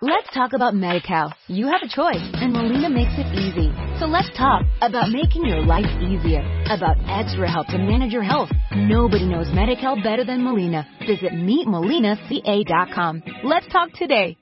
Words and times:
Let's 0.00 0.32
talk 0.32 0.52
about 0.52 0.74
MediCal. 0.74 1.32
You 1.48 1.66
have 1.66 1.82
a 1.82 1.88
choice, 1.88 2.22
and 2.34 2.52
Molina 2.52 2.88
makes 2.88 3.18
it 3.18 3.26
easy. 3.34 3.74
So 3.98 4.06
let's 4.06 4.30
talk 4.38 4.62
about 4.80 5.10
making 5.10 5.44
your 5.44 5.60
life 5.66 5.90
easier, 6.00 6.38
about 6.70 6.98
extra 7.08 7.50
help 7.50 7.66
to 7.68 7.78
manage 7.78 8.12
your 8.12 8.22
health. 8.22 8.48
Nobody 8.76 9.26
knows 9.26 9.48
MediCal 9.48 10.00
better 10.04 10.24
than 10.24 10.44
Molina. 10.44 10.86
Visit 11.00 11.32
meetmolinaca.com. 11.32 13.22
Let's 13.42 13.66
talk 13.72 13.92
today. 13.94 14.36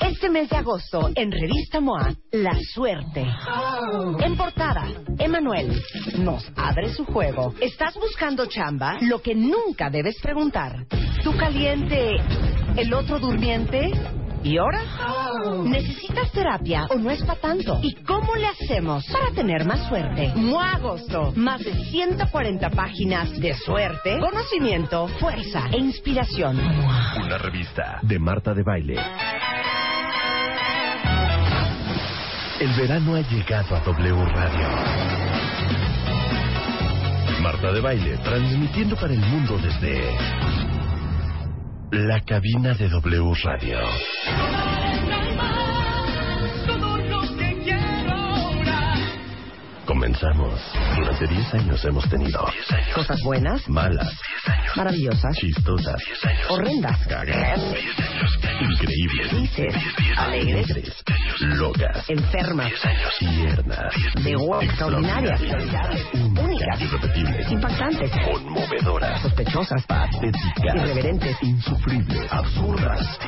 Este 0.00 0.30
mes 0.30 0.48
de 0.48 0.56
agosto, 0.56 1.10
en 1.16 1.30
Revista 1.30 1.78
MOA, 1.78 2.14
La 2.32 2.54
Suerte. 2.72 3.26
En 4.24 4.36
portada, 4.38 4.88
Emanuel 5.18 5.82
nos 6.18 6.50
abre 6.56 6.88
su 6.94 7.04
juego. 7.04 7.54
¿Estás 7.60 7.94
buscando 7.96 8.46
chamba? 8.46 8.96
Lo 9.02 9.20
que 9.20 9.34
nunca 9.34 9.90
debes 9.90 10.18
preguntar. 10.22 10.86
¿Tú 11.22 11.36
caliente, 11.36 12.16
el 12.78 12.94
otro 12.94 13.18
durmiente? 13.18 13.92
¿Y 14.44 14.58
ahora? 14.58 14.80
¿Necesitas 15.64 16.32
terapia 16.32 16.86
o 16.90 16.96
no 16.96 17.10
es 17.10 17.22
para 17.22 17.40
tanto? 17.40 17.78
¿Y 17.82 17.94
cómo 18.02 18.34
le 18.34 18.46
hacemos 18.46 19.04
para 19.06 19.30
tener 19.30 19.64
más 19.64 19.88
suerte? 19.88 20.32
MOA 20.34 20.72
Agosto. 20.72 21.32
Más 21.36 21.62
de 21.62 21.72
140 21.72 22.70
páginas 22.70 23.30
de 23.38 23.54
suerte, 23.54 24.18
conocimiento, 24.18 25.06
fuerza 25.20 25.68
e 25.72 25.78
inspiración. 25.78 26.58
Una 26.58 27.38
revista 27.38 28.00
de 28.02 28.18
Marta 28.18 28.52
de 28.52 28.62
Baile. 28.64 28.96
El 32.60 32.72
verano 32.74 33.14
ha 33.14 33.20
llegado 33.20 33.76
a 33.76 33.80
W 33.80 34.24
Radio. 34.24 34.68
Marta 37.40 37.72
de 37.72 37.80
Baile, 37.80 38.18
transmitiendo 38.18 38.96
para 38.96 39.12
el 39.14 39.20
mundo 39.20 39.58
desde 39.58 40.71
la 41.92 42.20
cabina 42.20 42.72
de 42.72 42.88
W 42.88 43.34
Radio. 43.44 44.71
Comenzamos. 49.86 50.60
Durante 50.96 51.26
10 51.26 51.54
años 51.54 51.84
hemos 51.84 52.08
tenido 52.08 52.46
Cosas 52.94 53.20
buenas, 53.24 53.68
malas, 53.68 54.12
maravillosas, 54.76 55.36
chistosas, 55.36 56.00
horrendas, 56.48 56.98
cagadas, 57.08 57.60
increíbles, 58.60 59.30
felices, 59.30 59.74
alegres, 60.16 60.70
alegres, 60.70 61.04
locas, 61.58 62.04
enfermas, 62.08 62.72
tiernas, 63.18 63.94
de 64.22 64.36
huevo 64.36 64.62
extraordinarias, 64.62 65.40
únicas, 66.20 66.80
irrepetibles, 66.80 67.50
impactantes, 67.50 68.10
conmovedoras, 68.24 69.22
sospechosas, 69.22 69.84
patéticas, 69.86 70.74
irreverentes. 70.76 71.36
insufribles, 71.42 72.32
absurdas. 72.32 73.18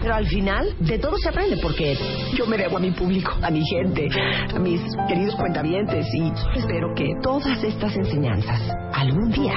Pero 0.00 0.14
al 0.14 0.26
final, 0.26 0.74
de 0.80 0.98
todo 0.98 1.16
se 1.18 1.28
aprende 1.28 1.58
porque 1.60 1.96
yo 2.36 2.46
me 2.46 2.56
debo 2.56 2.78
a 2.78 2.80
mi 2.80 2.90
público, 2.90 3.32
a 3.42 3.50
mi 3.50 3.62
gente, 3.66 4.08
a 4.54 4.58
mis 4.58 4.80
queridos 5.08 5.36
cuentavientes 5.36 6.06
y 6.14 6.32
espero 6.58 6.94
que 6.94 7.12
todas 7.22 7.62
estas 7.62 7.94
enseñanzas 7.96 8.60
algún 8.94 9.30
día 9.30 9.54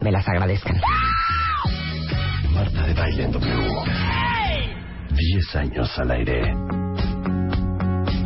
me 0.00 0.10
las 0.10 0.28
agradezcan. 0.28 0.80
Marta 2.52 2.86
de 2.86 2.94
Baile 2.94 3.24
en 3.24 3.32
W. 3.32 4.12
10 5.10 5.56
años 5.56 5.98
al 5.98 6.10
aire. 6.10 6.54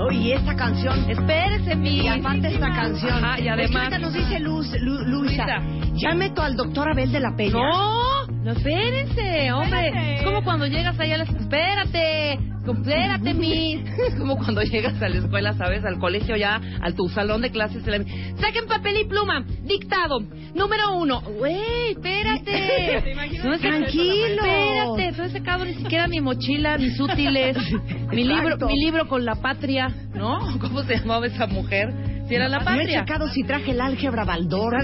Oye, 0.01 0.35
esta 0.35 0.55
canción, 0.57 1.11
Espérese, 1.11 1.75
mi. 1.77 2.01
y 2.03 2.09
aparte 2.09 2.49
esta 2.49 2.73
canción. 2.73 3.25
Ajá, 3.25 3.41
y 3.41 3.49
además. 3.49 3.99
Nos 4.01 4.13
dice 4.13 4.39
Luz, 4.41 4.71
Lu- 4.81 5.03
Luisa, 5.05 5.47
Luisa. 5.61 5.93
ya 5.95 6.15
meto 6.15 6.43
al 6.43 6.57
doctor 6.57 6.91
Abel 6.91 7.11
de 7.13 7.21
la 7.21 7.35
Peña. 7.35 7.53
No, 7.53 8.27
no, 8.27 8.53
espérense, 8.53 9.53
hombre. 9.53 10.17
Es 10.19 10.23
como 10.25 10.43
cuando 10.45 10.67
llegas 10.67 10.99
allá 11.01 11.17
la 11.19 11.25
Espérate, 11.25 12.39
espérate, 12.73 13.35
mi. 13.35 13.75
Es 14.09 14.15
como 14.19 14.37
cuando 14.37 14.63
llegas 14.63 15.01
a 15.03 15.09
la 15.09 15.17
escuela, 15.19 15.53
¿sabes? 15.55 15.85
Al 15.85 15.99
colegio 15.99 16.37
ya, 16.37 16.61
al 16.81 16.95
tu 16.95 17.09
salón 17.09 17.43
de 17.43 17.51
clases. 17.51 17.87
la- 17.87 17.99
Saquen 18.41 18.67
papel 18.69 19.01
y 19.01 19.05
pluma. 19.05 19.45
Dictado. 19.65 20.21
Número 20.55 20.97
uno. 20.97 21.21
Güey, 21.21 21.91
espérate. 21.93 23.15
No 23.45 23.55
sacado- 23.55 23.59
Tranquilo. 23.61 24.43
Espérate, 24.45 25.13
no 25.19 25.25
he 25.25 25.31
sacado 25.31 25.65
ni 25.65 25.75
siquiera 25.75 26.09
mi 26.09 26.21
mochila, 26.21 26.79
mis 26.79 26.99
útiles, 26.99 27.57
mi 28.13 28.25
libro, 28.25 28.57
mi 28.67 28.79
libro 28.79 29.07
con 29.09 29.25
la 29.25 29.35
patria, 29.37 29.89
¿no? 30.15 30.59
¿Cómo 30.61 30.83
se 30.85 30.97
llamaba 30.99 31.27
esa 31.27 31.47
mujer? 31.47 31.93
Si 32.29 32.35
era 32.35 32.49
la 32.49 32.59
No 32.59 32.63
he 32.63 32.65
patria. 32.79 33.01
checado 33.01 33.29
si 33.29 33.45
traje 33.45 33.71
el 33.73 33.81
álgebra 33.81 34.25
Baldor. 34.25 34.75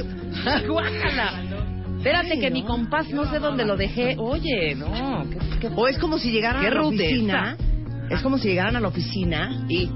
Guácala. 0.68 1.42
Espérate 1.98 2.32
Ay, 2.32 2.40
que 2.40 2.50
no. 2.50 2.54
mi 2.54 2.62
compás 2.64 3.08
no 3.10 3.24
sé 3.30 3.38
dónde 3.38 3.64
lo 3.64 3.76
dejé. 3.76 4.16
Oye, 4.18 4.74
no. 4.74 5.24
¿qué, 5.30 5.38
qué- 5.60 5.70
O 5.74 5.86
es 5.88 5.98
como 5.98 6.18
si 6.18 6.30
llegaran 6.30 6.62
Qué 6.62 6.68
a 6.68 6.74
la 6.74 6.82
oficina. 6.82 7.56
Es 8.10 8.20
como 8.22 8.38
si 8.38 8.48
llegaran 8.48 8.76
a 8.76 8.80
la 8.80 8.88
oficina 8.88 9.64
y 9.68 9.88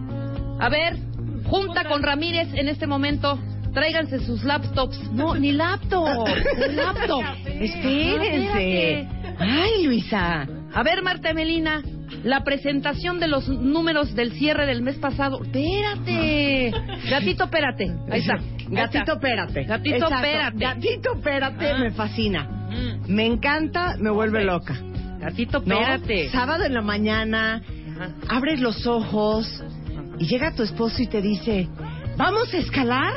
A 0.59 0.69
ver, 0.71 0.97
junta 1.45 1.85
con 1.85 2.03
Ramírez 2.03 2.49
en 2.55 2.69
este 2.69 2.87
momento. 2.87 3.39
Tráiganse 3.75 4.21
sus 4.21 4.43
laptops. 4.43 4.99
No, 5.13 5.35
ni 5.35 5.53
laptop. 5.53 6.27
ni 6.69 6.75
laptop. 6.77 7.23
Espérense. 7.47 9.09
Ay, 9.39 9.85
Luisa. 9.85 10.47
A 10.73 10.83
ver, 10.83 11.03
Marta 11.03 11.33
Melina, 11.35 11.83
la 12.25 12.43
presentación 12.43 13.21
de 13.21 13.29
los 13.29 13.49
números 13.49 14.15
del 14.15 14.33
cierre 14.33 14.67
del 14.67 14.83
mes 14.83 14.97
pasado. 14.97 15.43
Espérate. 15.43 16.73
Gatito, 17.11 17.45
espérate. 17.45 17.93
Ahí 18.11 18.21
está. 18.21 18.39
Gatito, 18.69 19.13
espérate. 19.13 19.65
Gatito, 19.65 19.97
Exacto. 19.97 20.15
espérate. 20.17 20.59
Gatito, 20.59 21.15
espérate, 21.17 21.71
Ah. 21.71 21.79
me 21.79 21.91
fascina. 21.93 22.45
Mm. 22.71 23.13
Me 23.15 23.27
encanta, 23.27 23.97
me 23.99 24.11
vuelve 24.11 24.45
loca. 24.45 24.75
Gatito, 25.21 25.63
¿No? 25.65 25.75
espérate. 25.79 26.31
Sábado 26.31 26.65
en 26.65 26.75
la 26.75 26.83
mañana, 26.83 27.63
Ajá. 27.97 28.11
abres 28.29 28.61
los 28.61 28.87
ojos 28.87 29.63
y 30.19 30.27
llega 30.27 30.55
tu 30.55 30.63
esposo 30.63 31.03
y 31.03 31.07
te 31.07 31.21
dice, 31.21 31.69
¿vamos 32.17 32.53
a 32.53 32.57
escalar? 32.59 33.13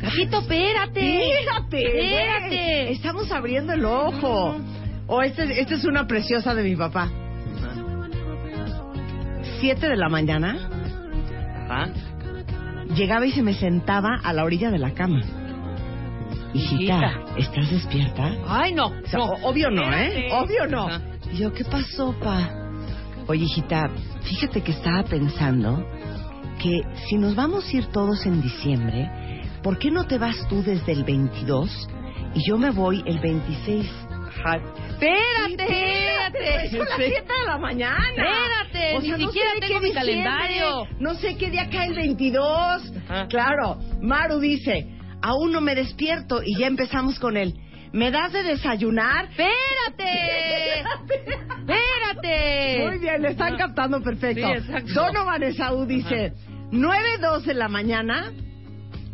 Gatito, 0.00 0.40
espérate. 0.40 1.40
Espérate, 1.40 1.86
Espérate. 1.86 2.92
Estamos 2.92 3.30
abriendo 3.32 3.72
el 3.74 3.84
ojo. 3.84 4.56
O 5.06 5.22
este, 5.22 5.60
esta 5.60 5.74
es 5.74 5.84
una 5.84 6.06
preciosa 6.06 6.54
de 6.54 6.62
mi 6.62 6.76
papá. 6.76 7.10
Siete 9.60 9.88
de 9.88 9.96
la 9.96 10.08
mañana, 10.08 10.56
Ajá. 11.68 11.90
llegaba 12.94 13.26
y 13.26 13.32
se 13.32 13.42
me 13.42 13.52
sentaba 13.54 14.18
a 14.22 14.32
la 14.32 14.44
orilla 14.44 14.70
de 14.70 14.78
la 14.78 14.92
cama. 14.94 15.20
Hijita. 16.54 17.12
¿estás 17.36 17.70
despierta? 17.70 18.32
Ay, 18.48 18.72
no. 18.72 18.86
O 18.86 19.06
sea, 19.06 19.18
no. 19.18 19.24
obvio 19.42 19.70
no, 19.70 19.92
¿eh? 19.92 20.28
Obvio 20.32 20.66
no. 20.66 20.88
Ajá. 20.88 21.02
Y 21.32 21.36
yo, 21.38 21.52
¿qué 21.52 21.64
pasó, 21.64 22.12
pa? 22.18 22.48
Oye, 23.30 23.44
hijita, 23.44 23.88
fíjate 24.24 24.60
que 24.60 24.72
estaba 24.72 25.04
pensando 25.04 25.86
que 26.60 26.82
si 27.06 27.16
nos 27.16 27.36
vamos 27.36 27.64
a 27.64 27.76
ir 27.76 27.86
todos 27.92 28.26
en 28.26 28.42
diciembre, 28.42 29.08
¿por 29.62 29.78
qué 29.78 29.88
no 29.92 30.04
te 30.04 30.18
vas 30.18 30.36
tú 30.48 30.64
desde 30.64 30.90
el 30.90 31.04
22 31.04 31.88
y 32.34 32.48
yo 32.48 32.58
me 32.58 32.70
voy 32.72 33.04
el 33.06 33.20
26? 33.20 33.88
Espérate, 34.26 35.62
espérate. 35.62 36.70
Son 36.70 36.78
las 36.80 36.96
7 36.96 37.22
de 37.22 37.46
la 37.46 37.58
mañana. 37.58 38.08
Espérate, 38.08 38.96
O 38.96 39.00
ni 39.00 39.06
sea, 39.06 39.18
no 39.18 39.26
siquiera 39.28 39.52
sé 39.54 39.60
tengo 39.60 39.80
mi 39.80 39.92
calendario. 39.92 40.88
No 40.98 41.14
sé 41.14 41.36
qué 41.36 41.50
día 41.52 41.68
cae 41.70 41.86
el 41.86 41.94
22. 41.94 42.92
Ajá. 43.08 43.28
Claro, 43.28 43.78
Maru 44.02 44.40
dice, 44.40 44.88
aún 45.22 45.52
no 45.52 45.60
me 45.60 45.76
despierto 45.76 46.42
y 46.44 46.58
ya 46.58 46.66
empezamos 46.66 47.20
con 47.20 47.36
él. 47.36 47.54
¿Me 47.92 48.10
das 48.10 48.32
de 48.32 48.42
desayunar? 48.42 49.28
Espérate. 49.30 50.84
Muy 52.88 52.98
bien, 52.98 53.22
le 53.22 53.28
están 53.30 53.56
captando 53.56 54.00
perfecto. 54.02 54.46
Sí, 54.46 54.52
exacto. 54.52 54.92
Donovan 54.94 55.42
Esaú 55.42 55.86
dice, 55.86 56.32
9, 56.70 57.08
2 57.20 57.46
de 57.46 57.54
la 57.54 57.68
mañana, 57.68 58.30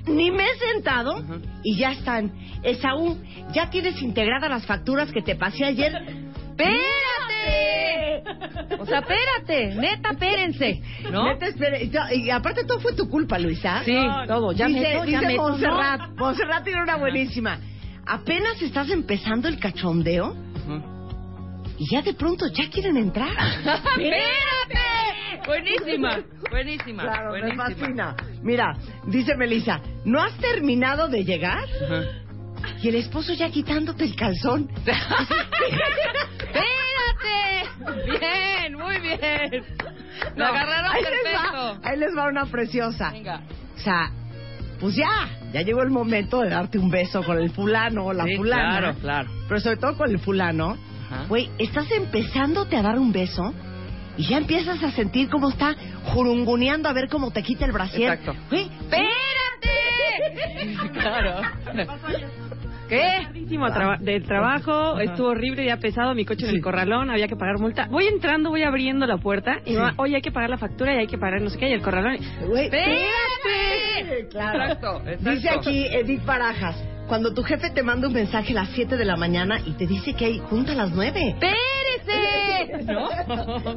ni 0.06 0.30
me 0.30 0.44
he 0.44 0.54
sentado 0.72 1.22
y 1.64 1.76
ya 1.76 1.92
están. 1.92 2.32
Esaú, 2.62 3.18
¿ya 3.52 3.70
tienes 3.70 4.00
integradas 4.02 4.48
las 4.50 4.66
facturas 4.66 5.10
que 5.12 5.22
te 5.22 5.34
pasé 5.36 5.64
ayer? 5.64 5.92
Espérate. 6.56 8.22
O 8.78 8.86
sea, 8.86 9.00
espérate. 9.00 9.74
Neta, 9.76 10.10
espérense. 10.10 10.80
¿No? 11.10 11.24
Neta, 11.26 11.46
espere- 11.48 11.90
y 12.16 12.30
aparte 12.30 12.64
todo 12.64 12.80
fue 12.80 12.94
tu 12.94 13.08
culpa, 13.08 13.38
Luisa. 13.38 13.82
Sí, 13.84 13.96
todo. 14.26 14.52
Ya 14.52 14.66
dice, 14.66 14.80
meto, 14.80 15.04
ya 15.04 15.18
dice 15.20 15.26
meto, 15.26 15.42
Montserrat. 15.42 16.00
Montserrat 16.16 16.64
tiene 16.64 16.82
una 16.82 16.96
buenísima. 16.96 17.58
Apenas 18.06 18.60
estás 18.62 18.90
empezando 18.90 19.48
el 19.48 19.58
cachondeo 19.58 20.34
y 21.78 21.86
ya 21.90 22.02
de 22.02 22.14
pronto 22.14 22.46
ya 22.48 22.68
quieren 22.70 22.96
entrar. 22.96 23.30
¡Espérate! 23.96 25.46
Buenísima, 25.46 26.18
buenísima. 26.50 27.02
Claro, 27.04 27.32
me 27.32 27.40
buenísima. 27.40 27.64
fascina. 27.64 28.16
Mira, 28.42 28.76
dice 29.06 29.36
Melissa, 29.36 29.80
¿no 30.04 30.20
has 30.22 30.36
terminado 30.38 31.08
de 31.08 31.24
llegar? 31.24 31.64
Y 32.82 32.88
el 32.88 32.96
esposo 32.96 33.32
ya 33.34 33.48
quitándote 33.50 34.04
el 34.04 34.16
calzón. 34.16 34.68
¡Espérate! 36.46 38.18
Bien, 38.20 38.74
muy 38.74 38.98
bien. 39.00 39.64
Lo 40.34 40.44
No, 40.44 40.44
agarraron 40.46 40.92
ahí 40.92 41.02
Les 41.02 41.10
perfecto. 41.10 41.56
va, 41.56 41.78
ahí 41.84 41.98
les 41.98 42.16
va 42.16 42.28
una 42.28 42.46
preciosa. 42.46 43.10
Venga. 43.12 43.40
O 43.76 43.78
sea, 43.80 44.10
pues 44.80 44.94
ya, 44.96 45.28
ya 45.52 45.62
llegó 45.62 45.82
el 45.82 45.90
momento 45.90 46.40
de 46.40 46.50
darte 46.50 46.78
un 46.78 46.90
beso 46.90 47.22
con 47.22 47.38
el 47.38 47.50
fulano 47.50 48.06
o 48.06 48.12
la 48.12 48.24
Sí, 48.24 48.36
fulana. 48.36 48.78
claro, 48.78 48.98
claro. 49.00 49.30
Pero 49.48 49.60
sobre 49.60 49.76
todo 49.76 49.96
con 49.96 50.10
el 50.10 50.18
fulano. 50.18 50.76
Güey, 51.28 51.50
estás 51.58 51.90
empezándote 51.90 52.76
a 52.76 52.82
dar 52.82 52.98
un 52.98 53.12
beso 53.12 53.52
y 54.16 54.26
ya 54.26 54.38
empiezas 54.38 54.82
a 54.82 54.90
sentir 54.92 55.28
cómo 55.28 55.50
está 55.50 55.76
jurunguneando 56.04 56.88
a 56.88 56.92
ver 56.92 57.08
cómo 57.08 57.30
te 57.30 57.42
quita 57.42 57.66
el 57.66 57.72
brasier. 57.72 58.12
Exacto. 58.12 58.34
Güey, 58.48 58.70
¡Espérate! 58.80 59.06
claro. 61.00 61.42
¿Qué? 62.88 63.26
Muchísimo 63.28 63.66
traba- 63.72 63.96
del 63.98 64.22
trabajo, 64.24 64.98
estuvo 65.00 65.28
horrible, 65.28 65.64
ya 65.64 65.76
pesado, 65.78 66.14
mi 66.14 66.24
coche 66.24 66.48
en 66.48 66.54
el 66.54 66.60
corralón, 66.62 67.10
había 67.10 67.28
que 67.28 67.36
pagar 67.36 67.58
multa. 67.58 67.86
Voy 67.90 68.06
entrando, 68.06 68.50
voy 68.50 68.62
abriendo 68.62 69.06
la 69.06 69.18
puerta 69.18 69.60
y 69.64 69.74
va, 69.74 69.94
oye, 69.96 70.16
hay 70.16 70.22
que 70.22 70.32
pagar 70.32 70.50
la 70.50 70.58
factura 70.58 70.94
y 70.94 70.98
hay 70.98 71.06
que 71.06 71.18
pagar 71.18 71.40
no 71.40 71.50
sé 71.50 71.58
qué, 71.58 71.68
y 71.68 71.72
el 71.72 71.82
corralón. 71.82 72.14
¡Espérate! 72.14 74.28
Claro. 74.30 74.62
Exacto, 74.64 75.02
exacto. 75.06 75.30
Dice 75.30 75.50
aquí 75.50 75.86
Edith 75.86 76.24
Barajas, 76.24 76.76
cuando 77.08 77.32
tu 77.34 77.42
jefe 77.42 77.70
te 77.70 77.82
manda 77.82 78.08
un 78.08 78.14
mensaje 78.14 78.52
a 78.52 78.56
las 78.62 78.68
7 78.70 78.96
de 78.96 79.04
la 79.04 79.16
mañana 79.16 79.60
y 79.64 79.72
te 79.72 79.86
dice 79.86 80.14
que 80.14 80.24
hay 80.26 80.38
junta 80.38 80.72
a 80.72 80.76
las 80.76 80.92
9. 80.92 81.36
¡Espérese! 81.40 82.84
¿No? 82.92 83.08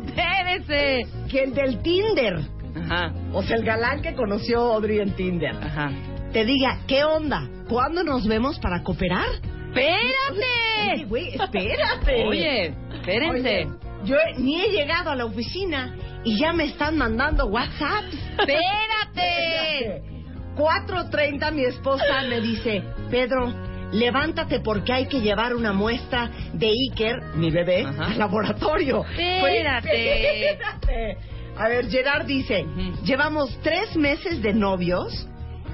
¡Espérese! 0.06 1.08
Que 1.30 1.44
el 1.44 1.54
del 1.54 1.82
Tinder, 1.82 2.40
Ajá, 2.76 3.14
o 3.34 3.42
sea, 3.44 3.58
el 3.58 3.66
galán 3.66 4.02
que 4.02 4.14
conoció 4.14 4.60
Audrey 4.74 5.00
en 5.00 5.12
Tinder, 5.16 5.56
ajá. 5.56 5.92
Te 6.32 6.46
diga, 6.46 6.80
¿qué 6.88 7.04
onda? 7.04 7.48
¿Cuándo 7.68 8.04
nos 8.04 8.28
vemos 8.28 8.60
para 8.60 8.84
cooperar? 8.84 9.30
¡Espérate! 9.70 11.06
güey, 11.06 11.30
espérate. 11.36 12.24
Oye, 12.28 12.74
espérense. 12.94 13.66
Oye, 13.66 13.70
yo 14.06 14.16
ni 14.38 14.62
he 14.62 14.70
llegado 14.70 15.10
a 15.12 15.16
la 15.16 15.26
oficina 15.26 15.96
y 16.24 16.40
ya 16.40 16.54
me 16.54 16.66
están 16.66 16.98
mandando 16.98 17.46
WhatsApp. 17.48 18.06
¡Espérate! 18.40 20.04
4.30 20.56 21.52
mi 21.54 21.64
esposa 21.64 22.22
me 22.28 22.42
dice, 22.42 22.84
Pedro, 23.10 23.54
levántate 23.94 24.60
porque 24.60 24.92
hay 24.92 25.08
que 25.08 25.22
llevar 25.22 25.56
una 25.56 25.72
muestra 25.72 26.30
de 26.54 26.70
Iker, 26.70 27.36
mi 27.36 27.50
bebé, 27.50 27.86
Ajá. 27.86 28.08
al 28.08 28.20
laboratorio. 28.20 29.06
Espérate. 29.06 30.50
Espérate. 30.52 31.18
A 31.58 31.68
ver, 31.68 31.90
Gerard 31.90 32.26
dice, 32.26 32.66
llevamos 33.04 33.58
tres 33.62 33.96
meses 33.96 34.42
de 34.42 34.54
novios 34.54 35.28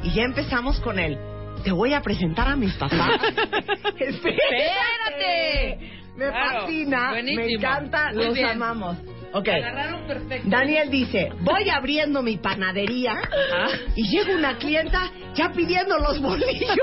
y 0.05 0.11
ya 0.13 0.23
empezamos 0.23 0.79
con 0.79 0.99
él. 0.99 1.17
Te 1.63 1.71
voy 1.71 1.93
a 1.93 2.01
presentar 2.01 2.47
a 2.47 2.55
mis 2.55 2.73
papás. 2.75 3.19
Espérate. 3.99 5.79
Me 6.15 6.29
Claro, 6.29 6.61
fascina, 6.61 7.11
me 7.11 7.51
encanta, 7.53 8.11
Muy 8.13 8.25
los 8.25 8.33
bien. 8.35 8.49
amamos. 8.51 8.95
Ok. 9.33 9.49
Daniel 10.45 10.89
dice, 10.89 11.29
voy 11.41 11.69
abriendo 11.69 12.21
mi 12.23 12.37
panadería 12.37 13.11
Ajá. 13.13 13.67
y 13.95 14.07
llega 14.07 14.33
una 14.33 14.55
clienta 14.57 15.11
ya 15.33 15.51
pidiendo 15.51 15.97
los 15.99 16.21
bolillos. 16.21 16.69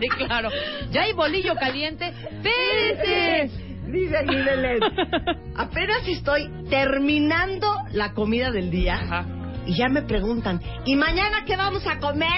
Sí, 0.00 0.08
claro. 0.26 0.48
Ya 0.92 1.02
hay 1.02 1.12
bolillo 1.12 1.54
caliente. 1.56 2.06
¡Espérese! 2.08 3.50
Dice 3.88 4.16
aquí 4.16 4.36
Belén, 4.36 4.80
apenas 5.56 6.06
estoy 6.06 6.48
terminando 6.70 7.76
la 7.92 8.12
comida 8.12 8.50
del 8.52 8.70
día 8.70 8.94
Ajá. 8.94 9.24
Y 9.66 9.74
ya 9.74 9.88
me 9.88 10.02
preguntan, 10.02 10.60
¿y 10.84 10.96
mañana 10.96 11.44
qué 11.44 11.56
vamos 11.56 11.86
a 11.86 11.98
comer? 11.98 12.28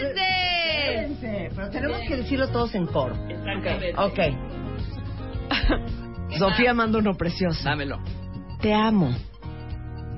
¡Espérense! 0.00 0.50
Espérense, 0.80 1.50
pero 1.54 1.70
tenemos 1.70 2.00
que 2.08 2.16
decirlo 2.16 2.48
todos 2.48 2.74
en 2.74 2.86
coro. 2.86 3.14
Exactamente. 3.28 3.94
Ok. 3.96 4.18
Sofía 6.38 6.72
manda 6.74 6.98
uno 6.98 7.16
precioso. 7.16 7.62
Dámelo. 7.64 8.00
Te 8.60 8.72
amo. 8.72 9.14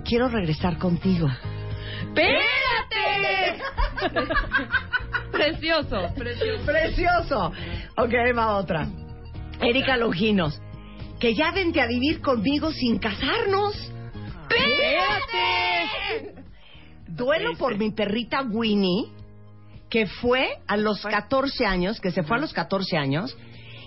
Quiero 0.04 0.28
regresar 0.28 0.78
contigo. 0.78 1.28
¡Espérate! 2.14 3.62
precioso, 5.32 6.12
precioso. 6.14 6.64
Precioso. 6.66 7.52
Ok, 7.96 8.14
ahí 8.14 8.32
va 8.32 8.56
otra. 8.56 8.88
Erika 9.60 9.96
Longinos. 9.96 10.60
Que 11.18 11.34
ya 11.34 11.52
vente 11.52 11.80
a 11.80 11.86
vivir 11.86 12.20
conmigo 12.20 12.72
sin 12.72 12.98
casarnos. 12.98 13.74
¡Espérate! 14.50 16.41
Duelo 17.14 17.56
por 17.58 17.76
mi 17.76 17.90
perrita 17.90 18.42
Winnie, 18.42 19.06
que 19.90 20.06
fue 20.06 20.48
a 20.66 20.76
los 20.76 21.02
14 21.02 21.66
años, 21.66 22.00
que 22.00 22.10
se 22.10 22.22
fue 22.22 22.38
a 22.38 22.40
los 22.40 22.52
14 22.52 22.96
años, 22.96 23.36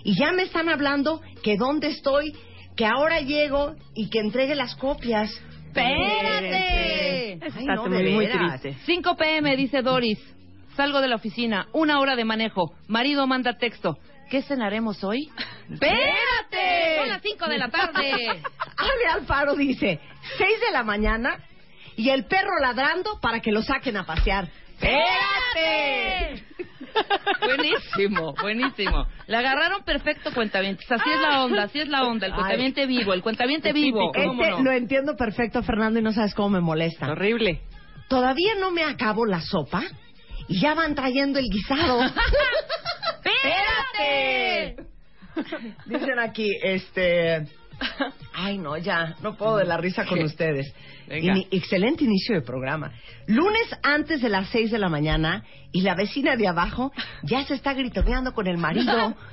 y 0.03 0.15
ya 0.15 0.31
me 0.31 0.43
están 0.43 0.69
hablando 0.69 1.21
que 1.43 1.57
dónde 1.57 1.87
estoy, 1.87 2.35
que 2.75 2.85
ahora 2.85 3.21
llego 3.21 3.75
y 3.95 4.09
que 4.09 4.19
entregue 4.19 4.53
las 4.53 4.75
copias. 4.75 5.31
¡Espérate! 5.67 7.39
Ay, 7.41 7.49
Está 7.57 7.75
no, 7.75 7.87
muy, 7.87 8.03
de 8.03 8.11
muy 8.11 8.25
veras. 8.27 8.61
triste. 8.61 8.79
5 8.85 9.15
pm, 9.17 9.55
dice 9.57 9.81
Doris. 9.81 10.19
Salgo 10.75 11.01
de 11.01 11.07
la 11.07 11.15
oficina, 11.15 11.67
una 11.73 11.99
hora 11.99 12.15
de 12.15 12.25
manejo. 12.25 12.73
Marido 12.87 13.25
manda 13.27 13.57
texto. 13.57 13.97
¿Qué 14.29 14.41
cenaremos 14.43 15.03
hoy? 15.03 15.29
¡Espérate! 15.71 16.97
Son 16.99 17.09
las 17.09 17.21
5 17.21 17.47
de 17.47 17.57
la 17.57 17.69
tarde. 17.69 18.11
Ale 18.77 19.05
Alfaro 19.13 19.55
dice, 19.55 19.99
6 20.37 20.49
de 20.67 20.71
la 20.71 20.83
mañana 20.83 21.37
y 21.95 22.09
el 22.09 22.25
perro 22.25 22.59
ladrando 22.61 23.19
para 23.21 23.39
que 23.39 23.51
lo 23.51 23.61
saquen 23.61 23.97
a 23.97 24.05
pasear. 24.05 24.49
¡Espérate! 24.79 26.43
buenísimo, 27.45 28.33
buenísimo. 28.41 29.07
La 29.27 29.39
agarraron 29.39 29.83
perfecto, 29.83 30.31
cuentavientes. 30.33 30.89
Así 30.91 31.09
es 31.09 31.21
la 31.21 31.43
onda, 31.43 31.63
así 31.63 31.79
es 31.79 31.87
la 31.87 32.03
onda. 32.05 32.27
El 32.27 32.33
Ay. 32.33 32.39
cuentaviente 32.39 32.85
vivo, 32.85 33.13
el 33.13 33.21
cuentaviente 33.21 33.73
vivo. 33.73 34.11
¿Cómo 34.13 34.43
Este 34.43 34.55
no? 34.55 34.63
lo 34.63 34.71
entiendo 34.71 35.15
perfecto, 35.15 35.63
Fernando, 35.63 35.99
y 35.99 36.03
no 36.03 36.11
sabes 36.11 36.33
cómo 36.33 36.49
me 36.49 36.61
molesta. 36.61 37.11
Horrible. 37.11 37.61
Todavía 38.07 38.55
no 38.59 38.71
me 38.71 38.83
acabo 38.83 39.25
la 39.25 39.41
sopa 39.41 39.83
y 40.47 40.59
ya 40.59 40.73
van 40.73 40.95
trayendo 40.95 41.39
el 41.39 41.45
guisado. 41.49 42.01
¡Espérate! 43.23 44.85
Dicen 45.85 46.19
aquí, 46.19 46.49
este... 46.63 47.47
Ay, 48.33 48.57
no, 48.57 48.77
ya, 48.77 49.15
no 49.21 49.35
puedo 49.35 49.57
de 49.57 49.65
la 49.65 49.77
risa 49.77 50.05
con 50.05 50.19
ustedes. 50.23 50.73
Excelente 51.07 52.03
inicio 52.03 52.35
de 52.35 52.41
programa. 52.41 52.91
Lunes 53.27 53.67
antes 53.83 54.21
de 54.21 54.29
las 54.29 54.49
6 54.49 54.71
de 54.71 54.79
la 54.79 54.89
mañana 54.89 55.43
y 55.71 55.81
la 55.81 55.95
vecina 55.95 56.35
de 56.35 56.47
abajo 56.47 56.91
ya 57.23 57.43
se 57.45 57.53
está 57.53 57.73
gritoneando 57.73 58.33
con 58.33 58.47
el 58.47 58.57
marido. 58.57 59.15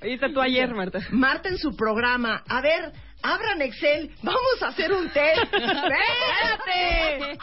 Está 0.00 0.32
tú 0.32 0.40
ayer, 0.40 0.72
Marta. 0.72 1.00
Marta 1.10 1.48
en 1.48 1.58
su 1.58 1.74
programa, 1.74 2.44
a 2.48 2.60
ver, 2.60 2.92
abran 3.20 3.60
Excel, 3.62 4.12
vamos 4.22 4.62
a 4.62 4.68
hacer 4.68 4.92
un 4.92 5.08
test. 5.10 5.42
¡Espérate! 5.42 7.38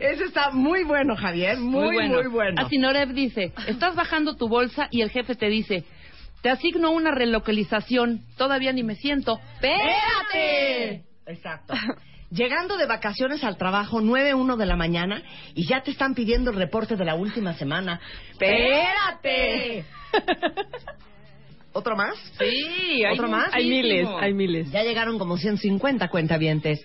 Ese 0.00 0.24
está 0.24 0.50
muy 0.50 0.84
bueno, 0.84 1.14
Javier, 1.16 1.58
muy, 1.58 2.08
muy 2.08 2.26
bueno. 2.26 2.62
Así 2.64 2.78
Noreb 2.78 3.10
dice, 3.12 3.52
estás 3.66 3.94
bajando 3.94 4.34
tu 4.34 4.48
bolsa 4.48 4.88
y 4.90 5.02
el 5.02 5.10
jefe 5.10 5.34
te 5.34 5.48
dice, 5.48 5.84
te 6.42 6.50
asigno 6.50 6.90
una 6.90 7.10
relocalización, 7.10 8.22
todavía 8.36 8.72
ni 8.72 8.82
me 8.82 8.94
siento. 8.96 9.40
¡Espérate! 9.54 11.04
Exacto. 11.26 11.74
Llegando 12.30 12.76
de 12.76 12.86
vacaciones 12.86 13.42
al 13.42 13.56
trabajo, 13.56 14.00
9.1 14.00 14.56
de 14.56 14.66
la 14.66 14.76
mañana, 14.76 15.22
y 15.54 15.66
ya 15.66 15.82
te 15.82 15.90
están 15.90 16.14
pidiendo 16.14 16.50
el 16.50 16.56
reporte 16.56 16.96
de 16.96 17.04
la 17.04 17.16
última 17.16 17.54
semana. 17.54 18.00
¡Espérate! 18.30 19.84
¿Otro 21.72 21.96
más? 21.96 22.16
Sí, 22.38 23.04
hay 23.04 23.14
¿Otro 23.14 23.28
más? 23.28 23.52
Hay 23.52 23.68
miles, 23.68 24.08
hay 24.20 24.32
miles. 24.34 24.70
Ya 24.72 24.82
llegaron 24.82 25.18
como 25.18 25.36
150 25.36 26.08
cuentavientes. 26.08 26.84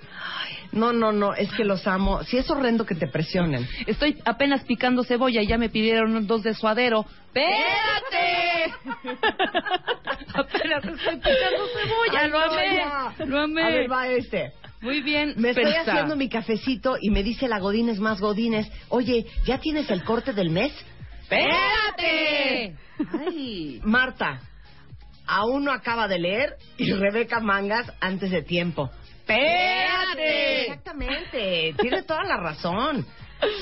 No, 0.72 0.94
no, 0.94 1.12
no, 1.12 1.34
es 1.34 1.52
que 1.54 1.64
los 1.64 1.88
amo. 1.88 2.24
Si 2.24 2.38
es 2.38 2.50
horrendo 2.50 2.86
que 2.86 2.96
te 2.96 3.08
presionen. 3.08 3.68
Estoy 3.86 4.18
apenas 4.26 4.64
picando 4.64 5.04
cebolla 5.04 5.42
y 5.42 5.48
ya 5.48 5.58
me 5.58 5.70
pidieron 5.70 6.28
dos 6.28 6.44
de 6.44 6.54
suadero. 6.54 7.06
¡Espérate! 7.34 8.74
apenas 10.34 10.84
estoy 10.86 11.16
picando 11.18 11.68
ceboya, 11.74 12.20
Ay, 12.20 12.30
lo 12.30 12.40
no, 12.40 12.52
amé. 12.54 12.76
ya. 12.78 13.26
Lo 13.26 13.40
amé. 13.40 13.64
A 13.64 13.68
ver, 13.70 13.92
va 13.92 14.08
este. 14.08 14.54
Muy 14.82 15.02
bien. 15.02 15.34
Me 15.38 15.50
estoy 15.50 15.74
haciendo 15.74 16.16
mi 16.16 16.30
cafecito 16.30 16.98
y 17.00 17.10
me 17.10 17.24
dice 17.24 17.48
la 17.48 17.60
Godines 17.60 18.00
más 18.00 18.20
Godines, 18.20 18.70
oye, 18.90 19.26
¿ya 19.46 19.58
tienes 19.60 19.90
el 19.90 20.04
corte 20.04 20.34
del 20.34 20.50
mes? 20.50 20.72
¡Espérate! 21.24 22.76
Ay. 23.28 23.82
Marta, 23.84 24.42
aún 25.26 25.64
no 25.66 25.72
acaba 25.72 26.08
de 26.08 26.20
leer 26.20 26.56
y 26.78 26.92
Rebeca 26.94 27.40
Mangas 27.40 27.92
antes 28.00 28.30
de 28.30 28.44
tiempo. 28.44 28.92
¡Espérate! 29.28 30.62
Exactamente, 30.62 31.76
tiene 31.80 32.04
toda 32.04 32.24
la 32.24 32.38
razón. 32.38 33.06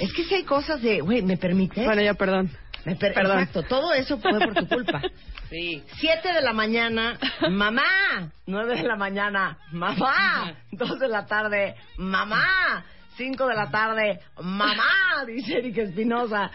Es 0.01 0.13
que 0.13 0.24
si 0.25 0.36
hay 0.36 0.43
cosas 0.43 0.82
de, 0.82 1.00
güey, 1.00 1.22
¿me 1.22 1.38
permites? 1.38 1.84
Bueno, 1.86 2.01
ya, 2.01 2.13
perdón. 2.13 2.51
Me 2.86 2.96
per- 2.98 3.13
perdón. 3.13 3.39
Exacto, 3.39 3.63
todo 3.63 3.93
eso 3.93 4.17
fue 4.20 4.32
por 4.39 4.53
tu 4.53 4.67
culpa. 4.67 5.01
Sí. 5.50 5.84
Siete 6.00 6.34
de 6.34 6.41
la 6.41 6.51
mañana, 6.51 7.20
mamá. 7.51 8.32
Nueve 8.48 8.75
de 8.75 8.82
la 8.88 8.96
mañana, 8.96 9.60
mamá. 9.72 10.55
Dos 10.72 10.98
de 10.98 11.08
la 11.08 11.27
tarde, 11.27 11.75
mamá. 11.98 12.84
Cinco 13.17 13.46
de 13.46 13.53
la 13.53 13.70
tarde, 13.70 14.20
mamá, 14.41 14.84
dice 15.27 15.60
Erika 15.60 15.84
Espinosa. 15.84 16.50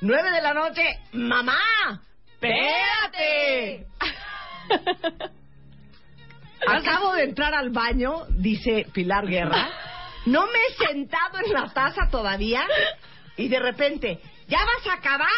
Nueve 0.00 0.30
de 0.30 0.40
la 0.40 0.54
noche, 0.54 0.82
mamá. 1.12 1.58
¡Espérate! 2.40 3.86
Acabo 6.66 7.12
de 7.14 7.24
entrar 7.24 7.54
al 7.54 7.70
baño, 7.70 8.24
dice 8.30 8.86
Pilar 8.92 9.26
Guerra. 9.26 9.68
No 10.26 10.46
me 10.46 10.58
he 10.68 10.86
sentado 10.88 11.38
en 11.44 11.52
la 11.52 11.72
taza 11.72 12.08
todavía. 12.10 12.62
Y 13.36 13.48
de 13.48 13.60
repente, 13.60 14.18
¿ya 14.48 14.58
vas 14.58 14.86
a 14.88 14.98
acabar? 14.98 15.28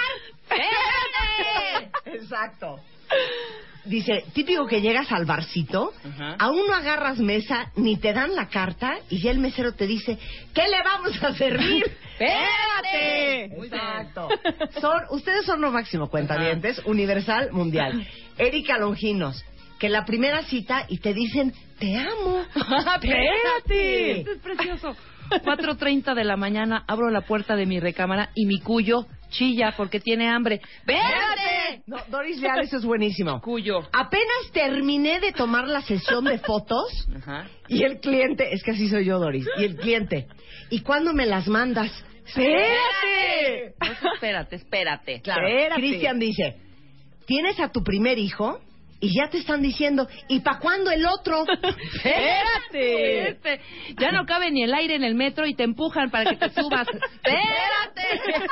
¡Espérate! 0.43 2.17
Exacto. 2.17 2.81
dice, 3.85 4.25
típico 4.33 4.67
que 4.67 4.81
llegas 4.81 5.11
al 5.12 5.27
barcito, 5.27 5.93
aún 6.39 6.67
no 6.67 6.75
agarras 6.75 7.19
mesa, 7.19 7.71
ni 7.77 7.97
te 7.97 8.12
dan 8.12 8.35
la 8.35 8.49
carta, 8.49 8.99
y 9.11 9.21
ya 9.21 9.31
el 9.31 9.39
mesero 9.39 9.75
te 9.75 9.87
dice, 9.87 10.19
¿qué 10.55 10.62
le 10.69 10.83
vamos 10.83 11.23
a 11.23 11.35
servir? 11.35 11.85
¡Espérate! 12.19 13.45
Exacto. 13.45 14.29
Son, 14.81 15.03
ustedes 15.11 15.45
son 15.45 15.61
lo 15.61 15.71
máximo, 15.71 16.09
cuentavientes, 16.09 16.81
universal, 16.85 17.50
mundial. 17.53 18.07
Erika 18.39 18.79
Longinos, 18.79 19.45
que 19.80 19.88
la 19.88 20.04
primera 20.04 20.42
cita 20.44 20.84
y 20.88 20.99
te 20.99 21.14
dicen, 21.14 21.54
te 21.78 21.96
amo. 21.96 22.42
¡Espérate! 22.54 24.20
Esto 24.20 24.32
es 24.32 24.38
precioso. 24.38 24.94
4.30 25.30 26.14
de 26.14 26.25
la 26.25 26.37
mañana 26.37 26.84
abro 26.87 27.08
la 27.08 27.22
puerta 27.22 27.56
de 27.56 27.64
mi 27.64 27.80
recámara 27.80 28.30
y 28.34 28.46
mi 28.46 28.60
cuyo 28.60 29.06
chilla 29.30 29.72
porque 29.76 29.99
tiene 29.99 30.28
hambre. 30.28 30.60
¡Espérate! 30.80 31.82
No, 31.87 31.96
Doris 32.08 32.40
Leal, 32.40 32.60
eso 32.60 32.76
es 32.76 32.84
buenísimo. 32.84 33.40
Cuyo. 33.42 33.78
Apenas 33.92 34.52
terminé 34.52 35.18
de 35.20 35.32
tomar 35.32 35.66
la 35.66 35.80
sesión 35.80 36.25
de 36.25 36.38
fotos 36.38 37.08
Ajá. 37.16 37.46
y 37.68 37.82
el 37.84 38.00
cliente, 38.00 38.52
es 38.52 38.62
que 38.62 38.72
así 38.72 38.88
soy 38.88 39.06
yo, 39.06 39.18
Doris, 39.18 39.46
y 39.56 39.64
el 39.64 39.76
cliente, 39.76 40.26
¿y 40.68 40.80
cuándo 40.80 41.14
me 41.14 41.25
las 41.26 41.49
mandas? 41.49 41.90
¡Espérate! 42.26 43.75
No 43.80 43.92
es 43.92 43.99
espérate, 44.14 44.56
espérate. 44.56 45.20
Claro. 45.22 45.46
Cristian 45.76 46.18
dice, 46.18 46.56
tienes 47.25 47.58
a 47.60 47.70
tu 47.70 47.82
primer 47.82 48.18
hijo 48.18 48.60
y 49.00 49.14
ya 49.16 49.28
te 49.30 49.38
están 49.38 49.62
diciendo, 49.62 50.07
¿y 50.28 50.40
para 50.40 50.59
cuándo 50.59 50.90
el 50.90 51.07
otro? 51.07 51.45
¡Espérate! 52.04 53.61
Ya 53.99 54.12
no 54.12 54.26
cabe 54.26 54.50
ni 54.50 54.62
el 54.62 54.75
aire 54.75 54.95
en 54.95 55.04
el 55.04 55.14
metro 55.14 55.47
y 55.47 55.54
te 55.54 55.62
empujan 55.64 56.11
para 56.11 56.28
que 56.30 56.37
te 56.37 56.50
subas. 56.50 56.87
¡Espérate! 56.88 58.47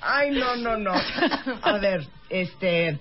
Ay, 0.00 0.30
no, 0.30 0.56
no, 0.56 0.76
no. 0.78 0.92
A 1.62 1.78
ver, 1.78 2.06
este, 2.30 2.98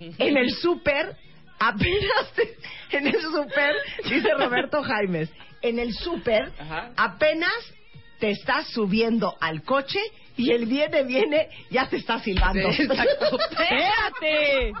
en 0.00 0.36
el 0.36 0.50
súper, 0.52 1.16
apenas, 1.58 2.32
te- 2.36 2.56
en 2.96 3.06
el 3.06 3.20
súper, 3.22 3.74
dice 4.04 4.28
Roberto 4.34 4.82
Jaimes, 4.82 5.30
en 5.62 5.78
el 5.78 5.94
súper, 5.94 6.52
apenas 6.96 7.54
te 8.20 8.30
estás 8.30 8.68
subiendo 8.68 9.34
al 9.40 9.62
coche 9.62 9.98
y 10.36 10.50
el 10.50 10.66
viene, 10.66 11.04
viene, 11.04 11.48
ya 11.70 11.88
te 11.88 11.96
está 11.96 12.18
silbando. 12.18 12.68
¡Espérate! 12.68 14.72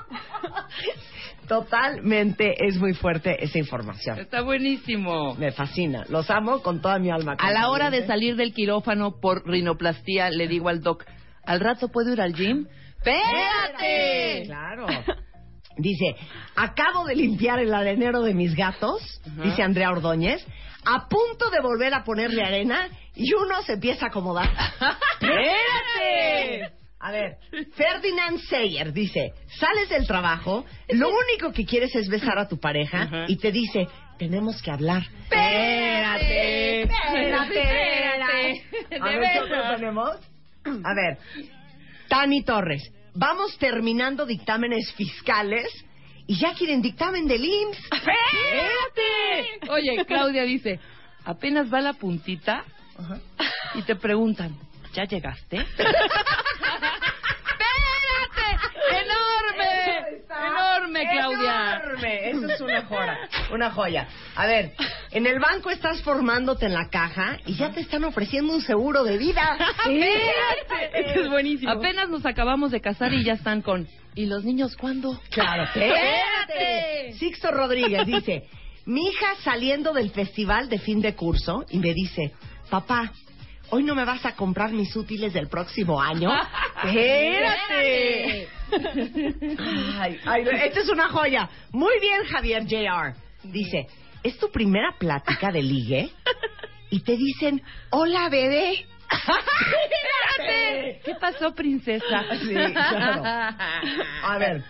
Totalmente 1.48 2.54
es 2.66 2.78
muy 2.78 2.94
fuerte 2.94 3.42
esa 3.44 3.58
información. 3.58 4.18
Está 4.18 4.40
buenísimo. 4.40 5.34
Me 5.34 5.52
fascina. 5.52 6.04
Los 6.08 6.30
amo 6.30 6.62
con 6.62 6.80
toda 6.80 6.98
mi 6.98 7.10
alma. 7.10 7.36
A 7.38 7.50
la 7.50 7.70
hora 7.70 7.90
de 7.90 8.06
salir 8.06 8.36
del 8.36 8.54
quirófano 8.54 9.20
por 9.20 9.46
rinoplastía, 9.46 10.30
le 10.30 10.48
digo 10.48 10.68
al 10.68 10.80
doc, 10.80 11.04
¿al 11.44 11.60
rato 11.60 11.88
puedo 11.88 12.12
ir 12.12 12.20
al 12.20 12.34
gym? 12.34 12.66
¡Espérate! 12.98 14.44
Claro. 14.46 14.86
Dice, 15.76 16.14
acabo 16.56 17.04
de 17.04 17.16
limpiar 17.16 17.58
el 17.58 17.74
arenero 17.74 18.22
de 18.22 18.32
mis 18.32 18.54
gatos, 18.54 19.20
dice 19.42 19.62
Andrea 19.62 19.90
Ordóñez, 19.90 20.46
a 20.84 21.08
punto 21.08 21.50
de 21.50 21.60
volver 21.60 21.94
a 21.94 22.04
ponerle 22.04 22.42
arena 22.42 22.88
y 23.14 23.32
uno 23.34 23.62
se 23.62 23.74
empieza 23.74 24.06
a 24.06 24.08
acomodar. 24.08 24.50
¡Espérate! 25.20 26.74
A 27.00 27.12
ver, 27.12 27.36
Ferdinand 27.74 28.38
Sayer 28.48 28.90
dice, 28.90 29.34
sales 29.58 29.90
del 29.90 30.06
trabajo, 30.06 30.64
lo 30.88 31.10
único 31.10 31.52
que 31.52 31.66
quieres 31.66 31.94
es 31.94 32.08
besar 32.08 32.38
a 32.38 32.48
tu 32.48 32.58
pareja 32.58 33.26
y 33.28 33.36
te 33.36 33.52
dice, 33.52 33.86
tenemos 34.18 34.62
que 34.62 34.70
hablar. 34.70 35.02
Espérate, 35.24 36.82
espérate, 36.82 37.60
espérate. 37.60 38.98
A 39.00 39.04
ver, 39.04 39.12
¿qué 39.12 39.18
veras. 39.18 39.42
otro 39.42 39.76
tenemos? 39.76 40.16
A 40.64 40.94
ver, 40.94 41.18
Tani 42.08 42.42
Torres, 42.42 42.90
vamos 43.14 43.58
terminando 43.58 44.24
dictámenes 44.24 44.90
fiscales 44.94 45.68
y 46.26 46.38
ya 46.38 46.54
quieren 46.54 46.80
dictamen 46.82 47.26
del 47.26 47.44
IMSS. 47.44 47.78
¡Espérate! 47.92 49.70
Oye, 49.70 50.04
Claudia 50.06 50.42
dice, 50.44 50.80
apenas 51.24 51.72
va 51.72 51.80
la 51.80 51.92
puntita 51.94 52.64
y 53.74 53.82
te 53.82 53.96
preguntan, 53.96 54.56
¿ya 54.92 55.04
llegaste? 55.04 55.56
¡Espérate! 55.56 55.98
¡Enorme! 58.90 60.22
¡Enorme, 60.46 61.08
Claudia! 61.10 61.73
Es 62.54 62.60
una 62.60 62.82
joya. 62.82 63.18
Una 63.52 63.70
joya. 63.70 64.08
A 64.36 64.46
ver, 64.46 64.72
en 65.10 65.26
el 65.26 65.38
banco 65.40 65.70
estás 65.70 66.02
formándote 66.02 66.66
en 66.66 66.74
la 66.74 66.88
caja 66.88 67.38
y 67.46 67.54
ya 67.54 67.70
te 67.70 67.80
están 67.80 68.04
ofreciendo 68.04 68.52
un 68.52 68.62
seguro 68.62 69.04
de 69.04 69.18
vida. 69.18 69.56
¡Espérate! 69.78 71.00
Esto 71.00 71.20
es 71.20 71.28
buenísimo. 71.28 71.72
Apenas 71.72 72.08
nos 72.08 72.24
acabamos 72.26 72.70
de 72.70 72.80
casar 72.80 73.12
y 73.12 73.24
ya 73.24 73.34
están 73.34 73.62
con, 73.62 73.88
¿y 74.14 74.26
los 74.26 74.44
niños 74.44 74.76
cuándo? 74.76 75.20
Claro, 75.30 75.64
Espérate. 75.74 77.12
Sixto 77.18 77.50
Rodríguez 77.50 78.06
dice, 78.06 78.44
mi 78.86 79.08
hija 79.08 79.34
saliendo 79.42 79.92
del 79.92 80.10
festival 80.10 80.68
de 80.68 80.78
fin 80.78 81.00
de 81.00 81.14
curso 81.14 81.64
y 81.70 81.78
me 81.78 81.92
dice, 81.94 82.32
papá, 82.70 83.12
¿hoy 83.70 83.82
no 83.82 83.94
me 83.94 84.04
vas 84.04 84.24
a 84.26 84.36
comprar 84.36 84.70
mis 84.72 84.94
útiles 84.94 85.32
del 85.32 85.48
próximo 85.48 86.00
año? 86.00 86.30
¡Espérate! 86.84 88.48
Ay, 89.98 90.18
ay, 90.24 90.44
esta 90.64 90.80
es 90.80 90.88
una 90.88 91.08
joya. 91.08 91.48
Muy 91.72 91.98
bien, 92.00 92.24
Javier 92.24 92.62
Jr. 92.62 93.14
Dice, 93.44 93.86
¿es 94.22 94.38
tu 94.38 94.50
primera 94.50 94.94
plática 94.98 95.50
de 95.50 95.62
ligue? 95.62 96.10
Y 96.90 97.00
te 97.00 97.16
dicen, 97.16 97.62
hola, 97.90 98.28
bebé. 98.28 98.86
¡Espérate! 100.38 101.00
¿Qué 101.04 101.14
pasó, 101.20 101.54
princesa? 101.54 102.24
Sí, 102.40 102.54
claro. 102.54 103.22
A 103.24 104.38
ver. 104.38 104.64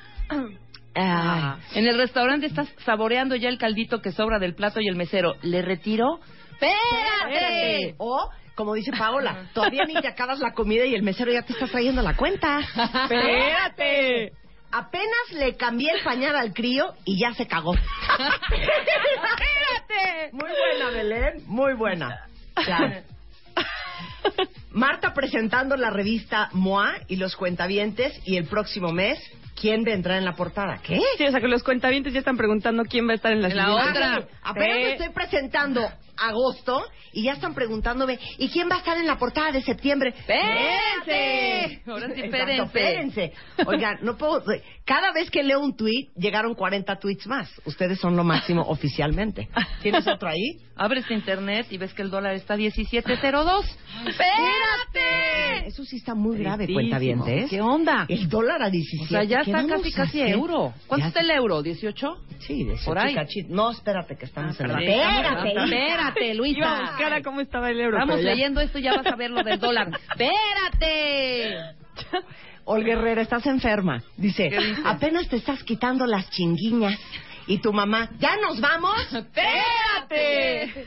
Ah, 0.97 1.59
en 1.75 1.87
el 1.87 1.99
restaurante 1.99 2.47
estás 2.47 2.73
saboreando 2.85 3.35
ya 3.37 3.49
el 3.49 3.59
caldito 3.59 4.01
que 4.01 4.13
sobra 4.13 4.39
del 4.39 4.55
plato 4.55 4.81
y 4.81 4.89
el 4.89 4.97
mesero. 4.97 5.35
¿Le 5.43 5.63
retiro? 5.63 6.21
¡Espérate! 6.53 7.95
O, 7.99 8.31
como 8.55 8.75
dice 8.75 8.91
Paola, 8.97 9.49
todavía 9.53 9.85
ni 9.87 9.95
te 9.95 10.09
acabas 10.09 10.39
la 10.41 10.53
comida 10.53 10.85
y 10.85 10.95
el 10.95 11.03
mesero 11.03 11.33
ya 11.33 11.43
te 11.43 11.53
está 11.53 11.67
trayendo 11.67 12.03
la 12.03 12.15
cuenta. 12.17 12.61
¡Espérate! 12.61 14.33
Apenas 14.71 15.31
le 15.33 15.57
cambié 15.57 15.91
el 15.93 16.03
pañal 16.03 16.35
al 16.37 16.53
crío 16.53 16.95
y 17.05 17.19
ya 17.19 17.33
se 17.35 17.47
cagó. 17.47 17.75
¡Espérate! 18.95 20.31
Muy 20.33 20.51
buena, 20.51 20.91
Belén. 20.91 21.43
Muy 21.47 21.75
buena. 21.75 22.27
Ya. 22.67 23.03
Marta 24.71 25.15
presentando 25.15 25.77
la 25.77 25.91
revista 25.91 26.49
MOA 26.53 26.95
y 27.09 27.17
los 27.17 27.37
cuentavientes 27.37 28.13
y 28.25 28.37
el 28.37 28.47
próximo 28.47 28.91
mes, 28.91 29.19
¿quién 29.61 29.85
vendrá 29.85 30.17
en 30.19 30.25
la 30.25 30.35
portada? 30.35 30.79
¿Qué? 30.83 31.01
Sí, 31.17 31.25
o 31.27 31.31
sea 31.31 31.41
que 31.41 31.47
los 31.49 31.63
cuentavientes 31.63 32.13
ya 32.13 32.19
están 32.19 32.37
preguntando 32.37 32.83
quién 32.85 33.07
va 33.07 33.13
a 33.13 33.15
estar 33.17 33.31
en 33.33 33.43
la 33.43 33.49
En 33.49 33.57
la 33.57 33.73
otra. 33.75 34.17
Ah, 34.43 34.51
Apenas 34.51 34.77
Sí. 34.79 34.83
estoy 34.93 35.09
presentando 35.11 35.89
agosto 36.16 36.83
y 37.12 37.23
ya 37.25 37.33
están 37.35 37.54
preguntándome, 37.54 38.18
¿y 38.38 38.49
quién 38.49 38.68
va 38.71 38.76
a 38.76 38.78
estar 38.78 38.99
en 38.99 39.06
la 39.06 39.18
portada 39.18 39.52
de 39.52 39.62
septiembre? 39.62 40.12
¡Espérense! 40.16 41.83
Ahora 41.87 42.09
sí, 42.14 42.21
Exacto, 42.23 42.62
espérense. 42.64 43.33
Oigan, 43.66 43.99
no 44.02 44.16
puedo... 44.16 44.42
Cada 44.85 45.12
vez 45.12 45.30
que 45.30 45.42
leo 45.42 45.61
un 45.61 45.76
tweet, 45.76 46.09
llegaron 46.16 46.54
40 46.54 46.97
tweets 46.97 47.26
más. 47.26 47.50
Ustedes 47.64 47.99
son 48.00 48.16
lo 48.16 48.25
máximo 48.25 48.62
oficialmente. 48.68 49.49
¿Tienes 49.83 50.06
otro 50.06 50.28
ahí? 50.28 50.61
Abres 50.76 51.09
internet 51.11 51.66
y 51.71 51.78
ves 51.78 51.94
que 51.94 52.02
el 52.02 52.11
dólar 52.11 52.35
está 52.35 52.56
17.02. 52.56 53.64
¡Espérate! 54.06 55.68
Eso 55.68 55.85
sí 55.85 55.97
está 55.97 56.14
muy 56.14 56.37
grave, 56.38 56.66
Tristísimo. 56.66 56.80
cuentavientes. 56.80 57.50
¿Qué 57.50 57.61
onda? 57.61 58.06
El 58.09 58.28
dólar 58.28 58.62
a 58.62 58.71
17. 58.71 59.04
O 59.04 59.09
sea, 59.09 59.25
ya 59.25 59.42
¿qué 59.44 59.50
está 59.52 59.66
casi 59.66 59.92
casi 59.92 60.21
hacer? 60.23 60.35
euro. 60.35 60.75
¿Cuánto 60.87 61.04
Ya 61.04 61.09
está 61.09 61.21
el 61.21 61.30
euro? 61.30 61.62
¿18? 61.62 62.16
Sí, 62.40 62.64
de 62.64 62.76
Por 62.85 62.99
ahí. 62.99 63.16
No, 63.49 63.71
espérate, 63.71 64.16
que 64.16 64.26
estamos 64.26 64.61
Ah, 64.61 64.64
en 64.64 64.68
la... 64.68 64.76
perdón. 64.78 64.92
Espérate, 64.92 65.54
Espérate, 66.09 66.25
Iba 66.27 66.33
a 66.33 66.35
Luisa. 66.35 66.81
buscar 66.91 67.13
a 67.13 67.23
cómo 67.23 67.41
estaba 67.41 67.71
el 67.71 67.81
euro. 67.81 67.99
Ya- 68.07 68.17
leyendo 68.17 68.61
esto 68.61 68.79
y 68.79 68.83
ya 68.83 68.95
vas 68.97 69.07
a 69.07 69.17
ver 69.17 69.31
lo 69.31 69.43
del 69.43 69.59
dólar. 69.59 69.89
¡Espérate! 70.11 71.75
Olga 72.67 72.93
Herrera, 72.95 73.23
estás 73.23 73.45
enferma. 73.47 74.03
Dice, 74.17 74.51
apenas 74.85 75.29
te 75.29 75.37
estás 75.37 75.63
quitando 75.65 76.07
las 76.07 76.31
chinguiñas. 76.31 76.99
Y 77.47 77.59
tu 77.59 77.75
mamá, 77.75 78.09
¿ya 78.19 78.37
nos 78.39 78.59
vamos? 78.59 78.97
¡Espérate! 79.13 80.87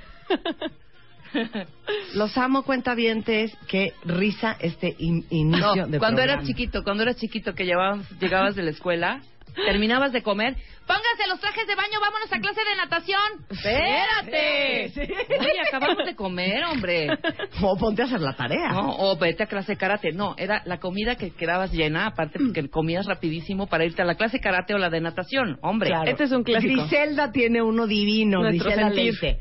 Los 2.15 2.35
amo, 2.37 2.63
cuentavientes. 2.63 3.55
Qué 3.67 3.93
risa 4.05 4.55
este 4.59 4.95
in- 4.97 5.25
inicio 5.29 5.75
No, 5.75 5.87
de 5.87 5.99
cuando 5.99 6.17
programa. 6.17 6.23
eras 6.23 6.45
chiquito, 6.47 6.83
cuando 6.83 7.03
eras 7.03 7.17
chiquito 7.17 7.53
que 7.53 7.65
llevabas, 7.65 8.09
llegabas 8.19 8.55
de 8.55 8.63
la 8.63 8.71
escuela, 8.71 9.21
terminabas 9.65 10.11
de 10.11 10.21
comer, 10.21 10.55
pónganse 10.85 11.27
los 11.27 11.39
trajes 11.39 11.67
de 11.67 11.75
baño, 11.75 11.99
vámonos 11.99 12.31
a 12.31 12.39
clase 12.39 12.61
de 12.63 12.75
natación. 12.77 13.45
¡Espérate! 13.49 14.89
Sí. 14.89 15.01
Oye, 15.01 15.61
acabamos 15.67 16.05
de 16.05 16.15
comer, 16.15 16.63
hombre. 16.65 17.07
O 17.61 17.75
ponte 17.77 18.01
a 18.03 18.05
hacer 18.05 18.21
la 18.21 18.33
tarea. 18.35 18.69
No, 18.69 18.95
o 18.97 19.17
vete 19.17 19.43
a 19.43 19.47
clase 19.47 19.73
de 19.73 19.77
karate. 19.77 20.11
No, 20.11 20.35
era 20.37 20.61
la 20.65 20.79
comida 20.79 21.15
que 21.15 21.31
quedabas 21.31 21.71
llena, 21.71 22.07
aparte 22.07 22.39
porque 22.39 22.69
comías 22.69 23.05
rapidísimo 23.05 23.67
para 23.67 23.83
irte 23.85 24.01
a 24.01 24.05
la 24.05 24.15
clase 24.15 24.37
de 24.37 24.43
karate 24.43 24.73
o 24.73 24.77
la 24.77 24.89
de 24.89 25.01
natación. 25.01 25.57
Hombre, 25.61 25.89
Claro. 25.89 26.09
Este 26.09 26.25
es 26.25 26.31
un 26.31 26.43
clásico. 26.43 26.73
Griselda 26.73 27.31
tiene 27.31 27.61
uno 27.61 27.87
divino, 27.87 28.41
Nuestro 28.41 28.65
Griselda. 28.65 28.89
Leite. 28.89 29.39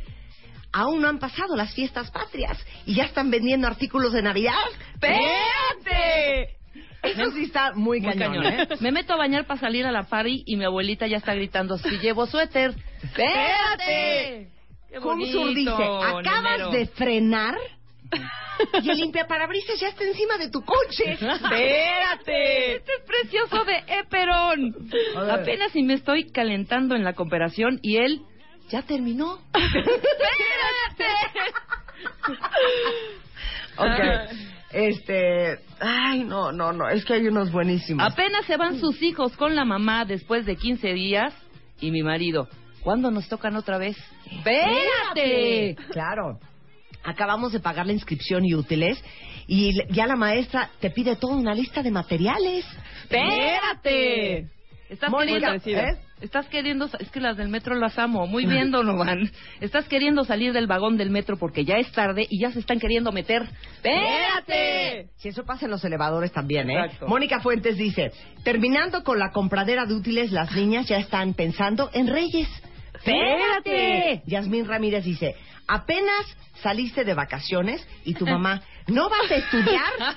Aún 0.72 1.00
no 1.00 1.08
han 1.08 1.18
pasado 1.18 1.56
las 1.56 1.74
fiestas 1.74 2.10
patrias 2.10 2.58
y 2.84 2.94
ya 2.94 3.04
están 3.04 3.30
vendiendo 3.30 3.66
artículos 3.66 4.12
de 4.12 4.22
Navidad. 4.22 4.52
¡Espérate! 4.94 6.55
Eso 7.06 7.30
sí 7.32 7.44
está 7.44 7.72
muy, 7.74 8.00
Muy 8.00 8.12
cañón, 8.14 8.42
cañón, 8.42 8.60
¿eh? 8.60 8.68
Me 8.80 8.92
meto 8.92 9.14
a 9.14 9.16
bañar 9.16 9.46
para 9.46 9.60
salir 9.60 9.86
a 9.86 9.92
la 9.92 10.04
party 10.04 10.44
y 10.46 10.56
mi 10.56 10.64
abuelita 10.64 11.06
ya 11.06 11.18
está 11.18 11.34
gritando, 11.34 11.78
si 11.78 11.98
llevo 11.98 12.26
suéter. 12.26 12.74
¡Espérate! 13.02 14.48
¡Qué 14.88 15.00
Kumsur 15.00 15.48
bonito, 15.48 15.54
dice, 15.54 15.70
acabas 15.72 16.58
Nemero". 16.58 16.70
de 16.70 16.86
frenar 16.86 17.56
y 18.82 18.90
el 18.90 18.96
limpiaparabrisas 18.98 19.78
ya 19.80 19.88
está 19.88 20.04
encima 20.04 20.38
de 20.38 20.50
tu 20.50 20.62
coche. 20.62 21.12
¡Espérate! 21.12 22.76
Este 22.76 22.92
es 22.92 23.02
precioso 23.06 23.64
de 23.64 23.84
Eperón. 24.00 24.74
Apenas 25.30 25.72
si 25.72 25.82
me 25.82 25.94
estoy 25.94 26.30
calentando 26.30 26.94
en 26.94 27.04
la 27.04 27.14
comparación 27.14 27.78
y 27.82 27.96
él 27.98 28.22
ya 28.68 28.82
terminó. 28.82 29.40
¡Espérate! 29.54 31.04
Ok. 33.78 34.00
Este, 34.72 35.58
ay, 35.80 36.24
no, 36.24 36.52
no, 36.52 36.72
no, 36.72 36.88
es 36.88 37.04
que 37.04 37.14
hay 37.14 37.26
unos 37.28 37.52
buenísimos. 37.52 38.04
Apenas 38.12 38.44
se 38.46 38.56
van 38.56 38.78
sus 38.80 39.00
hijos 39.02 39.36
con 39.36 39.54
la 39.54 39.64
mamá 39.64 40.04
después 40.04 40.44
de 40.44 40.56
15 40.56 40.92
días 40.92 41.34
y 41.80 41.90
mi 41.90 42.02
marido. 42.02 42.48
¿Cuándo 42.82 43.10
nos 43.10 43.28
tocan 43.28 43.56
otra 43.56 43.78
vez? 43.78 43.96
¡Espérate! 44.30 45.76
Claro. 45.90 46.38
Acabamos 47.04 47.52
de 47.52 47.60
pagar 47.60 47.86
la 47.86 47.92
inscripción 47.92 48.44
y 48.44 48.54
útiles 48.54 49.02
y 49.46 49.72
ya 49.92 50.06
la 50.06 50.16
maestra 50.16 50.70
te 50.80 50.90
pide 50.90 51.16
toda 51.16 51.36
una 51.36 51.54
lista 51.54 51.82
de 51.82 51.90
materiales. 51.90 52.64
¡Espérate! 53.04 54.48
Estás 54.88 55.10
Mónica, 55.10 55.56
¿eh? 55.64 55.98
Estás 56.20 56.46
queriendo, 56.46 56.88
es 56.98 57.10
que 57.10 57.20
las 57.20 57.36
del 57.36 57.50
metro 57.50 57.74
las 57.74 57.98
amo, 57.98 58.26
muy 58.26 58.46
bien 58.46 58.70
Donovan. 58.70 59.30
Estás 59.60 59.86
queriendo 59.86 60.24
salir 60.24 60.54
del 60.54 60.66
vagón 60.66 60.96
del 60.96 61.10
metro 61.10 61.36
porque 61.36 61.66
ya 61.66 61.74
es 61.74 61.92
tarde 61.92 62.26
y 62.30 62.40
ya 62.40 62.50
se 62.52 62.60
están 62.60 62.80
queriendo 62.80 63.12
meter. 63.12 63.42
¡Espérate! 63.82 65.10
Si 65.16 65.28
eso 65.28 65.44
pasa 65.44 65.66
en 65.66 65.72
los 65.72 65.84
elevadores 65.84 66.32
también, 66.32 66.70
¿eh? 66.70 66.84
Exacto. 66.86 67.06
Mónica 67.06 67.40
Fuentes 67.40 67.76
dice, 67.76 68.12
terminando 68.44 69.04
con 69.04 69.18
la 69.18 69.30
compradera 69.30 69.84
de 69.84 69.92
útiles, 69.92 70.32
las 70.32 70.52
niñas 70.52 70.88
ya 70.88 70.96
están 70.96 71.34
pensando 71.34 71.90
en 71.92 72.06
Reyes. 72.06 72.48
¡Espérate! 72.94 74.22
Yasmín 74.24 74.66
Ramírez 74.66 75.04
dice, 75.04 75.36
apenas 75.68 76.34
saliste 76.62 77.04
de 77.04 77.12
vacaciones 77.12 77.86
y 78.06 78.14
tu 78.14 78.24
mamá, 78.24 78.62
¿no 78.86 79.10
vas 79.10 79.30
a 79.30 79.34
estudiar? 79.34 79.92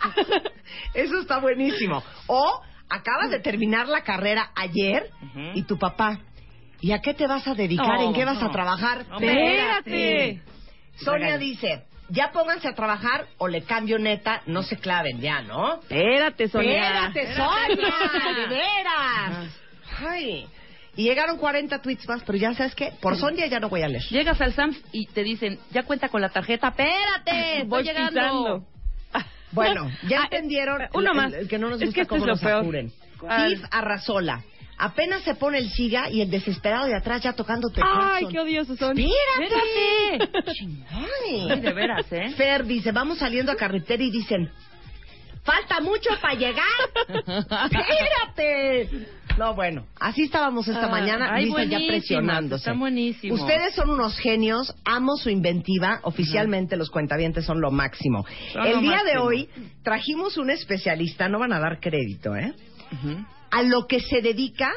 Eso 0.94 1.20
está 1.20 1.38
buenísimo. 1.40 2.02
O 2.26 2.62
acabas 2.90 3.30
de 3.30 3.40
terminar 3.40 3.88
la 3.88 4.02
carrera 4.02 4.50
ayer 4.54 5.10
y 5.54 5.62
tu 5.62 5.78
papá, 5.78 6.18
¿y 6.80 6.92
a 6.92 7.00
qué 7.00 7.14
te 7.14 7.26
vas 7.26 7.46
a 7.46 7.54
dedicar? 7.54 7.98
No, 7.98 8.08
¿En 8.08 8.12
qué 8.12 8.24
vas 8.24 8.42
a 8.42 8.50
trabajar? 8.50 9.06
Espérate. 9.12 10.42
Sonia 10.96 11.38
dice, 11.38 11.84
ya 12.10 12.30
pónganse 12.32 12.68
a 12.68 12.74
trabajar 12.74 13.26
o 13.38 13.48
le 13.48 13.62
cambio 13.62 13.98
neta, 13.98 14.42
no 14.46 14.62
se 14.62 14.76
claven 14.76 15.20
ya, 15.20 15.42
¿no? 15.42 15.80
Espérate, 15.80 16.48
Sonia. 16.48 17.06
Espérate, 17.08 17.34
Sonia, 17.34 18.34
de 18.36 18.46
veras. 18.48 19.60
Ay. 20.06 20.46
Y 20.96 21.04
llegaron 21.04 21.38
40 21.38 21.80
tweets 21.80 22.06
más, 22.08 22.22
pero 22.24 22.36
ya 22.36 22.52
sabes 22.52 22.74
qué, 22.74 22.92
por 23.00 23.16
Sonia 23.16 23.46
ya 23.46 23.60
no 23.60 23.68
voy 23.68 23.82
a 23.82 23.88
leer. 23.88 24.02
Llegas 24.10 24.40
al 24.40 24.52
Sams 24.52 24.76
y 24.92 25.06
te 25.06 25.22
dicen, 25.22 25.58
ya 25.70 25.84
cuenta 25.84 26.08
con 26.08 26.20
la 26.20 26.30
tarjeta. 26.30 26.68
¡Espérate! 26.68 27.64
Voy 27.66 27.84
llegando. 27.84 28.10
pisando. 28.10 28.79
Bueno, 29.52 29.90
ya 30.08 30.20
Ah, 30.22 30.24
entendieron 30.24 30.82
uno 30.94 31.10
el- 31.10 31.16
más. 31.16 31.32
el 31.32 31.48
que 31.48 31.58
no 31.58 31.68
nos 31.70 31.80
Es 31.80 31.86
gusta 31.88 31.94
que 31.94 32.00
esto 32.02 32.14
cómo 32.14 32.24
es 32.24 32.28
nos 32.42 32.42
apuren. 32.44 32.92
¿Cuál? 33.18 33.52
Steve 33.56 33.68
Arrazola. 33.70 34.42
Apenas 34.82 35.22
se 35.24 35.34
pone 35.34 35.58
el 35.58 35.68
siga 35.70 36.08
y 36.08 36.22
el 36.22 36.30
desesperado 36.30 36.86
de 36.86 36.94
atrás 36.96 37.22
ya 37.22 37.34
tocándote 37.34 37.80
el 37.82 37.86
Ay, 37.86 38.26
qué 38.30 38.40
odiosos 38.40 38.78
son. 38.78 38.96
¡Espérate! 38.98 40.40
Ay. 40.90 41.60
de 41.60 41.72
veras, 41.74 42.06
¿eh? 42.12 42.30
Fer 42.36 42.64
dice, 42.64 42.90
vamos 42.92 43.18
saliendo 43.18 43.52
a 43.52 43.56
carretera 43.56 44.02
y 44.02 44.10
dicen, 44.10 44.50
falta 45.44 45.80
mucho 45.80 46.10
para 46.20 46.34
llegar. 46.34 46.64
¡Espérate! 47.70 49.06
No, 49.38 49.54
bueno, 49.54 49.86
así 49.98 50.22
estábamos 50.24 50.68
esta 50.68 50.86
Ah, 50.86 50.90
mañana, 50.90 51.30
ay, 51.32 51.46
Luisa 51.46 51.64
ya 51.64 51.78
presionándose. 51.86 52.62
están 52.62 52.78
buenísimos. 52.78 53.40
Ustedes 53.40 53.74
son 53.74 53.90
unos 53.90 54.18
genios, 54.18 54.74
amo 54.84 55.16
su 55.16 55.30
inventiva, 55.30 56.00
oficialmente 56.02 56.76
los 56.76 56.90
cuentavientes 56.90 57.46
son 57.46 57.60
lo 57.60 57.70
máximo. 57.70 58.26
Son 58.52 58.66
El 58.66 58.74
lo 58.76 58.80
día 58.82 59.02
de 59.04 59.18
hoy 59.18 59.48
trajimos 59.82 60.36
un 60.36 60.50
especialista, 60.50 61.28
no 61.28 61.38
van 61.38 61.52
a 61.52 61.60
dar 61.60 61.80
crédito, 61.80 62.34
¿eh? 62.36 62.52
A 63.50 63.62
lo 63.62 63.86
que 63.86 64.00
se 64.00 64.20
dedica 64.20 64.72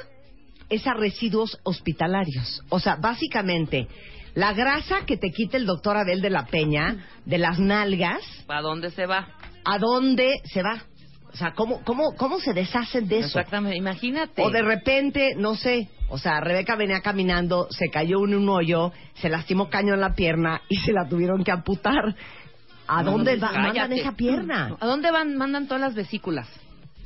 es 0.70 0.86
a 0.88 0.94
residuos 0.94 1.60
hospitalarios. 1.64 2.62
O 2.70 2.80
sea, 2.80 2.96
básicamente, 2.96 3.88
la 4.36 4.54
grasa 4.54 5.06
que 5.06 5.18
te 5.18 5.30
quita 5.32 5.58
el 5.58 5.66
doctor 5.66 5.98
Abel 5.98 6.22
de 6.22 6.30
la 6.30 6.46
Peña 6.46 7.06
de 7.26 7.38
las 7.40 7.60
nalgas, 7.60 8.22
¿Para 8.48 8.62
dónde 8.62 8.92
se 8.92 9.06
va? 9.08 9.28
¿A 9.66 9.78
dónde 9.78 10.42
se 10.46 10.62
va? 10.62 10.84
O 11.32 11.36
sea, 11.36 11.54
¿cómo, 11.54 11.84
cómo, 11.84 12.16
cómo 12.16 12.40
se 12.40 12.54
deshacen 12.54 13.08
de 13.08 13.20
eso? 13.20 13.40
Exactamente, 13.40 13.78
imagínate. 13.78 14.44
O 14.44 14.52
de 14.52 14.62
repente, 14.62 15.34
no 15.36 15.56
sé, 15.56 15.90
o 16.10 16.20
sea, 16.20 16.40
Rebeca 16.42 16.76
venía 16.76 17.02
caminando, 17.02 17.68
se 17.72 17.90
cayó 17.90 18.24
en 18.26 18.36
un 18.36 18.48
hoyo, 18.50 18.92
se 19.16 19.30
lastimó 19.30 19.70
caño 19.70 19.96
en 19.96 20.02
la 20.02 20.14
pierna 20.14 20.62
y 20.70 20.76
se 20.78 20.92
la 20.94 21.08
tuvieron 21.10 21.44
que 21.44 21.52
amputar. 21.52 22.16
¿A 22.88 23.02
No, 23.02 23.12
dónde 23.14 23.38
no, 23.38 23.48
va, 23.48 23.52
mandan 23.54 23.94
esa 23.94 24.12
pierna? 24.12 24.78
¿A 24.80 24.86
dónde 24.86 25.10
van? 25.10 25.36
Mandan 25.36 25.66
todas 25.68 25.82
las 25.82 25.96
vesículas. 25.96 26.48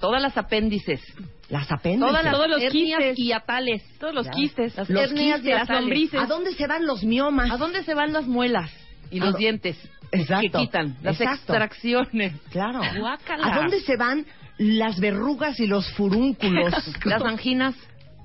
Todas 0.01 0.21
las 0.21 0.37
apéndices. 0.37 1.01
Las 1.49 1.71
apéndices. 1.71 2.09
Todas 2.09 2.23
las 2.25 2.33
Todos 2.33 2.49
los 2.49 2.61
hernias 2.61 2.99
quistes. 2.99 3.19
y 3.19 3.31
atales. 3.31 3.83
Todos 3.99 4.13
los 4.13 4.25
Ya. 4.25 4.31
quistes. 4.31 4.75
Las 4.75 4.89
Los 4.89 5.03
hernias 5.03 5.37
quistes, 5.41 5.55
y 5.55 5.57
las 5.57 5.69
lombrices. 5.69 6.19
¿A 6.19 6.25
dónde 6.25 6.53
se 6.53 6.67
van 6.67 6.85
los 6.85 7.03
miomas? 7.03 7.49
¿A 7.49 7.57
dónde 7.57 7.83
se 7.83 7.93
van 7.93 8.11
las 8.11 8.27
muelas 8.27 8.69
y 9.11 9.19
¿A 9.19 9.25
los 9.25 9.33
dó- 9.35 9.37
dientes? 9.37 9.77
Exacto. 10.11 10.59
Que 10.59 10.65
quitan. 10.65 10.97
Las 11.01 11.19
Exacto. 11.19 11.53
extracciones. 11.53 12.33
Claro. 12.51 12.81
Guácala. 12.99 13.47
¿A 13.53 13.57
dónde 13.57 13.79
se 13.81 13.97
van 13.97 14.25
las 14.57 14.99
verrugas 14.99 15.59
y 15.59 15.67
los 15.67 15.89
furúnculos? 15.93 16.73
Las 17.05 17.21
anginas. 17.23 17.75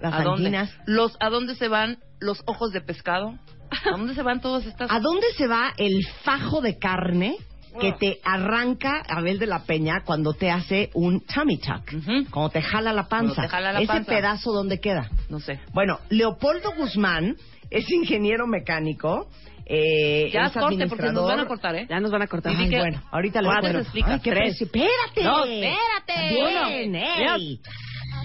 Las 0.01 0.15
¿A 0.15 0.23
dónde? 0.23 0.47
anginas. 0.49 0.71
Los, 0.87 1.17
¿A 1.21 1.29
dónde 1.29 1.55
se 1.57 1.69
van 1.69 1.99
los 2.21 2.41
ojos 2.47 2.73
de 2.73 2.81
pescado? 2.81 3.39
¿A 3.71 3.91
dónde 3.97 4.15
se 4.15 4.23
van 4.23 4.41
todas 4.41 4.65
estas? 4.67 4.91
¿A 4.91 5.01
dónde 5.01 5.27
se 5.37 5.47
va 5.47 5.73
el 5.77 6.05
fajo 6.25 6.61
de 6.61 6.79
carne 6.79 7.37
que 7.81 7.93
te 7.93 8.21
arranca 8.23 9.03
Abel 9.09 9.39
de 9.39 9.47
la 9.47 9.61
Peña 9.65 10.03
cuando 10.05 10.35
te 10.35 10.51
hace 10.51 10.91
un 10.95 11.21
tummy 11.25 11.59
tuck? 11.59 11.91
Cuando 12.31 12.51
te 12.51 12.61
jala 12.63 12.93
la 12.93 13.09
panza. 13.09 13.43
Te 13.43 13.49
jala 13.49 13.73
la 13.73 13.79
Ese 13.81 13.87
panza. 13.89 14.11
pedazo, 14.13 14.53
¿dónde 14.53 14.79
queda? 14.79 15.09
No 15.31 15.41
sé. 15.41 15.59
Bueno, 15.73 15.99
Leopoldo 16.11 16.73
Guzmán 16.77 17.37
es 17.71 17.91
ingeniero 17.91 18.47
mecánico. 18.47 19.29
Eh, 19.67 20.31
Ya 20.33 20.47
es 20.47 20.53
corte 20.53 20.87
porque 20.89 21.13
nos 21.13 21.27
van 21.27 21.41
a 21.41 21.47
cortar, 21.47 21.75
¿eh? 21.77 21.87
Ya 21.89 22.01
nos 22.01 22.11
van 22.11 22.23
a 22.23 22.27
cortar. 22.27 22.53
Ay, 22.53 22.59
Así 22.63 22.71
que- 22.71 22.79
bueno, 22.79 23.03
ahorita 23.11 23.41
les 23.43 23.51
cuento. 23.61 23.79
explicas. 23.79 24.11
Ay, 24.13 24.21
qué 24.21 24.31
Tres. 24.31 24.61
¡Espérate! 24.61 25.23
No, 25.23 25.45
espérate. 25.45 26.29
Bien, 26.35 26.95
ey. 26.97 27.61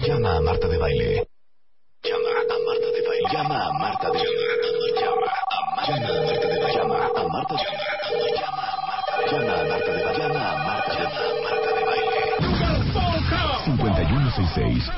Llama 0.06 0.36
a 0.36 0.40
Marta 0.40 0.68
de 0.68 0.78
Baile. 0.78 1.26
Llama 2.02 2.28
a 2.30 2.58
Marta 2.58 2.86
de 2.86 3.02
Baile. 3.06 3.28
Llama 3.32 3.66
a 3.66 3.72
Marta 3.72 4.06
de 4.06 4.18
Baile. 4.18 4.30
Llama 5.00 5.26
a 5.26 5.42
Marta 5.76 5.96
de 5.96 6.18
Baile. 6.18 6.74
Llama 6.74 6.96
a 6.96 7.28
Marta 7.28 7.54
de 7.54 7.64
Baile. 7.64 8.34
Llama 8.40 8.62
a 8.62 8.76
Marta 8.86 9.16
de 9.18 9.48
Baile. 9.48 9.67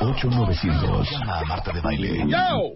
8900 0.01 1.11
Llama 1.11 1.39
a 1.39 1.45
Marta 1.45 1.73
de 1.73 1.81
Baile. 1.81 2.27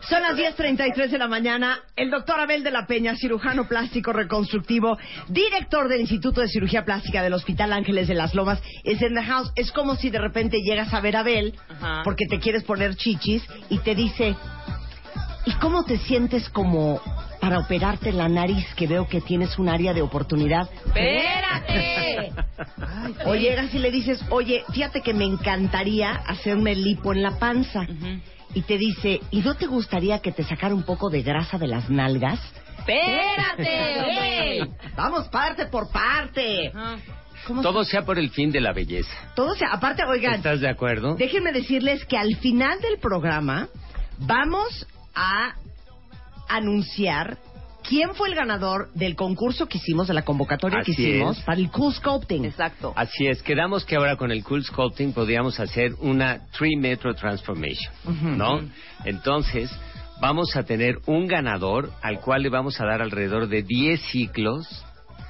Son 0.08 0.22
las 0.22 0.38
10.33 0.38 1.10
de 1.10 1.18
la 1.18 1.28
mañana. 1.28 1.78
El 1.98 2.10
doctor 2.10 2.40
Abel 2.40 2.64
de 2.64 2.72
la 2.72 2.88
Peña, 2.88 3.18
cirujano 3.18 3.68
plástico 3.68 4.14
reconstructivo, 4.14 4.98
director 5.28 5.90
del 5.90 6.00
Instituto 6.02 6.40
de 6.40 6.48
Cirugía 6.48 6.86
Plástica 6.86 7.22
del 7.22 7.34
Hospital 7.34 7.74
Ángeles 7.74 8.08
de 8.08 8.14
las 8.14 8.34
Lomas, 8.34 8.62
es 8.86 9.02
en 9.02 9.14
the 9.14 9.24
house. 9.24 9.52
Es 9.58 9.74
como 9.74 9.96
si 9.96 10.10
de 10.10 10.20
repente 10.20 10.62
llegas 10.62 10.94
a 10.94 11.02
ver 11.02 11.18
a 11.18 11.20
Abel 11.20 11.54
porque 12.06 12.26
te 12.30 12.40
quieres 12.40 12.64
poner 12.64 12.96
chichis 12.96 13.44
y 13.70 13.80
te 13.80 13.94
dice, 13.94 14.38
¿y 15.46 15.52
cómo 15.54 15.84
te 15.84 15.98
sientes 15.98 16.50
como 16.50 17.00
para 17.40 17.60
operarte 17.60 18.12
la 18.12 18.28
nariz 18.28 18.66
que 18.76 18.88
veo 18.88 19.08
que 19.08 19.22
tienes 19.22 19.58
un 19.60 19.70
área 19.70 19.94
de 19.94 20.02
oportunidad? 20.02 20.70
¡Espérate! 20.88 22.34
O 23.26 23.36
llegas 23.36 23.74
y 23.74 23.80
le 23.80 23.92
dices, 23.92 24.24
oye, 24.30 24.64
fíjate 24.74 25.02
que 25.02 25.14
me 25.14 25.26
encantaría 25.26 26.12
hacerme 26.12 26.76
lipo 26.76 27.14
en 27.14 27.22
la 27.22 27.38
panza. 27.38 27.86
Y 28.54 28.62
te 28.62 28.78
dice, 28.78 29.20
¿y 29.32 29.42
no 29.42 29.56
te 29.56 29.66
gustaría 29.68 30.20
que 30.20 30.32
te 30.32 30.44
sacara 30.44 30.74
un 30.74 30.84
poco 30.84 31.10
de 31.10 31.22
grasa 31.24 31.58
de 31.58 31.68
las 31.68 31.90
nalgas? 31.90 32.40
¡Espérate! 32.80 34.70
Vamos 34.96 35.28
parte 35.28 35.66
por 35.68 35.92
parte. 35.92 36.72
Ajá. 36.74 36.98
¿Cómo 37.46 37.62
Todo 37.62 37.84
sea 37.84 38.02
por 38.04 38.18
el 38.18 38.32
fin 38.32 38.52
de 38.52 38.60
la 38.60 38.74
belleza. 38.74 39.12
Todo 39.36 39.54
sea, 39.56 39.70
aparte, 39.72 40.04
oigan, 40.04 40.36
¿Estás 40.36 40.62
de 40.62 40.70
acuerdo? 40.70 41.14
déjenme 41.16 41.52
decirles 41.52 42.04
que 42.06 42.18
al 42.18 42.36
final 42.38 42.80
del 42.82 42.98
programa 42.98 43.68
vamos 44.18 44.88
a 45.16 45.56
anunciar 46.48 47.38
¿quién 47.88 48.16
fue 48.16 48.30
el 48.30 48.36
ganador 48.36 48.92
del 48.94 49.16
concurso 49.16 49.68
que 49.68 49.78
hicimos, 49.78 50.08
de 50.08 50.14
la 50.14 50.24
convocatoria 50.24 50.82
que 50.84 50.92
hicimos 50.92 51.38
es. 51.38 51.44
para 51.44 51.60
el 51.60 51.70
Cool 51.70 51.94
Sculpting? 51.94 52.46
Exacto. 52.46 52.94
Así 52.96 53.28
es, 53.28 53.42
quedamos 53.44 53.86
que 53.86 53.96
ahora 53.96 54.16
con 54.18 54.32
el 54.32 54.44
Cool 54.44 54.64
Sculpting 54.64 55.14
podríamos 55.14 55.60
hacer 55.60 55.94
una 56.00 56.48
Tree 56.58 56.78
Metro 56.78 57.14
Transformation, 57.14 57.94
¿no? 58.38 58.62
Entonces, 59.04 59.70
vamos 60.20 60.56
a 60.56 60.64
tener 60.64 60.96
un 61.06 61.28
ganador 61.28 61.92
al 62.02 62.20
cual 62.20 62.44
le 62.44 62.50
vamos 62.50 62.80
a 62.80 62.86
dar 62.86 63.02
alrededor 63.02 63.48
de 63.48 63.64
10 63.64 64.02
ciclos 64.02 64.86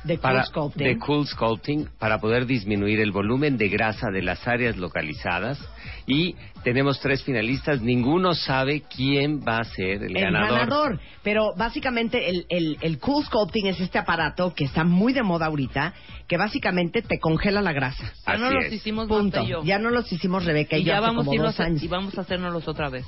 De 0.06 0.16
Cool 0.18 0.22
para, 0.22 0.46
Sculpting. 0.46 0.88
de 0.88 1.00
Cool 1.00 1.28
Sculpting 1.28 1.90
para 2.00 2.20
poder 2.20 2.46
disminuir 2.46 3.00
el 3.00 3.12
volumen 3.12 3.58
de 3.58 3.70
grasa 3.70 4.12
de 4.12 4.22
las 4.22 4.48
áreas 4.48 4.78
localizadas. 4.78 5.60
Y 6.08 6.36
tenemos 6.64 7.00
tres 7.00 7.24
finalistas, 7.24 7.82
ninguno 7.82 8.36
sabe 8.36 8.84
quién 8.96 9.42
va 9.42 9.58
a 9.58 9.64
ser 9.64 10.04
el, 10.04 10.16
el 10.16 10.24
ganador. 10.24 11.00
Pero 11.24 11.54
básicamente 11.58 12.30
el, 12.30 12.46
el, 12.50 12.78
el 12.82 13.00
Cool 13.00 13.26
Sculpting 13.26 13.66
es 13.68 13.80
este 13.80 13.98
aparato 13.98 14.54
que 14.54 14.66
está 14.66 14.84
muy 14.84 15.14
de 15.14 15.24
moda 15.24 15.48
ahorita, 15.48 15.94
que 16.28 16.38
básicamente 16.38 17.02
te 17.02 17.20
congela 17.20 17.62
la 17.62 17.74
grasa. 17.74 18.14
Ya 18.28 18.38
no 18.38 18.46
Así 18.46 18.56
los 18.56 18.66
es. 18.66 18.74
hicimos 18.74 19.08
Punto. 19.08 19.38
Marta 19.38 19.44
y 19.44 19.52
yo. 19.52 19.64
Ya 19.64 19.80
no 19.80 19.90
los 19.90 20.12
hicimos 20.14 20.46
Rebeca 20.46 20.78
y, 20.78 20.82
y 20.82 20.84
yo 20.84 20.88
ya 20.92 20.98
hace 21.00 21.08
vamos 21.08 21.26
como 21.26 21.42
a 21.42 21.46
dos 21.46 21.60
a- 21.60 21.64
años. 21.64 21.82
y 21.82 21.88
vamos 21.88 22.16
a 22.18 22.22
hacérnoslos 22.22 22.68
otra 22.68 22.90
vez. 22.90 23.06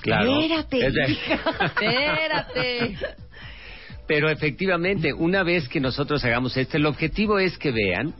Claro. 0.00 0.40
Espérate. 0.40 0.86
Espérate. 1.70 2.96
Pero 4.12 4.28
efectivamente, 4.28 5.14
una 5.14 5.42
vez 5.42 5.70
que 5.70 5.80
nosotros 5.80 6.22
hagamos 6.22 6.54
esto, 6.58 6.76
el 6.76 6.84
objetivo 6.84 7.38
es 7.38 7.56
que 7.56 7.70
vean 7.70 8.12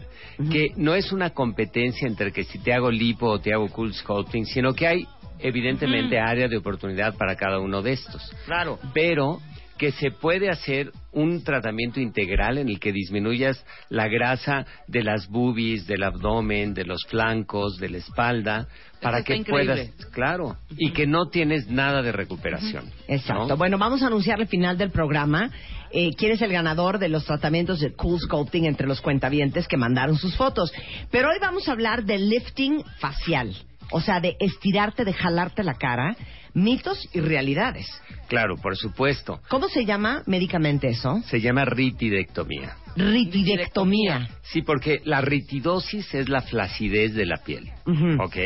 que 0.51 0.69
no 0.77 0.95
es 0.95 1.13
una 1.13 1.35
competencia 1.35 2.09
entre 2.09 2.33
que 2.33 2.45
si 2.45 2.59
te 2.61 2.73
hago 2.73 2.91
lipo 2.91 3.27
o 3.27 3.41
te 3.41 3.53
hago 3.53 3.69
cool 3.69 3.93
sculpting, 3.93 4.47
sino 4.47 4.73
que 4.73 4.87
hay 4.87 5.07
evidentemente 5.39 6.19
área 6.19 6.49
de 6.49 6.57
oportunidad 6.57 7.15
para 7.19 7.37
cada 7.37 7.59
uno 7.59 7.83
de 7.83 7.93
estos. 7.93 8.23
Claro. 8.47 8.79
Pero 8.95 9.43
que 9.77 9.93
se 9.93 10.13
puede 10.13 10.49
hacer 10.49 10.93
un 11.13 11.45
tratamiento 11.45 12.01
integral 12.01 12.57
en 12.57 12.71
el 12.71 12.81
que 12.81 12.93
disminuyas 12.93 13.63
la 13.91 14.09
grasa 14.09 14.65
de 14.89 15.03
las 15.03 15.29
boobies, 15.29 15.87
del 15.87 16.05
abdomen, 16.05 16.73
de 16.73 16.87
los 16.87 17.05
flancos, 17.07 17.77
de 17.77 17.91
la 17.91 17.99
espalda, 17.99 18.67
para 19.03 19.23
que 19.23 19.37
increíble. 19.37 19.93
puedas, 19.95 20.11
claro, 20.13 20.57
y 20.77 20.93
que 20.93 21.07
no 21.07 21.29
tienes 21.29 21.69
nada 21.69 22.03
de 22.03 22.13
recuperación. 22.13 22.85
Exacto. 23.09 23.49
¿no? 23.49 23.57
Bueno, 23.57 23.79
vamos 23.79 24.03
a 24.03 24.07
anunciar 24.07 24.41
al 24.41 24.47
final 24.47 24.79
del 24.79 24.91
programa 24.91 25.51
eh, 25.91 26.11
quién 26.17 26.33
es 26.33 26.43
el 26.43 26.53
ganador 26.53 26.99
de 26.99 27.09
los 27.09 27.25
tratamientos 27.25 27.81
de 27.81 27.93
Cool 27.93 28.19
Sculpting 28.21 28.65
entre 28.65 28.87
los 28.87 29.01
cuentavientes 29.01 29.69
que 29.69 29.77
mandaron 29.77 30.17
sus 30.17 30.37
fotos. 30.37 30.73
Pero 31.11 31.29
hoy 31.29 31.37
vamos 31.41 31.69
a 31.69 31.73
hablar 31.73 32.05
de 32.05 32.19
lifting 32.19 32.83
facial. 32.99 33.55
O 33.91 34.01
sea, 34.01 34.21
de 34.21 34.37
estirarte, 34.41 35.05
de 35.05 35.13
jalarte 35.13 35.63
la 35.63 35.75
cara, 35.75 36.17
mitos 36.55 36.99
y 37.13 37.21
realidades. 37.21 37.87
Claro, 38.29 38.57
por 38.57 38.77
supuesto. 38.77 39.41
¿Cómo 39.49 39.69
se 39.69 39.85
llama 39.85 40.23
médicamente 40.27 40.89
eso? 40.89 41.21
Se 41.27 41.43
llama 41.43 41.67
ritidectomía. 41.67 42.77
Ritidectomía. 42.97 44.29
Sí, 44.43 44.63
porque 44.63 45.01
la 45.05 45.21
ritidosis 45.21 46.15
es 46.15 46.31
la 46.31 46.41
flacidez 46.41 47.15
de 47.15 47.27
la 47.27 47.39
piel. 47.39 47.71
Ujú. 47.87 48.23
¿Ok? 48.23 48.37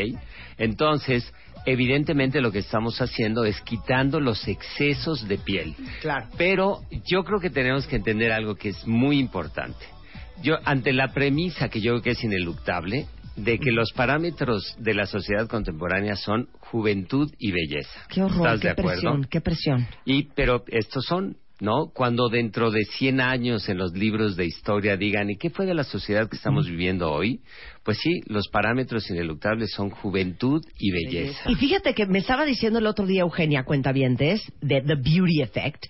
Entonces, 0.57 1.33
evidentemente 1.65 2.41
lo 2.41 2.51
que 2.51 2.59
estamos 2.59 3.01
haciendo 3.01 3.45
es 3.45 3.59
quitando 3.61 4.19
los 4.19 4.47
excesos 4.47 5.27
de 5.27 5.37
piel. 5.37 5.75
Claro. 6.01 6.27
Pero 6.37 6.81
yo 7.05 7.23
creo 7.23 7.39
que 7.39 7.49
tenemos 7.49 7.87
que 7.87 7.97
entender 7.97 8.31
algo 8.31 8.55
que 8.55 8.69
es 8.69 8.87
muy 8.87 9.19
importante. 9.19 9.85
Yo, 10.41 10.55
ante 10.65 10.93
la 10.93 11.13
premisa 11.13 11.69
que 11.69 11.81
yo 11.81 11.93
creo 11.93 12.01
que 12.03 12.11
es 12.11 12.23
ineluctable, 12.23 13.07
de 13.35 13.59
que 13.59 13.71
los 13.71 13.91
parámetros 13.93 14.75
de 14.79 14.95
la 14.95 15.05
sociedad 15.05 15.47
contemporánea 15.47 16.15
son 16.15 16.47
juventud 16.59 17.31
y 17.37 17.51
belleza. 17.51 18.05
Qué 18.09 18.23
horror, 18.23 18.47
¿Estás 18.47 18.59
qué 18.59 18.67
de 18.67 18.71
acuerdo? 18.71 18.89
presión, 18.91 19.27
qué 19.29 19.41
presión. 19.41 19.87
Y, 20.05 20.23
pero 20.33 20.63
estos 20.67 21.05
son, 21.05 21.37
¿no? 21.59 21.91
Cuando 21.93 22.29
dentro 22.29 22.71
de 22.71 22.83
100 22.83 23.21
años 23.21 23.67
en 23.69 23.77
los 23.77 23.93
libros 23.93 24.35
de 24.35 24.45
historia 24.45 24.97
digan, 24.97 25.29
¿y 25.29 25.37
qué 25.37 25.49
fue 25.49 25.65
de 25.65 25.73
la 25.73 25.83
sociedad 25.83 26.29
que 26.29 26.37
estamos 26.37 26.67
viviendo 26.67 27.11
hoy? 27.11 27.41
Pues 27.83 27.97
sí, 27.99 28.21
los 28.27 28.47
parámetros 28.49 29.09
ineluctables 29.09 29.71
son 29.71 29.89
juventud 29.89 30.61
y 30.77 30.91
belleza. 30.91 31.49
Y 31.49 31.55
fíjate 31.55 31.93
que 31.93 32.05
me 32.05 32.19
estaba 32.19 32.45
diciendo 32.45 32.79
el 32.79 32.87
otro 32.87 33.05
día 33.05 33.21
Eugenia 33.21 33.63
Cuentavientes 33.63 34.41
de 34.61 34.81
The 34.81 34.95
Beauty 34.95 35.41
Effect 35.41 35.85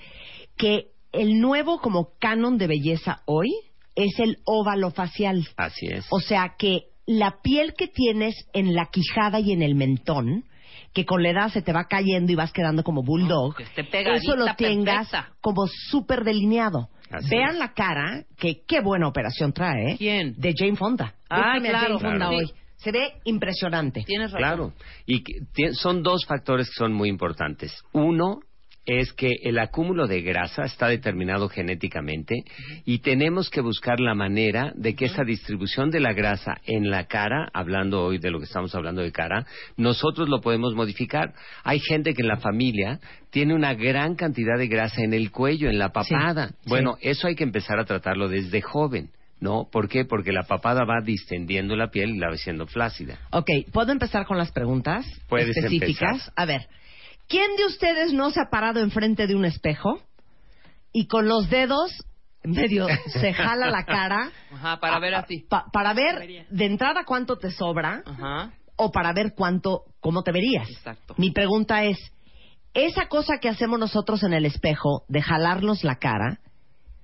que 0.58 0.88
el 1.12 1.40
nuevo 1.40 1.80
como 1.80 2.10
canon 2.20 2.58
de 2.58 2.68
belleza 2.68 3.22
hoy 3.26 3.50
es 3.96 4.20
el 4.20 4.38
óvalo 4.46 4.92
facial. 4.92 5.48
Así 5.58 5.88
es. 5.88 6.06
O 6.10 6.20
sea 6.20 6.56
que 6.58 6.84
la 7.06 7.42
piel 7.42 7.74
que 7.74 7.88
tienes 7.88 8.36
en 8.54 8.76
la 8.76 8.88
quijada 8.92 9.40
y 9.40 9.52
en 9.52 9.64
el 9.64 9.76
mentón, 9.76 10.44
que 10.94 11.06
con 11.06 11.22
la 11.24 11.30
edad 11.30 11.50
se 11.50 11.62
te 11.62 11.74
va 11.74 11.86
cayendo 11.86 12.32
y 12.32 12.36
vas 12.36 12.52
quedando 12.52 12.84
como 12.84 13.04
bulldog, 13.04 13.56
que 13.56 13.64
eso 13.64 14.36
lo 14.36 14.46
tengas 14.56 15.10
perfecta. 15.10 15.34
como 15.42 15.68
súper 15.68 16.24
delineado. 16.24 16.90
Así 17.10 17.30
Vean 17.30 17.52
es. 17.52 17.60
la 17.60 17.74
cara, 17.74 18.24
que 18.38 18.64
qué 18.68 18.82
buena 18.82 19.08
operación 19.08 19.54
trae, 19.54 19.92
¿eh? 19.94 19.96
¿Quién? 19.98 20.34
De 20.38 20.54
Jane 20.58 20.76
Fonda. 20.76 21.16
Ah, 21.30 21.56
claro, 21.62 21.98
Jane 21.98 22.00
Fonda 22.00 22.16
claro. 22.28 22.38
hoy. 22.38 22.52
Se 22.76 22.92
ve 22.92 23.14
impresionante. 23.24 24.04
Tienes 24.06 24.32
razón. 24.32 24.40
Claro. 24.40 24.74
Y 25.06 25.24
que 25.24 25.34
son 25.74 26.04
dos 26.04 26.26
factores 26.26 26.68
que 26.68 26.76
son 26.76 26.94
muy 26.94 27.10
importantes. 27.10 27.74
Uno 27.94 28.40
es 28.88 29.12
que 29.14 29.34
el 29.44 29.60
acúmulo 29.60 30.08
de 30.08 30.22
grasa 30.22 30.64
está 30.64 30.88
determinado 30.88 31.50
genéticamente 31.50 32.36
y 32.86 33.00
tenemos 33.00 33.50
que 33.50 33.60
buscar 33.60 34.00
la 34.00 34.16
manera 34.16 34.72
de 34.76 34.96
que 34.96 35.06
esa 35.06 35.24
distribución 35.26 35.92
de 35.92 36.00
la 36.00 36.14
grasa 36.14 36.56
en 36.66 36.90
la 36.90 37.06
cara, 37.06 37.50
hablando 37.54 38.02
hoy 38.06 38.18
de 38.18 38.32
lo 38.32 38.40
que 38.40 38.46
estamos 38.46 38.74
hablando 38.74 39.02
de 39.02 39.12
cara, 39.12 39.46
nosotros 39.76 40.30
lo 40.30 40.40
podemos 40.40 40.74
modificar. 40.74 41.34
Hay 41.66 41.82
gente 41.82 42.14
que 42.14 42.22
en 42.22 42.30
la 42.30 42.38
familia 42.38 43.00
tiene 43.30 43.54
una 43.54 43.74
gran 43.74 44.16
cantidad 44.16 44.58
de 44.58 44.68
grasa 44.68 45.02
en 45.04 45.14
el 45.14 45.32
cuello, 45.32 45.70
en 45.70 45.80
la 45.80 45.90
papada. 45.90 46.48
sí. 46.48 46.56
Bueno, 46.70 46.98
eso 47.02 47.28
hay 47.28 47.36
que 47.36 47.44
empezar 47.44 47.80
a 47.80 47.86
tratarlo 47.86 48.30
desde 48.30 48.62
joven. 48.62 49.10
¿No? 49.40 49.68
¿Por 49.72 49.88
qué? 49.88 50.04
Porque 50.04 50.32
la 50.32 50.48
papada 50.48 50.84
va 50.84 51.00
distendiendo 51.06 51.76
la 51.76 51.92
piel 51.92 52.16
y 52.16 52.18
la 52.18 52.30
va 52.30 52.34
haciendo 52.34 52.66
flácida. 52.66 53.20
Ok, 53.30 53.48
¿puedo 53.72 53.92
empezar 53.92 54.26
con 54.26 54.40
las 54.40 54.52
preguntas 54.52 55.06
Puedes 55.30 55.56
específicas? 55.56 56.10
empezar. 56.14 56.34
A 56.36 56.46
ver, 56.46 56.62
¿quién 57.28 57.56
de 57.56 57.66
ustedes 57.66 58.14
no 58.14 58.32
se 58.32 58.40
ha 58.42 58.50
parado 58.50 58.80
enfrente 58.80 59.28
de 59.28 59.36
un 59.36 59.46
espejo 59.46 60.00
y 60.92 61.08
con 61.08 61.28
los 61.28 61.50
dedos 61.50 61.92
medio 62.44 62.88
se 63.20 63.34
jala 63.34 63.70
la 63.70 63.84
cara 63.86 64.32
Ajá, 64.54 64.80
para 64.80 65.00
ver 65.00 65.16
así. 65.16 65.46
pa- 65.50 65.66
para 65.72 65.94
ver 65.94 66.46
de 66.50 66.66
entrada 66.66 67.04
cuánto 67.06 67.38
te 67.38 67.52
sobra 67.52 68.02
Ajá. 68.06 68.54
o 68.78 68.92
para 68.92 69.12
ver 69.14 69.34
cuánto 69.36 69.84
cómo 70.00 70.24
te 70.24 70.32
verías? 70.32 70.70
Exacto. 70.70 71.16
Mi 71.18 71.32
pregunta 71.32 71.84
es, 71.84 71.98
esa 72.74 73.08
cosa 73.08 73.40
que 73.40 73.50
hacemos 73.50 73.80
nosotros 73.80 74.24
en 74.24 74.34
el 74.34 74.46
espejo 74.46 75.04
de 75.10 75.22
jalarnos 75.22 75.84
la 75.84 75.96
cara 75.96 76.40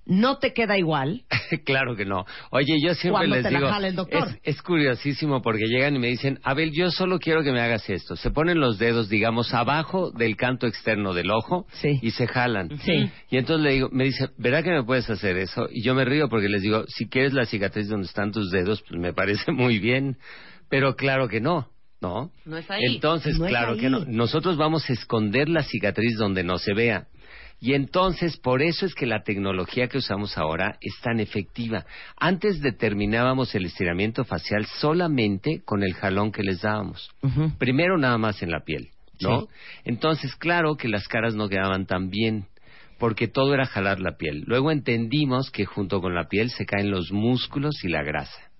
no 0.05 0.37
te 0.37 0.53
queda 0.53 0.77
igual 0.77 1.23
claro 1.65 1.95
que 1.95 2.05
no. 2.05 2.25
Oye, 2.51 2.75
yo 2.83 2.93
siempre 2.93 3.11
Cuando 3.27 3.35
les 3.35 3.45
te 3.45 3.51
la 3.51 3.59
digo, 3.59 3.69
jala 3.71 3.87
el 3.87 3.95
doctor. 3.95 4.27
Es, 4.43 4.55
es 4.55 4.61
curiosísimo 4.61 5.41
porque 5.41 5.65
llegan 5.67 5.95
y 5.95 5.99
me 5.99 6.07
dicen, 6.07 6.39
Abel, 6.43 6.71
yo 6.73 6.91
solo 6.91 7.19
quiero 7.19 7.43
que 7.43 7.51
me 7.51 7.61
hagas 7.61 7.89
esto. 7.89 8.15
Se 8.15 8.31
ponen 8.31 8.59
los 8.59 8.79
dedos, 8.79 9.07
digamos, 9.09 9.53
abajo 9.53 10.11
del 10.11 10.35
canto 10.35 10.67
externo 10.67 11.13
del 11.13 11.31
ojo 11.31 11.65
Sí. 11.73 11.99
y 12.01 12.11
se 12.11 12.27
jalan. 12.27 12.77
Sí. 12.79 13.09
Y 13.29 13.37
entonces 13.37 13.63
le 13.63 13.73
digo, 13.73 13.89
me 13.91 14.05
dice, 14.05 14.29
¿verdad 14.37 14.63
que 14.63 14.71
me 14.71 14.83
puedes 14.83 15.09
hacer 15.09 15.37
eso? 15.37 15.67
Y 15.71 15.83
yo 15.83 15.93
me 15.95 16.05
río 16.05 16.27
porque 16.29 16.49
les 16.49 16.61
digo, 16.61 16.85
si 16.87 17.07
quieres 17.07 17.33
la 17.33 17.45
cicatriz 17.45 17.87
donde 17.87 18.07
están 18.07 18.31
tus 18.31 18.51
dedos, 18.51 18.81
pues 18.87 18.99
me 18.99 19.13
parece 19.13 19.51
muy 19.53 19.79
bien. 19.79 20.17
Pero 20.69 20.95
claro 20.95 21.27
que 21.27 21.39
no. 21.39 21.69
¿No? 22.01 22.31
No 22.43 22.57
es 22.57 22.69
ahí. 22.69 22.81
Entonces, 22.95 23.37
No 23.39 23.45
es 23.45 23.49
claro 23.51 23.73
ahí. 23.73 23.79
que 23.79 23.89
no. 23.89 24.03
Nosotros 24.05 24.57
vamos 24.57 24.89
a 24.89 24.93
esconder 24.93 25.47
la 25.47 25.63
cicatriz 25.63 26.17
donde 26.17 26.43
no 26.43 26.57
se 26.57 26.73
vea. 26.73 27.07
Y 27.63 27.75
entonces, 27.75 28.35
por 28.35 28.61
eso 28.61 28.85
es 28.85 28.93
que 28.93 29.05
la 29.05 29.23
tecnología 29.23 29.87
que 29.87 29.97
usamos 29.97 30.37
ahora 30.37 30.75
es 30.81 30.99
tan 31.01 31.21
efectiva. 31.21 31.85
Antes 32.17 32.59
determinábamos 32.59 33.55
el 33.55 33.63
estiramiento 33.63 34.25
facial 34.25 34.65
solamente 34.65 35.61
con 35.63 35.81
el 35.81 35.93
jalón 35.93 36.33
que 36.33 36.43
les 36.43 36.59
dábamos. 36.59 37.09
Primero 37.59 37.97
nada 37.97 38.17
más 38.17 38.43
en 38.43 38.51
la 38.51 38.65
piel, 38.65 38.89
¿no? 39.21 39.43
Sí. 39.43 39.47
Entonces, 39.85 40.35
claro 40.35 40.75
que 40.75 40.89
las 40.89 41.07
caras 41.07 41.35
no 41.35 41.47
quedaban 41.47 41.85
tan 41.85 42.09
bien, 42.09 42.47
porque 42.99 43.29
todo 43.29 43.53
era 43.53 43.65
jalar 43.65 44.01
la 44.01 44.17
piel. 44.17 44.43
Luego 44.45 44.69
entendimos 44.69 45.49
que 45.49 45.63
junto 45.63 46.01
con 46.01 46.13
la 46.13 46.27
piel 46.27 46.49
se 46.49 46.65
caen 46.65 46.91
los 46.91 47.13
músculos 47.13 47.81
y 47.85 47.87
la 47.87 48.03
grasa. 48.03 48.51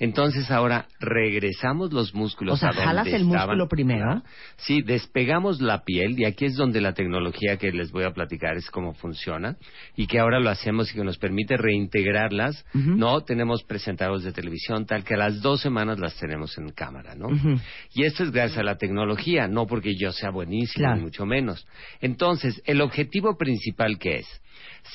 Entonces 0.00 0.50
ahora 0.50 0.86
regresamos 0.98 1.92
los 1.92 2.14
músculos 2.14 2.54
O 2.54 2.56
sea, 2.56 2.70
a 2.70 2.72
donde 2.72 2.84
jalas 2.86 3.06
el 3.06 3.12
estaban. 3.22 3.28
músculo 3.48 3.68
primero. 3.68 4.22
Sí, 4.56 4.82
despegamos 4.82 5.60
la 5.60 5.84
piel 5.84 6.18
y 6.18 6.24
aquí 6.24 6.46
es 6.46 6.56
donde 6.56 6.80
la 6.80 6.94
tecnología 6.94 7.56
que 7.58 7.70
les 7.70 7.92
voy 7.92 8.04
a 8.04 8.10
platicar 8.12 8.56
es 8.56 8.68
cómo 8.70 8.94
funciona 8.94 9.56
y 9.96 10.06
que 10.06 10.18
ahora 10.18 10.40
lo 10.40 10.50
hacemos 10.50 10.90
y 10.90 10.94
que 10.94 11.04
nos 11.04 11.18
permite 11.18 11.56
reintegrarlas. 11.56 12.64
No 12.74 13.20
tenemos 13.22 13.62
presentadores 13.62 14.24
de 14.24 14.32
televisión 14.32 14.86
tal 14.86 15.04
que 15.04 15.14
a 15.14 15.18
las 15.18 15.40
dos 15.42 15.60
semanas 15.60 15.98
las 15.98 16.16
tenemos 16.18 16.56
en 16.58 16.70
cámara, 16.70 17.14
¿no? 17.14 17.28
Y 17.94 18.04
esto 18.04 18.24
es 18.24 18.30
gracias 18.32 18.58
a 18.58 18.62
la 18.62 18.76
tecnología, 18.78 19.48
no 19.48 19.66
porque 19.66 19.94
yo 19.96 20.12
sea 20.12 20.30
buenísimo, 20.30 20.80
Claro. 20.84 20.96
ni 20.96 21.02
mucho 21.02 21.26
menos. 21.26 21.66
Entonces, 22.00 22.62
el 22.64 22.80
objetivo 22.80 23.36
principal 23.36 23.98
que 23.98 24.20
es, 24.20 24.26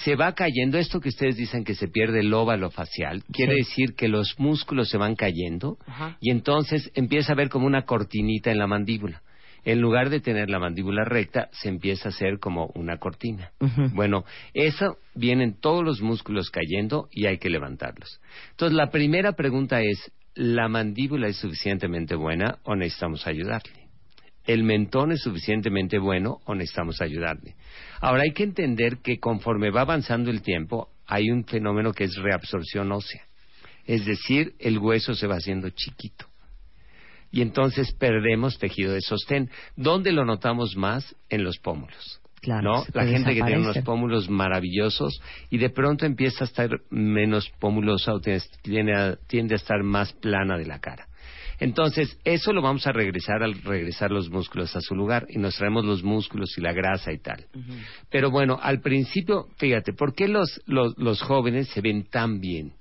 se 0.03 0.15
va 0.15 0.33
cayendo, 0.33 0.77
esto 0.77 0.99
que 0.99 1.09
ustedes 1.09 1.35
dicen 1.35 1.63
que 1.63 1.75
se 1.75 1.87
pierde 1.87 2.19
el 2.19 2.33
óvalo 2.33 2.69
facial, 2.71 3.23
quiere 3.31 3.53
Sí. 3.53 3.59
decir 3.59 3.95
que 3.95 4.07
los 4.07 4.39
músculos 4.39 4.89
se 4.89 4.97
van 4.97 5.15
cayendo 5.15 5.77
Ajá. 5.87 6.17
y 6.21 6.31
entonces 6.31 6.91
empieza 6.95 7.33
a 7.33 7.35
ver 7.35 7.49
como 7.49 7.65
una 7.67 7.83
cortinita 7.85 8.51
en 8.51 8.57
la 8.59 8.67
mandíbula. 8.67 9.21
En 9.63 9.81
lugar 9.81 10.11
de 10.11 10.19
tener 10.19 10.49
la 10.51 10.59
mandíbula 10.59 11.05
recta, 11.05 11.49
se 11.51 11.69
empieza 11.69 12.09
a 12.09 12.11
hacer 12.11 12.37
como 12.39 12.67
una 12.75 12.97
cortina. 12.99 13.51
Bueno, 13.93 14.23
eso 14.53 14.97
vienen 15.15 15.59
todos 15.59 15.83
los 15.83 16.01
músculos 16.01 16.51
cayendo 16.51 17.07
y 17.11 17.25
hay 17.25 17.39
que 17.39 17.49
levantarlos. 17.49 18.21
Entonces, 18.51 18.75
la 18.77 18.91
primera 18.91 19.31
pregunta 19.31 19.81
es, 19.81 20.11
¿la 20.35 20.67
mandíbula 20.67 21.29
es 21.29 21.37
suficientemente 21.37 22.13
buena 22.13 22.59
o 22.63 22.75
necesitamos 22.75 23.25
ayudarle? 23.25 23.87
¿El 24.45 24.63
mentón 24.63 25.11
es 25.11 25.21
suficientemente 25.21 25.97
bueno 25.97 26.37
o 26.45 26.53
necesitamos 26.53 27.01
ayudarle? 27.01 27.55
Ahora, 28.01 28.23
hay 28.23 28.31
que 28.31 28.43
entender 28.43 28.97
que 28.97 29.19
conforme 29.19 29.71
va 29.71 29.81
avanzando 29.81 30.31
el 30.31 30.41
tiempo, 30.41 30.89
hay 31.07 31.29
un 31.31 31.45
fenómeno 31.45 31.93
que 31.93 32.05
es 32.05 32.15
reabsorción 32.15 32.91
ósea. 32.91 33.23
Es 33.85 34.05
decir, 34.05 34.53
el 34.59 34.79
hueso 34.79 35.13
se 35.13 35.27
va 35.27 35.35
haciendo 35.35 35.69
chiquito 35.69 36.25
y 37.35 37.41
entonces 37.41 37.91
perdemos 37.91 38.57
tejido 38.57 38.93
de 38.93 39.01
sostén. 39.01 39.49
¿Dónde 39.75 40.13
lo 40.13 40.23
notamos 40.23 40.77
más? 40.77 41.15
En 41.29 41.43
los 41.43 41.59
pómulos. 41.59 42.21
Claro, 42.41 42.61
¿no? 42.61 42.85
La 42.93 43.03
te 43.03 43.11
gente 43.11 43.33
que 43.33 43.41
tiene 43.41 43.59
unos 43.59 43.79
pómulos 43.79 44.29
maravillosos 44.29 45.19
y 45.49 45.57
de 45.57 45.69
pronto 45.69 46.05
empieza 46.05 46.45
a 46.45 46.47
estar 46.47 46.69
menos 46.89 47.49
pómulosa 47.59 48.13
o 48.13 48.21
tiende 48.21 48.95
a, 48.95 49.17
tiende 49.27 49.55
a 49.55 49.57
estar 49.57 49.83
más 49.83 50.13
plana 50.13 50.57
de 50.57 50.65
la 50.65 50.79
cara. 50.79 51.07
Entonces, 51.59 52.17
eso 52.23 52.53
lo 52.53 52.61
vamos 52.61 52.85
a 52.87 52.91
regresar 52.91 53.43
al 53.43 53.61
regresar 53.61 54.11
los 54.11 54.29
músculos 54.29 54.75
a 54.75 54.81
su 54.81 54.95
lugar 54.95 55.25
y 55.29 55.37
nos 55.37 55.55
traemos 55.55 55.85
los 55.85 56.03
músculos 56.03 56.57
y 56.57 56.61
la 56.61 56.73
grasa 56.73 57.11
y 57.11 57.19
tal. 57.19 57.45
Pero 58.09 58.31
bueno, 58.31 58.59
al 58.61 58.81
principio, 58.81 59.47
fíjate, 59.57 59.93
¿por 59.93 60.13
qué 60.13 60.27
los, 60.27 60.61
los, 60.65 60.97
los 60.97 61.21
jóvenes 61.21 61.69
se 61.69 61.81
ven 61.81 62.05
tan 62.09 62.39
bien? 62.39 62.73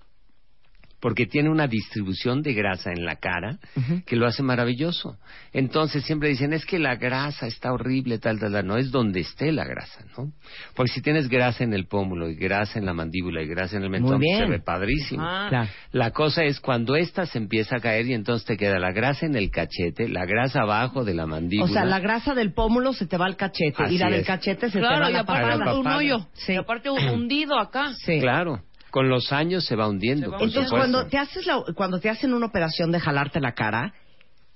Porque 1.05 1.27
tiene 1.27 1.51
una 1.51 1.67
distribución 1.67 2.40
de 2.40 2.55
grasa 2.55 2.90
en 2.90 3.05
la 3.05 3.17
cara 3.17 3.59
que 4.07 4.17
lo 4.17 4.27
hace 4.27 4.43
maravilloso. 4.43 5.19
Entonces 5.53 6.03
siempre 6.05 6.31
dicen, 6.31 6.55
es 6.55 6.64
que 6.64 6.79
la 6.79 6.97
grasa 6.97 7.47
está 7.47 7.75
horrible, 7.75 8.19
tal, 8.19 8.40
tal, 8.40 8.53
tal. 8.53 8.67
No 8.67 8.79
es 8.79 8.90
donde 8.90 9.21
esté 9.21 9.53
la 9.53 9.64
grasa, 9.67 10.03
¿no? 10.17 10.33
Porque 10.75 10.93
si 10.93 11.03
tienes 11.03 11.29
grasa 11.29 11.62
en 11.62 11.75
el 11.75 11.88
pómulo 11.88 12.31
y 12.31 12.37
grasa 12.37 12.79
en 12.79 12.87
la 12.87 12.95
mandíbula 12.95 13.43
y 13.43 13.47
grasa 13.47 13.77
en 13.77 13.83
el 13.83 13.90
mentón, 13.90 14.19
se 14.23 14.47
ve 14.47 14.61
padrísimo. 14.61 15.23
Ah. 15.23 15.47
Claro. 15.51 15.69
La 15.93 16.11
cosa 16.12 16.43
es 16.45 16.59
cuando 16.59 16.97
esta 16.97 17.27
se 17.27 17.37
empieza 17.37 17.77
a 17.77 17.81
caer 17.81 18.07
y 18.07 18.14
entonces 18.14 18.47
te 18.47 18.57
queda 18.57 18.79
la 18.79 18.93
grasa 18.93 19.27
en 19.27 19.37
el 19.37 19.51
cachete, 19.51 20.09
la 20.09 20.25
grasa 20.25 20.62
abajo 20.62 21.05
de 21.05 21.12
la 21.12 21.27
mandíbula. 21.27 21.71
O 21.71 21.75
sea, 21.75 21.85
la 21.85 22.01
grasa 22.01 22.33
del 22.33 22.55
pómulo 22.55 22.95
se 22.95 23.05
te 23.07 23.19
va 23.19 23.27
al 23.27 23.37
cachete 23.37 23.83
Así 23.83 23.97
y 23.97 23.99
la 23.99 24.09
del 24.09 24.21
es. 24.21 24.27
cachete 24.27 24.71
se 24.71 24.79
te 24.79 24.81
va 24.81 24.88
Claro, 24.88 25.05
a 25.05 25.11
y 25.11 25.12
la 25.12 25.21
aparte 25.21 25.43
papada. 25.43 25.59
papada. 25.67 25.79
un 25.81 25.87
hoyo. 25.87 26.27
Sí. 26.33 26.53
Y 26.55 26.57
aparte 26.57 26.88
hundido 27.12 27.59
acá. 27.59 27.93
Sí. 28.07 28.21
Claro, 28.21 28.62
con 28.95 29.09
los 29.09 29.33
años 29.33 29.65
se 29.67 29.75
va 29.75 29.89
hundiendo. 29.89 30.27
Se 30.27 30.31
va 30.31 30.39
por 30.39 30.47
Entonces, 30.47 30.69
supuesto. 30.71 30.93
cuando 30.93 31.11
te, 31.11 31.19
haces 31.19 31.47
la- 31.47 31.65
cuando 31.75 31.99
te 31.99 32.09
hacen 32.09 32.33
una 32.33 32.47
operación 32.47 32.93
de 32.93 33.01
jalarte 33.01 33.41
la 33.41 33.53
cara, 33.53 33.93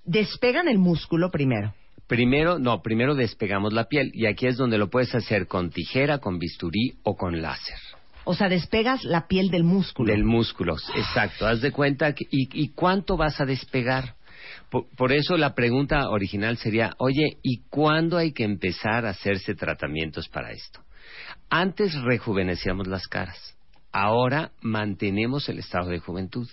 despegan 0.05 0.69
el 0.69 0.79
músculo 0.79 1.29
primero. 1.33 1.75
Primero, 2.07 2.61
no, 2.61 2.81
primero 2.81 3.17
despegamos 3.17 3.73
la 3.73 3.89
piel 3.89 4.13
y 4.15 4.27
aquí 4.27 4.47
es 4.47 4.57
donde 4.57 4.79
lo 4.79 4.91
puedes 4.91 5.13
hacer 5.13 5.49
con 5.49 5.71
tijera, 5.71 6.19
con 6.19 6.39
bisturí 6.39 6.99
o 7.03 7.17
con 7.17 7.43
láser. 7.43 7.79
O 8.23 8.35
sea, 8.35 8.49
despegas 8.49 9.03
la 9.03 9.27
piel 9.27 9.51
del 9.51 9.65
músculo. 9.65 10.13
Del 10.13 10.23
músculo, 10.25 10.77
exacto. 10.95 11.45
Haz 11.49 11.61
de 11.61 11.73
cuenta 11.73 12.15
que, 12.15 12.25
y, 12.31 12.49
y 12.63 12.69
cuánto 12.75 13.17
vas 13.17 13.41
a 13.41 13.45
despegar. 13.45 14.15
Por, 14.71 14.85
por 14.97 15.11
eso 15.13 15.37
la 15.37 15.55
pregunta 15.57 16.09
original 16.11 16.59
sería, 16.59 16.93
oye, 16.99 17.39
¿y 17.43 17.63
cuándo 17.71 18.17
hay 18.19 18.33
que 18.33 18.45
empezar 18.45 19.05
a 19.05 19.11
hacerse 19.11 19.57
tratamientos 19.57 20.29
para 20.29 20.53
esto? 20.53 20.79
Antes 21.51 21.93
rejuvenecíamos 22.03 22.87
las 22.87 23.09
caras, 23.09 23.57
ahora 24.03 24.51
mantenemos 24.61 25.49
el 25.49 25.59
estado 25.59 25.89
de 25.91 25.99
juventud. 25.99 26.49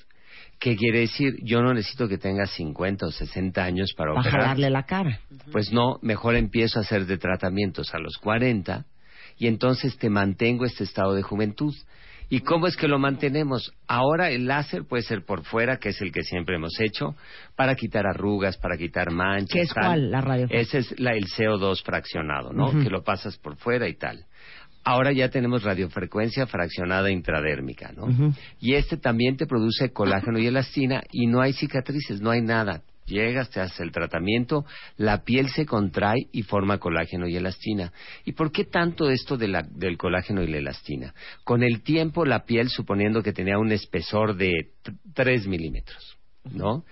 ¿Qué 0.60 0.76
quiere 0.76 1.00
decir? 1.02 1.36
Yo 1.44 1.62
no 1.62 1.74
necesito 1.74 2.08
que 2.08 2.18
tengas 2.18 2.50
50 2.52 3.06
o 3.08 3.12
60 3.12 3.64
años 3.64 3.94
para 3.96 4.14
para 4.14 4.22
operar. 4.22 4.42
jalarle 4.42 4.70
la 4.70 4.84
cara. 4.84 5.20
Pues 5.52 5.72
no, 5.72 6.00
mejor 6.02 6.36
empiezo 6.36 6.80
a 6.80 6.84
hacer 6.84 7.06
de 7.06 7.18
tratamientos 7.18 7.94
a 7.94 8.00
los 8.00 8.18
40 8.18 8.86
y 9.38 9.48
entonces 9.48 9.98
te 9.98 10.10
mantengo 10.10 10.66
este 10.66 10.84
estado 10.86 11.14
de 11.14 11.24
juventud. 11.24 11.74
¿Y 12.28 12.40
cómo 12.40 12.66
es 12.66 12.76
que 12.76 12.88
lo 12.88 12.98
mantenemos? 12.98 13.72
Ahora 13.88 14.32
el 14.32 14.48
láser 14.48 14.86
puede 14.86 15.04
ser 15.04 15.24
por 15.26 15.44
fuera, 15.44 15.78
que 15.78 15.90
es 15.90 16.02
el 16.02 16.12
que 16.12 16.24
siempre 16.24 16.56
hemos 16.56 16.80
hecho, 16.80 17.16
para 17.56 17.76
quitar 17.76 18.08
arrugas, 18.08 18.58
para 18.58 18.78
quitar 18.78 19.12
manchas. 19.12 19.52
¿Qué 19.54 19.62
es 19.62 19.70
tal. 19.74 19.84
cuál, 19.86 20.10
la 20.10 20.22
radiofrecuencia? 20.22 20.80
Ese 20.80 20.94
es 20.94 21.00
la- 21.00 21.14
el 21.14 21.26
CO2 21.28 21.84
fraccionado, 21.84 22.52
¿no? 22.52 22.72
Que 22.82 22.90
lo 22.90 23.04
pasas 23.04 23.38
por 23.38 23.58
fuera 23.58 23.88
y 23.88 23.96
tal. 23.96 24.26
Ahora 24.88 25.12
ya 25.12 25.30
tenemos 25.30 25.64
radiofrecuencia 25.64 26.46
fraccionada 26.46 27.10
intradérmica, 27.10 27.92
¿no? 27.92 28.06
Y 28.60 28.76
este 28.76 28.98
también 28.98 29.36
te 29.36 29.48
produce 29.48 29.92
colágeno 29.92 30.38
y 30.38 30.46
elastina 30.46 31.02
y 31.12 31.26
no 31.26 31.42
hay 31.42 31.54
cicatrices, 31.54 32.22
no 32.22 32.30
hay 32.30 32.42
nada. 32.42 32.84
Llegas, 33.08 33.50
te 33.50 33.60
haces 33.60 33.80
el 33.82 33.92
tratamiento, 33.92 34.64
la 34.98 35.24
piel 35.24 35.50
se 35.50 35.66
contrae 35.66 36.28
y 36.32 36.42
forma 36.44 36.78
colágeno 36.80 37.28
y 37.28 37.36
elastina. 37.36 37.92
¿Y 38.26 38.34
por 38.34 38.52
qué 38.52 38.64
tanto 38.66 39.10
esto 39.10 39.38
de 39.38 39.48
la- 39.48 39.62
del 39.64 39.98
colágeno 39.98 40.42
y 40.44 40.48
la 40.48 40.58
elastina? 40.58 41.14
Con 41.44 41.62
el 41.64 41.82
tiempo 41.82 42.24
la 42.26 42.46
piel, 42.46 42.70
suponiendo 42.70 43.22
que 43.24 43.34
tenía 43.34 43.58
un 43.60 43.72
espesor 43.72 44.36
de 44.36 44.52
3 45.14 45.46
milímetros, 45.48 46.18
¿no? 46.52 46.84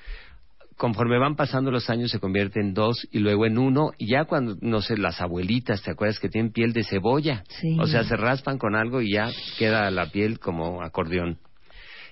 Conforme 0.84 1.18
van 1.18 1.38
pasando 1.38 1.72
los 1.72 1.90
años 1.90 2.12
se 2.12 2.20
convierte 2.20 2.60
en 2.60 2.74
dos 2.74 3.08
y 3.10 3.20
luego 3.20 3.46
en 3.46 3.58
uno 3.58 3.92
y 3.98 4.08
ya 4.12 4.26
cuando, 4.26 4.58
no 4.60 4.82
sé, 4.82 4.98
las 4.98 5.22
abuelitas, 5.22 5.82
¿te 5.82 5.92
acuerdas 5.92 6.20
que 6.20 6.28
tienen 6.28 6.52
piel 6.52 6.74
de 6.74 6.84
cebolla? 6.84 7.46
Sí. 7.48 7.78
O 7.80 7.88
sea, 7.88 8.04
se 8.04 8.18
raspan 8.18 8.58
con 8.58 8.76
algo 8.76 9.00
y 9.02 9.14
ya 9.14 9.30
queda 9.58 9.90
la 9.92 10.12
piel 10.12 10.40
como 10.40 10.82
acordeón. 10.84 11.38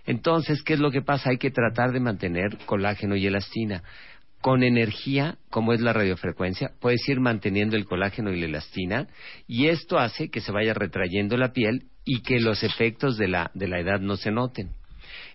Entonces, 0.06 0.64
¿qué 0.64 0.76
es 0.76 0.80
lo 0.80 0.90
que 0.90 1.02
pasa? 1.02 1.32
Hay 1.32 1.38
que 1.38 1.52
tratar 1.52 1.92
de 1.92 2.00
mantener 2.00 2.60
colágeno 2.66 3.18
y 3.18 3.28
elastina. 3.28 3.84
Con 4.40 4.64
energía, 4.64 5.38
como 5.50 5.74
es 5.74 5.82
la 5.82 5.92
radiofrecuencia, 5.92 6.72
puedes 6.80 7.06
ir 7.10 7.20
manteniendo 7.20 7.76
el 7.76 7.84
colágeno 7.84 8.32
y 8.32 8.40
la 8.40 8.46
elastina 8.46 9.08
y 9.48 9.68
esto 9.68 10.00
hace 10.00 10.30
que 10.30 10.40
se 10.40 10.54
vaya 10.54 10.74
retrayendo 10.74 11.36
la 11.36 11.52
piel 11.52 11.88
y 12.06 12.22
que 12.22 12.40
los 12.40 12.64
efectos 12.64 13.18
de 13.18 13.28
la, 13.28 13.52
de 13.54 13.68
la 13.68 13.82
edad 13.82 14.00
no 14.00 14.16
se 14.16 14.32
noten. 14.32 14.70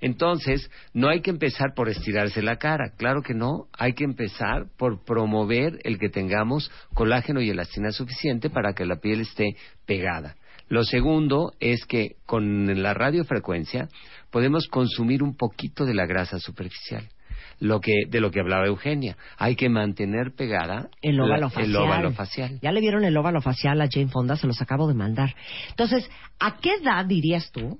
Entonces, 0.01 0.71
no 0.93 1.09
hay 1.09 1.21
que 1.21 1.31
empezar 1.31 1.75
por 1.75 1.89
estirarse 1.89 2.43
la 2.43 2.57
cara, 2.57 2.93
claro 2.97 3.23
que 3.23 3.35
no, 3.35 3.67
hay 3.77 3.93
que 3.95 4.05
empezar 4.05 4.67
por 4.77 5.05
promover 5.05 5.79
el 5.85 5.99
que 5.99 6.09
tengamos 6.09 6.71
colágeno 6.95 7.41
y 7.41 7.51
elastina 7.51 7.91
suficiente 7.91 8.51
para 8.51 8.73
que 8.75 8.85
la 8.87 8.97
piel 8.97 9.21
esté 9.21 9.57
pegada. 9.87 10.37
Lo 10.69 10.83
segundo 10.85 11.53
es 11.61 11.85
que 11.87 12.17
con 12.27 12.83
la 12.83 12.93
radiofrecuencia 12.93 13.89
podemos 14.31 14.67
consumir 14.69 15.23
un 15.23 15.37
poquito 15.37 15.85
de 15.85 15.95
la 15.95 16.07
grasa 16.07 16.39
superficial. 16.41 17.09
Lo 17.59 17.81
que, 17.81 17.93
de 18.11 18.21
lo 18.21 18.31
que 18.31 18.41
hablaba 18.41 18.67
Eugenia, 18.67 19.17
hay 19.39 19.57
que 19.57 19.71
mantener 19.71 20.33
pegada 20.37 20.91
El 21.01 21.19
óvalo 21.21 21.43
la- 21.43 21.49
facial. 21.51 21.71
el 21.71 21.77
óvalo 21.77 22.13
facial. 22.13 22.59
Ya 22.61 22.71
le 22.73 22.81
vieron 22.81 23.05
el 23.05 23.17
óvalo 23.17 23.41
facial 23.41 23.81
a 23.81 23.89
Jane 23.91 24.09
Fonda, 24.09 24.37
se 24.37 24.47
los 24.47 24.61
acabo 24.61 24.87
de 24.89 24.95
mandar. 24.95 25.35
Entonces, 25.71 26.11
¿a 26.39 26.59
qué 26.59 26.75
edad 26.83 27.07
dirías 27.07 27.51
tú 27.53 27.79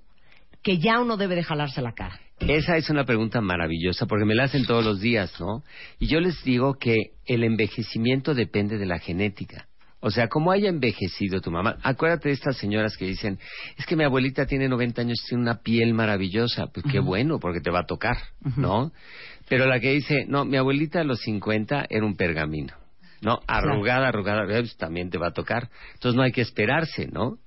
que 0.67 0.79
ya 0.79 0.99
uno 0.99 1.17
debe 1.17 1.37
de 1.37 1.45
jalarse 1.45 1.81
la 1.81 1.93
cara? 1.93 2.19
Esa 2.41 2.77
es 2.77 2.91
una 2.91 3.05
pregunta 3.05 3.41
maravillosa 3.41 4.07
porque 4.07 4.25
me 4.25 4.35
la 4.35 4.45
hacen 4.45 4.67
todos 4.67 4.85
los 4.85 5.01
días, 5.01 5.33
¿no? 5.39 5.63
Y 6.01 6.09
yo 6.09 6.19
les 6.19 6.43
digo 6.43 6.75
que 6.75 7.13
el 7.25 7.45
envejecimiento 7.45 8.35
depende 8.35 8.77
de 8.77 8.85
la 8.85 8.99
genética. 8.99 9.69
O 10.01 10.11
sea, 10.11 10.27
como 10.27 10.51
haya 10.51 10.69
envejecido 10.69 11.41
tu 11.41 11.53
mamá. 11.53 11.77
Acuérdate 11.85 12.31
de 12.31 12.35
estas 12.35 12.57
señoras 12.57 12.97
que 12.97 13.05
dicen, 13.05 13.39
es 13.79 13.87
que 13.87 13.95
mi 13.95 14.03
abuelita 14.03 14.47
tiene 14.47 14.69
90 14.69 15.03
años, 15.03 15.25
tiene 15.29 15.45
una 15.45 15.61
piel 15.61 15.95
maravillosa. 15.95 16.67
Pues 16.67 16.85
qué 16.91 16.99
bueno, 16.99 17.39
porque 17.39 17.61
te 17.61 17.71
va 17.71 17.83
a 17.83 17.87
tocar, 17.87 18.17
¿no? 18.57 18.91
Pero 19.49 19.67
la 19.67 19.79
que 19.79 19.93
dice, 19.93 20.25
no, 20.27 20.45
mi 20.45 20.57
abuelita 20.57 21.03
a 21.03 21.05
los 21.05 21.21
50 21.21 21.87
era 21.89 22.05
un 22.05 22.17
pergamino. 22.17 22.75
¿No? 23.21 23.39
Arrugada, 23.47 24.09
arrugada, 24.09 24.45
pues, 24.47 24.77
también 24.77 25.11
te 25.11 25.19
va 25.19 25.29
a 25.29 25.33
tocar. 25.33 25.71
Entonces 25.95 26.17
no 26.17 26.23
hay 26.23 26.33
que 26.33 26.43
esperarse, 26.43 27.07
¿no? 27.07 27.39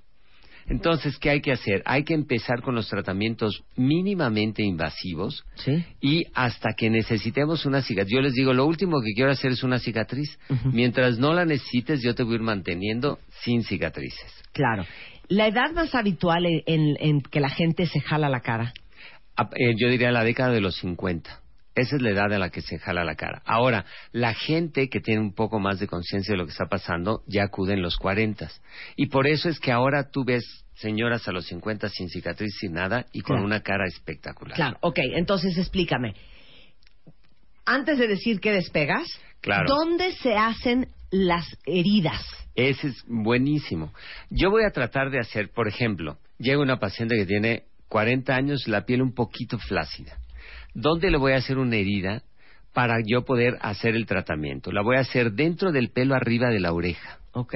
Entonces, 0.69 1.17
¿qué 1.17 1.29
hay 1.31 1.41
que 1.41 1.51
hacer? 1.51 1.81
Hay 1.85 2.03
que 2.03 2.13
empezar 2.13 2.61
con 2.61 2.75
los 2.75 2.87
tratamientos 2.87 3.63
mínimamente 3.75 4.63
invasivos 4.63 5.43
Sí. 5.55 5.83
y 5.99 6.25
hasta 6.33 6.69
que 6.77 6.89
necesitemos 6.89 7.65
una 7.65 7.81
cicatriz. 7.81 8.13
Yo 8.13 8.21
les 8.21 8.33
digo, 8.33 8.53
lo 8.53 8.65
último 8.65 9.01
que 9.01 9.13
quiero 9.15 9.31
hacer 9.31 9.51
es 9.51 9.63
una 9.63 9.79
cicatriz. 9.79 10.37
Mientras 10.71 11.17
no 11.17 11.33
la 11.33 11.45
necesites, 11.45 12.01
yo 12.03 12.13
te 12.15 12.23
voy 12.23 12.33
a 12.33 12.35
ir 12.35 12.41
manteniendo 12.41 13.19
sin 13.43 13.63
cicatrices. 13.63 14.31
Claro. 14.53 14.85
La 15.27 15.47
edad 15.47 15.71
más 15.73 15.93
habitual 15.95 16.45
en, 16.45 16.61
en- 16.65 16.97
en 16.99 17.21
que 17.21 17.39
la 17.39 17.49
gente 17.49 17.85
se 17.85 17.99
jala 17.99 18.29
la 18.29 18.39
cara. 18.41 18.73
A- 19.35 19.49
eh, 19.55 19.73
yo 19.77 19.89
diría 19.89 20.11
la 20.11 20.23
década 20.23 20.51
de 20.51 20.61
los 20.61 20.75
50. 20.77 21.39
Esa 21.79 21.95
es 21.95 22.01
la 22.01 22.09
edad 22.11 22.31
a 22.33 22.39
la 22.39 22.49
que 22.49 22.61
se 22.61 22.77
jala 22.79 23.03
la 23.03 23.15
cara. 23.15 23.41
Ahora, 23.45 23.85
la 24.11 24.33
gente 24.33 24.89
que 24.89 24.99
tiene 24.99 25.21
un 25.21 25.33
poco 25.33 25.59
más 25.59 25.79
de 25.79 25.87
conciencia 25.87 26.33
de 26.33 26.37
lo 26.37 26.45
que 26.45 26.51
está 26.51 26.67
pasando 26.67 27.23
ya 27.27 27.43
acude 27.43 27.73
en 27.73 27.81
los 27.81 27.97
40. 27.97 28.49
Y 28.95 29.07
por 29.07 29.27
eso 29.27 29.49
es 29.49 29.59
que 29.59 29.71
ahora 29.71 30.09
tú 30.11 30.23
ves 30.25 30.43
señoras 30.75 31.27
a 31.27 31.31
los 31.31 31.45
50 31.47 31.89
sin 31.89 32.09
cicatriz, 32.09 32.55
sin 32.59 32.73
nada 32.73 33.05
y 33.11 33.21
con 33.21 33.35
Claro. 33.35 33.45
una 33.45 33.61
cara 33.61 33.85
espectacular. 33.87 34.55
Claro, 34.55 34.77
ok, 34.81 34.99
entonces 35.15 35.57
explícame. 35.57 36.13
Antes 37.65 37.97
de 37.99 38.07
decir 38.07 38.39
que 38.39 38.51
despegas, 38.51 39.07
Claro. 39.41 39.65
¿dónde 39.67 40.13
se 40.13 40.35
hacen 40.35 40.89
las 41.11 41.45
heridas? 41.65 42.21
Ese 42.55 42.87
es 42.87 43.03
buenísimo. 43.07 43.93
Yo 44.29 44.49
voy 44.49 44.63
a 44.65 44.71
tratar 44.71 45.11
de 45.11 45.19
hacer, 45.19 45.49
por 45.51 45.67
ejemplo, 45.67 46.17
llega 46.39 46.59
una 46.61 46.79
paciente 46.79 47.15
que 47.15 47.25
tiene 47.25 47.63
40 47.87 48.35
años, 48.35 48.67
la 48.67 48.85
piel 48.85 49.01
un 49.01 49.13
poquito 49.13 49.57
flácida. 49.59 50.17
¿Dónde 50.81 51.11
le 51.11 51.17
voy 51.17 51.33
a 51.33 51.37
hacer 51.37 51.57
una 51.57 51.75
herida 51.75 52.23
para 52.73 52.97
yo 53.05 53.25
poder 53.25 53.57
hacer 53.61 53.95
el 53.95 54.05
tratamiento. 54.05 54.71
La 54.71 54.81
voy 54.81 54.97
a 54.97 55.01
hacer 55.01 55.33
dentro 55.33 55.71
del 55.71 55.89
pelo 55.89 56.15
arriba 56.15 56.49
de 56.49 56.59
la 56.59 56.71
oreja, 56.73 57.19
Ok. 57.33 57.53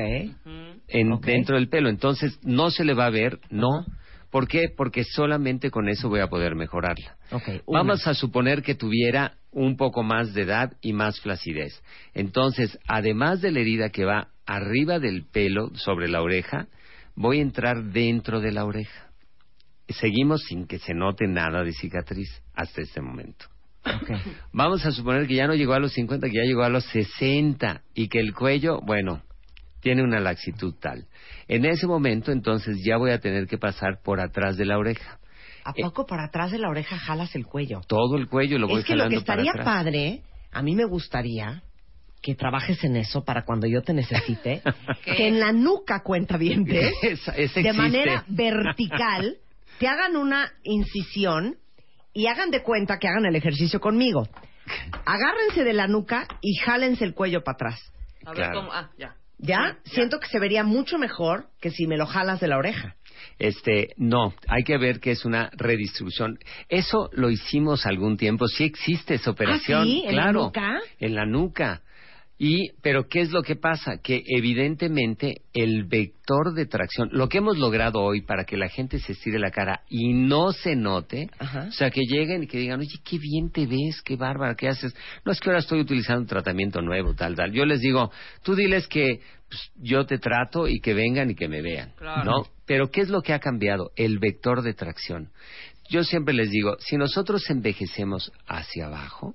en, 0.88 1.12
Ok. 1.12 1.26
dentro 1.26 1.56
del 1.56 1.70
pelo. 1.70 1.90
Entonces 1.90 2.40
no 2.44 2.72
se 2.72 2.84
le 2.84 2.94
va 2.94 3.06
a 3.06 3.12
ver, 3.12 3.40
no. 3.50 3.86
¿Por 4.32 4.48
qué? 4.48 4.64
Porque 4.76 5.04
solamente 5.04 5.70
con 5.70 5.88
eso 5.90 6.10
voy 6.10 6.20
a 6.20 6.28
poder 6.28 6.56
mejorarla. 6.56 7.18
Ok. 7.32 7.48
una. 7.66 7.80
Vamos 7.80 8.08
a 8.08 8.16
suponer 8.16 8.64
que 8.64 8.76
tuviera 8.76 9.36
un 9.52 9.78
poco 9.78 10.02
más 10.02 10.34
de 10.34 10.42
edad 10.42 10.74
y 10.82 10.94
más 10.94 11.20
flacidez. 11.22 11.82
Entonces, 12.14 12.78
además 12.88 13.42
de 13.42 13.52
la 13.52 13.60
herida 13.60 13.90
que 13.90 14.06
va 14.06 14.30
arriba 14.46 15.00
del 15.00 15.26
pelo, 15.26 15.70
sobre 15.76 16.10
la 16.10 16.22
oreja, 16.22 16.68
voy 17.16 17.40
a 17.40 17.44
entrar 17.44 17.84
dentro 17.92 18.42
de 18.42 18.52
la 18.52 18.66
oreja. 18.66 19.12
Seguimos 19.88 20.42
sin 20.44 20.66
que 20.66 20.80
se 20.80 20.94
note 20.96 21.28
nada 21.28 21.64
de 21.64 21.72
cicatriz 21.72 22.43
hasta 22.54 22.82
este 22.82 23.02
momento. 23.02 23.46
Vamos 24.54 24.86
a 24.86 24.92
suponer 24.92 25.28
que 25.28 25.36
ya 25.36 25.48
no 25.48 25.56
llegó 25.56 25.74
a 25.74 25.80
los 25.80 25.94
50, 25.94 26.28
que 26.28 26.38
ya 26.38 26.44
llegó 26.44 26.64
a 26.64 26.70
los 26.70 26.86
60 26.86 27.82
y 27.94 28.08
que 28.08 28.20
el 28.20 28.34
cuello, 28.34 28.80
bueno, 28.82 29.24
tiene 29.82 30.04
una 30.04 30.20
laxitud 30.20 30.74
tal. 30.80 31.08
En 31.48 31.66
ese 31.66 31.86
momento, 31.88 32.32
entonces, 32.32 32.78
ya 32.84 32.98
voy 32.98 33.12
a 33.12 33.20
tener 33.20 33.48
que 33.48 33.58
pasar 33.58 34.02
por 34.04 34.22
atrás 34.22 34.56
de 34.58 34.66
la 34.66 34.78
oreja. 34.78 35.20
¿A 35.66 35.72
Eh, 35.76 35.82
poco 35.82 36.06
para 36.06 36.26
atrás 36.26 36.52
de 36.52 36.60
la 36.60 36.70
oreja 36.70 36.98
jalas 36.98 37.36
el 37.36 37.46
cuello? 37.46 37.82
Todo 37.88 38.18
el 38.18 38.28
cuello 38.28 38.58
lo 38.58 38.68
voy 38.68 38.80
es 38.80 38.86
que 38.86 38.96
lo 38.96 39.10
que 39.10 39.22
para 39.22 39.42
estaría 39.42 39.52
atrás. 39.52 39.66
padre, 39.66 40.22
a 40.52 40.62
mí 40.62 40.76
me 40.76 40.86
gustaría 40.86 41.64
que 42.22 42.36
trabajes 42.36 42.82
en 42.86 42.96
eso 42.96 43.26
para 43.26 43.44
cuando 43.44 43.68
yo 43.68 43.82
te 43.82 43.94
necesite, 43.94 44.62
que 45.06 45.28
en 45.28 45.40
la 45.42 45.52
nuca 45.52 46.02
cuenta 46.04 46.38
bien 46.38 46.64
de 46.64 47.74
manera 47.74 48.24
vertical 48.30 49.38
te 49.78 49.88
hagan 49.88 50.16
una 50.16 50.54
incisión 50.64 51.58
y 52.14 52.28
hagan 52.28 52.52
de 52.52 52.62
cuenta 52.64 53.00
que 53.00 53.08
hagan 53.08 53.26
el 53.26 53.36
ejercicio 53.36 53.80
conmigo. 53.80 54.28
Agárrense 55.06 55.64
de 55.64 55.74
la 55.74 55.88
nuca 55.88 56.28
y 56.42 56.56
jálense 56.56 57.04
el 57.04 57.14
cuello 57.14 57.44
para 57.44 57.56
atrás. 57.56 57.94
A 58.26 58.30
ver 58.32 58.38
Claro. 58.38 58.60
cómo. 58.62 58.72
Ah, 58.74 58.92
ya. 58.98 59.16
¿Ya? 59.40 59.78
Siento 59.84 60.20
que 60.20 60.28
se 60.28 60.40
vería 60.40 60.64
mucho 60.64 60.98
mejor 60.98 61.48
que 61.60 61.70
si 61.70 61.86
me 61.88 61.98
lo 61.98 62.06
jalas 62.06 62.40
de 62.40 62.48
la 62.48 62.58
oreja. 62.58 62.96
Este, 63.40 63.94
no, 63.98 64.34
hay 64.48 64.64
que 64.64 64.78
ver 64.78 65.00
que 65.00 65.12
es 65.12 65.26
una 65.26 65.50
redistribución. 65.54 66.40
Eso 66.70 67.10
lo 67.14 67.30
hicimos 67.30 67.86
algún 67.86 68.16
tiempo, 68.16 68.48
sí 68.48 68.64
existe 68.64 69.16
esa 69.16 69.32
operación, 69.32 69.82
¿Ah, 69.82 69.86
sí? 69.86 70.04
¿En 70.06 70.16
la 70.16 70.22
claro, 70.24 70.44
nuca? 70.46 70.80
en 71.00 71.16
la 71.16 71.26
nuca. 71.26 71.82
Y, 72.46 72.72
pero 72.82 73.08
¿qué 73.08 73.22
es 73.22 73.32
lo 73.32 73.42
que 73.42 73.56
pasa? 73.56 74.00
Que 74.04 74.22
evidentemente 74.28 75.44
el 75.54 75.86
vector 75.86 76.54
de 76.54 76.66
tracción, 76.66 77.08
lo 77.14 77.30
que 77.30 77.38
hemos 77.38 77.58
logrado 77.58 78.02
hoy 78.02 78.20
para 78.22 78.44
que 78.44 78.58
la 78.58 78.68
gente 78.68 79.00
se 79.00 79.14
estire 79.14 79.40
la 79.40 79.50
cara 79.50 79.84
y 79.88 80.12
no 80.12 80.52
se 80.52 80.76
note, 80.76 81.30
Ajá. 81.40 81.68
o 81.70 81.72
sea, 81.72 81.90
que 81.90 82.02
lleguen 82.02 82.44
y 82.44 82.48
que 82.48 82.58
digan, 82.58 82.82
oye, 82.82 83.00
qué 83.06 83.18
bien 83.18 83.50
te 83.50 83.66
ves, 83.66 84.02
qué 84.04 84.18
bárbara, 84.18 84.56
qué 84.56 84.68
haces. 84.68 84.94
No 85.24 85.32
es 85.32 85.40
que 85.40 85.50
ahora 85.52 85.60
estoy 85.60 85.80
utilizando 85.80 86.20
un 86.24 86.28
tratamiento 86.28 86.82
nuevo, 86.82 87.14
tal, 87.16 87.34
tal. 87.36 87.54
Yo 87.54 87.64
les 87.66 87.80
digo, 87.80 88.12
tú 88.44 88.56
diles 88.56 88.88
que 88.90 89.22
pues, 89.48 89.72
yo 89.78 90.06
te 90.06 90.18
trato 90.18 90.68
y 90.68 90.82
que 90.82 90.94
vengan 90.94 91.32
y 91.32 91.36
que 91.36 91.48
me 91.48 91.62
vean, 91.62 91.94
Claro. 91.96 92.26
¿no? 92.26 92.48
Pero 92.66 92.92
¿qué 92.92 93.00
es 93.00 93.08
lo 93.10 93.22
que 93.22 93.32
ha 93.32 93.40
cambiado? 93.40 93.92
El 93.96 94.20
vector 94.20 94.64
de 94.64 94.74
tracción. 94.74 95.30
Yo 95.90 96.04
siempre 96.04 96.34
les 96.34 96.50
digo, 96.50 96.76
si 96.80 96.98
nosotros 96.98 97.50
envejecemos 97.50 98.34
hacia 98.48 98.88
abajo, 98.88 99.34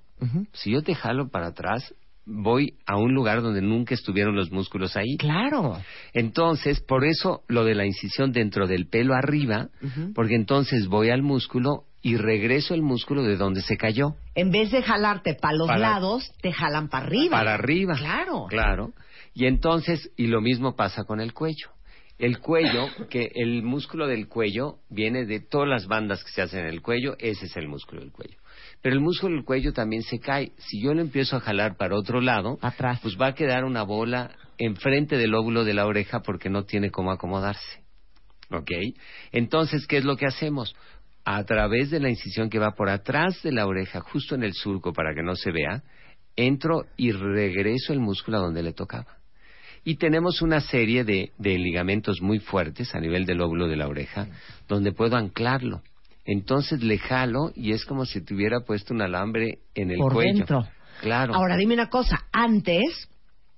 si 0.52 0.72
yo 0.72 0.82
te 0.82 0.94
jalo 0.94 1.30
para 1.30 1.46
atrás, 1.46 1.94
voy 2.28 2.74
a 2.86 2.96
un 2.96 3.14
lugar 3.14 3.40
donde 3.42 3.62
nunca 3.62 3.94
estuvieron 3.94 4.36
los 4.36 4.50
músculos 4.52 4.96
ahí. 4.96 5.16
Claro. 5.16 5.78
Entonces, 6.12 6.80
por 6.80 7.04
eso 7.04 7.42
lo 7.48 7.64
de 7.64 7.74
la 7.74 7.86
incisión 7.86 8.32
dentro 8.32 8.66
del 8.66 8.86
pelo 8.86 9.14
arriba, 9.14 9.68
porque 10.14 10.34
entonces 10.34 10.86
voy 10.88 11.10
al 11.10 11.22
músculo 11.22 11.84
y 12.02 12.16
regreso 12.16 12.74
el 12.74 12.82
músculo 12.82 13.22
de 13.22 13.36
donde 13.36 13.62
se 13.62 13.76
cayó. 13.76 14.14
En 14.34 14.50
vez 14.50 14.70
de 14.70 14.82
jalarte 14.82 15.34
para 15.34 15.56
los 15.56 15.66
Para- 15.68 15.80
lados, 15.80 16.30
te 16.42 16.52
jalan 16.52 16.88
para 16.88 17.06
arriba. 17.06 17.38
Para 17.38 17.54
arriba. 17.54 17.94
Claro. 17.96 18.46
Claro. 18.48 18.92
Y 19.34 19.46
entonces, 19.46 20.10
y 20.16 20.26
lo 20.26 20.40
mismo 20.40 20.76
pasa 20.76 21.04
con 21.04 21.20
el 21.20 21.32
cuello. 21.32 21.70
El 22.18 22.38
cuello, 22.40 22.86
que 23.10 23.30
el 23.34 23.62
músculo 23.62 24.06
del 24.06 24.28
cuello 24.28 24.76
viene 24.90 25.24
de 25.24 25.40
todas 25.40 25.68
las 25.68 25.86
bandas 25.86 26.22
que 26.24 26.30
se 26.30 26.42
hacen 26.42 26.60
en 26.60 26.66
el 26.66 26.82
cuello, 26.82 27.16
ese 27.18 27.46
es 27.46 27.56
el 27.56 27.68
músculo 27.68 28.00
del 28.00 28.12
cuello. 28.12 28.36
Pero 28.82 28.94
el 28.94 29.00
músculo 29.00 29.34
del 29.34 29.44
cuello 29.44 29.72
también 29.72 30.02
se 30.02 30.20
cae. 30.20 30.52
Si 30.58 30.80
yo 30.80 30.94
lo 30.94 31.00
empiezo 31.00 31.36
a 31.36 31.40
jalar 31.40 31.76
para 31.76 31.96
otro 31.96 32.20
lado, 32.20 32.58
Atrás. 32.62 33.00
pues 33.02 33.16
va 33.20 33.28
a 33.28 33.34
quedar 33.34 33.64
una 33.64 33.82
bola 33.82 34.36
enfrente 34.56 35.16
del 35.16 35.34
óvulo 35.34 35.64
de 35.64 35.74
la 35.74 35.86
oreja 35.86 36.20
porque 36.20 36.48
no 36.48 36.64
tiene 36.64 36.90
cómo 36.90 37.10
acomodarse. 37.10 37.82
¿Ok? 38.50 38.70
Entonces, 39.32 39.86
¿qué 39.86 39.98
es 39.98 40.04
lo 40.04 40.16
que 40.16 40.26
hacemos? 40.26 40.74
A 41.24 41.44
través 41.44 41.90
de 41.90 42.00
la 42.00 42.08
incisión 42.08 42.48
que 42.48 42.58
va 42.58 42.72
por 42.72 42.88
atrás 42.88 43.42
de 43.42 43.52
la 43.52 43.66
oreja, 43.66 44.00
justo 44.00 44.34
en 44.34 44.42
el 44.42 44.54
surco 44.54 44.92
para 44.92 45.14
que 45.14 45.22
no 45.22 45.34
se 45.36 45.50
vea, 45.50 45.82
entro 46.36 46.84
y 46.96 47.10
regreso 47.12 47.92
el 47.92 48.00
músculo 48.00 48.38
a 48.38 48.40
donde 48.40 48.62
le 48.62 48.72
tocaba. 48.72 49.18
Y 49.84 49.96
tenemos 49.96 50.40
una 50.40 50.60
serie 50.60 51.04
de, 51.04 51.32
de 51.38 51.58
ligamentos 51.58 52.20
muy 52.22 52.38
fuertes 52.38 52.94
a 52.94 53.00
nivel 53.00 53.26
del 53.26 53.40
óvulo 53.40 53.68
de 53.68 53.76
la 53.76 53.88
oreja, 53.88 54.28
donde 54.68 54.92
puedo 54.92 55.16
anclarlo. 55.16 55.82
Entonces 56.30 56.82
le 56.82 56.98
jalo 56.98 57.52
y 57.56 57.72
es 57.72 57.86
como 57.86 58.04
si 58.04 58.20
tuviera 58.22 58.60
puesto 58.60 58.92
un 58.92 59.00
alambre 59.00 59.60
en 59.74 59.90
el 59.90 59.96
Por 59.96 60.12
cuello. 60.12 60.34
dentro. 60.34 60.68
Claro. 61.00 61.34
Ahora 61.34 61.56
dime 61.56 61.72
una 61.72 61.88
cosa, 61.88 62.26
antes, 62.32 63.08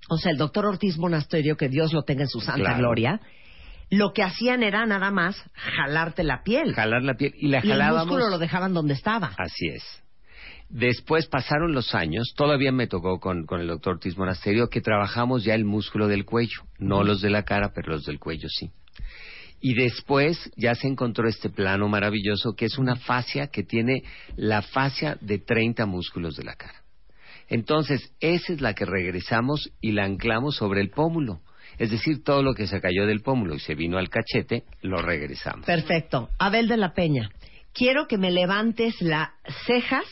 o 0.08 0.16
sea, 0.18 0.30
el 0.30 0.38
doctor 0.38 0.66
Ortiz 0.66 0.96
Monasterio, 0.96 1.56
que 1.56 1.68
Dios 1.68 1.92
lo 1.92 2.04
tenga 2.04 2.22
en 2.22 2.28
su 2.28 2.40
santa 2.40 2.62
Claro. 2.62 2.78
gloria, 2.78 3.20
lo 3.90 4.12
que 4.12 4.22
hacían 4.22 4.62
era 4.62 4.86
nada 4.86 5.10
más 5.10 5.36
jalarte 5.52 6.22
la 6.22 6.44
piel. 6.44 6.72
jalar 6.74 7.02
la 7.02 7.14
piel 7.14 7.32
y 7.36 7.48
la 7.48 7.60
y 7.64 7.72
el 7.72 7.82
músculo 7.82 8.28
lo 8.30 8.38
dejaban 8.38 8.72
donde 8.72 8.94
estaba. 8.94 9.32
Así 9.36 9.66
es. 9.66 9.82
Después 10.68 11.26
pasaron 11.26 11.72
los 11.72 11.96
años, 11.96 12.32
todavía 12.36 12.70
me 12.70 12.86
tocó 12.86 13.18
con, 13.18 13.46
con 13.46 13.60
el 13.60 13.66
doctor 13.66 13.94
Ortiz 13.94 14.16
Monasterio 14.16 14.68
que 14.68 14.80
trabajamos 14.80 15.42
ya 15.42 15.54
el 15.56 15.64
músculo 15.64 16.06
del 16.06 16.24
cuello, 16.24 16.60
no 16.78 17.02
los 17.02 17.20
de 17.20 17.30
la 17.30 17.42
cara, 17.42 17.72
pero 17.74 17.90
los 17.94 18.04
del 18.04 18.20
cuello 18.20 18.48
sí. 18.48 18.70
Y 19.60 19.74
después 19.74 20.50
ya 20.56 20.74
se 20.74 20.88
encontró 20.88 21.28
este 21.28 21.50
plano 21.50 21.88
maravilloso 21.88 22.54
que 22.56 22.64
es 22.64 22.78
una 22.78 22.96
fascia 22.96 23.48
que 23.48 23.62
tiene 23.62 24.02
la 24.36 24.62
fascia 24.62 25.18
de 25.20 25.38
30 25.38 25.84
músculos 25.86 26.36
de 26.36 26.44
la 26.44 26.54
cara. 26.54 26.82
Entonces, 27.48 28.14
esa 28.20 28.52
es 28.52 28.60
la 28.60 28.74
que 28.74 28.86
regresamos 28.86 29.70
y 29.80 29.92
la 29.92 30.04
anclamos 30.04 30.56
sobre 30.56 30.80
el 30.80 30.90
pómulo. 30.90 31.40
Es 31.78 31.90
decir, 31.90 32.22
todo 32.22 32.42
lo 32.42 32.54
que 32.54 32.66
se 32.66 32.80
cayó 32.80 33.06
del 33.06 33.22
pómulo 33.22 33.54
y 33.54 33.60
se 33.60 33.74
vino 33.74 33.98
al 33.98 34.08
cachete, 34.08 34.64
lo 34.82 35.02
regresamos. 35.02 35.66
Perfecto. 35.66 36.30
Abel 36.38 36.68
de 36.68 36.76
la 36.76 36.94
Peña, 36.94 37.30
quiero 37.72 38.06
que 38.06 38.18
me 38.18 38.30
levantes 38.30 39.00
las 39.02 39.30
cejas 39.66 40.06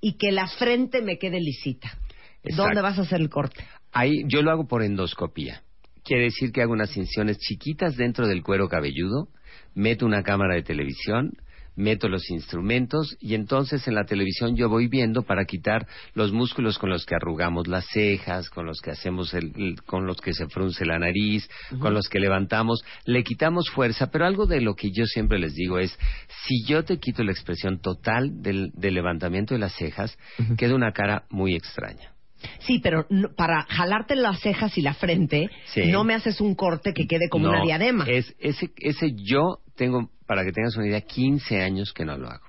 y 0.00 0.14
que 0.14 0.32
la 0.32 0.46
frente 0.46 1.02
me 1.02 1.18
quede 1.18 1.40
lisita. 1.40 1.98
Exacto. 2.42 2.62
¿Dónde 2.62 2.80
vas 2.80 2.98
a 2.98 3.02
hacer 3.02 3.20
el 3.20 3.28
corte? 3.28 3.64
Ahí 3.92 4.22
yo 4.26 4.42
lo 4.42 4.50
hago 4.50 4.66
por 4.66 4.82
endoscopía. 4.82 5.62
Quiere 6.04 6.24
decir 6.24 6.50
que 6.52 6.62
hago 6.62 6.72
unas 6.72 6.96
incisiones 6.96 7.38
chiquitas 7.38 7.96
dentro 7.96 8.26
del 8.26 8.42
cuero 8.42 8.68
cabelludo, 8.68 9.28
meto 9.74 10.04
una 10.06 10.22
cámara 10.22 10.54
de 10.54 10.62
televisión, 10.62 11.32
meto 11.74 12.06
los 12.08 12.28
instrumentos 12.28 13.16
y 13.18 13.34
entonces 13.34 13.88
en 13.88 13.94
la 13.94 14.04
televisión 14.04 14.54
yo 14.56 14.68
voy 14.68 14.88
viendo 14.88 15.22
para 15.22 15.46
quitar 15.46 15.86
los 16.12 16.30
músculos 16.30 16.78
con 16.78 16.90
los 16.90 17.06
que 17.06 17.14
arrugamos 17.14 17.66
las 17.66 17.86
cejas, 17.86 18.50
con 18.50 18.66
los 18.66 18.80
que 18.82 18.90
hacemos 18.90 19.32
el, 19.32 19.52
el- 19.56 19.82
con 19.82 20.04
los 20.06 20.18
que 20.20 20.34
se 20.34 20.46
frunce 20.48 20.84
la 20.84 20.98
nariz, 20.98 21.48
con 21.78 21.94
los 21.94 22.08
que 22.10 22.18
levantamos, 22.20 22.84
le 23.06 23.24
quitamos 23.24 23.70
fuerza, 23.70 24.10
pero 24.10 24.26
algo 24.26 24.44
de 24.46 24.60
lo 24.60 24.74
que 24.74 24.90
yo 24.90 25.06
siempre 25.06 25.38
les 25.38 25.54
digo 25.54 25.78
es, 25.78 25.98
si 26.46 26.62
yo 26.66 26.84
te 26.84 26.98
quito 26.98 27.22
la 27.24 27.32
expresión 27.32 27.80
total 27.80 28.42
del, 28.42 28.70
del 28.74 28.92
levantamiento 28.94 29.54
de 29.54 29.60
las 29.60 29.74
cejas, 29.74 30.18
queda 30.58 30.74
una 30.74 30.92
cara 30.92 31.24
muy 31.30 31.54
extraña. 31.54 32.11
Sí, 32.60 32.78
pero 32.82 33.06
no- 33.10 33.28
para 33.34 33.62
jalarte 33.68 34.14
las 34.16 34.40
cejas 34.40 34.76
y 34.78 34.82
la 34.82 34.94
frente, 34.94 35.48
Sí. 35.66 35.86
no 35.90 36.04
me 36.04 36.14
haces 36.14 36.40
un 36.40 36.54
corte 36.54 36.92
que 36.92 37.06
quede 37.06 37.28
como 37.30 37.46
No, 37.46 37.50
una 37.52 37.62
diadema. 37.62 38.04
Es, 38.06 38.34
ese, 38.38 38.70
ese 38.78 39.12
yo 39.14 39.58
tengo, 39.76 40.10
para 40.26 40.44
que 40.44 40.52
tengas 40.52 40.76
una 40.76 40.86
idea, 40.88 41.00
15 41.00 41.62
años 41.62 41.92
que 41.92 42.04
no 42.04 42.16
lo 42.18 42.28
hago. 42.28 42.44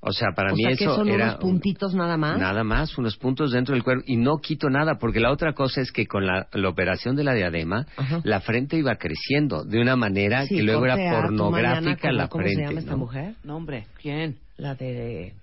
O 0.00 0.12
sea, 0.12 0.28
para 0.32 0.52
o 0.52 0.54
mí 0.54 0.62
sea, 0.62 0.76
que 0.76 0.84
eso 0.84 0.94
son 0.94 1.08
era 1.08 1.24
unos 1.24 1.36
puntitos 1.40 1.92
nada 1.92 2.16
más. 2.16 2.38
nada 2.38 2.62
más, 2.62 2.96
unos 2.98 3.16
puntos 3.16 3.50
dentro 3.50 3.74
del 3.74 3.82
cuerpo 3.82 4.04
y 4.06 4.16
no 4.16 4.38
quito 4.38 4.70
nada, 4.70 4.96
porque 5.00 5.18
la 5.18 5.32
otra 5.32 5.54
cosa 5.54 5.80
es 5.80 5.90
que 5.90 6.06
con 6.06 6.24
la, 6.24 6.46
la 6.52 6.68
operación 6.68 7.16
de 7.16 7.24
la 7.24 7.34
diadema, 7.34 7.84
Ajá. 7.96 8.20
la 8.22 8.40
frente 8.40 8.76
iba 8.76 8.94
creciendo 8.94 9.64
de 9.64 9.80
una 9.80 9.96
manera 9.96 10.46
Sí, 10.46 10.54
que 10.54 10.62
luego 10.62 10.82
corte 10.82 10.92
era 11.02 11.10
Mariana, 11.10 11.20
pornográfica 11.26 11.96
¿cómo- 12.00 12.12
la 12.12 12.28
¿Cómo 12.28 12.42
frente. 12.44 12.62
se 12.62 12.68
llama 12.68 12.78
esta 12.80 12.92
¿no? 12.92 12.98
mujer? 12.98 13.34
No, 13.42 13.56
hombre, 13.56 13.86
¿quién? 14.00 14.36
La 14.56 14.76
de 14.76 15.34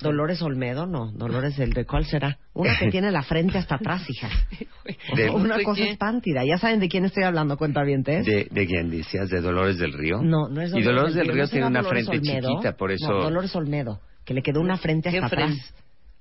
Dolores 0.00 0.42
Olmedo, 0.42 0.86
no, 0.86 1.10
Dolores 1.12 1.56
del 1.56 1.72
de 1.72 1.84
cuál 1.86 2.04
será. 2.04 2.38
Una 2.52 2.78
que 2.78 2.90
tiene 2.90 3.10
la 3.10 3.22
frente 3.22 3.56
hasta 3.58 3.76
atrás, 3.76 4.04
hija. 4.08 4.28
De- 5.16 5.30
Una 5.30 5.56
¿De 5.56 5.64
cosa 5.64 5.80
quién? 5.80 5.92
espántida. 5.92 6.42
Ya 6.44 6.58
saben 6.58 6.80
de 6.80 6.88
quién 6.88 7.04
estoy 7.04 7.24
hablando, 7.24 7.56
cuentavientes. 7.56 8.24
¿De, 8.26 8.46
¿De 8.50 8.66
quién 8.66 8.90
decías? 8.90 9.28
¿De 9.30 9.40
Dolores 9.40 9.78
del 9.78 9.92
Río? 9.92 10.20
No, 10.22 10.48
no 10.48 10.60
es 10.60 10.72
Y 10.74 10.82
Dolores 10.82 11.14
del 11.14 11.28
Río 11.28 11.44
¿no 11.44 11.48
tiene 11.48 11.66
una 11.66 11.80
Dolores 11.82 12.06
frente 12.06 12.28
Olmedo? 12.30 12.48
chiquita, 12.50 12.76
por 12.76 12.92
eso... 12.92 13.08
No, 13.10 13.22
Dolores 13.22 13.54
Olmedo, 13.56 14.00
que 14.24 14.34
le 14.34 14.42
quedó 14.42 14.60
una 14.60 14.76
frente 14.76 15.10
¿Qué 15.10 15.18
hasta 15.18 15.34
fren- 15.36 15.52
atrás. 15.52 15.74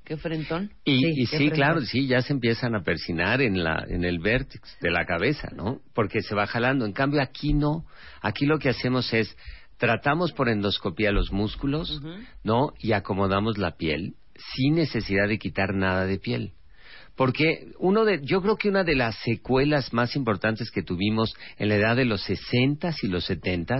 ¿Qué 0.05 0.17
frentón? 0.17 0.71
Y 0.83 0.99
Sí, 0.99 1.11
y 1.15 1.25
sí 1.25 1.35
frente. 1.37 1.55
claro, 1.55 1.81
sí, 1.81 2.05
ya 2.07 2.21
se 2.21 2.31
empiezan 2.31 2.75
a 2.75 2.83
persinar 2.83 3.41
en, 3.41 3.63
la, 3.63 3.83
en 3.87 4.05
el 4.05 4.19
vértex 4.19 4.77
de 4.79 4.91
la 4.91 5.03
cabeza, 5.05 5.49
¿no? 5.55 5.79
Porque 5.95 6.21
se 6.21 6.35
va 6.35 6.45
jalando. 6.45 6.85
En 6.85 6.93
cambio, 6.93 7.21
aquí 7.23 7.53
no. 7.55 7.85
Aquí 8.21 8.45
lo 8.45 8.59
que 8.59 8.69
hacemos 8.69 9.11
es, 9.13 9.35
tratamos 9.77 10.31
por 10.31 10.49
endoscopía 10.49 11.11
los 11.11 11.31
músculos. 11.31 12.01
¿no? 12.43 12.73
Y 12.79 12.93
acomodamos 12.93 13.57
la 13.57 13.77
piel 13.77 14.15
sin 14.55 14.75
necesidad 14.75 15.27
de 15.27 15.39
quitar 15.39 15.73
nada 15.73 16.05
de 16.05 16.19
piel. 16.19 16.51
Porque 17.15 17.71
uno 17.79 18.03
de, 18.03 18.19
yo 18.23 18.41
creo 18.41 18.57
que 18.57 18.67
una 18.67 18.83
de 18.83 18.95
las 18.95 19.15
secuelas 19.23 19.93
más 19.93 20.17
importantes 20.17 20.69
que 20.69 20.83
tuvimos 20.83 21.33
en 21.57 21.69
la 21.69 21.75
edad 21.75 21.95
de 21.95 22.03
los 22.03 22.21
60 22.23 22.91
y 23.01 23.07
los 23.07 23.23
70 23.25 23.77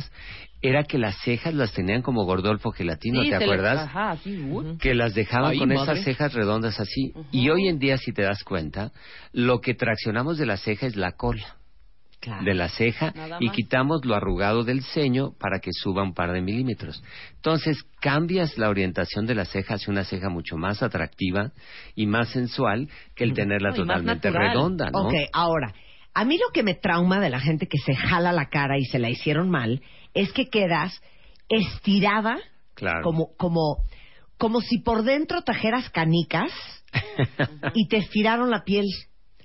era 0.62 0.86
que 0.86 0.98
las 0.98 1.18
cejas 1.22 1.54
las 1.54 1.74
tenían 1.74 2.02
como 2.02 2.24
Gordolfo 2.24 2.72
Gelatino, 2.72 3.24
Sí, 3.24 3.30
¿te 3.30 3.36
acuerdas? 3.36 3.90
Ajá, 3.90 4.12
así, 4.12 4.40
uh. 4.40 4.78
que 4.78 4.96
las 4.96 5.14
dejaban 5.14 5.52
Ay, 5.52 5.60
con 5.60 5.68
madre. 5.68 5.84
esas 5.92 6.06
cejas 6.06 6.34
redondas 6.34 6.80
así. 6.80 7.12
Y 7.32 7.50
hoy 7.50 7.68
en 7.68 7.78
día, 7.78 7.98
si 7.98 8.14
te 8.14 8.22
das 8.22 8.44
cuenta, 8.46 8.94
lo 9.34 9.60
que 9.60 9.74
traccionamos 9.74 10.38
de 10.38 10.46
la 10.46 10.56
ceja 10.56 10.88
es 10.88 10.96
la 10.96 11.12
cola 11.12 11.58
Claro. 12.26 12.44
de 12.44 12.54
la 12.56 12.70
ceja 12.70 13.14
y 13.40 13.52
quitamos 13.52 14.04
lo 14.04 14.16
arrugado 14.16 14.64
del 14.64 14.82
ceño 14.82 15.34
para 15.40 15.60
que 15.60 15.70
suba 15.72 16.02
un 16.02 16.16
par 16.16 16.32
de 16.32 16.42
milímetros. 16.42 17.04
Entonces, 17.36 17.84
cambias 18.02 18.58
la 18.58 18.70
orientación 18.70 19.28
de 19.28 19.36
la 19.36 19.46
ceja 19.46 19.76
hacia 19.76 19.92
una 19.92 20.06
ceja 20.06 20.30
mucho 20.30 20.58
más 20.58 20.82
atractiva 20.82 21.52
y 21.94 22.08
más 22.08 22.30
sensual 22.30 22.90
que 23.16 23.26
el 23.26 23.34
tenerla 23.34 23.70
No, 23.70 23.76
y 23.76 23.80
más 23.82 23.88
totalmente 23.88 24.32
redonda, 24.32 24.90
¿no? 24.90 25.04
Ok, 25.08 25.14
ahora, 25.34 25.76
a 26.16 26.26
mí 26.26 26.40
lo 26.40 26.52
que 26.52 26.64
me 26.64 26.74
trauma 26.74 27.20
de 27.20 27.30
la 27.30 27.40
gente 27.40 27.68
que 27.68 27.78
se 27.78 27.94
jala 27.94 28.32
la 28.32 28.50
cara 28.50 28.80
y 28.80 28.86
se 28.86 28.98
la 28.98 29.12
hicieron 29.12 29.52
mal 29.52 29.84
es 30.16 30.34
que 30.34 30.50
quedas 30.50 31.00
estirada 31.48 32.40
Claro. 32.74 33.04
como, 33.04 33.36
como, 33.38 33.84
como 34.40 34.62
si 34.62 34.80
por 34.80 35.04
dentro 35.04 35.44
trajeras 35.44 35.92
canicas 35.92 36.52
y 37.76 37.88
te 37.88 37.98
estiraron 37.98 38.50
la 38.50 38.64
piel. 38.64 38.86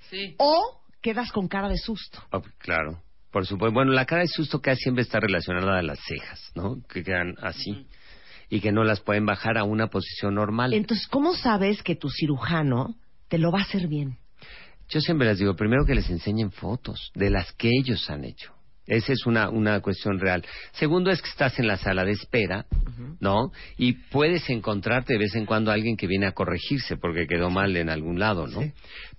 Sí. 0.08 0.34
O 0.38 0.79
quedas 1.00 1.32
con 1.32 1.48
cara 1.48 1.68
de 1.68 1.78
susto. 1.78 2.22
Oh, 2.32 2.42
claro, 2.58 3.02
por 3.30 3.46
supuesto. 3.46 3.72
Bueno, 3.72 3.92
la 3.92 4.06
cara 4.06 4.22
de 4.22 4.28
susto 4.28 4.60
casi 4.60 4.82
siempre 4.82 5.02
está 5.02 5.20
relacionada 5.20 5.78
a 5.78 5.82
las 5.82 5.98
cejas, 6.00 6.52
¿no? 6.54 6.82
Que 6.88 7.02
quedan 7.02 7.34
así. 7.42 7.86
Y 8.48 8.60
que 8.60 8.72
no 8.72 8.82
las 8.82 9.00
pueden 9.00 9.26
bajar 9.26 9.58
a 9.58 9.64
una 9.64 9.86
posición 9.88 10.34
normal. 10.34 10.74
Entonces, 10.74 11.06
¿cómo 11.06 11.34
sabes 11.34 11.82
que 11.82 11.94
tu 11.94 12.10
cirujano 12.10 12.96
te 13.28 13.38
lo 13.38 13.52
va 13.52 13.60
a 13.60 13.62
hacer 13.62 13.86
bien? 13.86 14.18
Yo 14.88 15.00
siempre 15.00 15.28
les 15.28 15.38
digo, 15.38 15.54
primero 15.54 15.84
que 15.86 15.94
les 15.94 16.10
enseñen 16.10 16.50
fotos 16.50 17.12
de 17.14 17.30
las 17.30 17.52
que 17.52 17.68
ellos 17.68 18.10
han 18.10 18.24
hecho. 18.24 18.52
Esa 18.86 19.12
es 19.12 19.24
una, 19.26 19.50
una 19.50 19.80
cuestión 19.80 20.18
real. 20.18 20.44
Segundo 20.72 21.10
es 21.10 21.22
que 21.22 21.28
estás 21.28 21.58
en 21.58 21.68
la 21.68 21.76
sala 21.76 22.04
de 22.04 22.12
espera, 22.12 22.66
¿no? 23.20 23.52
Y 23.76 23.92
puedes 23.92 24.48
encontrarte 24.50 25.12
de 25.12 25.18
vez 25.20 25.34
en 25.36 25.46
cuando 25.46 25.70
a 25.70 25.74
alguien 25.74 25.96
que 25.96 26.06
viene 26.06 26.26
a 26.26 26.32
corregirse 26.32 26.96
porque 26.96 27.26
quedó 27.26 27.50
mal 27.50 27.76
en 27.76 27.88
algún 27.88 28.18
lado, 28.18 28.46
¿no? 28.46 28.60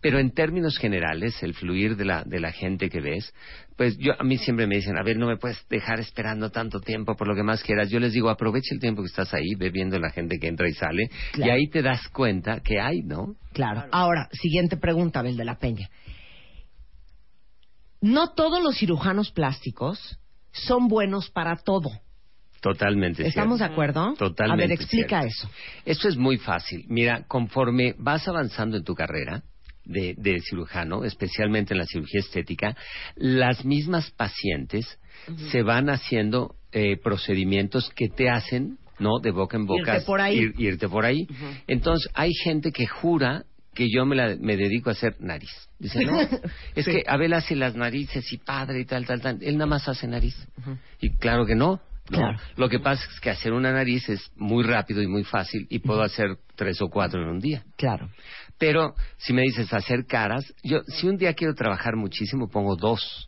Pero 0.01 0.19
en 0.19 0.31
términos 0.31 0.77
generales, 0.77 1.41
el 1.41 1.53
fluir 1.53 1.95
de 1.95 2.05
la, 2.05 2.23
de 2.23 2.39
la 2.39 2.51
gente 2.51 2.89
que 2.89 2.99
ves, 2.99 3.33
pues 3.77 3.97
yo, 3.97 4.11
a 4.19 4.23
mí 4.23 4.37
siempre 4.37 4.67
me 4.67 4.75
dicen, 4.75 4.97
a 4.97 5.03
ver, 5.03 5.17
no 5.17 5.27
me 5.27 5.37
puedes 5.37 5.57
dejar 5.69 5.99
esperando 5.99 6.49
tanto 6.49 6.81
tiempo 6.81 7.15
por 7.15 7.27
lo 7.27 7.35
que 7.35 7.43
más 7.43 7.63
quieras. 7.63 7.89
Yo 7.89 7.99
les 7.99 8.13
digo, 8.13 8.29
aprovecha 8.29 8.73
el 8.73 8.79
tiempo 8.79 9.01
que 9.01 9.07
estás 9.07 9.33
ahí, 9.33 9.55
ve 9.57 9.69
viendo 9.69 9.97
la 9.99 10.09
gente 10.09 10.37
que 10.37 10.47
entra 10.47 10.67
y 10.67 10.73
sale, 10.73 11.09
y 11.37 11.49
ahí 11.49 11.67
te 11.69 11.81
das 11.81 12.07
cuenta 12.09 12.59
que 12.59 12.79
hay, 12.79 13.01
¿no? 13.01 13.35
Claro. 13.53 13.85
Ahora, 13.91 14.27
siguiente 14.33 14.77
pregunta, 14.77 15.19
Abel 15.19 15.37
de 15.37 15.45
la 15.45 15.57
Peña. 15.57 15.89
No 18.01 18.33
todos 18.33 18.63
los 18.63 18.77
cirujanos 18.77 19.31
plásticos 19.31 20.17
son 20.51 20.87
buenos 20.87 21.29
para 21.29 21.55
todo. 21.57 21.89
Totalmente. 22.61 23.25
¿Estamos 23.27 23.59
de 23.59 23.65
acuerdo? 23.65 24.13
Totalmente 24.15 24.63
A 24.63 24.67
ver, 24.67 24.71
explica 24.71 25.21
cierto. 25.21 25.27
eso. 25.27 25.49
Esto 25.85 26.07
es 26.09 26.17
muy 26.17 26.37
fácil. 26.37 26.85
Mira, 26.89 27.23
conforme 27.27 27.95
vas 27.97 28.27
avanzando 28.27 28.77
en 28.77 28.83
tu 28.83 28.93
carrera 28.93 29.43
de, 29.83 30.13
de 30.17 30.39
cirujano, 30.41 31.03
especialmente 31.03 31.73
en 31.73 31.79
la 31.79 31.85
cirugía 31.87 32.19
estética, 32.19 32.75
las 33.15 33.65
mismas 33.65 34.11
pacientes 34.11 34.99
se 35.51 35.63
van 35.63 35.89
haciendo 35.89 36.55
eh, 36.71 36.97
procedimientos 37.03 37.89
que 37.95 38.09
te 38.09 38.29
hacen, 38.29 38.77
¿no? 38.99 39.19
De 39.19 39.31
boca 39.31 39.57
en 39.57 39.65
boca. 39.65 39.95
Irte 39.95 40.05
por 40.05 40.21
ahí. 40.21 40.37
ir- 40.39 40.53
irte 40.59 40.87
por 40.87 41.03
ahí. 41.05 41.27
Entonces, 41.67 42.09
hay 42.13 42.31
gente 42.43 42.71
que 42.71 42.85
jura 42.85 43.43
que 43.81 43.89
yo 43.91 44.05
me, 44.05 44.15
la- 44.15 44.35
me 44.39 44.57
dedico 44.57 44.89
a 44.89 44.93
hacer 44.93 45.15
nariz. 45.19 45.49
Dice, 45.79 46.03
no, 46.05 46.19
es 46.75 46.85
que 46.85 47.03
Abel 47.07 47.33
hace 47.33 47.55
las 47.55 47.75
narices 47.75 48.31
y 48.31 48.37
padre 48.37 48.81
y 48.81 48.85
tal, 48.85 49.05
tal, 49.07 49.21
tal. 49.21 49.39
Él 49.41 49.55
nada 49.57 49.65
más 49.65 49.87
hace 49.87 50.07
nariz. 50.07 50.35
Y 50.99 51.09
claro 51.17 51.45
que 51.45 51.55
no. 51.55 51.81
¿no? 52.09 52.17
Claro. 52.17 52.37
Lo 52.57 52.67
que 52.69 52.79
pasa 52.79 53.03
es 53.11 53.19
que 53.19 53.29
hacer 53.29 53.53
una 53.53 53.71
nariz 53.71 54.07
es 54.09 54.31
muy 54.35 54.63
rápido 54.63 55.01
y 55.01 55.07
muy 55.07 55.23
fácil 55.23 55.65
y 55.69 55.79
puedo 55.79 56.01
hacer 56.03 56.37
tres 56.55 56.81
o 56.81 56.89
cuatro 56.89 57.21
en 57.23 57.29
un 57.29 57.39
día. 57.39 57.63
Claro. 57.77 58.09
Pero 58.57 58.93
si 59.17 59.33
me 59.33 59.41
dices 59.43 59.73
hacer 59.73 60.05
caras, 60.05 60.43
yo 60.63 60.81
si 60.87 61.07
un 61.07 61.17
día 61.17 61.33
quiero 61.33 61.55
trabajar 61.55 61.95
muchísimo 61.95 62.49
pongo 62.49 62.75
dos. 62.75 63.27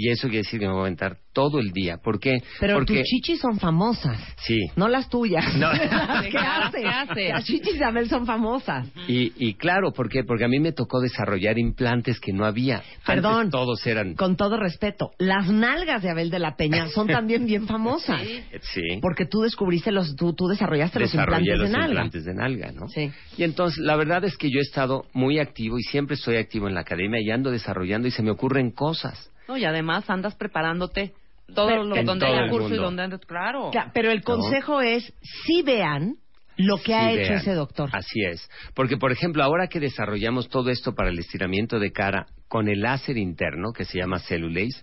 Y 0.00 0.10
eso 0.10 0.28
quiere 0.28 0.38
decir 0.44 0.60
que 0.60 0.66
me 0.66 0.72
voy 0.72 0.80
a 0.80 0.84
aventar 0.84 1.16
todo 1.32 1.58
el 1.58 1.72
día. 1.72 1.96
¿Por 1.98 2.20
qué? 2.20 2.38
Pero 2.60 2.74
Porque 2.76 3.00
tus 3.00 3.02
chichis 3.04 3.40
son 3.40 3.58
famosas. 3.58 4.18
sí. 4.38 4.56
No 4.76 4.88
las 4.88 5.08
tuyas. 5.08 5.56
No. 5.56 5.70
¿Qué 6.30 6.38
haces? 6.38 7.28
Las 7.30 7.44
chichis 7.44 7.78
de 7.78 7.84
Abel 7.84 8.08
son 8.08 8.24
famosas. 8.24 8.86
Y, 9.08 9.32
y 9.36 9.54
claro, 9.54 9.92
¿por 9.92 10.08
qué? 10.08 10.22
Porque 10.24 10.44
a 10.44 10.48
mí 10.48 10.60
me 10.60 10.72
tocó 10.72 11.00
desarrollar 11.00 11.58
implantes 11.58 12.20
que 12.20 12.32
no 12.32 12.44
había. 12.44 12.82
Perdón. 13.04 13.34
Antes 13.46 13.50
todos 13.50 13.86
eran. 13.86 14.14
Con 14.14 14.36
todo 14.36 14.56
respeto, 14.56 15.10
las 15.18 15.48
nalgas 15.50 16.02
de 16.02 16.10
Abel 16.10 16.30
de 16.30 16.38
la 16.38 16.56
Peña 16.56 16.88
son 16.88 17.06
también 17.08 17.46
bien 17.46 17.66
famosas. 17.66 18.22
Sí. 18.62 18.82
Porque 19.02 19.26
tú 19.26 19.40
descubriste 19.42 19.90
los, 19.90 20.14
tú, 20.14 20.34
tú 20.34 20.46
desarrollaste 20.46 21.00
los 21.00 21.10
desarrollé 21.10 21.54
implantes 21.54 21.58
los 21.58 21.70
de 21.70 21.76
nalga. 21.76 21.88
implantes 22.04 22.24
de 22.24 22.34
nalga, 22.34 22.72
¿no? 22.72 22.88
Sí. 22.88 23.10
Y 23.36 23.42
entonces, 23.42 23.78
la 23.78 23.96
verdad 23.96 24.24
es 24.24 24.36
que 24.36 24.48
yo 24.50 24.58
he 24.60 24.62
estado 24.62 25.06
muy 25.12 25.40
activo 25.40 25.78
y 25.78 25.82
siempre 25.82 26.14
estoy 26.14 26.36
activo 26.36 26.68
en 26.68 26.74
la 26.74 26.80
academia 26.80 27.20
y 27.20 27.30
ando 27.30 27.50
desarrollando 27.50 28.06
y 28.08 28.10
se 28.12 28.22
me 28.22 28.30
ocurren 28.30 28.70
cosas. 28.70 29.30
No, 29.48 29.56
y 29.56 29.64
además 29.64 30.08
andas 30.10 30.36
preparándote 30.36 31.14
todo 31.54 31.66
Pero- 31.68 31.84
lo, 31.84 31.96
donde 32.04 32.26
todo 32.26 32.34
haya 32.34 32.44
el 32.44 32.50
curso 32.50 32.68
y 32.68 32.70
mundo. 32.72 32.82
donde 32.84 33.02
andes, 33.04 33.20
claro. 33.26 33.70
Cla- 33.72 33.90
Pero 33.94 34.10
el 34.12 34.22
consejo 34.22 34.80
es, 34.82 35.12
sí 35.22 35.62
vean 35.62 36.16
lo 36.58 36.78
que 36.78 36.92
ha 36.92 37.12
hecho 37.12 37.34
ese 37.34 37.54
doctor. 37.54 37.88
Así 37.92 38.20
es. 38.24 38.48
Porque, 38.74 38.96
por 38.96 39.12
ejemplo, 39.12 39.42
ahora 39.42 39.68
que 39.68 39.80
desarrollamos 39.80 40.48
todo 40.48 40.70
esto 40.70 40.94
para 40.94 41.08
el 41.08 41.18
estiramiento 41.18 41.78
de 41.78 41.92
cara 41.92 42.26
con 42.48 42.68
el 42.68 42.80
láser 42.80 43.16
interno, 43.16 43.72
que 43.72 43.84
se 43.84 43.98
llama 43.98 44.18
Cellulase, 44.18 44.82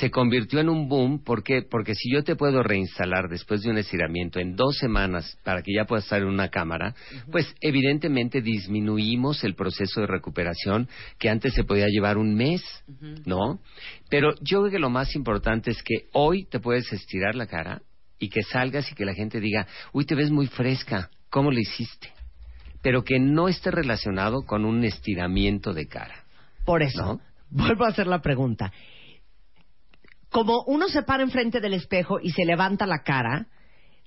se 0.00 0.10
convirtió 0.10 0.60
en 0.60 0.68
un 0.68 0.88
boom. 0.88 1.22
¿Por 1.22 1.44
qué? 1.44 1.62
Porque 1.62 1.94
si 1.94 2.12
yo 2.12 2.24
te 2.24 2.36
puedo 2.36 2.62
reinstalar 2.62 3.28
después 3.28 3.62
de 3.62 3.70
un 3.70 3.78
estiramiento 3.78 4.40
en 4.40 4.56
dos 4.56 4.78
semanas 4.78 5.38
para 5.44 5.62
que 5.62 5.72
ya 5.74 5.84
puedas 5.84 6.04
estar 6.04 6.22
en 6.22 6.28
una 6.28 6.48
cámara, 6.48 6.94
pues 7.30 7.54
evidentemente 7.60 8.40
disminuimos 8.40 9.44
el 9.44 9.54
proceso 9.54 10.00
de 10.00 10.06
recuperación 10.06 10.88
que 11.18 11.28
antes 11.28 11.54
se 11.54 11.64
podía 11.64 11.86
llevar 11.86 12.18
un 12.18 12.34
mes, 12.34 12.62
¿no? 13.26 13.60
Pero 14.08 14.34
yo 14.40 14.60
creo 14.60 14.72
que 14.72 14.78
lo 14.78 14.90
más 14.90 15.14
importante 15.14 15.70
es 15.70 15.82
que 15.82 16.08
hoy 16.12 16.46
te 16.46 16.60
puedes 16.60 16.90
estirar 16.92 17.34
la 17.34 17.46
cara 17.46 17.82
y 18.22 18.28
que 18.28 18.42
salgas 18.44 18.90
y 18.90 18.94
que 18.94 19.04
la 19.04 19.14
gente 19.14 19.40
diga, 19.40 19.66
uy, 19.92 20.04
te 20.04 20.14
ves 20.14 20.30
muy 20.30 20.46
fresca, 20.46 21.10
¿cómo 21.28 21.50
lo 21.50 21.58
hiciste? 21.58 22.08
Pero 22.80 23.02
que 23.02 23.18
no 23.18 23.48
esté 23.48 23.72
relacionado 23.72 24.42
con 24.46 24.64
un 24.64 24.84
estiramiento 24.84 25.72
de 25.72 25.88
cara. 25.88 26.22
Por 26.64 26.82
eso, 26.82 27.02
¿No? 27.04 27.20
vuelvo 27.50 27.84
a 27.84 27.88
hacer 27.88 28.06
la 28.06 28.20
pregunta. 28.22 28.72
Como 30.30 30.62
uno 30.66 30.88
se 30.88 31.02
para 31.02 31.22
enfrente 31.24 31.60
del 31.60 31.74
espejo 31.74 32.18
y 32.22 32.30
se 32.30 32.44
levanta 32.44 32.86
la 32.86 33.02
cara, 33.02 33.46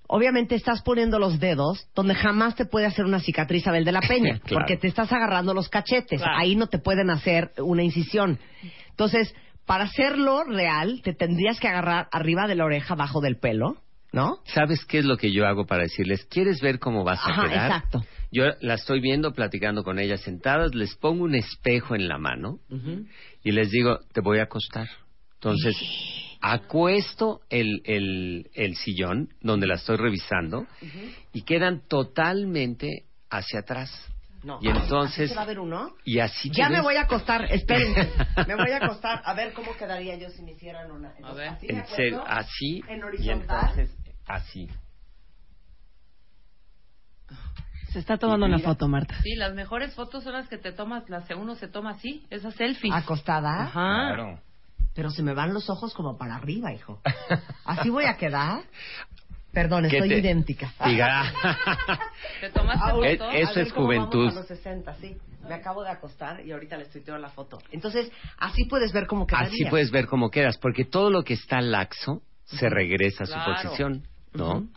obviamente 0.07 0.55
estás 0.55 0.81
poniendo 0.81 1.19
los 1.19 1.39
dedos 1.39 1.87
donde 1.93 2.15
jamás 2.15 2.55
te 2.55 2.65
puede 2.65 2.85
hacer 2.85 3.03
una 3.05 3.19
cicatriz 3.19 3.67
Abel 3.67 3.83
de 3.85 3.91
la 3.91 4.01
Peña, 4.07 4.39
Claro. 4.39 4.61
porque 4.61 4.77
te 4.77 4.87
estás 4.87 5.11
agarrando 5.11 5.53
los 5.53 5.67
cachetes. 5.69 6.21
Claro. 6.21 6.37
Ahí 6.37 6.55
no 6.55 6.67
te 6.67 6.79
pueden 6.79 7.09
hacer 7.09 7.51
una 7.57 7.83
incisión. 7.83 8.39
Entonces, 8.91 9.35
para 9.65 9.83
hacerlo 9.85 10.43
real, 10.45 11.01
te 11.03 11.13
tendrías 11.13 11.59
que 11.59 11.67
agarrar 11.67 12.07
arriba 12.11 12.47
de 12.47 12.55
la 12.55 12.65
oreja, 12.65 12.93
abajo 12.93 13.19
del 13.19 13.37
pelo, 13.37 13.81
¿no? 14.15 14.39
¿Sabes 14.45 14.85
qué 14.85 14.99
es 14.99 15.05
lo 15.05 15.17
que 15.17 15.31
yo 15.31 15.45
hago 15.45 15.65
para 15.65 15.83
decirles? 15.83 16.25
¿Quieres 16.25 16.61
ver 16.61 16.79
cómo 16.79 17.03
vas 17.03 17.19
a 17.19 17.29
Ajá, 17.31 17.41
quedar? 17.49 17.65
exacto. 17.71 18.05
Yo 18.31 18.45
la 18.61 18.75
estoy 18.75 19.01
viendo, 19.01 19.33
platicando 19.33 19.83
con 19.83 19.99
ellas 19.99 20.21
sentadas, 20.21 20.73
les 20.73 20.95
pongo 20.95 21.25
un 21.25 21.35
espejo 21.35 21.95
en 21.95 22.07
la 22.07 22.17
mano 22.17 22.59
y 23.43 23.51
les 23.51 23.69
digo, 23.69 23.99
te 24.13 24.21
voy 24.21 24.39
a 24.39 24.43
acostar. 24.43 24.87
Entonces, 25.35 25.75
acuesto 26.41 27.41
el, 27.49 27.81
el, 27.85 28.49
el 28.53 28.75
sillón 28.75 29.29
donde 29.41 29.67
la 29.67 29.75
estoy 29.75 29.97
revisando 29.97 30.65
y 31.33 31.41
quedan 31.43 31.81
totalmente 31.87 33.03
hacia 33.29 33.59
atrás. 33.59 33.91
No. 34.43 34.59
Y 34.61 34.67
entonces- 34.69 35.25
¿Así 35.25 35.29
se 35.29 35.35
va 35.35 35.41
a 35.41 35.45
ver 35.47 35.59
uno? 35.59 35.95
Y 36.05 36.19
así 36.19 36.51
Ya 36.51 36.69
me 36.69 36.79
voy 36.81 36.95
a 36.97 37.01
acostar, 37.01 37.45
espérense. 37.51 38.11
me 38.47 38.55
voy 38.55 38.71
a 38.71 38.77
acostar 38.77 39.21
a 39.25 39.33
ver 39.33 39.53
cómo 39.53 39.75
quedaría 39.75 40.15
yo 40.17 40.29
si 40.29 40.43
me 40.43 40.51
hicieran 40.51 40.91
una. 40.91 41.13
A 41.23 41.33
ver. 41.33 41.49
¿Así 41.49 41.67
me 41.67 41.79
En 41.79 42.15
así. 42.27 42.83
En 42.87 42.99
y 42.99 43.01
horizontal. 43.01 43.71
entonces, 43.71 44.04
así. 44.27 44.69
Se 47.91 47.99
está 47.99 48.17
tomando 48.17 48.45
una 48.45 48.59
foto, 48.59 48.87
Marta. 48.89 49.15
Sí, 49.23 49.35
las 49.35 49.53
mejores 49.53 49.93
fotos 49.95 50.23
son 50.23 50.33
las 50.33 50.49
que 50.49 50.57
te 50.57 50.73
tomas, 50.73 51.09
las 51.09 51.25
que 51.25 51.35
uno 51.35 51.55
se 51.55 51.67
toma 51.69 51.91
así, 51.91 52.25
esas 52.29 52.53
selfies. 52.55 52.93
Acostada. 52.93 53.63
Ajá. 53.63 53.71
Claro. 54.15 54.39
Pero 54.93 55.09
se 55.09 55.23
me 55.23 55.33
van 55.33 55.53
los 55.53 55.69
ojos 55.69 55.93
como 55.93 56.17
para 56.17 56.35
arriba, 56.35 56.73
hijo. 56.73 57.01
¿Así 57.65 57.89
voy 57.89 58.05
a 58.05 58.17
quedar? 58.17 58.63
Perdón, 59.53 59.87
¿Qué 59.89 59.97
estoy 59.97 60.09
te- 60.09 60.17
idéntica. 60.19 60.73
Diga. 60.85 61.31
¿Te 62.41 62.49
tomaste 62.49 62.83
Ahora- 62.91 63.09
Es- 63.09 63.17
foto? 63.19 63.31
eso 63.31 63.59
es 63.61 63.71
vamos 63.73 63.85
juventud. 63.85 64.27
a 64.29 64.33
los 64.33 64.47
60, 64.47 64.93
sí. 64.95 65.15
Me 65.47 65.53
acabo 65.53 65.83
de 65.83 65.91
acostar 65.91 66.45
y 66.45 66.51
ahorita 66.51 66.75
les 66.75 66.89
tuiteo 66.89 67.17
la 67.17 67.29
foto. 67.29 67.59
Entonces, 67.71 68.11
así 68.37 68.65
puedes 68.65 68.91
ver 68.91 69.07
cómo 69.07 69.25
quedaría. 69.25 69.47
Así 69.47 69.65
puedes 69.69 69.91
ver 69.91 70.07
cómo 70.07 70.29
quedas, 70.31 70.57
porque 70.57 70.83
todo 70.83 71.09
lo 71.09 71.23
que 71.23 71.35
está 71.35 71.61
laxo 71.61 72.21
se 72.43 72.67
regresa 72.67 73.23
a 73.23 73.27
su 73.27 73.33
Claro. 73.33 73.53
posición. 73.53 74.03
¿No? 74.35 74.67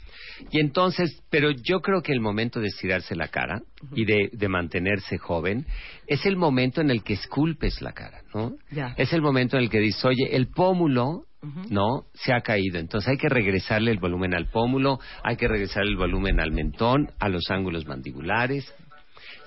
Y 0.50 0.60
entonces, 0.60 1.22
pero 1.30 1.50
yo 1.50 1.80
creo 1.80 2.00
que 2.02 2.12
el 2.12 2.20
momento 2.20 2.60
de 2.60 2.68
estirarse 2.68 3.16
la 3.16 3.28
cara 3.28 3.60
y 3.94 4.04
de, 4.04 4.30
de 4.32 4.48
mantenerse 4.48 5.18
joven 5.18 5.66
es 6.06 6.24
el 6.26 6.36
momento 6.36 6.80
en 6.80 6.90
el 6.90 7.02
que 7.02 7.14
esculpes 7.14 7.82
la 7.82 7.92
cara, 7.92 8.22
¿no? 8.34 8.52
Es 8.96 9.12
el 9.12 9.22
momento 9.22 9.56
en 9.56 9.64
el 9.64 9.70
que 9.70 9.80
dices, 9.80 10.04
oye, 10.04 10.36
el 10.36 10.48
pómulo, 10.48 11.24
¿no? 11.70 12.04
Se 12.14 12.32
ha 12.32 12.40
caído. 12.40 12.78
Entonces 12.78 13.08
hay 13.08 13.16
que 13.16 13.28
regresarle 13.28 13.90
el 13.90 13.98
volumen 13.98 14.34
al 14.34 14.46
pómulo, 14.46 14.98
hay 15.22 15.36
que 15.36 15.48
regresarle 15.48 15.90
el 15.90 15.96
volumen 15.96 16.40
al 16.40 16.52
mentón, 16.52 17.10
a 17.18 17.28
los 17.28 17.50
ángulos 17.50 17.86
mandibulares. 17.86 18.72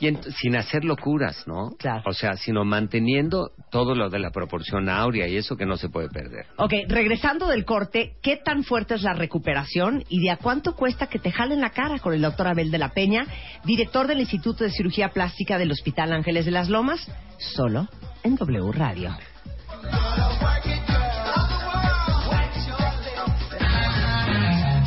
Y 0.02 0.18
sin 0.42 0.56
hacer 0.56 0.84
locuras, 0.84 1.48
¿no? 1.48 1.76
Claro. 1.78 2.02
O 2.08 2.14
sea, 2.14 2.34
sino 2.34 2.66
manteniendo 2.66 3.52
todo 3.70 3.94
lo 3.94 4.10
de 4.10 4.18
la 4.18 4.32
proporción 4.32 4.90
áurea 4.90 5.28
y 5.28 5.38
eso 5.38 5.56
que 5.56 5.68
no 5.68 5.78
se 5.78 5.90
puede 5.90 6.10
perder. 6.10 6.48
Ok, 6.58 6.74
regresando 6.88 7.48
del 7.48 7.66
corte, 7.66 8.16
¿qué 8.24 8.36
tan 8.36 8.64
fuerte 8.64 8.96
es 8.96 9.04
la 9.04 9.14
recuperación 9.14 10.04
y 10.10 10.20
de 10.22 10.32
a 10.32 10.38
cuánto 10.38 10.76
cuesta 10.76 11.06
que 11.06 11.20
te 11.20 11.32
jalen 11.32 11.62
la 11.62 11.70
cara 11.70 12.00
con 12.00 12.16
el 12.16 12.22
doctor 12.22 12.48
Abel 12.48 12.72
de 12.72 12.80
la 12.80 12.90
Peña, 12.90 13.28
director 13.64 14.08
del 14.08 14.22
Instituto 14.22 14.64
de 14.64 14.72
Cirugía 14.72 15.10
Plástica 15.10 15.60
del 15.60 15.72
Hospital 15.72 16.14
Ángeles 16.14 16.46
de 16.46 16.52
las 16.52 16.68
Lomas, 16.68 17.08
solo 17.38 17.88
en 18.24 18.36
W 18.38 18.72
Radio. 18.72 19.16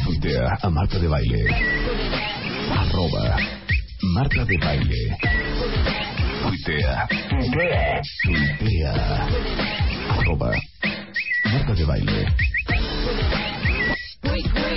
Tuitea 0.05 0.59
a 0.61 0.71
Marta 0.71 0.99
de 0.99 1.07
Baile. 1.07 1.47
Arroba 2.73 3.37
Marta 4.13 4.45
de 4.45 4.59
Baile. 4.59 5.17
Tuitea. 6.43 7.09
Tuitea. 8.23 9.27
Arroba 10.11 10.53
Marta 11.53 11.75
de 11.75 11.85
Baile. 11.85 12.27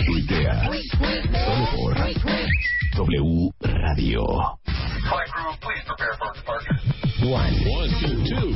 Tuitea. 0.06 0.70
Solo 1.46 1.66
por 1.76 1.98
W 2.96 3.52
Radio. 3.62 4.24
Flight 5.10 5.28
crew, 5.32 5.51
please 5.62 5.84
prepare 5.88 6.16
for 6.20 6.34
departure. 6.34 6.76
One, 7.28 7.53
one, 7.72 7.89
two, 7.99 8.24
two, 8.28 8.47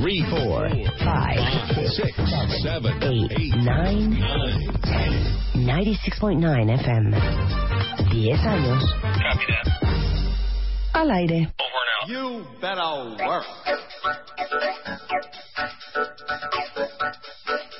three, 0.00 0.24
four, 0.30 0.68
five, 1.04 1.38
six, 1.90 2.12
seven, 2.62 2.94
eight, 3.36 3.54
nine, 3.56 4.14
ten. 4.82 5.36
96.9 5.56 6.42
FM. 6.78 7.10
10 7.10 8.38
años. 8.46 8.84
Copy 9.02 9.46
that. 9.48 9.66
Al 10.94 11.10
aire. 11.10 11.50
Over 11.58 11.82
and 11.82 11.90
out. 11.96 12.08
You 12.08 12.44
better 12.60 12.90
work. 13.26 13.44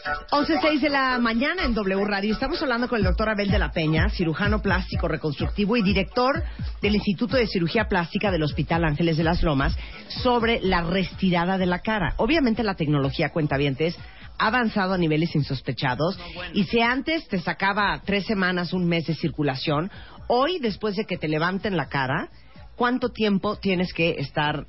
11.06 0.07 0.81
de 0.81 0.89
la 0.89 1.19
mañana 1.19 1.65
en 1.65 1.75
W 1.75 2.05
Radio. 2.05 2.33
Estamos 2.33 2.63
hablando 2.63 2.89
con 2.89 2.99
el 2.99 3.05
doctor 3.05 3.29
Abel 3.29 3.51
de 3.51 3.59
la 3.59 3.73
Peña, 3.73 4.09
cirujano 4.09 4.63
plástico 4.63 5.09
reconstructivo 5.09 5.77
y 5.77 5.83
director 5.83 6.45
del 6.81 6.95
Instituto 6.95 7.37
de 7.37 7.49
Cirugía 7.49 7.89
Plástica 7.89 8.31
del 8.31 8.45
Hospital 8.45 8.85
Ángeles 8.85 9.17
de 9.17 9.25
las 9.25 9.43
Lomas, 9.43 9.77
sobre 10.23 10.61
la 10.61 10.83
restirada 10.83 11.59
de 11.59 11.67
la 11.67 11.81
cara. 11.81 12.15
Obviamente 12.19 12.63
la 12.63 12.77
tecnología 12.77 13.31
cuentavientes 13.31 13.99
ha 14.39 14.47
avanzado 14.47 14.95
a 14.95 14.99
niveles 14.99 15.35
insospechados 15.35 16.17
y 16.53 16.65
si 16.65 16.81
antes 16.81 17.27
te 17.27 17.41
sacaba 17.41 18.01
tres 18.05 18.27
semanas, 18.27 18.73
un 18.73 18.87
mes 18.87 19.07
de 19.07 19.15
circulación, 19.15 19.91
hoy 20.29 20.61
después 20.61 20.95
de 20.95 21.05
que 21.05 21.17
te 21.17 21.27
levanten 21.27 21.77
la 21.77 21.89
cara, 21.89 22.29
¿cuánto 22.77 23.09
tiempo 23.09 23.57
tienes 23.57 23.93
que 23.93 24.11
estar 24.19 24.67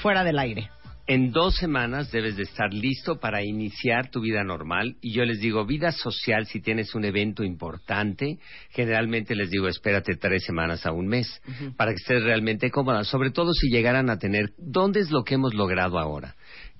fuera 0.00 0.22
del 0.22 0.38
aire? 0.38 0.70
En 1.06 1.32
dos 1.32 1.56
semanas 1.56 2.10
debes 2.10 2.36
de 2.36 2.44
estar 2.44 2.72
listo 2.72 3.20
para 3.20 3.42
iniciar 3.44 4.10
tu 4.10 4.20
vida 4.20 4.42
normal. 4.42 4.96
Y 5.02 5.12
yo 5.12 5.24
les 5.26 5.38
digo, 5.38 5.66
vida 5.66 5.92
social, 5.92 6.46
si 6.46 6.60
tienes 6.60 6.94
un 6.94 7.04
evento 7.04 7.44
importante, 7.44 8.38
generalmente 8.70 9.34
les 9.34 9.50
digo, 9.50 9.68
espérate 9.68 10.16
tres 10.16 10.44
semanas 10.44 10.86
a 10.86 10.92
un 10.92 11.06
mes 11.06 11.42
para 11.76 11.90
que 11.90 11.96
estés 11.96 12.22
realmente 12.22 12.70
cómoda. 12.70 13.04
Sobre 13.04 13.30
todo 13.30 13.52
si 13.52 13.68
llegaran 13.68 14.08
a 14.08 14.18
tener, 14.18 14.54
¿dónde 14.56 15.00
es 15.00 15.10
lo 15.10 15.24
que 15.24 15.34
hemos 15.34 15.52
logrado 15.54 15.98
ahora? 15.98 16.36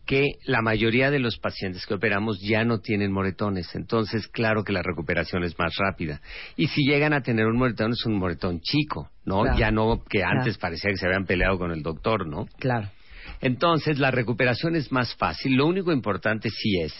que 0.06 0.32
la 0.44 0.60
mayoría 0.60 1.10
de 1.10 1.18
los 1.18 1.38
pacientes 1.38 1.86
que 1.86 1.94
operamos 1.94 2.38
ya 2.42 2.62
no 2.64 2.80
tienen 2.80 3.10
moretones, 3.10 3.74
entonces 3.74 4.28
claro 4.28 4.62
que 4.62 4.74
la 4.74 4.82
recuperación 4.82 5.44
es 5.44 5.58
más 5.58 5.74
rápida. 5.78 6.20
Y 6.56 6.66
si 6.66 6.84
llegan 6.86 7.14
a 7.14 7.22
tener 7.22 7.46
un 7.46 7.56
moretón 7.56 7.92
es 7.92 8.04
un 8.04 8.18
moretón 8.18 8.60
chico, 8.60 9.10
¿no? 9.24 9.40
Claro. 9.42 9.58
Ya 9.58 9.70
no 9.70 10.04
que 10.04 10.18
Claro. 10.18 10.40
antes 10.40 10.58
parecía 10.58 10.90
que 10.90 10.98
se 10.98 11.06
habían 11.06 11.24
peleado 11.24 11.58
con 11.58 11.70
el 11.70 11.82
doctor, 11.82 12.28
¿no? 12.28 12.46
Claro. 12.58 12.90
Entonces, 13.44 13.98
la 13.98 14.10
recuperación 14.10 14.74
es 14.74 14.90
más 14.90 15.14
fácil. 15.16 15.54
Lo 15.54 15.66
único 15.66 15.92
importante 15.92 16.48
sí 16.48 16.80
es, 16.80 16.94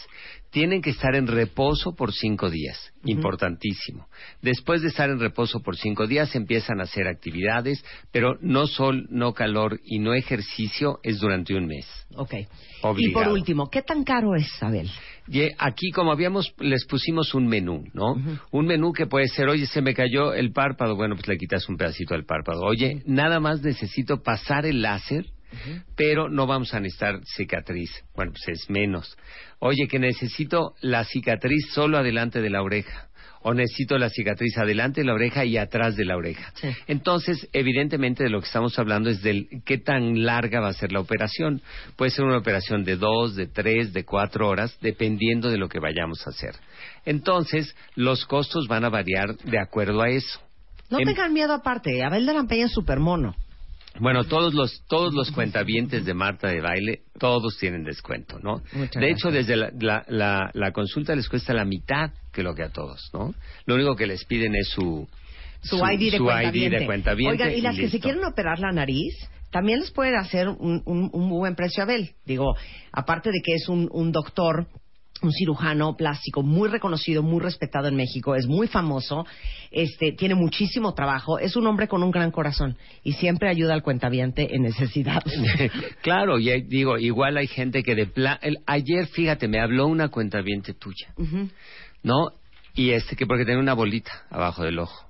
tienen 0.51 0.81
que 0.81 0.91
estar 0.91 1.15
en 1.15 1.25
reposo 1.25 1.95
por 1.95 2.13
cinco 2.13 2.51
días. 2.51 2.93
Importantísimo. 3.03 4.07
Después 4.43 4.83
de 4.83 4.89
estar 4.89 5.09
en 5.09 5.19
reposo 5.19 5.61
por 5.61 5.75
cinco 5.75 6.05
días, 6.05 6.35
empiezan 6.35 6.79
a 6.79 6.83
hacer 6.83 7.07
actividades, 7.07 7.83
pero 8.11 8.37
no 8.41 8.67
sol, 8.67 9.07
no 9.09 9.33
calor 9.33 9.79
y 9.83 9.97
no 9.97 10.13
ejercicio 10.13 10.99
es 11.01 11.19
durante 11.19 11.55
un 11.55 11.65
mes. 11.65 11.87
Ok. 12.15 12.33
Y 12.33 12.47
Obligado. 12.83 13.25
por 13.25 13.33
último, 13.33 13.69
¿qué 13.69 13.81
tan 13.81 14.03
caro 14.03 14.35
es, 14.35 14.47
Abel? 14.61 14.89
Y 15.27 15.49
aquí, 15.57 15.89
como 15.89 16.11
habíamos, 16.11 16.53
les 16.59 16.85
pusimos 16.85 17.33
un 17.33 17.47
menú, 17.47 17.83
¿no? 17.93 18.15
Un 18.51 18.65
menú 18.67 18.93
que 18.93 19.07
puede 19.07 19.27
ser, 19.27 19.49
oye, 19.49 19.65
se 19.65 19.81
me 19.81 19.95
cayó 19.95 20.33
el 20.33 20.51
párpado, 20.51 20.95
bueno, 20.95 21.15
pues 21.15 21.27
le 21.27 21.37
quitas 21.37 21.67
un 21.67 21.77
pedacito 21.77 22.13
al 22.13 22.25
párpado. 22.25 22.61
Oye, 22.61 23.01
nada 23.07 23.39
más 23.39 23.61
necesito 23.63 24.21
pasar 24.21 24.67
el 24.67 24.83
láser, 24.83 25.25
pero 25.95 26.29
no 26.29 26.47
vamos 26.47 26.73
a 26.73 26.79
necesitar 26.79 27.19
cicatriz. 27.25 27.91
Bueno, 28.15 28.31
pues 28.33 28.59
es 28.59 28.69
menos. 28.69 29.17
Oye, 29.59 29.87
que 29.87 29.99
necesito 29.99 30.75
la 30.81 31.03
cicatriz 31.03 31.67
solo 31.73 31.97
adelante 31.97 32.41
de 32.41 32.49
la 32.49 32.61
oreja. 32.61 33.07
O 33.47 33.53
necesito 33.53 33.99
la 33.99 34.09
cicatriz 34.09 34.57
adelante 34.57 35.01
de 35.01 35.05
la 35.07 35.13
oreja 35.13 35.45
y 35.45 35.55
atrás 35.57 35.95
de 35.95 36.03
la 36.03 36.17
oreja. 36.17 36.51
Sí. 36.55 36.69
Entonces, 36.87 37.47
evidentemente 37.53 38.23
de 38.23 38.31
lo 38.31 38.39
que 38.39 38.47
estamos 38.47 38.79
hablando 38.79 39.11
es 39.11 39.21
del 39.21 39.47
qué 39.63 39.77
tan 39.77 40.25
larga 40.25 40.61
va 40.61 40.69
a 40.69 40.73
ser 40.73 40.91
la 40.91 40.99
operación. 40.99 41.61
Puede 41.95 42.09
ser 42.09 42.25
una 42.25 42.39
operación 42.39 42.83
de 42.83 42.95
dos, 42.97 43.35
de 43.35 43.45
tres, 43.45 43.93
de 43.93 44.03
cuatro 44.03 44.47
horas, 44.47 44.75
dependiendo 44.81 45.51
de 45.51 45.59
lo 45.59 45.69
que 45.69 45.79
vayamos 45.79 46.25
a 46.25 46.31
hacer. 46.31 46.55
Entonces, 47.05 47.75
los 47.95 48.25
costos 48.25 48.67
van 48.67 48.83
a 48.83 48.89
variar 48.89 49.35
de 49.37 49.59
acuerdo 49.59 50.01
a 50.01 50.09
eso. 50.09 50.39
No 50.89 50.97
En- 50.99 51.05
tengan 51.05 51.31
miedo 51.31 51.53
aparte, 51.53 52.03
Abel 52.03 52.25
de 52.25 52.33
la 52.33 52.43
Peña 52.45 52.65
es 52.65 52.71
súper 52.71 52.99
mono. 52.99 53.35
Bueno, 53.99 54.23
todos 54.25 54.53
los 54.53 54.83
todos 54.87 55.13
los 55.13 55.31
cuentavientes 55.31 56.05
de 56.05 56.13
Marta 56.13 56.49
de 56.49 56.61
baile, 56.61 57.01
todos 57.19 57.57
tienen 57.57 57.83
descuento, 57.83 58.39
¿no? 58.39 58.61
Muchas 58.73 59.01
de 59.01 59.09
hecho, 59.11 59.29
gracias. 59.29 59.47
desde 59.47 59.55
la, 59.55 59.71
la, 59.79 60.05
la- 60.09 60.51
la 60.53 60.71
consulta 60.71 61.15
les 61.15 61.29
cuesta 61.29 61.53
la 61.53 61.63
mitad 61.65 62.11
que 62.33 62.43
lo 62.43 62.53
que 62.55 62.63
a 62.63 62.69
todos, 62.69 63.09
¿no? 63.13 63.33
Lo 63.65 63.75
único 63.75 63.95
que 63.95 64.05
les 64.07 64.25
piden 64.25 64.55
es 64.55 64.67
su 64.69 65.07
Su, 65.61 65.77
ID 65.77 66.11
de 66.11 66.17
su 66.17 66.23
cuentaviente. 66.25 66.75
ID 66.75 66.79
de 66.81 66.85
cuentaviente 66.85 67.43
Oigan, 67.43 67.57
y 67.57 67.61
las 67.61 67.75
que 67.75 67.89
se 67.89 67.99
quieren 67.99 68.23
operar 68.25 68.59
la 68.59 68.71
nariz, 68.71 69.13
también 69.51 69.79
les 69.79 69.91
pueden 69.91 70.15
hacer 70.15 70.49
un, 70.49 70.81
un- 70.85 71.09
un 71.13 71.29
buen 71.29 71.55
precio 71.55 71.81
a 71.81 71.85
Abel. 71.85 72.11
Digo, 72.25 72.55
aparte 72.91 73.29
de 73.31 73.39
que 73.43 73.53
es 73.53 73.69
un, 73.69 73.87
un 73.91 74.11
doctor, 74.11 74.67
un 75.21 75.31
cirujano 75.31 75.95
plástico 75.95 76.43
muy 76.43 76.67
reconocido, 76.69 77.23
muy 77.23 77.39
respetado 77.39 77.87
en 77.87 77.95
México, 77.95 78.35
es 78.35 78.47
muy 78.47 78.67
famoso, 78.67 79.25
este, 79.71 80.11
tiene 80.11 80.35
muchísimo 80.35 80.93
trabajo, 80.93 81.39
es 81.39 81.55
un 81.55 81.65
hombre 81.67 81.87
con 81.87 82.03
un 82.03 82.11
gran 82.11 82.31
corazón 82.31 82.77
y 83.03 83.13
siempre 83.13 83.49
ayuda 83.49 83.73
al 83.73 83.81
cuentaviente 83.81 84.53
en 84.55 84.63
necesidad. 84.63 85.23
claro, 86.01 86.37
y 86.37 86.49
hay- 86.49 86.61
digo, 86.63 86.97
igual 86.97 87.37
hay 87.37 87.47
gente 87.47 87.81
que 87.81 87.95
de 87.95 88.07
pla 88.07 88.37
el- 88.41 88.57
ayer, 88.67 89.07
fíjate, 89.07 89.47
me 89.47 89.59
habló 89.61 89.87
una 89.87 90.09
cuentaviente 90.09 90.73
tuya, 90.73 91.13
¿no? 92.03 92.27
Y 92.75 92.91
este 92.91 93.15
que 93.15 93.25
porque 93.25 93.45
tenía 93.45 93.59
una 93.61 93.73
bolita 93.73 94.11
abajo 94.29 94.63
del 94.63 94.79
ojo. 94.79 95.05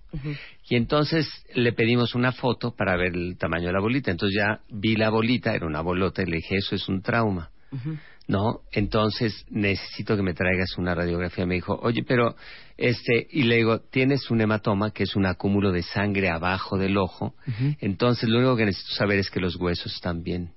Y 0.69 0.75
entonces 0.77 1.27
le 1.55 1.73
pedimos 1.73 2.15
una 2.15 2.31
foto 2.31 2.73
para 2.75 2.95
ver 2.95 3.13
el 3.15 3.37
tamaño 3.37 3.67
de 3.67 3.73
la 3.73 3.81
bolita. 3.81 4.11
Entonces 4.11 4.37
ya 4.39 4.61
vi 4.69 4.95
la 4.95 5.09
bolita, 5.09 5.53
era 5.53 5.65
una 5.65 5.81
bolota, 5.81 6.21
y 6.21 6.27
le 6.27 6.37
dije, 6.37 6.55
eso 6.57 6.73
es 6.75 6.87
un 6.87 7.01
trauma. 7.01 7.49
¿No? 8.27 8.61
Entonces 8.71 9.45
necesito 9.49 10.15
que 10.15 10.23
me 10.23 10.33
traigas 10.33 10.77
una 10.77 10.95
radiografía. 10.95 11.45
Me 11.45 11.55
dijo, 11.55 11.79
oye, 11.81 12.03
pero, 12.03 12.35
este, 12.75 13.27
y 13.29 13.43
le 13.43 13.57
digo, 13.57 13.79
tienes 13.79 14.31
un 14.31 14.41
hematoma 14.41 14.91
que 14.91 15.03
es 15.03 15.15
un 15.15 15.27
acúmulo 15.27 15.71
de 15.71 15.83
sangre 15.83 16.29
abajo 16.29 16.77
del 16.77 16.97
ojo. 16.97 17.35
Entonces 17.79 18.27
lo 18.27 18.39
único 18.39 18.55
que 18.55 18.65
necesito 18.65 18.95
saber 18.95 19.19
es 19.19 19.29
que 19.29 19.39
los 19.39 19.55
huesos 19.57 19.93
están 19.93 20.23
bien. 20.23 20.53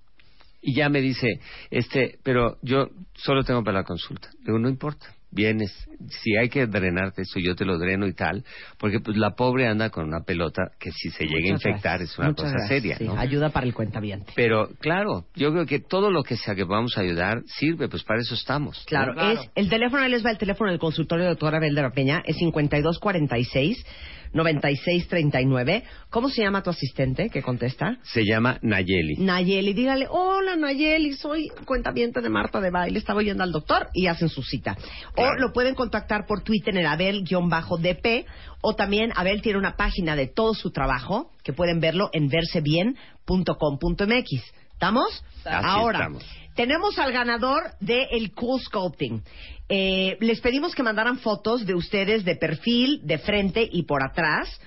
Y 0.60 0.74
ya 0.74 0.88
me 0.88 1.00
dice, 1.00 1.40
este, 1.70 2.18
pero 2.22 2.58
yo 2.62 2.88
solo 3.14 3.44
tengo 3.44 3.62
para 3.62 3.80
la 3.80 3.84
consulta. 3.84 4.28
Le 4.40 4.46
digo, 4.46 4.58
no 4.58 4.68
importa, 4.68 5.14
vienes, 5.30 5.70
si 6.08 6.36
hay 6.36 6.48
que 6.48 6.66
drenarte 6.66 7.22
eso, 7.22 7.38
yo 7.38 7.54
te 7.54 7.64
lo 7.64 7.78
dreno 7.78 8.06
y 8.06 8.14
tal, 8.14 8.44
porque 8.78 9.00
pues 9.00 9.16
la 9.16 9.34
pobre 9.34 9.66
anda 9.66 9.90
con 9.90 10.06
una 10.06 10.20
pelota 10.20 10.72
que 10.78 10.90
si 10.90 11.10
se 11.10 11.24
llega 11.24 11.48
a 11.48 11.52
infectar 11.52 11.98
gracias, 11.98 12.10
es 12.12 12.18
una 12.18 12.28
muchas 12.28 12.44
cosa 12.44 12.56
gracias, 12.58 12.68
seria, 12.68 12.98
sí, 12.98 13.04
¿no? 13.04 13.18
Ayuda 13.18 13.50
para 13.50 13.66
el 13.66 13.74
cuentaviente. 13.74 14.32
Pero 14.34 14.68
claro, 14.80 15.26
yo 15.34 15.52
creo 15.52 15.66
que 15.66 15.80
todo 15.80 16.10
lo 16.10 16.22
que 16.22 16.36
sea 16.36 16.54
que 16.54 16.64
podamos 16.64 16.96
ayudar 16.98 17.42
sirve, 17.46 17.88
pues 17.88 18.02
para 18.04 18.20
eso 18.20 18.34
estamos. 18.34 18.78
¿no? 18.78 18.84
Claro, 18.86 19.30
es 19.32 19.40
el 19.54 19.68
teléfono, 19.68 20.02
ahí 20.02 20.10
les 20.10 20.24
va 20.24 20.30
el 20.30 20.38
teléfono 20.38 20.70
del 20.70 20.80
consultorio 20.80 21.24
de 21.24 21.30
doctora 21.30 21.58
Abel 21.58 21.74
de 21.74 21.82
la 21.82 21.90
Peña, 21.90 22.22
es 22.24 22.36
5246 22.36 23.84
9639. 24.32 25.84
¿Cómo 26.10 26.28
se 26.28 26.42
llama 26.42 26.62
tu 26.62 26.70
asistente 26.70 27.30
que 27.30 27.42
contesta? 27.42 27.98
Se 28.02 28.24
llama 28.24 28.58
Nayeli. 28.62 29.16
Nayeli, 29.18 29.72
dígale, 29.72 30.06
hola 30.08 30.56
Nayeli, 30.56 31.14
soy 31.14 31.48
cuentaviente 31.64 32.20
de 32.20 32.28
Marta 32.28 32.60
de 32.60 32.70
Baile, 32.70 32.98
estaba 32.98 33.20
oyendo 33.20 33.42
al 33.42 33.52
doctor 33.52 33.88
y 33.94 34.06
hacen 34.06 34.28
su 34.28 34.42
cita. 34.42 34.76
O 35.16 35.34
lo 35.34 35.52
pueden 35.52 35.74
contactar 35.74 36.26
por 36.26 36.42
Twitter 36.42 36.76
en 36.76 36.86
Abel-DP. 36.86 38.26
O 38.60 38.74
también 38.74 39.12
Abel 39.14 39.40
tiene 39.40 39.58
una 39.58 39.76
página 39.76 40.16
de 40.16 40.26
todo 40.26 40.52
su 40.54 40.72
trabajo 40.72 41.30
que 41.44 41.52
pueden 41.52 41.78
verlo 41.80 42.10
en 42.12 42.28
versebien.com.mx. 42.28 44.42
¿Estamos? 44.72 45.24
Así 45.44 45.66
Ahora, 45.66 45.98
estamos. 45.98 46.24
Tenemos 46.58 46.98
al 46.98 47.12
ganador 47.12 47.62
de 47.78 48.08
el 48.10 48.34
Cool 48.34 48.60
Sculpting. 48.60 49.22
Eh, 49.68 50.16
les 50.18 50.40
pedimos 50.40 50.74
que 50.74 50.82
mandaran 50.82 51.20
fotos 51.20 51.64
de 51.64 51.74
ustedes 51.74 52.24
de 52.24 52.34
perfil, 52.34 53.00
de 53.04 53.18
frente 53.18 53.68
y 53.70 53.84
por 53.84 54.02
atrás, 54.02 54.60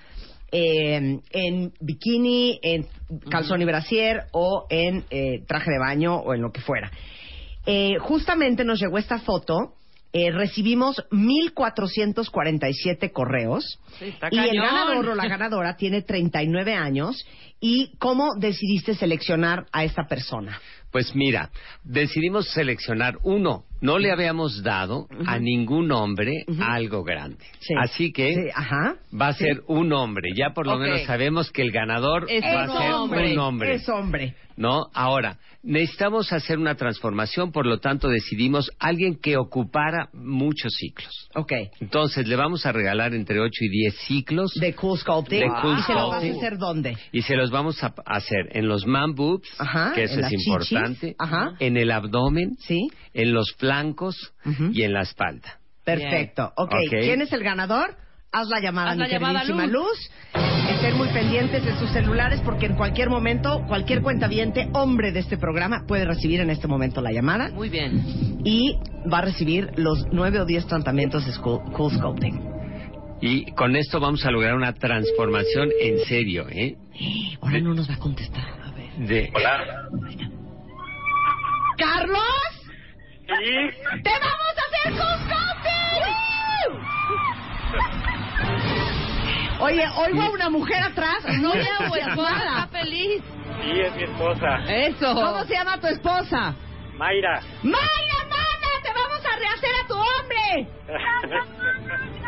eh, 0.54 1.20
en 1.32 1.74
bikini, 1.82 2.62
en 2.64 2.88
calzón 3.30 3.62
y 3.62 3.66
brasier 3.66 4.28
o 4.32 4.68
en 4.70 5.04
eh, 5.10 5.44
traje 5.46 5.70
de 5.70 5.80
baño 5.80 6.16
o 6.16 6.34
en 6.34 6.42
lo 6.42 6.54
que 6.54 6.62
fuera. 6.62 6.89
Eh, 7.66 7.98
justamente 8.00 8.64
nos 8.64 8.80
llegó 8.80 8.98
esta 8.98 9.20
foto. 9.20 9.74
eh, 10.14 10.32
recibimos 10.32 10.96
1.447 11.12 13.12
correos 13.12 13.80
Sí, 14.00 14.14
y 14.32 14.39
el 14.39 14.56
ganador 14.58 15.10
o 15.10 15.16
la 15.16 15.28
ganadora 15.28 15.76
tiene 15.76 16.04
39 16.04 16.74
años. 16.74 17.22
¿Y 17.60 17.98
cómo 17.98 18.30
decidiste 18.39 18.96
seleccionar 18.96 19.66
a 19.72 19.84
esta 19.84 20.08
persona? 20.08 20.60
Pues 20.92 21.16
mira, 21.16 21.50
decidimos 21.84 22.50
seleccionar 22.52 23.16
uno. 23.24 23.64
No 23.82 23.98
le 23.98 24.12
habíamos 24.12 24.62
dado 24.62 25.08
a 25.26 25.39
ningún 25.39 25.92
hombre 25.92 26.46
algo 26.62 27.04
grande. 27.04 27.44
Sí. 27.60 27.74
Así 27.82 28.12
que 28.12 28.34
Sí, 28.36 28.42
ajá. 28.54 28.96
va 29.20 29.30
a 29.30 29.34
ser 29.34 29.64
un 29.68 29.92
hombre. 29.94 30.30
Ya 30.36 30.54
por 30.54 30.68
lo 30.68 30.78
menos 30.78 31.02
sabemos 31.04 31.52
que 31.52 31.64
el 31.64 31.72
ganador 31.72 32.26
Es 32.30 32.44
va 32.44 32.66
un 32.66 32.70
a 32.70 32.82
ser 32.82 32.92
hombre. 32.92 33.32
un 33.34 33.39
hombre. 33.39 33.74
Es 33.76 33.89
hombre. 33.89 34.36
¿No? 34.62 34.86
Ahora, 34.93 35.39
necesitamos 35.64 36.32
hacer 36.32 36.59
una 36.59 36.76
transformación, 36.76 37.51
por 37.51 37.66
lo 37.66 37.80
tanto 37.80 38.07
decidimos 38.09 38.70
alguien 38.80 39.16
que 39.20 39.38
ocupara 39.38 40.09
muchos 40.14 40.72
ciclos. 40.78 41.30
Ok. 41.34 41.51
Entonces 41.80 42.28
le 42.28 42.36
vamos 42.36 42.66
a 42.68 42.72
regalar 42.72 43.14
entre 43.16 43.39
8 43.39 43.49
y 43.62 43.70
10 43.70 43.95
ciclos 44.07 44.51
De 44.53 44.76
Cool 44.76 44.99
Sculpting. 44.99 45.39
De 45.39 45.47
Cool 45.62 45.80
¿Y 45.80 45.82
se 45.82 45.93
lo 45.93 46.09
vas 46.09 46.24
a 46.24 46.28
hacer 46.28 46.57
dónde? 46.59 46.95
y 47.12 47.22
se 47.24 47.36
los 47.36 47.49
vamos 47.49 47.84
a 47.84 47.93
hacer 48.05 48.49
en 48.51 48.68
los 48.68 48.86
man 48.86 49.16
boobs, 49.16 49.49
Ajá, 49.59 49.93
que 49.95 50.03
en 50.03 50.09
eso 50.09 50.20
es 50.20 50.32
importante, 50.34 51.16
ajá. 51.18 51.55
en 51.59 51.78
el 51.78 51.89
abdomen, 51.91 52.55
Sí. 52.59 52.88
en 53.14 53.34
los 53.34 53.51
flancos 53.53 54.16
Ujú. 54.45 54.70
y 54.74 54.84
en 54.84 54.93
la 54.93 55.01
espalda. 55.01 55.59
Perfecto. 55.84 56.53
Ok. 56.55 56.72
Ok. 56.72 56.89
¿Quién 57.01 57.22
es 57.24 57.34
el 57.34 57.43
ganador? 57.43 57.95
Haz 58.32 58.47
la 58.47 58.59
llamada, 58.62 58.91
Haz 58.91 58.97
mi 58.97 59.03
la 59.03 59.09
llamada, 59.09 59.39
queridísima 59.41 59.66
Luz. 59.68 60.51
Estén 60.70 60.97
muy 60.97 61.07
pendientes 61.09 61.64
de 61.66 61.78
sus 61.78 61.89
celulares 61.91 62.41
porque 62.43 62.66
en 62.66 62.76
cualquier 62.76 63.09
momento, 63.09 63.64
cualquier 63.68 64.01
cuentaviente, 64.01 64.70
hombre 64.74 65.12
de 65.12 65.20
este 65.20 65.38
programa, 65.38 65.84
puede 65.88 66.05
recibir 66.05 66.39
en 66.39 66.49
este 66.49 66.68
momento 66.68 67.01
la 67.01 67.12
llamada 67.12 67.49
Muy 67.51 67.70
bien. 67.70 68.39
y 68.45 68.78
va 69.12 69.20
a 69.20 69.22
recibir 69.22 69.70
los 69.76 70.05
nueve 70.12 70.39
o 70.39 70.45
diez 70.45 70.66
tratamientos 70.68 71.26
de 71.26 71.34
Cool, 71.41 71.62
cool 71.74 71.91
Sculpting. 71.91 72.41
Y 73.22 73.51
con 73.51 73.76
esto 73.76 73.99
vamos 73.99 74.26
a 74.26 74.32
lograr 74.32 74.55
una 74.55 74.74
transformación 74.74 75.70
en 75.80 75.99
serio, 76.05 76.47
¿eh? 76.49 76.76
Ahora 77.41 77.59
no 77.59 77.74
nos 77.74 77.89
va 77.89 77.93
a 77.95 77.99
contestar. 77.99 78.43
A 78.64 78.72
ver. 78.72 79.07
De, 79.07 79.32
Hola. 79.36 79.88
¡Carlos! 81.78 82.20
Sí, 83.28 83.55
¡Te 84.03 84.09
vamos 84.09 84.53
a 84.57 84.64
hacer 84.68 84.93
Cool 84.93 85.18
Sculpting! 85.26 85.62
Oye, 89.62 89.88
oigo 89.97 90.22
a 90.22 90.30
una 90.30 90.49
mujer 90.49 90.84
atrás. 90.84 91.24
No 91.39 91.53
ya 91.55 91.88
pues, 91.88 92.07
está 92.07 92.68
feliz. 92.72 93.22
sí, 93.64 93.80
es 93.80 93.95
mi 93.95 94.03
esposa. 94.03 94.59
Eso. 94.68 95.14
¿Cómo 95.14 95.43
se 95.45 95.53
llama 95.53 95.80
tu 95.80 95.88
esposa? 95.88 96.55
Mayra. 96.97 97.41
¡Mayra, 97.64 98.26
mana! 98.30 98.68
¡Te 98.84 98.89
vamos 98.93 99.26
a 99.26 99.36
rehacer 99.39 99.72
a 99.84 99.88
tu 99.88 99.95
hombre! 99.95 100.68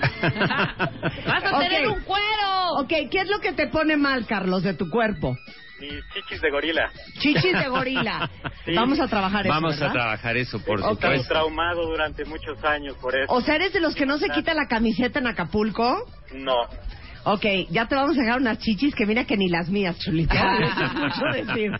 Vas 1.26 1.44
a 1.44 1.58
tener 1.60 1.88
un 1.88 2.00
cuero. 2.02 2.72
Ok, 2.78 2.88
¿qué 3.10 3.20
es 3.20 3.28
lo 3.28 3.40
que 3.40 3.52
te 3.52 3.66
pone 3.68 3.96
mal, 3.96 4.26
Carlos, 4.26 4.62
de 4.62 4.74
tu 4.74 4.88
cuerpo? 4.90 5.36
Mis 5.80 5.92
chichis 6.12 6.40
de 6.42 6.50
gorila. 6.50 6.90
Chichis 7.20 7.52
de 7.52 7.68
gorila. 7.68 8.30
Sí. 8.62 8.74
Vamos 8.74 9.00
a 9.00 9.08
trabajar 9.08 9.46
eso, 9.46 9.54
vamos 9.54 9.80
a 9.80 9.90
trabajar 9.90 10.36
eso, 10.36 10.58
por 10.62 10.80
Ok. 10.82 10.92
Estaba 10.92 11.14
supuesto. 11.14 11.28
traumado 11.32 11.86
durante 11.86 12.26
muchos 12.26 12.62
años 12.62 12.94
por 13.00 13.16
eso. 13.16 13.32
O 13.32 13.40
sea, 13.40 13.54
¿eres 13.54 13.72
de 13.72 13.80
los 13.80 13.94
que 13.94 14.04
no 14.04 14.18
se 14.18 14.28
quita 14.28 14.52
la 14.52 14.66
camiseta 14.68 15.18
en 15.18 15.26
Acapulco? 15.26 16.04
No. 16.34 16.56
Ok, 17.24 17.44
ya 17.70 17.86
te 17.86 17.94
vamos 17.94 18.16
a 18.16 18.20
dejar 18.22 18.40
unas 18.40 18.58
chichis 18.58 18.94
que 18.94 19.06
mira 19.06 19.24
que 19.24 19.36
ni 19.36 19.48
las 19.48 19.68
mías, 19.68 19.96
mucho 20.08 20.12
decir. 21.32 21.70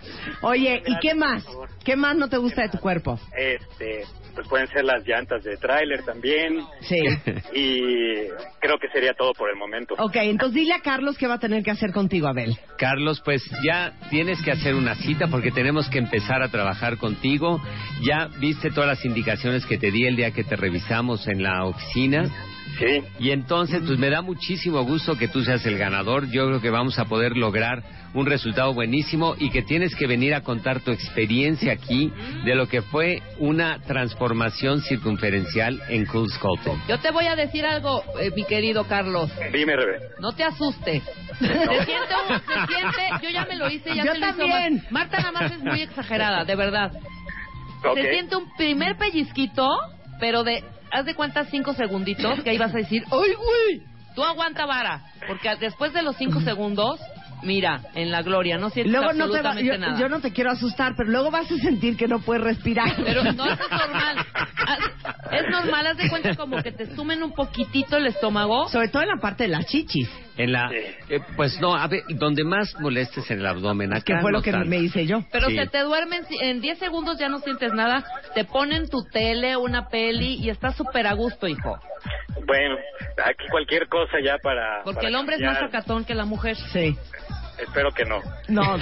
Oye, 0.43 0.83
¿y 0.87 0.99
qué 1.01 1.15
más? 1.15 1.45
¿Qué 1.85 1.97
más 1.97 2.17
no 2.17 2.29
te 2.29 2.37
gusta 2.37 2.63
de 2.63 2.69
tu 2.69 2.79
cuerpo? 2.79 3.19
Este, 3.37 4.05
pues 4.35 4.47
pueden 4.49 4.69
ser 4.69 4.85
las 4.85 5.07
llantas 5.07 5.43
de 5.43 5.57
tráiler 5.57 6.03
también. 6.05 6.61
Sí. 6.81 7.01
Y 7.53 8.29
creo 8.61 8.79
que 8.79 8.89
sería 8.93 9.13
todo 9.15 9.33
por 9.33 9.51
el 9.51 9.57
momento. 9.57 9.95
Ok, 9.99 10.17
entonces 10.17 10.55
dile 10.55 10.75
a 10.75 10.81
Carlos 10.81 11.19
qué 11.19 11.27
va 11.27 11.35
a 11.35 11.39
tener 11.39 11.63
que 11.63 11.71
hacer 11.71 11.91
contigo, 11.93 12.29
Abel. 12.29 12.57
Carlos, 12.79 13.21
pues 13.25 13.43
ya 13.65 13.93
tienes 14.09 14.41
que 14.43 14.53
hacer 14.53 14.75
una 14.75 14.95
cita 14.95 15.27
porque 15.29 15.51
tenemos 15.51 15.89
que 15.89 15.99
empezar 15.99 16.43
a 16.43 16.49
trabajar 16.49 16.97
contigo. 16.97 17.61
Ya 18.03 18.29
viste 18.39 18.71
todas 18.71 18.89
las 18.89 19.05
indicaciones 19.05 19.67
que 19.67 19.79
te 19.79 19.91
di 19.91 20.07
el 20.07 20.17
día 20.17 20.31
que 20.31 20.45
te 20.45 20.57
revisamos 20.57 21.27
en 21.27 21.43
la 21.43 21.65
oficina. 21.65 22.31
Sí. 22.81 23.03
Y 23.19 23.31
entonces, 23.31 23.83
pues 23.87 23.99
me 23.99 24.09
da 24.11 24.23
muchísimo 24.23 24.83
gusto 24.83 25.17
que 25.17 25.29
tú 25.29 25.43
seas 25.45 25.65
el 25.67 25.77
ganador. 25.79 26.29
Yo 26.31 26.47
creo 26.47 26.61
que 26.61 26.71
vamos 26.71 26.99
a 26.99 27.05
poder 27.05 27.37
lograr 27.37 27.83
un 28.15 28.27
resultado 28.27 28.73
buenísimo 28.75 29.37
y 29.39 29.51
que 29.51 29.63
tienes 29.63 29.95
que 29.95 30.07
venir 30.07 30.35
a 30.35 30.41
contar 30.41 30.81
tu 30.81 30.91
experiencia 30.91 31.73
aquí 31.73 32.11
de 32.45 32.55
lo 32.55 32.67
que 32.67 32.83
fue 32.83 33.23
una 33.39 33.79
transformación 33.83 34.81
circunferencial 34.81 35.81
en 35.91 36.07
Cool 36.07 36.29
Sculpting. 36.31 36.81
Yo 36.89 36.99
te 36.99 37.11
voy 37.11 37.27
a 37.27 37.37
decir 37.37 37.65
algo, 37.67 38.03
eh, 38.19 38.31
mi 38.35 38.45
querido 38.45 38.85
Carlos. 38.85 39.31
Dime, 39.53 39.77
Rebe. 39.77 39.99
No 40.19 40.33
te 40.33 40.43
asustes. 40.43 41.03
Se 41.39 41.47
siente, 41.47 42.15
un- 42.29 42.39
se 42.39 42.73
siente, 42.73 43.03
yo 43.27 43.31
ya 43.31 43.45
me 43.47 43.57
lo 43.57 43.71
hice, 43.71 43.95
ya 43.95 44.05
Yo 44.05 44.13
se 44.15 44.19
lo 44.19 44.29
hizo 44.31 44.83
Marta 44.91 45.19
nada 45.19 45.33
más 45.33 45.53
es 45.53 45.61
muy 45.61 45.83
exagerada, 45.83 46.45
de 46.45 46.55
verdad. 46.57 46.93
Ok. 47.85 47.97
Se 47.99 48.11
siente 48.13 48.37
un 48.37 48.53
primer 48.57 48.97
pellizquito, 48.97 49.69
pero 50.19 50.43
de, 50.45 50.63
haz 50.91 51.05
de 51.05 51.15
cuenta 51.15 51.45
cinco 51.45 51.73
segunditos, 51.75 52.41
que 52.43 52.51
ahí 52.51 52.59
vas 52.59 52.75
a 52.75 52.79
decir, 52.79 53.05
¡ay, 53.11 53.35
güey! 53.35 53.83
Tú 54.15 54.25
aguanta 54.25 54.67
vara, 54.67 55.03
porque 55.27 55.55
después 55.57 55.93
de 55.93 56.03
los 56.03 56.17
cinco 56.17 56.41
segundos, 56.45 57.01
mira, 57.43 57.81
en 57.95 58.11
la 58.11 58.23
gloria, 58.23 58.59
no 58.59 58.71
sientes 58.71 58.93
Luego 58.93 59.13
no 59.13 59.27
te 59.31 59.41
va- 59.43 59.51
absolutamente 59.51 59.73
yo, 59.73 59.79
nada. 59.79 59.99
yo 60.01 60.09
no 60.09 60.21
te 60.21 60.33
quiero 60.33 60.51
asustar, 60.51 60.95
pero 60.97 61.11
luego 61.11 61.31
vas 61.31 61.51
a 61.51 61.57
sentir 61.57 61.97
que 61.97 62.07
no 62.09 62.21
puedes 62.21 62.43
respirar. 62.43 62.95
Pero 63.05 63.25
no, 63.25 63.45
eso 63.47 63.63
es 63.65 63.71
normal. 63.71 64.17
Es 65.33 65.49
normal, 65.51 65.87
haz 65.87 65.97
de 65.97 66.09
cuenta 66.09 66.35
como 66.37 66.63
que 66.63 66.73
te 66.73 66.95
sumen 66.95 67.23
un 67.23 67.33
poquitito 67.33 67.97
el 67.97 68.07
estómago. 68.07 68.69
Sobre 68.69 68.89
todo 68.89 69.03
en 69.03 69.09
la 69.09 69.17
parte 69.21 69.45
de 69.45 69.49
las 69.51 69.67
chichis, 69.67 70.09
En 70.37 70.53
la, 70.53 70.71
eh, 70.73 71.21
pues 71.37 71.61
no, 71.61 71.75
a 71.75 71.87
ver, 71.87 72.03
donde 72.11 72.45
más 72.45 72.75
molestes 72.81 73.31
en 73.31 73.41
el 73.41 73.47
abdomen. 73.47 73.91
que 74.05 74.13
Acá 74.13 74.21
fue 74.23 74.33
lo 74.33 74.39
no 74.39 74.43
que 74.43 74.53
tanto. 74.53 74.69
me 74.69 74.79
hice 74.79 75.07
yo. 75.07 75.23
Pero 75.33 75.49
Sí. 75.49 75.57
se 75.57 75.67
te 75.67 75.79
duermen, 75.81 76.25
en 76.43 76.61
10 76.61 76.79
segundos 76.79 77.19
ya 77.19 77.29
no 77.29 77.39
sientes 77.41 77.73
nada, 77.73 78.05
te 78.35 78.45
ponen 78.45 78.89
tu 78.89 79.03
tele, 79.13 79.57
una 79.57 79.89
peli 79.89 80.35
y 80.35 80.51
estás 80.51 80.77
súper 80.77 81.07
a 81.07 81.13
gusto, 81.15 81.47
hijo. 81.49 81.79
Bueno, 82.47 82.77
aquí 83.25 83.45
cualquier 83.51 83.87
cosa 83.89 84.17
ya 84.25 84.37
para. 84.43 84.83
Porque 84.85 84.97
para 84.97 85.09
el 85.09 85.15
hombre 85.17 85.37
es 85.37 85.43
más 85.43 85.59
cambiar. 85.59 85.71
sacatón 85.71 86.05
que 86.05 86.15
la 86.15 86.25
mujer. 86.25 86.57
Sí. 86.73 86.97
Espero 87.63 87.91
que 87.93 88.05
no. 88.05 88.21
No, 88.49 88.77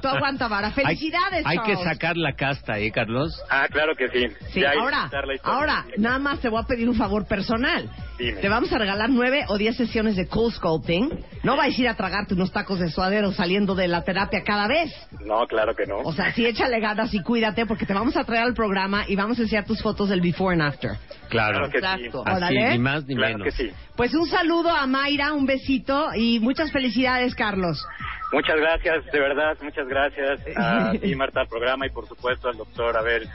tú 0.00 0.08
aguanta, 0.08 0.48
Vara. 0.48 0.68
Hay- 0.68 0.72
Felicidades, 0.74 1.44
Hay, 1.46 1.58
que 1.58 1.74
Charles. 1.74 1.84
sacar 1.84 2.16
la 2.16 2.32
casta, 2.34 2.78
¿eh, 2.78 2.90
Carlos? 2.92 3.32
Ah, 3.50 3.66
claro 3.70 3.94
que 3.96 4.08
sí. 4.08 4.26
Sí, 4.52 4.60
Ya 4.60 4.72
ahora, 4.78 5.10
ahora, 5.42 5.84
nada 5.96 6.18
más 6.18 6.40
te 6.40 6.48
voy 6.48 6.60
a 6.62 6.66
pedir 6.66 6.88
un 6.88 6.94
favor 6.96 7.26
personal. 7.26 7.88
Dime. 8.18 8.40
Te 8.40 8.48
vamos 8.48 8.72
a 8.72 8.78
regalar 8.78 9.10
nueve 9.10 9.44
o 9.48 9.56
diez 9.58 9.76
sesiones 9.76 10.16
de 10.16 10.26
cool 10.26 10.52
sculpting. 10.52 11.24
No 11.44 11.56
vais 11.56 11.76
a 11.78 11.80
ir 11.80 11.88
a 11.88 11.94
tragarte 11.94 12.34
unos 12.34 12.50
tacos 12.52 12.80
de 12.80 12.90
suadero 12.90 13.30
saliendo 13.32 13.74
de 13.76 13.86
la 13.88 14.02
terapia 14.02 14.42
cada 14.44 14.66
vez. 14.66 14.92
No, 15.24 15.46
claro 15.46 15.74
que 15.76 15.86
no. 15.86 15.98
O 15.98 16.12
sea, 16.12 16.32
sí 16.32 16.44
échale 16.44 16.80
ganas 16.80 17.14
y 17.14 17.22
cuídate 17.22 17.64
porque 17.66 17.86
te 17.86 17.94
vamos 17.94 18.16
a 18.16 18.24
traer 18.24 18.42
al 18.42 18.54
programa 18.54 19.04
y 19.06 19.14
vamos 19.14 19.38
a 19.38 19.42
enseñar 19.42 19.64
tus 19.64 19.80
fotos 19.80 20.08
del 20.08 20.20
before 20.20 20.52
and 20.54 20.62
after. 20.62 20.90
Claro. 21.28 21.58
Claro 21.58 21.70
que 21.70 21.78
Exacto. 21.78 22.24
sí. 22.26 22.30
Así, 22.44 22.54
ni 22.54 22.78
más 22.78 23.04
ni 23.06 23.14
Claro 23.14 23.38
menos. 23.38 23.54
que 23.54 23.62
sí. 23.68 23.70
Pues 23.96 24.12
un 24.14 24.26
saludo 24.28 24.70
a 24.70 24.86
Mayra, 24.86 25.32
un 25.32 25.46
besito 25.46 26.08
y 26.14 26.40
muchas 26.40 26.72
felicidades, 26.72 27.34
Carlos. 27.36 27.84
Muchas 28.32 28.56
gracias, 28.56 29.04
de 29.06 29.20
verdad, 29.20 29.56
muchas 29.62 29.88
gracias 29.88 30.40
a 30.56 30.92
ti, 31.00 31.14
Marta, 31.14 31.40
al 31.40 31.48
programa 31.48 31.86
y 31.86 31.90
por 31.90 32.06
supuesto 32.06 32.48
al 32.48 32.56
doctor 32.56 32.96
Abel. 32.96 33.28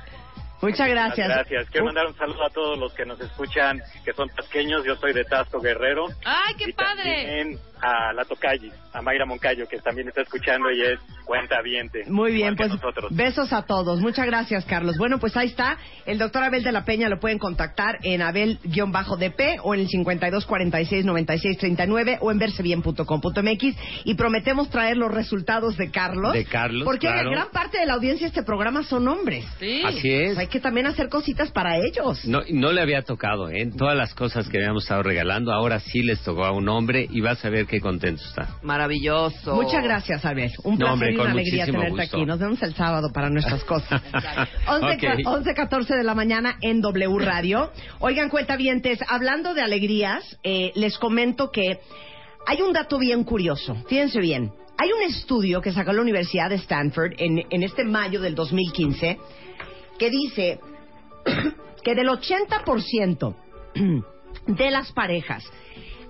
Muchas 0.62 0.88
gracias. 0.88 1.28
Gracias. 1.28 1.70
Quiero 1.72 1.88
mandar 1.88 2.06
un 2.08 2.16
saludo 2.16 2.46
a 2.46 2.50
todos 2.50 2.80
los 2.80 2.94
que 2.94 3.06
nos 3.06 3.20
escuchan, 3.20 3.82
que 4.06 4.14
son 4.14 4.30
pequeños. 4.30 4.86
Yo 4.86 4.96
soy 4.96 5.12
de 5.12 5.26
Tasco 5.26 5.60
Guerrero. 5.60 6.08
¡Ay, 6.24 6.54
qué 6.58 6.70
Y 6.70 6.74
padre! 6.74 7.04
también 7.04 7.60
a 7.84 8.14
la 8.14 8.24
Tocayi, 8.24 8.72
a 8.94 9.02
Mayra 9.02 9.26
Moncayo, 9.26 9.68
que 9.68 9.78
también 9.80 10.08
está 10.08 10.22
escuchando 10.22 10.72
y 10.72 10.82
es 10.82 11.00
cuenta 11.26 11.62
viente. 11.62 12.04
Muy 12.08 12.32
bien, 12.34 12.52
que 12.56 12.68
pues 12.68 12.72
nosotros. 12.72 13.14
besos 13.16 13.52
a 13.52 13.64
todos. 13.64 14.00
Muchas 14.00 14.26
gracias, 14.26 14.64
Carlos. 14.66 14.98
Bueno, 14.98 15.20
pues 15.20 15.36
ahí 15.36 15.48
está. 15.48 15.78
El 16.06 16.18
doctor 16.18 16.44
Abel 16.44 16.64
de 16.64 16.72
la 16.72 16.86
Peña 16.86 17.10
lo 17.10 17.20
pueden 17.20 17.40
contactar 17.40 17.98
en 18.04 18.22
abel-dp 18.22 19.60
o 19.64 19.74
en 19.74 19.82
el 19.82 19.88
52469639 19.90 22.18
o 22.22 22.32
en 22.32 22.40
versebien.com.mx 22.40 23.76
y 24.06 24.14
prometemos 24.16 24.70
traer 24.70 24.98
los 24.98 25.12
resultados 25.14 25.78
de 25.78 25.92
Carlos. 25.92 26.34
De 26.34 26.46
Carlos, 26.46 26.84
Porque 26.86 27.08
claro. 27.08 27.32
gran 27.32 27.50
parte 27.52 27.80
de 27.80 27.86
la 27.86 27.94
audiencia 27.94 28.26
de 28.28 28.30
este 28.30 28.44
programa 28.44 28.84
son 28.84 29.08
hombres. 29.08 29.46
Sí. 29.60 29.82
Así 29.86 30.10
es. 30.12 30.28
Pues 30.30 30.38
hay 30.40 30.48
que 30.48 30.60
también 30.60 30.88
hacer 30.88 31.10
cositas 31.10 31.52
para 31.52 31.78
ellos. 31.78 32.26
No, 32.26 32.42
no 32.50 32.72
le 32.72 32.82
había 32.82 33.02
tocado, 33.04 33.50
¿eh? 33.50 33.70
Todas 33.78 33.96
las 33.98 34.14
cosas 34.14 34.48
que 34.50 34.58
habíamos 34.58 34.84
estado 34.84 35.04
regalando, 35.04 35.52
ahora 35.52 35.80
sí 35.80 36.02
les 36.02 36.22
tocó 36.22 36.46
a 36.46 36.52
un 36.52 36.68
hombre 36.70 37.08
y 37.10 37.22
vas 37.22 37.44
a 37.46 37.50
ver 37.50 37.66
qué 37.74 37.82
contento 37.82 38.22
está. 38.24 38.50
Maravilloso. 38.62 39.56
Muchas 39.56 39.84
gracias, 39.84 40.24
Abel. 40.26 40.52
Un 40.64 40.74
No, 40.74 40.78
placer 40.78 40.94
hombre, 40.94 41.12
y 41.12 41.16
una 41.18 41.32
alegría 41.32 41.66
tenerte 41.66 41.90
gusto. 41.90 42.18
aquí. 42.18 42.26
Nos 42.26 42.38
vemos 42.40 42.62
el 42.62 42.76
sábado 42.76 43.12
para 43.12 43.30
nuestras 43.32 43.64
cosas. 43.66 44.00
11, 44.68 44.86
Ok. 44.96 45.04
11, 45.26 45.54
14 45.56 45.96
de 45.96 46.04
la 46.04 46.14
mañana 46.14 46.58
en 46.62 46.82
W 46.82 47.18
Radio. 47.20 47.72
Oigan, 48.00 48.30
cuentavientes, 48.30 49.00
hablando 49.08 49.56
de 49.56 49.62
alegrías, 49.64 50.38
eh, 50.44 50.72
les 50.76 51.00
comento 51.00 51.50
que 51.50 51.80
hay 52.46 52.62
un 52.62 52.74
dato 52.74 53.00
bien 53.00 53.24
curioso. 53.24 53.76
Fíjense 53.88 54.20
bien. 54.20 54.52
Hay 54.78 54.92
un 54.92 55.02
estudio 55.02 55.60
que 55.62 55.72
sacó 55.72 55.94
la 55.94 56.02
Universidad 56.02 56.50
de 56.50 56.56
Stanford 56.56 57.14
en, 57.18 57.42
en 57.50 57.64
este 57.64 57.84
mayo 57.86 58.22
del 58.22 58.36
2015 58.36 59.18
que 59.98 60.10
dice 60.12 60.60
que 61.84 61.96
del 61.96 62.08
80% 62.08 63.36
de 64.48 64.72
las 64.72 64.92
parejas 64.92 65.44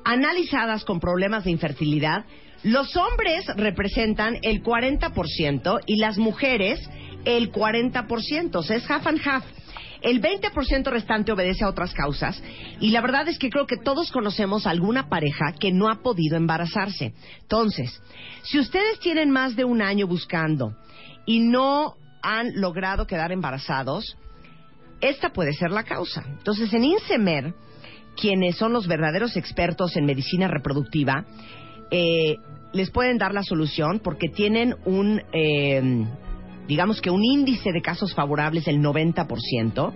analizadas 0.06 0.86
con 0.86 0.99
problemas 0.99 1.43
de 1.43 1.51
infertilidad, 1.51 2.26
los 2.64 2.95
hombres 2.95 3.45
representan 3.58 4.38
el 4.41 4.64
40% 4.64 5.82
y 5.86 5.97
las 5.97 6.18
mujeres 6.18 6.80
el 7.26 7.51
40%. 7.51 8.56
O 8.56 8.64
sea, 8.64 8.78
es 8.78 8.89
half 8.89 9.08
and 9.08 9.20
half. 9.26 9.43
El 10.01 10.22
20% 10.22 10.89
restante 10.89 11.32
obedece 11.32 11.64
a 11.64 11.70
otras 11.70 11.93
causas 11.93 12.41
y 12.82 12.91
la 12.91 12.99
verdad 12.99 13.28
es 13.30 13.39
que 13.39 13.49
creo 13.49 13.66
que 13.66 13.78
todos 13.78 14.12
conocemos 14.12 14.68
alguna 14.68 15.08
pareja 15.08 15.54
que 15.58 15.72
no 15.72 15.89
ha 15.89 16.01
podido 16.01 16.36
embarazarse. 16.36 17.14
Entonces, 17.41 18.01
si 18.43 18.60
ustedes 18.60 18.99
tienen 18.99 19.32
más 19.32 19.56
de 19.56 19.64
un 19.64 19.82
año 19.82 20.06
buscando 20.06 20.76
y 21.26 21.39
no 21.39 21.95
han 22.22 22.60
logrado 22.60 23.08
quedar 23.08 23.32
embarazados, 23.32 24.18
esta 24.99 25.32
puede 25.32 25.54
ser 25.54 25.72
la 25.72 25.84
causa. 25.84 26.24
Entonces, 26.28 26.74
en 26.74 26.84
INSEMER, 26.84 27.54
quienes 28.16 28.57
son 28.57 28.74
los 28.74 28.88
verdaderos 28.88 29.38
expertos 29.38 29.95
en 29.97 30.05
medicina 30.05 30.47
reproductiva, 30.47 31.26
eh, 31.91 32.38
les 32.74 32.89
pueden 32.89 33.18
dar 33.18 33.34
la 33.34 33.43
solución 33.43 33.99
porque 34.03 34.30
tienen 34.30 34.76
un, 34.86 35.22
eh, 35.32 36.05
digamos 36.68 37.01
que 37.01 37.11
un 37.11 37.24
índice 37.24 37.72
de 37.72 37.82
casos 37.82 38.14
favorables 38.14 38.66
del 38.66 38.80
90%. 38.80 39.93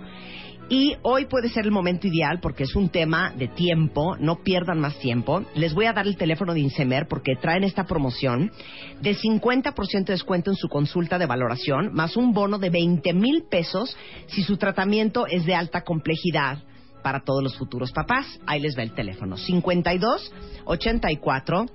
Y 0.70 0.96
hoy 1.00 1.24
puede 1.24 1.48
ser 1.48 1.64
el 1.64 1.70
momento 1.70 2.06
ideal 2.06 2.40
porque 2.40 2.64
es 2.64 2.76
un 2.76 2.90
tema 2.90 3.32
de 3.34 3.48
tiempo, 3.48 4.16
no 4.18 4.42
pierdan 4.42 4.78
más 4.78 4.98
tiempo. 4.98 5.42
Les 5.54 5.72
voy 5.72 5.86
a 5.86 5.94
dar 5.94 6.06
el 6.06 6.18
teléfono 6.18 6.52
de 6.52 6.60
Insemer 6.60 7.08
porque 7.08 7.36
traen 7.36 7.64
esta 7.64 7.84
promoción 7.84 8.52
de 9.00 9.16
50% 9.16 10.04
de 10.04 10.12
descuento 10.12 10.50
en 10.50 10.56
su 10.56 10.68
consulta 10.68 11.18
de 11.18 11.24
valoración, 11.24 11.94
más 11.94 12.18
un 12.18 12.34
bono 12.34 12.58
de 12.58 12.68
20 12.68 13.14
mil 13.14 13.44
pesos 13.50 13.96
si 14.26 14.42
su 14.42 14.58
tratamiento 14.58 15.26
es 15.26 15.46
de 15.46 15.54
alta 15.54 15.84
complejidad 15.84 16.58
para 17.02 17.20
todos 17.20 17.42
los 17.42 17.56
futuros 17.56 17.92
papás. 17.92 18.40
Ahí 18.46 18.60
les 18.60 18.76
va 18.76 18.82
el 18.82 18.94
teléfono. 18.94 19.36
52 19.36 20.32
84 20.64 21.66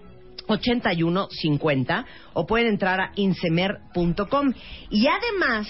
81 0.48 1.28
50 1.30 2.06
o 2.34 2.46
pueden 2.46 2.68
entrar 2.68 3.00
a 3.00 3.12
insemer.com. 3.16 4.54
Y 4.90 5.08
además, 5.08 5.68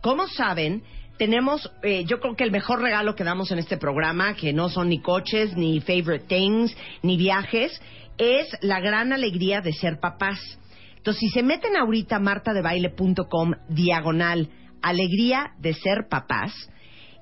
como 0.00 0.26
saben, 0.28 0.82
tenemos, 1.18 1.70
eh, 1.82 2.04
yo 2.04 2.20
creo 2.20 2.34
que 2.34 2.44
el 2.44 2.50
mejor 2.50 2.80
regalo 2.80 3.14
que 3.14 3.24
damos 3.24 3.50
en 3.50 3.58
este 3.58 3.76
programa, 3.76 4.34
que 4.34 4.52
no 4.52 4.68
son 4.68 4.88
ni 4.88 5.00
coches, 5.00 5.56
ni 5.56 5.80
favorite 5.80 6.26
things, 6.26 6.76
ni 7.02 7.16
viajes, 7.16 7.80
es 8.18 8.48
la 8.60 8.80
gran 8.80 9.12
alegría 9.12 9.60
de 9.60 9.72
ser 9.72 10.00
papás. 10.00 10.38
Entonces, 10.96 11.20
si 11.20 11.28
se 11.30 11.42
meten 11.42 11.76
ahorita 11.76 12.16
a 12.16 12.20
martadebaile.com 12.20 13.52
diagonal 13.68 14.48
alegría 14.82 15.52
de 15.58 15.74
ser 15.74 16.08
papás 16.08 16.52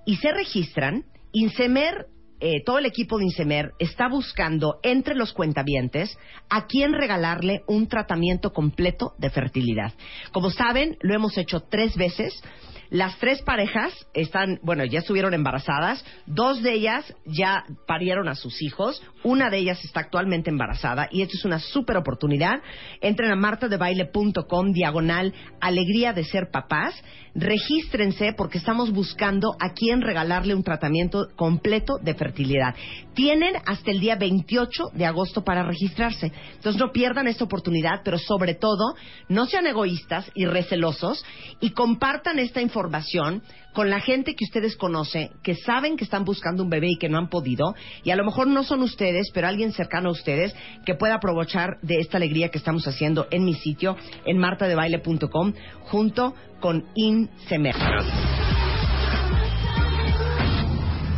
y 0.07 0.16
se 0.16 0.33
registran, 0.33 1.05
Insemer, 1.33 2.07
eh, 2.41 2.62
todo 2.64 2.78
el 2.78 2.87
equipo 2.87 3.18
de 3.18 3.24
Insemer 3.24 3.72
está 3.78 4.09
buscando 4.09 4.81
entre 4.83 5.14
los 5.14 5.33
cuentavientes 5.33 6.16
a 6.49 6.66
quién 6.66 6.93
regalarle 6.93 7.62
un 7.66 7.87
tratamiento 7.87 8.53
completo 8.53 9.14
de 9.18 9.31
fertilidad. 9.31 9.93
Como 10.33 10.51
saben, 10.51 10.97
lo 11.01 11.14
hemos 11.14 11.37
hecho 11.39 11.61
tres 11.61 11.97
veces. 11.97 12.43
Las 12.91 13.16
tres 13.18 13.41
parejas 13.43 13.93
están, 14.14 14.59
bueno, 14.62 14.84
ya 14.84 14.99
estuvieron 14.99 15.32
embarazadas, 15.32 16.05
dos 16.26 16.61
de 16.61 16.72
ellas 16.72 17.14
ya 17.24 17.64
parieron 17.86 18.28
a 18.28 18.34
sus 18.34 18.61
hijos, 18.62 19.01
una 19.22 19.49
de 19.49 19.59
ellas 19.59 19.84
está 19.84 20.01
actualmente 20.01 20.51
embarazada 20.51 21.09
y 21.12 21.22
esto 21.22 21.36
es 21.36 21.45
una 21.45 21.61
súper 21.61 21.97
oportunidad. 21.97 22.61
Entren 23.01 23.30
a 23.30 23.36
martadebaile.com 23.36 24.72
diagonal 24.72 25.32
alegría 25.61 26.12
de 26.12 26.24
ser 26.24 26.51
papás, 26.51 26.93
regístrense 27.36 28.32
porque 28.36 28.59
estamos 28.59 28.93
buscando 28.93 29.55
a 29.61 29.72
quién 29.72 30.01
regalarle 30.01 30.57
un 30.57 30.64
tratamiento 30.64 31.28
completo 31.36 31.99
de 32.03 32.14
fertilidad. 32.14 32.74
Tienen 33.14 33.54
hasta 33.66 33.90
el 33.90 34.00
día 34.00 34.16
28 34.16 34.90
de 34.94 35.06
agosto 35.06 35.42
para 35.42 35.62
registrarse. 35.62 36.32
Entonces 36.54 36.80
no 36.80 36.92
pierdan 36.92 37.26
esta 37.26 37.44
oportunidad, 37.44 38.02
pero 38.04 38.18
sobre 38.18 38.54
todo 38.54 38.94
no 39.28 39.46
sean 39.46 39.66
egoístas 39.66 40.30
y 40.34 40.46
recelosos 40.46 41.24
y 41.61 41.70
compartan 41.70 42.38
esta 42.38 42.61
información 42.61 43.42
con 43.72 43.90
la 43.90 44.00
gente 44.00 44.34
que 44.34 44.44
ustedes 44.44 44.76
conocen, 44.76 45.30
que 45.42 45.54
saben 45.54 45.96
que 45.96 46.04
están 46.04 46.24
buscando 46.24 46.62
un 46.62 46.70
bebé 46.70 46.88
y 46.90 46.98
que 46.98 47.08
no 47.08 47.18
han 47.18 47.28
podido, 47.28 47.74
y 48.02 48.11
a 48.11 48.16
lo 48.16 48.24
mejor 48.24 48.46
no 48.46 48.64
son 48.64 48.82
ustedes, 48.82 49.30
pero 49.32 49.46
alguien 49.46 49.72
cercano 49.72 50.08
a 50.08 50.12
ustedes 50.12 50.54
que 50.84 50.94
pueda 50.94 51.14
aprovechar 51.14 51.78
de 51.82 51.98
esta 51.98 52.16
alegría 52.16 52.48
que 52.48 52.58
estamos 52.58 52.86
haciendo 52.86 53.26
en 53.30 53.44
mi 53.44 53.54
sitio, 53.54 53.96
en 54.24 54.38
martadebaile.com, 54.38 55.52
junto 55.82 56.34
con 56.61 56.84
INSEMER. 56.94 57.76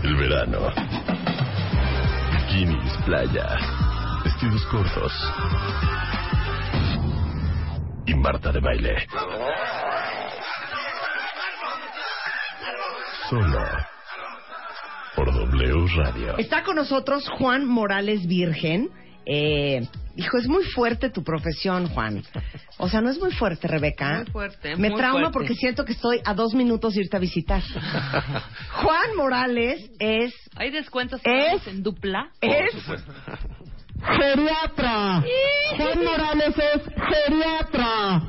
El 0.04 0.16
verano. 0.16 0.58
Bikinis, 2.52 2.92
playa, 3.06 3.48
vestidos 4.24 4.62
cortos. 4.66 5.12
Y 8.06 8.14
Marta 8.14 8.52
de 8.52 8.60
baile. 8.60 9.06
Solo 13.30 13.64
por 15.16 15.32
W 15.32 15.86
Radio. 15.96 16.36
Está 16.36 16.62
con 16.62 16.76
nosotros 16.76 17.26
Juan 17.38 17.66
Morales 17.66 18.26
Virgen. 18.26 18.90
Eh, 19.24 19.88
hijo, 20.16 20.38
es 20.38 20.46
muy 20.48 20.64
fuerte 20.64 21.10
tu 21.10 21.22
profesión, 21.22 21.88
Juan. 21.88 22.22
O 22.78 22.88
sea, 22.88 23.00
no 23.00 23.10
es 23.10 23.18
muy 23.18 23.32
fuerte, 23.32 23.66
Rebeca. 23.68 24.18
Muy 24.24 24.26
fuerte, 24.32 24.76
Me 24.76 24.90
muy 24.90 24.98
trauma 24.98 25.20
fuerte. 25.20 25.32
porque 25.32 25.54
siento 25.54 25.84
que 25.84 25.92
estoy 25.92 26.20
a 26.24 26.34
dos 26.34 26.54
minutos 26.54 26.94
de 26.94 27.02
irte 27.02 27.16
a 27.16 27.20
visitar. 27.20 27.62
Juan 28.82 29.16
Morales 29.16 29.90
es 29.98 30.34
¿Hay 30.56 30.70
descuentos 30.70 31.20
Es- 31.24 31.66
en 31.66 31.82
dupla? 31.82 32.30
es 32.40 32.72
geriatra. 34.18 35.22
Juan 35.76 36.04
Morales 36.04 36.54
es 36.58 36.82
geriatra. 37.08 38.22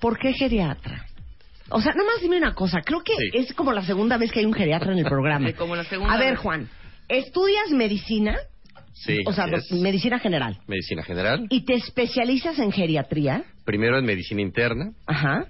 ¿Por 0.00 0.18
qué 0.18 0.32
geriatra? 0.32 1.04
O 1.72 1.80
sea, 1.80 1.92
nomás 1.94 2.20
dime 2.20 2.36
una 2.38 2.54
cosa. 2.54 2.80
Creo 2.84 3.02
que 3.02 3.14
Sí. 3.16 3.30
es 3.38 3.52
como 3.54 3.72
la 3.72 3.82
segunda 3.84 4.16
vez 4.18 4.30
que 4.32 4.40
hay 4.40 4.46
un 4.46 4.52
geriatra 4.52 4.92
en 4.92 4.98
el 4.98 5.04
programa. 5.04 5.46
Sí, 5.48 5.54
como 5.54 5.74
la 5.76 5.84
segunda 5.84 6.14
A 6.14 6.18
ver, 6.18 6.32
vez. 6.32 6.38
Juan, 6.40 6.68
¿estudias 7.08 7.70
medicina? 7.70 8.36
Sí, 8.94 9.18
O 9.26 9.32
sea, 9.32 9.46
es. 9.46 9.72
medicina 9.72 10.18
general. 10.18 10.58
medicina 10.66 11.02
general. 11.02 11.46
¿Y 11.50 11.64
te 11.64 11.74
especializas 11.74 12.58
en 12.58 12.70
geriatría? 12.72 13.44
Primero 13.64 13.98
en 13.98 14.04
medicina 14.04 14.42
interna 14.42 14.92
Ajá. 15.06 15.46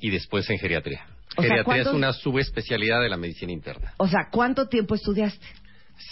y 0.00 0.10
después 0.10 0.48
en 0.50 0.58
geriatría. 0.58 1.04
O 1.36 1.42
sea, 1.42 1.50
geriatría 1.50 1.64
¿cuántos- 1.64 1.86
es 1.88 1.94
una 1.96 2.12
subespecialidad 2.12 3.00
de 3.02 3.08
la 3.08 3.16
medicina 3.16 3.52
interna. 3.52 3.92
O 3.98 4.06
sea, 4.06 4.28
¿cuánto 4.30 4.68
tiempo 4.68 4.94
estudiaste? 4.94 5.44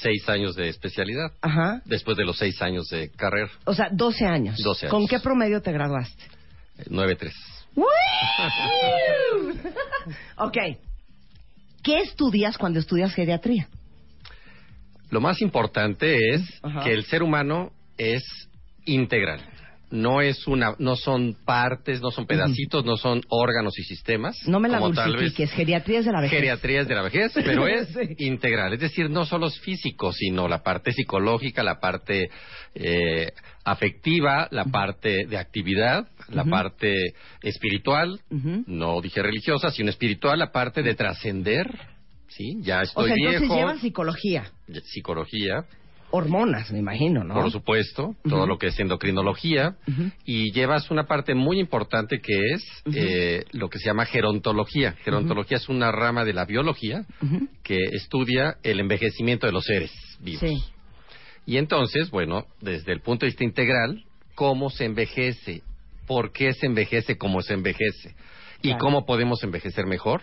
Seis 0.01 0.29
años 0.29 0.55
de 0.57 0.69
especialidad. 0.69 1.33
Ajá. 1.41 1.81
Después 1.85 2.17
de 2.17 2.25
los 2.25 2.37
seis 2.37 2.61
años 2.63 2.87
de 2.89 3.11
carrera. 3.11 3.51
O 3.65 3.75
sea, 3.75 3.89
12 3.93 4.27
años. 4.27 4.57
12 4.63 4.89
¿Con 4.89 5.01
años. 5.03 5.11
qué 5.11 5.21
promedio 5.21 5.61
te 5.63 5.73
graduaste? 5.73 6.23
Eh, 6.79 6.85
Nueve 6.89 7.15
tres. 7.17 7.35
Ok. 10.37 10.57
¿Qué 11.83 11.99
estudias 11.99 12.57
cuando 12.59 12.79
estudias 12.79 13.15
geriatría? 13.15 13.69
Lo 15.11 15.21
más 15.21 15.41
importante 15.43 16.35
es 16.35 16.43
Ajá. 16.63 16.85
que 16.85 16.93
el 16.93 17.05
ser 17.05 17.23
humano 17.23 17.73
es 17.99 18.23
integral. 18.85 19.41
no 19.91 20.23
es 20.23 20.47
una, 20.47 20.75
no 20.79 20.97
son 20.97 21.37
partes, 21.45 22.01
no 22.01 22.11
son 22.11 22.25
pedacitos, 22.27 22.83
no 22.83 22.97
son 22.97 23.21
órganos 23.29 23.79
y 23.79 23.83
sistemas. 23.83 24.39
No 24.47 24.59
me 24.59 24.71
la 24.71 24.79
dulcifiques, 24.79 25.53
geriatrías 25.53 26.07
de 26.07 26.13
la 26.13 26.23
vejez. 26.23 26.39
Geriatrías 26.39 26.89
de 26.89 26.95
la 26.95 27.03
vejez, 27.03 27.31
pero 27.35 27.67
es 27.69 27.89
Sí. 27.89 28.15
integral. 28.25 28.73
Es 28.73 28.81
decir, 28.81 29.11
no 29.11 29.27
solo 29.27 29.49
es 29.49 29.61
físico, 29.61 30.11
sino 30.15 30.49
la 30.49 30.63
parte 30.63 30.93
psicológica, 30.93 31.63
la 31.63 31.79
parte 31.79 32.31
eh, 32.75 33.33
afectiva, 33.65 34.49
la 34.51 34.65
parte 34.65 35.27
de 35.27 35.37
actividad, 35.37 36.09
la 36.29 36.45
parte 36.45 37.15
espiritual, 37.43 38.21
no 38.67 39.01
dije 39.01 39.23
religiosa, 39.23 39.71
sino 39.71 39.91
espiritual, 39.91 40.39
la 40.39 40.53
parte 40.53 40.83
de 40.83 40.95
trascender. 40.95 41.67
Sí, 42.29 42.59
ya 42.63 42.79
O 42.79 42.83
estoy 42.83 43.07
sea, 43.09 43.15
entonces 43.17 43.41
viejo. 43.43 43.55
llevan 43.57 43.79
psicología, 43.79 44.51
Psicología, 44.85 45.67
hormonas, 46.11 46.71
me 46.73 46.79
imagino, 46.79 47.25
¿no? 47.25 47.35
por 47.35 47.51
supuesto, 47.51 48.15
todo 48.29 48.47
lo 48.47 48.59
que 48.59 48.69
es 48.69 48.79
endocrinología, 48.81 49.77
y 50.25 50.53
llevas 50.53 50.91
una 50.91 51.05
parte 51.07 51.35
muy 51.35 51.59
importante 51.59 52.21
que 52.21 52.53
es 52.55 52.65
eh, 52.95 53.45
lo 53.53 53.69
que 53.69 53.79
se 53.79 53.87
llama 53.87 54.05
gerontología. 54.07 54.93
Gerontología 55.05 55.57
es 55.57 55.69
una 55.69 55.91
rama 55.91 56.25
de 56.25 56.33
la 56.35 56.45
biología 56.45 57.05
que 57.63 57.79
estudia 57.93 58.57
el 58.63 58.81
envejecimiento 58.81 59.47
de 59.47 59.53
los 59.53 59.65
seres 59.65 59.91
vivos. 60.21 60.41
Sí. 60.41 60.63
Y 61.45 61.57
entonces, 61.57 62.11
bueno, 62.11 62.45
desde 62.61 62.93
el 62.93 63.01
punto 63.01 63.27
de 63.27 63.31
vista 63.31 63.45
integral, 63.45 64.05
¿cómo 64.35 64.71
se 64.71 64.85
envejece? 64.85 65.63
¿Por 66.07 66.33
qué 66.33 66.53
se 66.55 66.67
envejece 66.67 67.17
como 67.17 67.43
se 67.43 67.55
envejece? 67.55 68.15
¿Y 68.61 68.69
Claro. 68.69 68.79
cómo 68.81 69.07
podemos 69.07 69.43
envejecer 69.43 69.87
mejor 69.87 70.23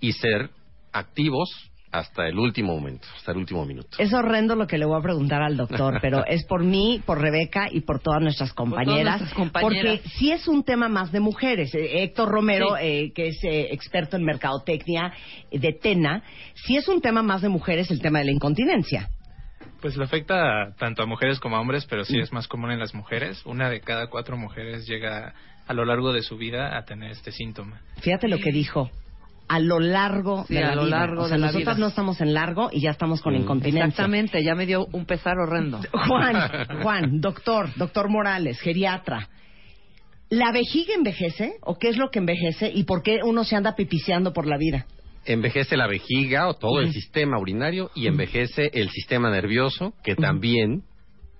y 0.00 0.12
ser 0.12 0.50
activos 0.92 1.48
hasta 1.90 2.26
el 2.26 2.38
último 2.38 2.74
momento, 2.74 3.06
hasta 3.16 3.32
el 3.32 3.38
último 3.38 3.64
minuto? 3.66 3.88
Es 3.98 4.12
horrendo 4.14 4.54
lo 4.56 4.66
que 4.66 4.78
le 4.78 4.86
voy 4.86 4.98
a 4.98 5.02
preguntar 5.02 5.42
al 5.42 5.56
doctor, 5.56 5.98
pero 6.00 6.24
es 6.26 6.44
por 6.46 6.64
mí, 6.64 7.02
por 7.04 7.20
Rebeca 7.20 7.66
y 7.70 7.80
por 7.82 8.00
todas 8.00 8.22
nuestras 8.22 8.52
compañeras. 8.54 9.20
nuestras 9.20 9.34
compañeras. 9.34 9.98
Porque 10.00 10.08
sí 10.16 10.32
es 10.32 10.48
un 10.48 10.62
tema 10.64 10.88
más 10.88 11.12
de 11.12 11.20
mujeres. 11.20 11.74
Eh, 11.74 12.02
Héctor 12.02 12.30
Romero, 12.30 12.76
Sí. 12.78 12.82
eh, 12.86 13.12
que 13.14 13.28
es 13.28 13.44
eh, 13.44 13.68
experto 13.72 14.16
en 14.16 14.24
mercadotecnia 14.24 15.12
de 15.50 15.72
TENA, 15.72 16.22
sí 16.54 16.76
es 16.76 16.88
un 16.88 17.00
tema 17.02 17.22
más 17.22 17.42
de 17.42 17.48
mujeres 17.48 17.90
el 17.90 18.00
tema 18.00 18.20
de 18.20 18.26
la 18.26 18.32
incontinencia. 18.32 19.08
Pues 19.82 19.96
lo 19.96 20.04
afecta 20.04 20.74
tanto 20.78 21.02
a 21.02 21.06
mujeres 21.06 21.38
como 21.40 21.56
a 21.56 21.60
hombres, 21.60 21.84
pero 21.90 22.04
sí 22.04 22.18
es 22.18 22.32
más 22.32 22.48
común 22.48 22.70
en 22.70 22.78
las 22.78 22.94
mujeres. 22.94 23.44
Una 23.44 23.68
de 23.68 23.80
cada 23.80 24.06
cuatro 24.06 24.36
mujeres 24.38 24.86
llega 24.86 25.34
a 25.66 25.74
lo 25.74 25.84
largo 25.84 26.12
de 26.12 26.22
su 26.22 26.36
vida 26.38 26.78
a 26.78 26.84
tener 26.84 27.10
este 27.10 27.32
síntoma. 27.32 27.80
Fíjate 28.00 28.28
lo 28.28 28.38
que 28.38 28.52
dijo. 28.52 28.90
A 29.48 29.58
lo 29.58 29.80
largo 29.80 30.44
Sí, 30.46 30.54
de 30.54 30.60
la 30.60 30.70
a 30.70 30.74
lo 30.76 30.84
vida. 30.86 30.98
largo 31.00 31.22
o 31.24 31.26
sea, 31.28 31.34
de 31.36 31.40
la 31.40 31.46
nosotras 31.48 31.76
vida. 31.76 31.84
no 31.84 31.88
estamos 31.88 32.20
en 32.20 32.32
largo 32.32 32.70
y 32.72 32.80
ya 32.80 32.90
estamos 32.90 33.20
con 33.20 33.34
incontinencia. 33.34 33.84
Exactamente, 33.86 34.42
ya 34.42 34.54
me 34.54 34.64
dio 34.66 34.86
un 34.92 35.04
pesar 35.04 35.36
horrendo. 35.38 35.80
Juan, 36.08 36.48
Juan, 36.82 37.20
doctor, 37.20 37.68
doctor 37.76 38.08
Morales, 38.08 38.60
geriatra. 38.60 39.28
¿La 40.30 40.52
vejiga 40.52 40.94
envejece 40.94 41.54
o 41.60 41.76
qué 41.76 41.88
es 41.90 41.98
lo 41.98 42.10
que 42.10 42.20
envejece 42.20 42.70
y 42.72 42.84
por 42.84 43.02
qué 43.02 43.18
uno 43.22 43.44
se 43.44 43.56
anda 43.56 43.74
pipiseando 43.74 44.32
por 44.32 44.46
la 44.46 44.56
vida? 44.56 44.86
Envejece 45.24 45.76
la 45.76 45.86
vejiga 45.86 46.48
o 46.48 46.54
todo 46.54 46.80
el 46.80 46.92
sistema 46.92 47.38
urinario 47.38 47.90
y 47.94 48.06
envejece 48.06 48.70
el 48.74 48.90
sistema 48.90 49.30
nervioso 49.30 49.94
que 50.02 50.16
también 50.16 50.82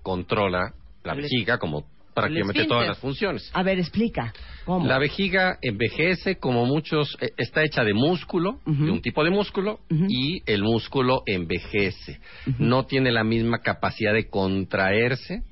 controla 0.03 0.73
la 1.03 1.13
vejiga 1.15 1.57
como 1.57 1.85
prácticamente 2.13 2.65
todas 2.65 2.87
las 2.87 2.99
funciones. 2.99 3.49
A 3.53 3.63
ver, 3.63 3.79
explica. 3.79 4.33
¿Cómo? 4.65 4.85
La 4.85 4.99
vejiga 4.99 5.57
envejece 5.61 6.37
como 6.37 6.65
muchos, 6.65 7.17
eh, 7.19 7.31
está 7.37 7.63
hecha 7.63 7.83
de 7.83 7.93
músculo, 7.93 8.59
de 8.65 8.91
un 8.91 9.01
tipo 9.01 9.23
de 9.23 9.29
músculo, 9.29 9.79
y 9.89 10.41
el 10.45 10.63
músculo 10.63 11.23
envejece. 11.25 12.19
No 12.59 12.85
tiene 12.85 13.11
la 13.11 13.23
misma 13.23 13.59
capacidad 13.59 14.13
de 14.13 14.29
contraerse, 14.29 15.43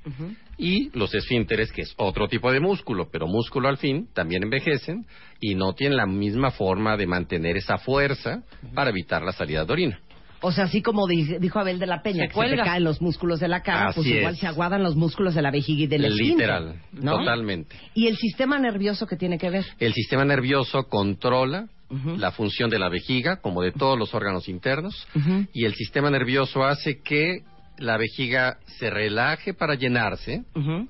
y 0.62 0.90
los 0.96 1.12
esfínteres, 1.14 1.72
que 1.72 1.82
es 1.82 1.92
otro 1.96 2.28
tipo 2.28 2.52
de 2.52 2.60
músculo, 2.60 3.08
pero 3.10 3.26
músculo 3.26 3.68
al 3.68 3.78
fin, 3.78 4.08
también 4.14 4.44
envejecen, 4.44 5.04
y 5.40 5.54
no 5.56 5.72
tienen 5.74 5.96
la 5.96 6.06
misma 6.06 6.52
forma 6.52 6.96
de 6.96 7.06
mantener 7.06 7.56
esa 7.56 7.78
fuerza 7.78 8.42
para 8.74 8.90
evitar 8.90 9.22
la 9.22 9.32
salida 9.32 9.64
de 9.64 9.72
orina. 9.72 10.00
O 10.44 10.50
sea, 10.50 10.64
así 10.64 10.82
como 10.82 11.06
di- 11.06 11.38
dijo 11.38 11.58
Abel 11.60 11.78
de 11.78 11.86
la 11.86 12.02
Peña, 12.02 12.24
Se 12.24 12.28
que 12.28 12.34
se 12.48 12.56
te 12.56 12.62
caen 12.62 12.82
los 12.84 13.00
músculos 13.00 13.38
de 13.40 13.46
la 13.48 13.62
cara, 13.62 13.88
Así 13.88 14.00
pues 14.00 14.06
igual 14.08 14.34
es. 14.34 14.40
se 14.40 14.46
aguadan 14.48 14.82
los 14.82 14.96
músculos 14.96 15.34
de 15.36 15.42
la 15.42 15.50
vejiga 15.52 15.82
y 15.84 15.86
del 15.86 16.04
esfínter, 16.04 16.36
Literal, 16.36 16.76
¿no? 16.92 17.18
totalmente. 17.18 17.76
¿Y 17.94 18.08
el 18.08 18.16
sistema 18.16 18.58
nervioso 18.58 19.06
que 19.06 19.16
tiene 19.16 19.38
que 19.38 19.50
ver? 19.50 19.64
El 19.78 19.92
sistema 19.94 20.24
nervioso 20.24 20.84
controla 20.88 21.68
la 22.16 22.30
función 22.32 22.70
de 22.70 22.78
la 22.78 22.88
vejiga, 22.88 23.36
como 23.42 23.60
de 23.62 23.70
todos 23.70 23.98
los 23.98 24.14
órganos 24.14 24.48
internos, 24.48 25.06
y 25.52 25.64
el 25.66 25.74
sistema 25.74 26.10
nervioso 26.10 26.64
hace 26.64 27.00
que 27.02 27.42
la 27.82 27.96
vejiga 27.96 28.58
se 28.78 28.90
relaje 28.90 29.54
para 29.54 29.74
llenarse, 29.74 30.44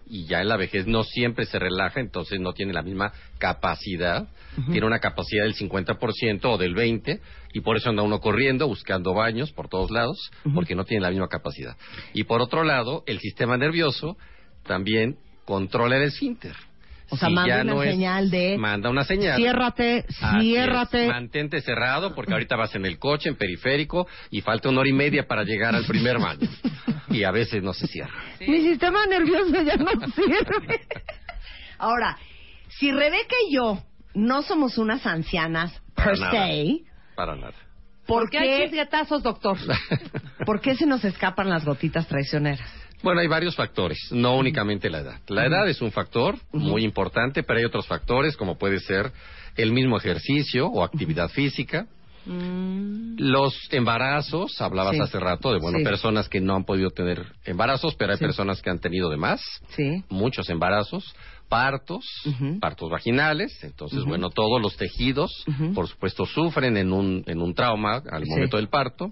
y 0.07 0.26
ya 0.26 0.40
en 0.40 0.49
la 0.49 0.57
vejez 0.57 0.86
no 0.86 1.03
siempre 1.05 1.47
se 1.47 1.59
relaja, 1.59 2.01
entonces 2.01 2.38
no 2.38 2.53
tiene 2.53 2.72
la 2.72 2.82
misma 2.82 3.12
capacidad. 3.38 4.28
Tiene 4.70 4.86
una 4.86 4.99
capacidad 4.99 5.45
del 5.45 5.55
50% 5.55 6.40
o 6.45 6.59
del 6.59 6.74
20%, 6.74 7.20
y 7.55 7.61
por 7.61 7.76
eso 7.76 7.90
anda 7.90 8.03
uno 8.03 8.20
corriendo, 8.20 8.68
buscando 8.68 9.14
baños 9.14 9.53
por 9.53 9.68
todos 9.68 9.90
lados, 9.90 10.30
porque 10.55 10.74
no 10.74 10.84
tiene 10.84 11.03
la 11.03 11.11
misma 11.11 11.28
capacidad. 11.28 11.76
Y 12.12 12.24
por 12.24 12.40
otro 12.40 12.62
lado, 12.62 13.03
el 13.07 13.18
sistema 13.18 13.57
nervioso 13.57 14.16
también 14.64 15.16
controla 15.45 15.97
el 15.97 16.05
esfínter. 16.05 16.55
O 17.13 17.17
sea, 17.19 17.29
Si 17.29 17.35
manda 17.35 17.61
una 17.61 17.65
no 17.75 17.83
es- 17.83 17.91
señal 17.91 18.31
de 18.31 18.57
Manda 18.57 18.89
una 18.89 19.05
señal. 19.05 19.37
ciérrate, 19.37 20.07
ciérrate. 20.41 21.03
es. 21.05 21.09
Mantente 21.11 21.61
cerrado 21.61 22.15
porque 22.15 22.33
ahorita 22.33 22.57
vas 22.57 22.75
en 22.75 22.87
el 22.87 22.99
coche, 22.99 23.29
en 23.29 23.37
periférico 23.37 24.07
y 24.31 24.41
falta 24.41 24.71
una 24.71 24.81
hora 24.81 24.89
y 24.89 24.95
media 24.95 25.27
para 25.29 25.45
llegar 25.45 25.75
al 25.75 25.85
primer 25.85 26.19
baño. 26.19 26.49
Y 27.11 27.25
a 27.25 27.31
veces 27.31 27.63
no 27.63 27.75
se 27.75 27.87
cierra. 27.87 28.15
Mi 28.41 28.63
sistema 28.63 29.05
nervioso 29.07 29.61
ya 29.63 29.77
no 29.77 29.91
sirve. 30.15 30.81
Ahora, 31.79 32.17
si 32.79 32.91
Rebeca 32.91 33.35
y 33.49 33.55
yo 33.57 33.83
no 34.15 34.41
somos 34.43 34.79
unas 34.79 35.05
ancianas 35.07 35.73
per 35.95 36.05
Para 36.05 36.17
nada. 36.19 36.33
se, 36.47 36.79
Para 37.15 37.37
nada. 37.37 37.53
¿por 38.07 38.23
¿Por 38.23 38.31
qué 38.31 38.39
hay 38.39 38.63
chisguetazos, 38.65 39.23
doctor? 39.23 39.59
¿por 40.47 40.61
qué 40.63 40.75
se 40.77 40.87
nos 40.87 41.05
escapan 41.05 41.51
las 41.51 41.65
gotitas 41.65 42.07
traicioneras? 42.09 42.71
Bueno, 43.03 43.21
hay 43.21 43.27
varios 43.27 43.57
factores, 43.57 43.99
no 44.13 44.37
únicamente 44.37 44.89
la 44.91 45.01
edad. 45.01 45.21
La 45.29 45.47
edad 45.47 45.69
es 45.69 45.81
un 45.83 45.91
factor 45.93 46.37
muy 46.53 46.85
importante, 46.85 47.43
pero 47.43 47.59
hay 47.59 47.65
otros 47.65 47.87
factores 47.87 48.37
como 48.37 48.57
puede 48.59 48.79
ser 48.81 49.13
el 49.57 49.73
mismo 49.73 49.97
ejercicio 49.97 50.67
o 50.69 50.83
actividad 50.85 51.29
física. 51.31 51.87
Los 53.17 53.55
embarazos, 53.71 54.61
hablabas 54.61 54.95
Sí. 54.97 55.01
hace 55.03 55.19
rato 55.21 55.53
de 55.53 55.59
bueno, 55.59 55.79
Sí. 55.79 55.85
personas 55.85 56.29
que 56.29 56.41
no 56.41 56.55
han 56.55 56.65
podido 56.65 56.91
tener 56.91 57.27
embarazos, 57.45 57.95
pero 57.97 58.13
hay 58.13 58.19
Sí. 58.19 58.25
personas 58.25 58.63
que 58.63 58.71
han 58.71 58.79
tenido 58.79 59.11
de 59.11 59.17
más. 59.17 59.41
Sí. 59.77 60.05
muchos 60.09 60.49
embarazos, 60.49 61.05
partos, 61.49 62.05
partos 62.61 62.89
vaginales, 62.91 63.63
entonces 63.65 64.05
bueno, 64.05 64.31
todos 64.31 64.61
los 64.63 64.77
tejidos, 64.77 65.45
por 65.75 65.89
supuesto, 65.89 66.25
sufren 66.25 66.77
en 66.77 66.93
un, 66.93 67.25
en 67.27 67.43
un 67.43 67.55
trauma 67.55 68.03
al 68.11 68.25
momento 68.27 68.57
del 68.57 68.69
parto. 68.69 69.11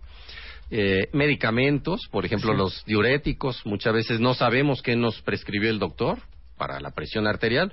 Eh, 0.70 1.08
medicamentos, 1.12 2.08
por 2.10 2.24
ejemplo, 2.24 2.52
Sí. 2.52 2.58
los 2.58 2.84
diuréticos, 2.84 3.64
muchas 3.66 3.92
veces 3.92 4.20
no 4.20 4.34
sabemos 4.34 4.82
qué 4.82 4.94
nos 4.96 5.20
prescribió 5.22 5.70
el 5.70 5.78
doctor 5.78 6.18
para 6.56 6.78
la 6.80 6.90
presión 6.92 7.26
arterial 7.26 7.72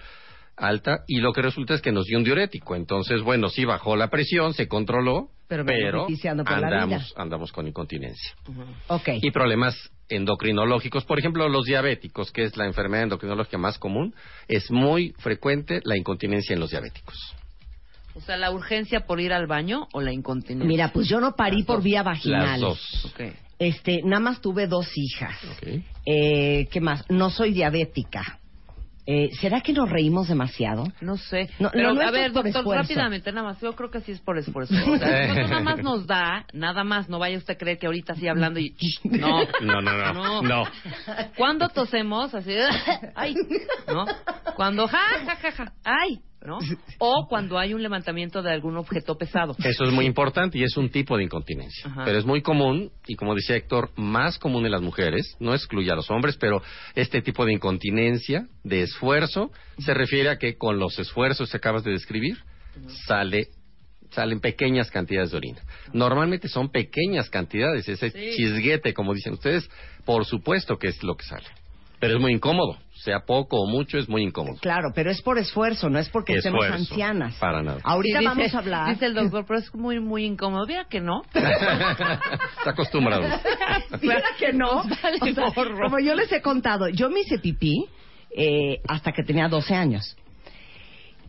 alta 0.56 1.04
y 1.08 1.20
lo 1.20 1.34
que 1.34 1.44
resulta 1.44 1.76
es 1.76 1.82
que 1.82 1.92
nos 1.92 2.06
dio 2.06 2.18
un 2.18 2.24
diurético. 2.24 2.76
Entonces, 2.76 3.22
bueno, 3.22 3.50
sí 3.50 3.64
bajó 3.66 3.96
la 3.96 4.10
presión, 4.10 4.54
se 4.56 4.68
controló, 4.68 5.30
Pero 5.48 5.64
andamos, 6.50 7.14
andamos 7.16 7.52
con 7.52 7.68
incontinencia 7.68 8.34
Ok. 8.88 9.10
y 9.22 9.32
problemas 9.32 9.76
endocrinológicos. 10.10 11.06
Por 11.06 11.20
ejemplo, 11.20 11.48
los 11.50 11.66
diabéticos, 11.66 12.32
que 12.32 12.44
es 12.44 12.58
la 12.58 12.66
enfermedad 12.66 13.04
endocrinológica 13.04 13.58
más 13.58 13.78
común, 13.78 14.16
es 14.48 14.72
muy 14.72 15.14
frecuente 15.20 15.80
la 15.84 15.96
incontinencia 15.98 16.54
en 16.54 16.60
los 16.60 16.72
diabéticos. 16.72 17.16
O 18.18 18.22
sea, 18.22 18.36
la 18.36 18.52
urgencia 18.52 19.02
por 19.06 19.22
ir 19.22 19.32
al 19.32 19.46
baño 19.46 19.88
o 19.94 20.02
la 20.02 20.12
incontinencia. 20.12 20.68
Mira, 20.68 20.92
pues 20.92 21.08
yo 21.08 21.20
no 21.20 21.36
parí 21.36 21.62
por 21.64 21.84
vía 21.84 22.00
Las 22.00 22.06
vaginal. 22.06 22.62
dos. 22.62 23.06
Ok. 23.14 23.22
Este, 23.60 24.02
nada 24.04 24.20
más 24.20 24.42
tuve 24.42 24.66
dos 24.68 24.88
hijas. 24.96 25.36
Eh, 26.06 26.68
¿Qué 26.72 26.82
más? 26.82 27.06
No 27.10 27.30
soy 27.30 27.54
diabética. 27.54 28.40
Eh, 29.10 29.30
¿Será 29.40 29.62
que 29.62 29.72
nos 29.72 29.90
reímos 29.90 30.28
demasiado? 30.28 30.84
No 31.00 31.16
sé. 31.16 31.50
No, 31.60 31.70
Pero, 31.72 31.92
a 31.92 32.12
ver, 32.12 32.34
doctor, 32.34 32.48
esfuerzo. 32.48 32.74
rápidamente, 32.82 33.32
nada 33.32 33.48
más. 33.48 33.62
Yo 33.62 33.74
creo 33.74 33.90
que 33.90 34.02
sí 34.02 34.12
es 34.12 34.20
por 34.20 34.38
esfuerzo. 34.38 34.74
O 34.76 34.98
sea, 34.98 35.28
cuando 35.34 35.48
nada 35.48 35.62
más 35.62 35.78
nos 35.82 36.06
da, 36.08 36.46
nada 36.54 36.84
más. 36.84 37.08
No 37.08 37.18
vaya 37.18 37.38
usted 37.38 37.54
a 37.54 37.58
creer 37.58 37.78
que 37.78 37.86
ahorita 37.86 38.14
así 38.14 38.28
hablando 38.28 38.60
y... 38.60 38.76
No. 39.06 39.44
No, 39.62 39.82
no, 39.82 39.94
no. 39.94 40.14
No. 40.14 40.42
No. 40.42 40.64
Cuando 41.38 41.70
tosemos, 41.70 42.34
así... 42.34 42.52
¡Ay! 43.16 43.34
¿No? 43.88 44.06
Cuando... 44.56 44.88
¡Ja, 44.88 45.00
ja, 45.26 45.36
ja, 45.38 45.52
ja! 45.52 45.74
¡Ay! 45.86 46.20
¿No? 46.48 46.60
O 47.00 47.28
cuando 47.28 47.60
hay 47.60 47.74
un 47.74 47.84
levantamiento 47.84 48.42
de 48.42 48.52
algún 48.52 48.78
objeto 48.78 49.18
pesado. 49.18 49.56
Eso 49.64 49.84
es 49.84 49.92
muy 49.92 50.06
importante 50.06 50.58
y 50.58 50.64
es 50.64 50.78
un 50.78 50.90
tipo 50.90 51.18
de 51.18 51.26
incontinencia. 51.26 51.88
Ajá. 51.90 52.06
Pero 52.06 52.18
es 52.18 52.26
muy 52.26 52.42
común, 52.42 52.90
y 53.06 53.16
como 53.16 53.36
decía 53.36 53.58
Héctor, 53.58 53.92
más 53.98 54.40
común 54.40 54.66
en 54.66 54.72
las 54.72 54.82
mujeres, 54.82 55.36
no 55.40 55.54
excluye 55.54 55.92
a 55.92 55.96
los 55.96 56.10
hombres, 56.10 56.38
pero 56.38 56.62
este 56.96 57.22
tipo 57.22 57.46
de 57.46 57.54
incontinencia, 57.54 58.48
de 58.64 58.84
esfuerzo, 58.84 59.52
se 59.78 59.94
refiere 59.94 60.30
a 60.30 60.38
que 60.38 60.58
con 60.58 60.80
los 60.80 60.98
esfuerzos 60.98 61.52
que 61.52 61.58
acabas 61.58 61.84
de 61.84 61.92
describir, 61.92 62.38
sale 63.06 63.50
salen 64.12 64.40
pequeñas 64.40 64.90
cantidades 64.90 65.32
de 65.32 65.38
orina. 65.38 65.62
Normalmente 65.92 66.48
son 66.48 66.70
pequeñas 66.70 67.30
cantidades, 67.30 67.90
ese 67.90 68.10
Sí. 68.10 68.32
chisguete, 68.38 68.94
como 68.94 69.14
dicen 69.14 69.34
ustedes, 69.34 69.70
por 70.06 70.26
supuesto 70.26 70.78
que 70.78 70.88
es 70.88 71.04
lo 71.04 71.16
que 71.18 71.26
sale. 71.26 71.46
Pero 72.00 72.16
es 72.16 72.22
muy 72.22 72.34
incómodo. 72.34 72.78
Sea 72.94 73.22
poco 73.26 73.58
o 73.62 73.68
mucho, 73.68 73.98
es 73.98 74.10
muy 74.10 74.24
incómodo. 74.24 74.58
Claro, 74.60 74.90
pero 74.94 75.10
es 75.12 75.22
por 75.22 75.38
esfuerzo, 75.38 75.90
no 75.90 75.98
es 76.00 76.10
porque 76.10 76.36
estemos 76.36 76.64
Esfuerzo, 76.66 76.92
ancianas. 76.94 77.36
Para 77.36 77.62
nada. 77.64 77.80
Ahorita 77.84 78.20
Sí, 78.20 78.26
dice- 78.26 78.36
vamos 78.38 78.54
a 78.56 78.58
hablar. 78.60 78.90
Dice 78.94 79.06
el 79.06 79.14
doctor, 79.14 79.46
pero 79.48 79.60
es 79.60 79.74
muy, 79.76 80.00
muy 80.00 80.26
incómodo. 80.26 80.66
Mira 80.66 80.86
que 80.90 81.00
no. 81.00 81.22
Está 81.34 82.72
acostumbrado. 82.72 83.24
Mira 84.02 84.24
que 84.38 84.52
no. 84.54 84.84
Nos 84.84 85.02
vale 85.02 85.18
O 85.22 85.26
sea, 85.34 85.50
gorro. 85.56 85.78
como 85.80 86.00
yo 86.00 86.16
les 86.16 86.32
he 86.32 86.42
contado, 86.42 86.90
yo 86.90 87.10
me 87.10 87.22
hice 87.22 87.40
pipí 87.40 87.86
eh, 88.36 88.80
hasta 88.88 89.12
que 89.12 89.24
tenía 89.24 89.48
12 89.48 89.74
años. 89.76 90.16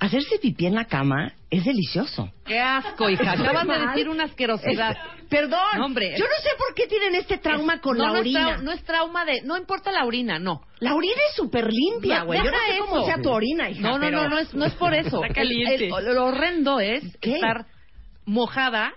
Hacerse 0.00 0.38
pipí 0.38 0.66
en 0.66 0.74
la 0.74 0.84
cama 0.84 1.32
es 1.50 1.64
delicioso. 1.64 2.30
Qué 2.44 2.58
asco, 2.60 3.08
hija. 3.10 3.32
Acabas 3.38 3.66
de 3.66 3.86
decir 3.88 4.08
una 4.08 4.24
asquerosidad. 4.24 4.92
Es- 4.92 5.24
perdón, 5.28 5.58
No, 5.76 5.86
hombre. 5.86 6.12
yo 6.16 6.24
no 6.24 6.42
sé 6.42 6.50
por 6.56 6.74
qué 6.74 6.86
tienen 6.86 7.14
este 7.16 7.38
trauma 7.38 7.80
con 7.80 7.98
no, 7.98 8.04
la 8.04 8.08
no 8.10 8.14
es 8.16 8.20
orina. 8.20 8.56
no 8.58 8.72
es 8.72 8.82
trauma 8.84 9.24
de... 9.24 9.42
No 9.42 9.56
importa 9.56 9.90
la 9.90 10.04
orina, 10.04 10.38
no. 10.38 10.62
La 10.78 10.94
orina 10.94 11.20
es 11.28 11.34
súper 11.36 11.68
limpia, 11.72 12.22
güey. 12.22 12.38
Yo 12.42 12.50
no 12.50 12.56
sé 12.56 12.78
cómo 12.78 12.96
eso. 12.98 13.06
sea 13.06 13.20
tu 13.22 13.30
orina, 13.30 13.68
hija. 13.70 13.80
No, 13.82 13.98
no, 13.98 14.00
pero- 14.06 14.22
no, 14.22 14.28
no 14.30 14.38
es, 14.38 14.54
no 14.54 14.64
es 14.64 14.74
por 14.74 14.94
eso. 14.94 15.22
Está 15.24 15.34
caliente. 15.34 15.74
El- 15.88 15.92
el- 16.06 16.14
lo 16.14 16.24
horrendo 16.26 16.80
es 16.80 17.02
¿Qué? 17.20 17.34
estar 17.34 17.66
mojada 18.24 18.92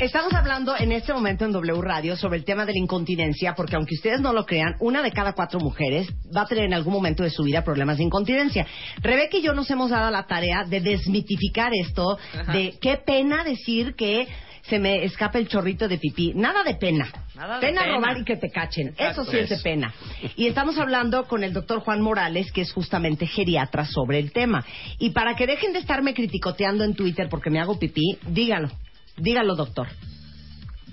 Estamos 0.01 0.33
hablando 0.35 0.75
en 0.77 0.93
este 0.93 1.13
momento 1.13 1.45
en 1.45 1.53
W 1.53 1.81
Radio 1.81 2.17
sobre 2.17 2.39
el 2.39 2.45
tema 2.45 2.67
de 2.67 2.73
la 2.73 2.79
incontinencia, 2.79 3.55
porque 3.55 3.77
aunque 3.77 3.95
ustedes 3.95 4.21
no 4.21 4.33
lo 4.33 4.45
crean, 4.45 4.75
una 4.81 5.03
de 5.03 5.13
cada 5.13 5.33
cuatro 5.33 5.61
mujeres 5.61 6.09
va 6.35 6.43
a 6.43 6.47
tener 6.47 6.65
en 6.65 6.75
algún 6.75 6.93
momento 6.93 7.23
de 7.23 7.31
su 7.31 7.45
vida 7.45 7.63
problemas 7.63 7.99
de 7.99 8.05
incontinencia. 8.05 8.67
Rebeca 9.01 9.39
y 9.39 9.43
yo 9.43 9.55
nos 9.55 9.71
hemos 9.71 9.91
dado 9.91 10.11
la 10.11 10.27
tarea 10.27 10.65
de 10.65 10.81
desmitificar 10.81 11.73
esto, 11.75 12.19
de 12.53 12.77
qué 12.81 12.97
pena 12.97 13.45
decir 13.45 13.95
que 13.95 14.27
se 14.69 14.79
me 14.79 15.05
escapa 15.05 15.39
el 15.39 15.49
chorrito 15.49 15.89
de 15.89 15.99
pipí. 15.99 16.33
Nada 16.35 16.63
de 16.65 16.75
pena. 16.75 17.09
Nada 17.35 17.57
de 17.57 17.67
pena, 17.67 17.83
pena. 17.83 17.95
robar 17.95 18.19
y 18.19 18.25
que 18.25 18.37
te 18.37 18.51
cachen. 18.51 18.89
Exacto. 18.89 19.23
Eso 19.23 19.31
sí 19.31 19.39
es 19.39 19.49
de 19.49 19.59
pena. 19.59 19.95
Y 20.37 20.47
estamos 20.47 20.79
hablando 20.79 21.25
con 21.25 21.45
el 21.45 21.53
doctor 21.53 21.81
Juan 21.81 22.01
Morales, 22.01 22.51
que 22.53 22.63
es 22.63 22.73
justamente 22.73 23.27
geriatra 23.27 23.85
sobre 23.85 24.19
el 24.19 24.33
tema. 24.33 24.65
Y 24.99 25.11
para 25.11 25.35
que 25.37 25.47
dejen 25.47 25.73
de 25.73 25.79
estarme 25.79 26.15
criticoteando 26.15 26.85
en 26.85 26.95
Twitter 26.95 27.29
porque 27.31 27.51
me 27.51 27.61
hago 27.61 27.79
pipí, 27.79 28.19
dígalo. 28.27 28.71
Dígalo, 29.17 29.55
doctor. 29.55 29.89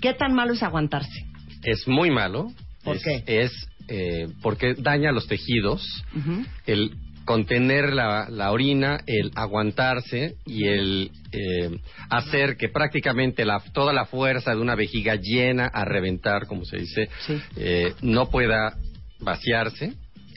¿Qué 0.00 0.14
tan 0.14 0.34
malo 0.34 0.52
es 0.52 0.62
aguantarse? 0.62 1.24
Es 1.62 1.88
muy 1.88 2.10
malo. 2.10 2.48
¿Por 2.84 2.96
es, 2.96 3.02
qué? 3.02 3.24
Es 3.26 3.52
eh, 3.88 4.28
porque 4.42 4.74
daña 4.74 5.12
los 5.12 5.26
tejidos. 5.26 5.86
El 6.66 6.92
contener 7.24 7.92
la, 7.92 8.28
la 8.30 8.50
orina, 8.52 9.00
el 9.06 9.30
aguantarse 9.34 10.34
y 10.44 10.66
el 10.66 11.10
eh, 11.32 11.78
hacer 12.10 12.56
que 12.56 12.68
prácticamente 12.68 13.44
la, 13.44 13.60
toda 13.72 13.92
la 13.92 14.04
fuerza 14.06 14.54
de 14.54 14.60
una 14.60 14.74
vejiga 14.74 15.16
llena 15.16 15.66
a 15.66 15.84
reventar, 15.84 16.46
como 16.46 16.64
se 16.64 16.78
dice, 16.78 17.08
Sí. 17.26 17.40
eh, 17.56 17.94
no 18.02 18.26
pueda 18.30 18.74
vaciarse. 19.20 19.94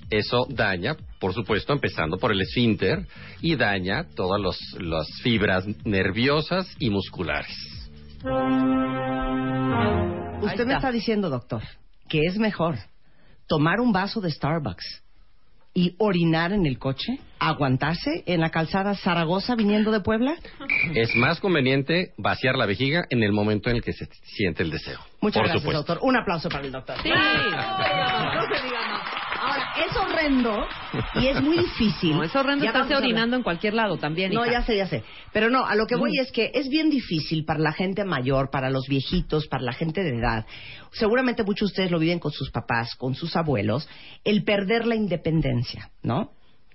Eso 0.09 0.45
daña, 0.49 0.95
por 1.19 1.33
supuesto, 1.33 1.73
empezando 1.73 2.17
por 2.17 2.31
el 2.31 2.39
esfínter 2.41 3.05
y 3.41 3.55
daña 3.57 4.05
todas 4.15 4.39
los- 4.39 4.77
las 4.79 5.05
fibras 5.21 5.65
nerviosas 5.85 6.65
y 6.79 6.89
musculares. 6.89 7.53
Usted 10.41 10.65
me 10.65 10.73
está 10.75 10.91
diciendo, 10.91 11.29
doctor, 11.29 11.61
que 12.07 12.21
es 12.25 12.37
mejor 12.37 12.75
tomar 13.47 13.79
un 13.81 13.91
vaso 13.91 14.21
de 14.21 14.31
Starbucks 14.31 15.03
y 15.77 15.93
orinar 15.99 16.53
en 16.53 16.65
el 16.65 16.79
coche, 16.79 17.19
aguantarse 17.37 18.23
en 18.25 18.41
la 18.41 18.49
calzada 18.49 18.95
Zaragoza 18.95 19.53
viniendo 19.53 19.91
de 19.91 19.99
Puebla. 19.99 20.33
Es 20.95 21.15
más 21.15 21.39
conveniente 21.39 22.13
vaciar 22.17 22.55
la 22.55 22.65
vejiga 22.65 23.05
en 23.11 23.21
el 23.21 23.31
momento 23.31 23.69
en 23.69 23.75
el 23.75 23.83
que 23.83 23.93
se 23.93 24.07
siente 24.23 24.63
el 24.63 24.71
deseo. 24.71 24.97
Muchas 25.21 25.41
por 25.41 25.43
gracias, 25.43 25.61
supuesto. 25.61 25.77
doctor. 25.93 25.99
Un 26.01 26.17
aplauso 26.17 26.49
para 26.49 26.65
el 26.65 26.71
doctor. 26.71 26.95
Sí. 27.03 27.09
No 27.09 27.15
se 27.15 28.63
diga 28.65 28.87
más. 28.89 29.01
Ahora, 29.39 29.66
es 29.85 29.95
horrendo 29.95 30.65
y 31.15 31.27
es 31.27 31.41
muy 31.41 31.57
difícil. 31.57 32.15
No, 32.15 32.23
es 32.23 32.35
horrendo 32.35 32.63
Ya 32.63 32.71
estarse 32.71 32.95
orinando 32.95 33.35
en 33.35 33.43
cualquier 33.43 33.73
lado 33.73 33.97
también, 33.97 34.31
No, 34.31 34.43
hija. 34.45 34.53
ya 34.53 34.65
sé, 34.65 34.77
ya 34.77 34.87
sé. 34.87 35.03
Pero 35.33 35.49
no, 35.49 35.65
a 35.65 35.75
lo 35.75 35.85
que 35.85 35.95
voy 35.95 36.11
es 36.19 36.31
que 36.31 36.51
es 36.53 36.69
bien 36.69 36.89
difícil 36.89 37.45
para 37.45 37.59
la 37.59 37.73
gente 37.73 38.03
mayor, 38.05 38.49
para 38.49 38.69
los 38.69 38.87
viejitos, 38.87 39.47
para 39.47 39.63
la 39.63 39.73
gente 39.73 40.03
de 40.03 40.17
edad. 40.17 40.45
Seguramente 40.91 41.43
muchos 41.43 41.69
de 41.69 41.73
ustedes 41.73 41.91
lo 41.91 41.99
viven 41.99 42.19
con 42.19 42.31
sus 42.31 42.51
papás, 42.51 42.95
con 42.95 43.15
sus 43.15 43.35
abuelos, 43.35 43.87
el 44.23 44.43
perder 44.43 44.85
la 44.87 44.95
independencia, 44.95 45.91
¿no? 46.03 46.31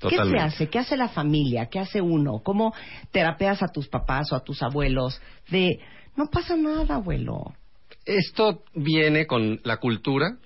¿Qué 0.08 0.16
se 0.16 0.38
hace? 0.38 0.68
¿Qué 0.68 0.78
hace 0.78 0.96
la 0.96 1.08
familia? 1.08 1.66
¿Qué 1.66 1.78
hace 1.78 2.00
uno? 2.00 2.40
¿Cómo 2.42 2.74
terapeas 3.12 3.62
a 3.62 3.68
tus 3.68 3.88
papás 3.88 4.32
o 4.32 4.36
a 4.36 4.42
tus 4.42 4.62
abuelos? 4.62 5.20
De, 5.48 5.78
no 6.16 6.26
pasa 6.26 6.56
nada, 6.56 6.96
abuelo. 6.96 7.54
Esto 8.04 8.64
viene 8.74 9.26
con 9.26 9.60
la 9.62 9.76
cultura 9.76 10.36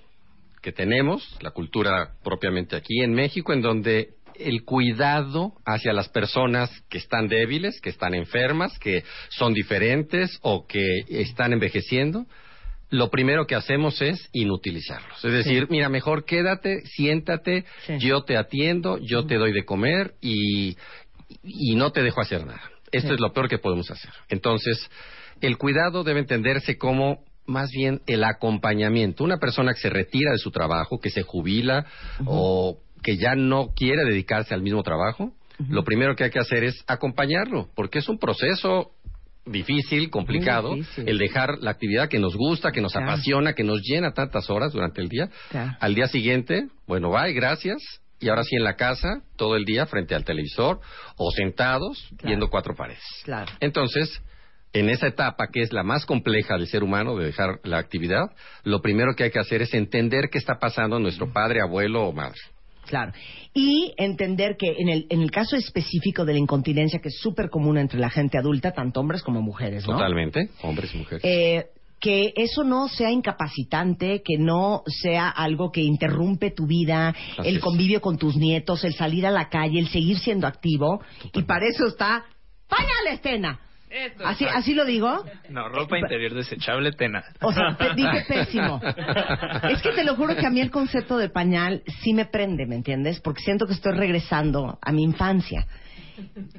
que 0.67 0.73
tenemos, 0.73 1.23
la 1.39 1.51
cultura 1.51 2.09
propiamente 2.25 2.75
aquí 2.75 2.99
en 3.01 3.13
México, 3.13 3.53
en 3.53 3.61
donde 3.61 4.09
el 4.37 4.65
cuidado 4.65 5.53
hacia 5.65 5.93
las 5.93 6.09
personas 6.09 6.69
que 6.89 6.97
están 6.97 7.29
débiles, 7.29 7.79
que 7.79 7.89
están 7.89 8.13
enfermas, 8.13 8.77
que 8.79 9.05
son 9.29 9.53
diferentes 9.53 10.37
o 10.41 10.67
que 10.67 10.83
están 11.07 11.53
envejeciendo, 11.53 12.25
lo 12.89 13.09
primero 13.09 13.47
que 13.47 13.55
hacemos 13.55 14.01
es 14.01 14.27
inutilizarlos. 14.33 15.23
Es 15.23 15.31
decir, 15.31 15.67
mira, 15.69 15.87
mejor 15.87 16.25
quédate, 16.25 16.81
siéntate, 16.83 17.63
Sí. 17.85 17.93
yo 17.99 18.23
te 18.23 18.35
atiendo, 18.35 18.97
yo 19.01 19.25
te 19.25 19.35
doy 19.35 19.53
de 19.53 19.63
comer 19.63 20.15
y, 20.19 20.75
y 21.45 21.75
no 21.75 21.93
te 21.93 22.03
dejo 22.03 22.19
hacer 22.19 22.45
nada. 22.45 22.61
Esto 22.91 23.07
Sí. 23.07 23.13
es 23.13 23.21
lo 23.21 23.31
peor 23.31 23.47
que 23.47 23.57
podemos 23.57 23.89
hacer. 23.89 24.11
Entonces, 24.27 24.77
el 25.39 25.57
cuidado 25.57 26.03
debe 26.03 26.19
entenderse 26.19 26.77
como 26.77 27.23
más 27.47 27.69
bien 27.71 28.01
el 28.07 28.23
acompañamiento. 28.23 29.23
Una 29.23 29.37
persona 29.37 29.73
que 29.73 29.79
se 29.79 29.89
retira 29.89 30.31
de 30.31 30.37
su 30.37 30.51
trabajo, 30.51 30.99
que 30.99 31.09
se 31.09 31.23
jubila 31.23 31.85
o 32.25 32.77
que 33.03 33.17
ya 33.17 33.35
no 33.35 33.69
quiere 33.75 34.03
dedicarse 34.05 34.53
al 34.53 34.61
mismo 34.61 34.83
trabajo, 34.83 35.31
lo 35.69 35.83
primero 35.83 36.15
que 36.15 36.25
hay 36.25 36.29
que 36.29 36.39
hacer 36.39 36.63
es 36.63 36.83
acompañarlo, 36.87 37.69
porque 37.75 37.99
es 37.99 38.09
un 38.09 38.19
proceso 38.19 38.91
difícil, 39.45 40.09
complicado, 40.09 40.75
difícil. 40.75 41.07
el 41.07 41.17
dejar 41.17 41.57
la 41.61 41.71
actividad 41.71 42.09
que 42.09 42.19
nos 42.19 42.35
gusta, 42.35 42.71
que 42.71 42.81
nos 42.81 42.91
Claro. 42.91 43.07
apasiona, 43.11 43.53
que 43.53 43.63
nos 43.63 43.81
llena 43.81 44.11
tantas 44.13 44.49
horas 44.49 44.73
durante 44.73 45.01
el 45.01 45.07
día. 45.09 45.29
Claro. 45.49 45.71
Al 45.79 45.95
día 45.95 46.07
siguiente, 46.07 46.67
bueno, 46.85 47.09
bye, 47.11 47.33
gracias. 47.33 47.77
Y 48.19 48.29
ahora 48.29 48.43
sí 48.43 48.55
en 48.55 48.63
la 48.63 48.75
casa, 48.75 49.21
todo 49.35 49.55
el 49.55 49.63
día 49.63 49.85
frente 49.85 50.15
al 50.15 50.25
televisor 50.25 50.79
o 51.17 51.31
sentados 51.31 51.97
Claro. 52.09 52.25
viendo 52.25 52.49
cuatro 52.49 52.75
paredes. 52.75 53.03
Claro. 53.23 53.51
Entonces, 53.59 54.21
en 54.73 54.89
esa 54.89 55.07
etapa 55.07 55.47
que 55.51 55.61
es 55.61 55.73
la 55.73 55.83
más 55.83 56.05
compleja 56.05 56.57
del 56.57 56.67
ser 56.67 56.83
humano 56.83 57.15
de 57.15 57.25
dejar 57.25 57.59
la 57.63 57.77
actividad, 57.77 58.31
lo 58.63 58.81
primero 58.81 59.15
que 59.15 59.25
hay 59.25 59.31
que 59.31 59.39
hacer 59.39 59.61
es 59.61 59.73
entender 59.73 60.29
qué 60.31 60.37
está 60.37 60.59
pasando 60.59 60.97
a 60.97 60.99
nuestro 60.99 61.31
padre, 61.31 61.61
abuelo 61.61 62.07
o 62.07 62.13
madre. 62.13 62.39
Claro. 62.85 63.11
Y 63.53 63.93
entender 63.97 64.55
que 64.57 64.75
en 64.79 64.89
el, 64.89 65.07
en 65.09 65.21
el 65.21 65.29
caso 65.29 65.55
específico 65.55 66.23
de 66.25 66.33
la 66.33 66.39
incontinencia, 66.39 66.99
que 66.99 67.09
es 67.09 67.19
súper 67.19 67.49
común 67.49 67.77
entre 67.77 67.99
la 67.99 68.09
gente 68.09 68.37
adulta, 68.37 68.71
tanto 68.71 68.99
hombres 69.01 69.23
como 69.23 69.41
mujeres, 69.41 69.85
¿no? 69.85 69.93
Totalmente, 69.93 70.49
hombres 70.61 70.93
y 70.93 70.97
mujeres. 70.97 71.21
Eh, 71.25 71.65
que 71.99 72.31
eso 72.35 72.63
no 72.63 72.87
sea 72.87 73.11
incapacitante, 73.11 74.21
que 74.23 74.37
no 74.37 74.83
sea 74.85 75.29
algo 75.29 75.71
que 75.71 75.81
interrumpe 75.81 76.51
tu 76.51 76.67
vida, 76.67 77.09
Así 77.09 77.49
el 77.49 77.57
es. 77.57 77.61
convivio 77.61 78.01
con 78.01 78.17
tus 78.17 78.35
nietos, 78.37 78.83
el 78.83 78.93
salir 78.93 79.25
a 79.25 79.31
la 79.31 79.49
calle, 79.49 79.79
el 79.79 79.87
seguir 79.89 80.17
siendo 80.19 80.47
activo. 80.47 81.01
Y 81.33 81.41
para 81.43 81.67
eso 81.67 81.87
está 81.87 82.23
pañales, 82.67 83.21
¿Así, 84.25 84.45
¿Así 84.45 84.73
lo 84.73 84.85
digo? 84.85 85.23
No, 85.49 85.69
ropa 85.69 85.97
interior 85.97 86.33
desechable, 86.33 86.91
tena. 86.91 87.23
O 87.41 87.53
sea, 87.53 87.77
te 87.77 87.93
dije 87.95 88.25
pésimo. 88.27 88.81
Es 89.69 89.81
que 89.81 89.91
te 89.91 90.03
lo 90.03 90.15
juro 90.15 90.35
que 90.35 90.45
a 90.45 90.49
mí 90.49 90.59
el 90.59 90.71
concepto 90.71 91.17
de 91.17 91.29
pañal 91.29 91.83
sí 92.01 92.13
me 92.13 92.25
prende, 92.25 92.65
¿me 92.65 92.75
entiendes? 92.75 93.21
Porque 93.21 93.41
siento 93.41 93.65
que 93.65 93.73
estoy 93.73 93.93
regresando 93.93 94.77
a 94.81 94.91
mi 94.91 95.03
infancia. 95.03 95.65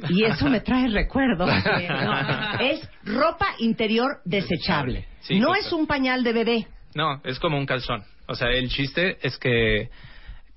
Y 0.08 0.24
eso 0.24 0.48
me 0.48 0.60
trae 0.60 0.88
recuerdos. 0.88 1.50
No, 1.88 2.60
es 2.60 2.88
ropa 3.04 3.46
interior 3.58 4.20
desechable. 4.24 5.06
Sí, 5.20 5.38
no 5.38 5.48
justo. 5.48 5.66
es 5.66 5.72
un 5.72 5.86
pañal 5.86 6.22
de 6.22 6.32
bebé. 6.32 6.66
No, 6.94 7.20
es 7.24 7.38
como 7.38 7.58
un 7.58 7.66
calzón. 7.66 8.04
O 8.26 8.34
sea, 8.34 8.48
el 8.50 8.68
chiste 8.68 9.18
es 9.22 9.36
que, 9.38 9.90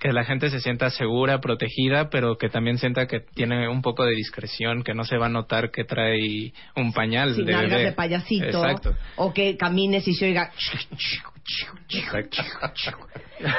que 0.01 0.11
la 0.11 0.25
gente 0.25 0.49
se 0.49 0.59
sienta 0.59 0.89
segura, 0.89 1.39
protegida, 1.41 2.09
pero 2.09 2.35
que 2.39 2.49
también 2.49 2.79
sienta 2.79 3.05
que 3.05 3.19
tiene 3.19 3.69
un 3.69 3.83
poco 3.83 4.03
de 4.03 4.15
discreción, 4.15 4.83
que 4.83 4.95
no 4.95 5.03
se 5.03 5.15
va 5.15 5.27
a 5.27 5.29
notar 5.29 5.69
que 5.69 5.83
trae 5.83 6.53
un 6.75 6.91
pañal 6.91 7.35
Sin 7.35 7.45
de 7.45 7.55
bebé. 7.55 7.83
de 7.83 7.91
payasito. 7.91 8.45
Exacto. 8.47 8.95
O 9.17 9.31
que 9.31 9.55
camines 9.57 10.07
y 10.07 10.15
se 10.15 10.25
oiga. 10.25 10.51
Exacto. 11.87 12.41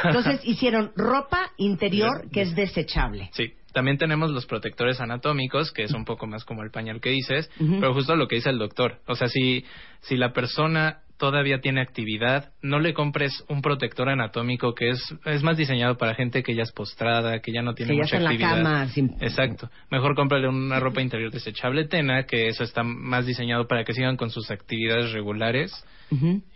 Entonces 0.05 0.40
hicieron 0.43 0.90
ropa 0.97 1.53
interior 1.59 2.28
que 2.32 2.43
es 2.43 2.57
desechable. 2.57 3.30
Sí, 3.34 3.53
también 3.72 3.97
tenemos 3.97 4.32
los 4.32 4.45
protectores 4.45 5.01
anatómicos, 5.01 5.70
que 5.70 5.84
es 5.84 5.93
un 5.93 6.05
poco 6.05 6.26
más 6.26 6.45
como 6.45 6.64
el 6.64 6.72
pañal 6.72 7.01
que 7.01 7.11
dices, 7.11 7.49
pero 7.57 7.95
justo 7.95 8.16
lo 8.16 8.26
que 8.26 8.34
dice 8.34 8.51
el 8.51 8.59
doctor. 8.59 8.99
O 9.07 9.14
sea, 9.14 9.28
si, 9.28 9.64
si 10.01 10.16
la 10.16 10.32
persona 10.32 11.03
todavía 11.22 11.60
tiene 11.60 11.80
actividad, 11.80 12.50
no 12.62 12.80
le 12.80 12.94
compres 12.94 13.44
un 13.48 13.62
protector 13.62 14.08
anatómico 14.08 14.74
que 14.74 14.90
es, 14.90 15.14
es 15.24 15.44
más 15.44 15.56
diseñado 15.56 15.96
para 15.96 16.16
gente 16.16 16.42
que 16.42 16.56
ya 16.56 16.64
es 16.64 16.72
postrada, 16.72 17.38
que 17.38 17.52
ya 17.52 17.62
no 17.62 17.74
tiene 17.74 17.92
Que 17.92 17.96
ya 17.98 18.02
mucha 18.02 18.16
está 18.16 18.16
en 18.16 18.24
la 18.24 18.30
actividad. 18.30 18.56
cama. 18.64 18.88
sin- 18.88 19.16
Exacto. 19.20 19.70
Mejor 19.88 20.16
cómprale 20.16 20.48
una 20.48 20.80
ropa 20.80 21.00
interior 21.00 21.30
desechable 21.30 21.86
Tena, 21.86 22.24
que 22.24 22.48
eso 22.48 22.64
está 22.64 22.82
más 22.82 23.24
diseñado 23.24 23.68
para 23.68 23.84
que 23.84 23.92
sigan 23.92 24.16
con 24.16 24.30
sus 24.30 24.50
actividades 24.50 25.12
regulares 25.12 25.72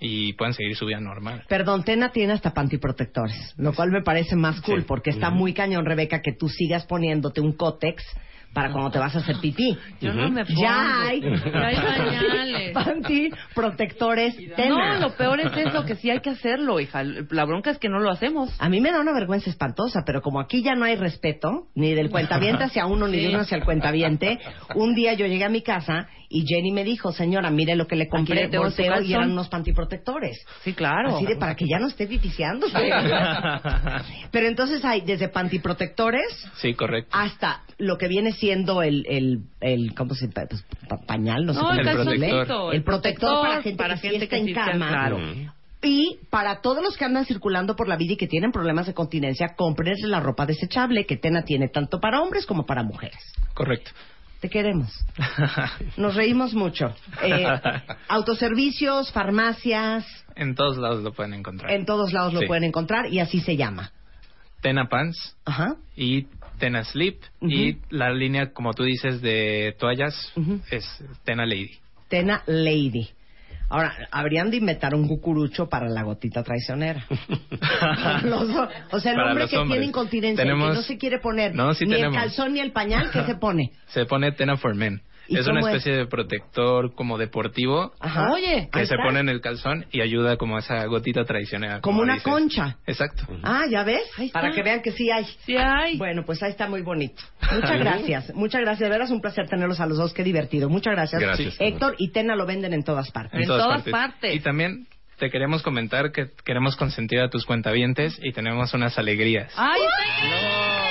y 0.00 0.32
puedan 0.32 0.52
seguir 0.52 0.74
su 0.74 0.84
vida 0.84 0.98
normal. 0.98 1.44
Perdón, 1.48 1.84
Tena 1.84 2.10
tiene 2.10 2.32
hasta 2.32 2.52
pantiprotectores, 2.52 3.54
lo 3.56 3.72
cual 3.72 3.92
me 3.92 4.02
parece 4.02 4.34
más 4.34 4.60
cool 4.62 4.80
Sí. 4.80 4.84
porque 4.88 5.10
está 5.10 5.30
muy 5.30 5.54
cañón, 5.54 5.86
Rebeca, 5.86 6.20
que 6.22 6.32
tú 6.32 6.48
sigas 6.48 6.84
poniéndote 6.86 7.40
un 7.40 7.52
cótex 7.52 8.02
para 8.56 8.72
cuando 8.72 8.90
te 8.90 8.98
vas 8.98 9.14
a 9.14 9.18
hacer 9.18 9.36
pipí. 9.38 9.76
Yo 10.00 10.14
no 10.14 10.30
me 10.30 10.46
pongo. 10.46 10.62
Ya 10.62 11.02
hay, 11.02 11.20
Ya 11.20 11.66
hay 11.66 11.76
pañales. 11.98 12.72
panty 12.72 13.28
protectores 13.54 14.34
Tena. 14.56 14.94
No, 14.94 15.00
lo 15.08 15.14
peor 15.14 15.40
es 15.40 15.52
eso, 15.54 15.84
que 15.84 15.94
sí 15.96 16.08
hay 16.08 16.20
que 16.20 16.30
hacerlo, 16.30 16.80
hija. 16.80 17.02
La 17.04 17.44
bronca 17.44 17.70
es 17.70 17.78
que 17.78 17.90
no 17.90 18.00
lo 18.00 18.10
hacemos. 18.10 18.50
A 18.58 18.70
mí 18.70 18.80
me 18.80 18.90
da 18.92 19.00
una 19.00 19.12
vergüenza 19.12 19.50
espantosa, 19.50 20.04
pero 20.06 20.22
como 20.22 20.40
aquí 20.40 20.62
ya 20.62 20.74
no 20.74 20.86
hay 20.86 20.96
respeto, 20.96 21.66
ni 21.74 21.92
del 21.92 22.08
cuentaviente 22.08 22.64
hacia 22.64 22.86
uno, 22.86 23.06
ni 23.08 23.18
de 23.20 23.28
uno 23.28 23.40
hacia 23.40 23.58
el 23.58 23.64
cuentaviente, 23.64 24.38
un 24.74 24.94
día 24.94 25.12
yo 25.12 25.26
llegué 25.26 25.44
a 25.44 25.50
mi 25.50 25.60
casa 25.60 26.08
y 26.28 26.44
Jenny 26.46 26.72
me 26.72 26.84
dijo, 26.84 27.12
señora, 27.12 27.50
mire 27.50 27.76
lo 27.76 27.86
que 27.86 27.96
le 27.96 28.08
compré, 28.08 28.50
su 28.50 28.58
volteo 28.58 29.00
y 29.02 29.12
eran 29.14 29.30
unos 29.32 29.48
pantiprotectores. 29.48 30.44
Sí, 30.64 30.72
claro. 30.74 31.16
Así 31.16 31.26
de 31.26 31.36
para 31.36 31.54
que 31.54 31.66
ya 31.66 31.78
no 31.78 31.88
esté 31.88 32.06
viciando. 32.06 32.66
Pero 34.30 34.46
entonces 34.48 34.84
hay 34.84 35.00
desde 35.02 35.28
pantiprotectores 35.28 36.24
Sí, 36.56 36.74
correcto. 36.74 37.10
hasta 37.16 37.62
lo 37.78 37.98
que 37.98 38.08
viene 38.08 38.32
siendo 38.32 38.82
el, 38.82 39.04
el, 39.08 39.40
el 39.60 39.94
¿cómo 39.94 40.14
se 40.14 40.26
llama? 40.28 40.46
Pues, 40.48 40.64
pa- 40.88 40.98
pañal, 41.06 41.44
no 41.46 41.52
sé 41.52 41.58
No, 41.60 41.66
cómo 41.68 41.78
el 41.80 41.86
decirle. 41.86 42.28
calzoncito. 42.30 42.72
El 42.72 42.82
protector 42.84 43.42
para 43.46 43.62
gente 43.62 43.76
para 43.78 43.94
que 43.94 44.00
sí 44.00 44.08
gente 44.08 44.24
está 44.24 44.36
que 44.36 44.40
en 44.42 44.46
sí 44.48 44.54
cama. 44.54 44.88
claro. 44.88 45.18
Y 45.82 46.18
para 46.30 46.62
todos 46.62 46.82
los 46.82 46.96
que 46.96 47.04
andan 47.04 47.26
circulando 47.26 47.76
por 47.76 47.86
la 47.86 47.96
vida 47.96 48.14
y 48.14 48.16
que 48.16 48.26
tienen 48.26 48.50
problemas 48.50 48.86
de 48.86 48.94
continencia, 48.94 49.54
cómprense 49.56 50.06
la 50.08 50.20
ropa 50.20 50.46
desechable 50.46 51.04
que 51.06 51.16
Tena 51.16 51.42
tiene 51.42 51.68
tanto 51.68 52.00
para 52.00 52.22
hombres 52.22 52.46
como 52.46 52.64
para 52.66 52.82
mujeres. 52.82 53.18
Correcto. 53.54 53.90
Te 54.46 54.50
queremos. 54.50 54.92
Nos 55.96 56.14
reímos 56.14 56.54
mucho. 56.54 56.94
Eh, 57.20 57.44
autoservicios, 58.08 59.10
farmacias, 59.10 60.06
en 60.36 60.54
todos 60.54 60.76
lados 60.78 61.02
lo 61.02 61.12
pueden 61.12 61.34
encontrar. 61.34 61.72
en 61.72 61.84
todos 61.84 62.12
lados 62.12 62.32
lo 62.32 62.40
Sí. 62.40 62.46
pueden 62.46 62.62
encontrar 62.62 63.12
y 63.12 63.18
así 63.18 63.40
se 63.40 63.56
llama. 63.56 63.90
Tena 64.60 64.88
Pants 64.88 65.36
Ajá. 65.44 65.74
y 65.96 66.28
Tena 66.60 66.84
Sleep 66.84 67.18
Ujú. 67.40 67.50
y 67.50 67.78
la 67.90 68.10
línea, 68.12 68.52
como 68.52 68.72
tú 68.72 68.84
dices, 68.84 69.20
de 69.20 69.74
toallas 69.80 70.14
Ujú. 70.36 70.60
es 70.70 70.84
Tena 71.24 71.44
Lady. 71.44 71.78
Tena 72.08 72.44
Lady. 72.46 73.08
Ahora, 73.68 73.94
habrían 74.12 74.50
de 74.50 74.58
inventar 74.58 74.94
un 74.94 75.08
cucurucho 75.08 75.68
para 75.68 75.88
la 75.88 76.02
gotita 76.02 76.42
traicionera. 76.44 77.04
Los 78.22 78.48
o 78.92 79.00
sea, 79.00 79.12
el 79.12 79.16
Para 79.18 79.30
hombre 79.30 79.48
que 79.48 79.56
hombres. 79.56 79.74
tiene 79.76 79.86
incontinencia 79.86 80.42
y 80.44 80.46
Tenemos- 80.46 80.70
que 80.70 80.76
no 80.76 80.82
se 80.82 80.98
quiere 80.98 81.18
poner 81.18 81.54
No, 81.54 81.74
sí 81.74 81.84
ni 81.84 81.94
tenemos. 81.94 82.14
el 82.14 82.20
calzón 82.22 82.52
ni 82.54 82.60
el 82.60 82.72
pañal, 82.72 83.10
¿qué 83.10 83.24
se 83.24 83.34
pone? 83.34 83.72
Se 83.88 84.04
pone 84.06 84.32
Tena 84.32 84.56
for 84.56 84.74
Men. 84.74 85.00
¿Y 85.28 85.38
Es 85.38 85.46
una 85.46 85.60
es? 85.60 85.66
especie 85.66 85.92
de 85.96 86.06
protector 86.06 86.94
como 86.94 87.18
deportivo 87.18 87.92
Ajá. 88.00 88.30
Oye, 88.32 88.68
que 88.72 88.78
se 88.86 88.94
está. 88.94 89.02
pone 89.04 89.20
en 89.20 89.28
el 89.28 89.40
calzón 89.40 89.86
y 89.90 90.00
ayuda 90.00 90.36
como 90.36 90.56
a 90.56 90.60
esa 90.60 90.84
gotita 90.86 91.24
traicionera. 91.24 91.80
Como 91.80 92.00
una 92.02 92.14
dices. 92.14 92.32
concha. 92.32 92.76
Exacto. 92.86 93.24
Ah, 93.42 93.64
¿ya 93.70 93.82
ves? 93.84 94.02
Ahí 94.18 94.26
está. 94.26 94.40
Para 94.40 94.52
que 94.54 94.62
vean 94.62 94.82
que 94.82 94.92
sí 94.92 95.10
hay. 95.10 95.24
Sí 95.44 95.56
hay. 95.56 95.96
Bueno, 95.98 96.24
pues 96.24 96.42
ahí 96.42 96.50
está 96.50 96.68
muy 96.68 96.82
bonito. 96.82 97.22
Muchas 97.52 97.78
gracias. 97.78 98.34
Muchas 98.34 98.60
gracias. 98.60 98.88
De 98.88 98.88
veras 98.88 99.10
un 99.10 99.20
placer 99.20 99.48
tenerlos 99.48 99.80
a 99.80 99.86
los 99.86 99.98
dos. 99.98 100.12
Qué 100.12 100.22
divertido. 100.22 100.68
Muchas 100.68 100.92
gracias. 100.94 101.20
Gracias. 101.20 101.56
Héctor 101.58 101.94
y 101.98 102.10
Tena 102.12 102.36
lo 102.36 102.46
venden 102.46 102.72
en 102.72 102.82
todas 102.84 103.10
partes. 103.10 103.40
En 103.40 103.46
todas 103.46 103.82
partes. 103.82 104.34
Y 104.34 104.40
también 104.40 104.86
te 105.18 105.30
queremos 105.30 105.62
comentar 105.62 106.12
que 106.12 106.26
queremos 106.44 106.76
consentir 106.76 107.20
a 107.20 107.30
tus 107.30 107.46
cuentavientes 107.46 108.18
y 108.22 108.32
tenemos 108.32 108.72
unas 108.74 108.98
alegrías. 108.98 109.52
¡Ay, 109.56 109.80
está 109.80 110.85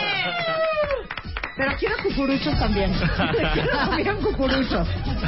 Pero 1.58 1.72
quiero 1.78 1.96
cucuruchos 2.04 2.60
también. 2.60 2.92
quiero 3.54 3.78
también 3.78 4.16
cucuruchos. 4.18 4.88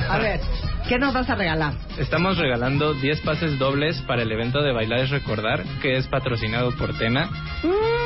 A 0.10 0.18
ver, 0.18 0.42
¿qué 0.88 0.98
nos 0.98 1.14
vas 1.14 1.30
a 1.30 1.36
regalar? 1.36 1.74
Estamos 1.98 2.38
regalando 2.38 2.94
10 2.94 3.22
pases 3.22 3.60
dobles 3.60 4.02
para 4.04 4.22
el 4.22 4.32
evento 4.32 4.62
de 4.62 4.72
Bailar 4.72 5.00
es 5.00 5.10
Recordar, 5.10 5.64
que 5.82 5.98
es 5.98 6.08
patrocinado 6.08 6.72
por 6.78 6.98
Tena. 6.98 7.30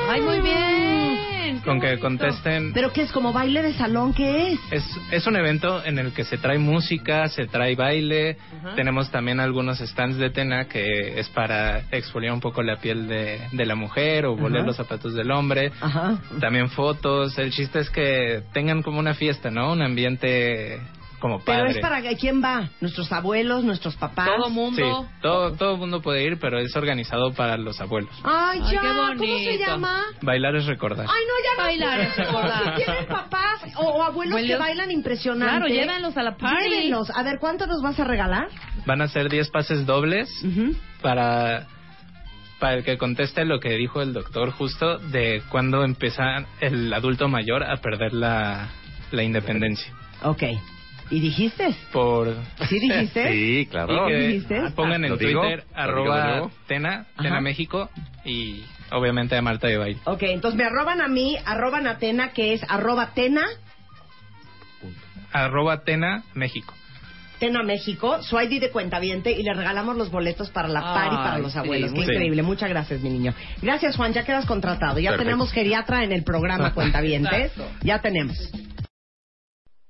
¡Ay, 0.09 0.21
muy 0.21 0.41
bien! 0.41 1.59
Con 1.63 1.79
que 1.79 1.99
contesten. 1.99 2.73
¿Pero 2.73 2.91
qué 2.91 3.03
es? 3.03 3.11
¿Como 3.11 3.33
baile 3.33 3.61
de 3.61 3.73
salón? 3.73 4.13
¿Qué 4.13 4.53
es? 4.53 4.59
Es, 4.71 4.99
es 5.11 5.27
un 5.27 5.35
evento 5.35 5.83
en 5.85 5.99
el 5.99 6.11
que 6.11 6.23
se 6.23 6.37
trae 6.37 6.57
música, 6.57 7.27
se 7.27 7.45
trae 7.45 7.75
baile. 7.75 8.37
Tenemos 8.75 9.11
también 9.11 9.39
algunos 9.39 9.79
stands 9.79 10.17
de 10.17 10.31
Tena 10.31 10.65
que 10.65 11.19
es 11.19 11.29
para 11.29 11.81
exfoliar 11.91 12.33
un 12.33 12.39
poco 12.39 12.63
la 12.63 12.77
piel 12.77 13.07
de, 13.07 13.41
de 13.51 13.65
la 13.65 13.75
mujer 13.75 14.25
o 14.25 14.33
Ajá. 14.35 14.49
los 14.49 14.75
zapatos 14.75 15.13
del 15.13 15.29
hombre. 15.29 15.71
Ajá. 15.81 16.19
También 16.39 16.69
fotos. 16.69 17.37
El 17.37 17.51
chiste 17.51 17.79
es 17.79 17.89
que 17.91 18.41
tengan 18.53 18.81
como 18.81 18.97
una 18.99 19.13
fiesta, 19.13 19.51
¿no? 19.51 19.73
Un 19.73 19.83
ambiente 19.83 20.81
como 21.21 21.39
padre. 21.39 21.61
Pero 21.61 21.69
es 21.69 21.79
para 21.79 22.01
quién 22.17 22.43
va? 22.43 22.69
¿Nuestros 22.81 23.09
abuelos, 23.13 23.63
nuestros 23.63 23.95
papás? 23.95 24.27
Todo 24.27 24.47
Sí, 24.47 24.51
mundo. 24.53 25.05
todo, 25.21 25.53
todo 25.53 25.73
el 25.73 25.77
mundo 25.77 26.01
puede 26.01 26.23
ir, 26.25 26.37
pero 26.39 26.59
es 26.59 26.75
organizado 26.75 27.31
para 27.31 27.55
los 27.57 27.79
abuelos. 27.79 28.09
Ay, 28.23 28.59
Ay, 28.63 28.73
ya. 28.73 28.81
qué 28.81 28.87
¿Cómo 29.17 29.37
se 29.39 29.57
llama? 29.57 30.01
Bailar 30.21 30.55
es 30.55 30.65
recordar. 30.65 31.05
Ay, 31.07 31.23
no, 31.25 31.33
ya 31.43 31.57
no. 31.57 31.63
Bailar 31.67 31.99
es 32.01 32.17
recordar. 32.17 32.75
Si 32.77 32.83
tienen 32.83 33.05
papás 33.05 33.61
o, 33.77 33.85
o 33.87 34.03
abuelos 34.03 34.41
que 34.41 34.55
bailan 34.57 34.91
impresionante. 34.91 35.49
Claro, 35.57 35.67
llévenlos 35.67 36.17
a 36.17 36.23
la 36.23 36.35
party. 36.35 36.69
Llévenlos. 36.69 37.09
A 37.11 37.23
ver, 37.23 37.37
¿cuánto 37.39 37.67
nos 37.67 37.81
vas 37.81 37.97
a 37.99 38.03
regalar? 38.03 38.47
Van 38.85 39.01
a 39.01 39.07
ser 39.07 39.29
10 39.29 39.49
pases 39.51 39.85
dobles 39.85 40.29
Ujú. 40.43 40.75
para 41.01 41.67
para 42.59 42.75
el 42.75 42.83
que 42.83 42.97
conteste 42.97 43.43
lo 43.45 43.59
que 43.59 43.69
dijo 43.71 44.01
el 44.03 44.13
doctor 44.13 44.51
justo 44.51 44.99
de 44.99 45.41
cuando 45.49 45.83
empieza 45.83 46.45
el 46.59 46.93
adulto 46.93 47.27
mayor 47.27 47.63
a 47.63 47.77
perder 47.77 48.13
la, 48.13 48.67
la 49.11 49.23
independencia. 49.23 49.91
Ok. 50.23 50.43
¿Y 51.11 51.19
dijiste? 51.19 51.75
Por 51.91 52.35
¿Sí 52.69 52.79
dijiste? 52.79 53.29
Sí, 53.31 53.67
claro. 53.69 54.09
y 54.09 54.13
dijiste? 54.27 54.61
pongan 54.75 55.03
en 55.05 55.11
¿Lo 55.11 55.17
digo? 55.17 55.41
Twitter 55.41 55.65
¿Lo 55.75 56.01
digo 56.01 56.15
de 56.15 56.21
arroba? 56.21 56.49
Tena, 56.67 57.05
Ajá. 57.13 57.23
Tena 57.23 57.41
México 57.41 57.89
y 58.25 58.63
obviamente 58.91 59.35
a 59.35 59.41
Marta 59.41 59.67
de 59.67 59.77
Baile. 59.77 59.99
Ok, 60.05 60.23
entonces 60.23 60.57
me 60.57 60.63
arroban 60.63 61.01
a 61.01 61.07
mí, 61.07 61.35
arroban 61.45 61.85
a 61.87 61.97
Tena, 61.97 62.31
que 62.31 62.53
es 62.53 62.61
arroba 62.67 63.13
Tena, 63.13 63.43
Arroba 65.33 65.83
Tena 65.83 66.23
México. 66.33 66.73
Tena 67.39 67.63
México, 67.63 68.21
su 68.21 68.39
ID 68.39 68.59
de 68.61 68.69
cuentaviente 68.69 69.31
y 69.31 69.41
le 69.43 69.53
regalamos 69.53 69.95
los 69.97 70.11
boletos 70.11 70.49
para 70.51 70.67
la 70.67 70.81
party 70.81 71.15
Ay, 71.17 71.23
para 71.23 71.37
los 71.39 71.53
sí, 71.53 71.57
abuelos. 71.59 71.91
Qué 71.93 72.03
sí. 72.05 72.11
increíble. 72.11 72.43
Muchas 72.43 72.69
gracias, 72.69 73.01
mi 73.01 73.09
niño. 73.09 73.33
Gracias, 73.61 73.95
Juan. 73.95 74.13
Ya 74.13 74.23
quedas 74.25 74.45
contratado. 74.45 74.99
Ya 74.99 75.09
Perfecto. 75.11 75.23
tenemos 75.29 75.51
geriatra 75.51 76.03
en 76.03 76.11
el 76.11 76.23
programa 76.23 76.73
Cuentavientes. 76.75 77.51
ya 77.81 77.99
tenemos. 77.99 78.37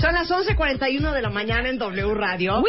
Son 0.00 0.14
las 0.14 0.30
11.41 0.30 1.12
de 1.12 1.22
la 1.22 1.30
mañana 1.30 1.68
en 1.68 1.78
W 1.78 2.14
Radio. 2.14 2.62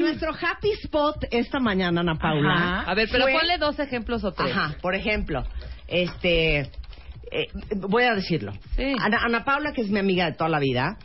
Nuestro 0.00 0.32
happy 0.32 0.72
spot 0.82 1.24
esta 1.30 1.60
mañana, 1.60 2.00
Ana 2.00 2.16
Paula. 2.16 2.80
A 2.86 2.94
ver, 2.94 3.08
pero 3.10 3.24
fue- 3.24 3.32
ponle 3.34 3.58
dos 3.58 3.78
ejemplos 3.78 4.24
o 4.24 4.32
tres. 4.32 4.50
Ajá, 4.52 4.76
por 4.82 4.94
ejemplo, 4.94 5.44
este, 5.86 6.60
eh, 6.60 7.46
voy 7.76 8.02
a 8.04 8.14
decirlo. 8.14 8.52
Ana, 9.00 9.18
Ana 9.24 9.44
Paula, 9.44 9.72
que 9.72 9.82
es 9.82 9.90
mi 9.90 9.98
amiga 10.00 10.26
de 10.26 10.32
toda 10.36 10.50
la 10.50 10.58
vida, 10.58 10.96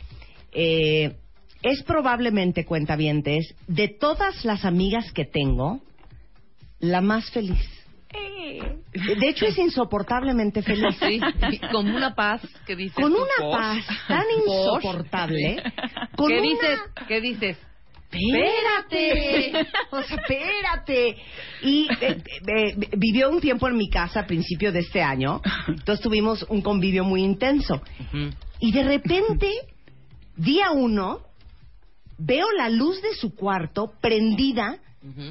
eh, 0.52 1.16
es 1.62 1.82
probablemente, 1.84 2.64
cuentavientes, 2.64 3.54
de 3.68 3.86
todas 3.88 4.44
las 4.44 4.64
amigas 4.64 5.12
que 5.12 5.24
tengo, 5.24 5.80
la 6.80 7.00
más 7.00 7.30
feliz. 7.30 7.60
De 8.12 9.28
hecho, 9.28 9.46
es 9.46 9.56
insoportablemente 9.58 10.62
feliz. 10.62 10.96
Sí, 11.00 11.20
con 11.72 11.88
una 11.88 12.14
paz 12.14 12.42
que 12.66 12.76
dices. 12.76 12.94
Con 12.94 13.12
una 13.12 13.50
paz 13.50 13.84
tan 14.08 14.24
insoportable. 14.46 15.62
Con 16.16 16.28
¿Qué 16.28 16.34
una- 16.40 16.42
dices? 16.42 16.80
¿Qué 17.08 17.20
dices? 17.20 17.58
Espérate, 18.12 19.66
o 19.90 20.02
sea, 20.02 20.16
espérate. 20.18 21.16
Y 21.62 21.88
eh, 22.00 22.22
eh, 22.22 22.42
eh, 22.46 22.88
vivió 22.96 23.30
un 23.30 23.40
tiempo 23.40 23.68
en 23.68 23.76
mi 23.76 23.88
casa 23.88 24.20
a 24.20 24.26
principio 24.26 24.70
de 24.70 24.80
este 24.80 25.02
año, 25.02 25.40
entonces 25.66 26.02
tuvimos 26.02 26.44
un 26.50 26.60
convivio 26.60 27.04
muy 27.04 27.22
intenso. 27.22 27.80
Y 28.60 28.70
de 28.72 28.82
repente, 28.82 29.50
día 30.36 30.72
uno, 30.72 31.20
veo 32.18 32.50
la 32.52 32.68
luz 32.68 33.00
de 33.00 33.14
su 33.14 33.34
cuarto 33.34 33.94
prendida 34.02 34.78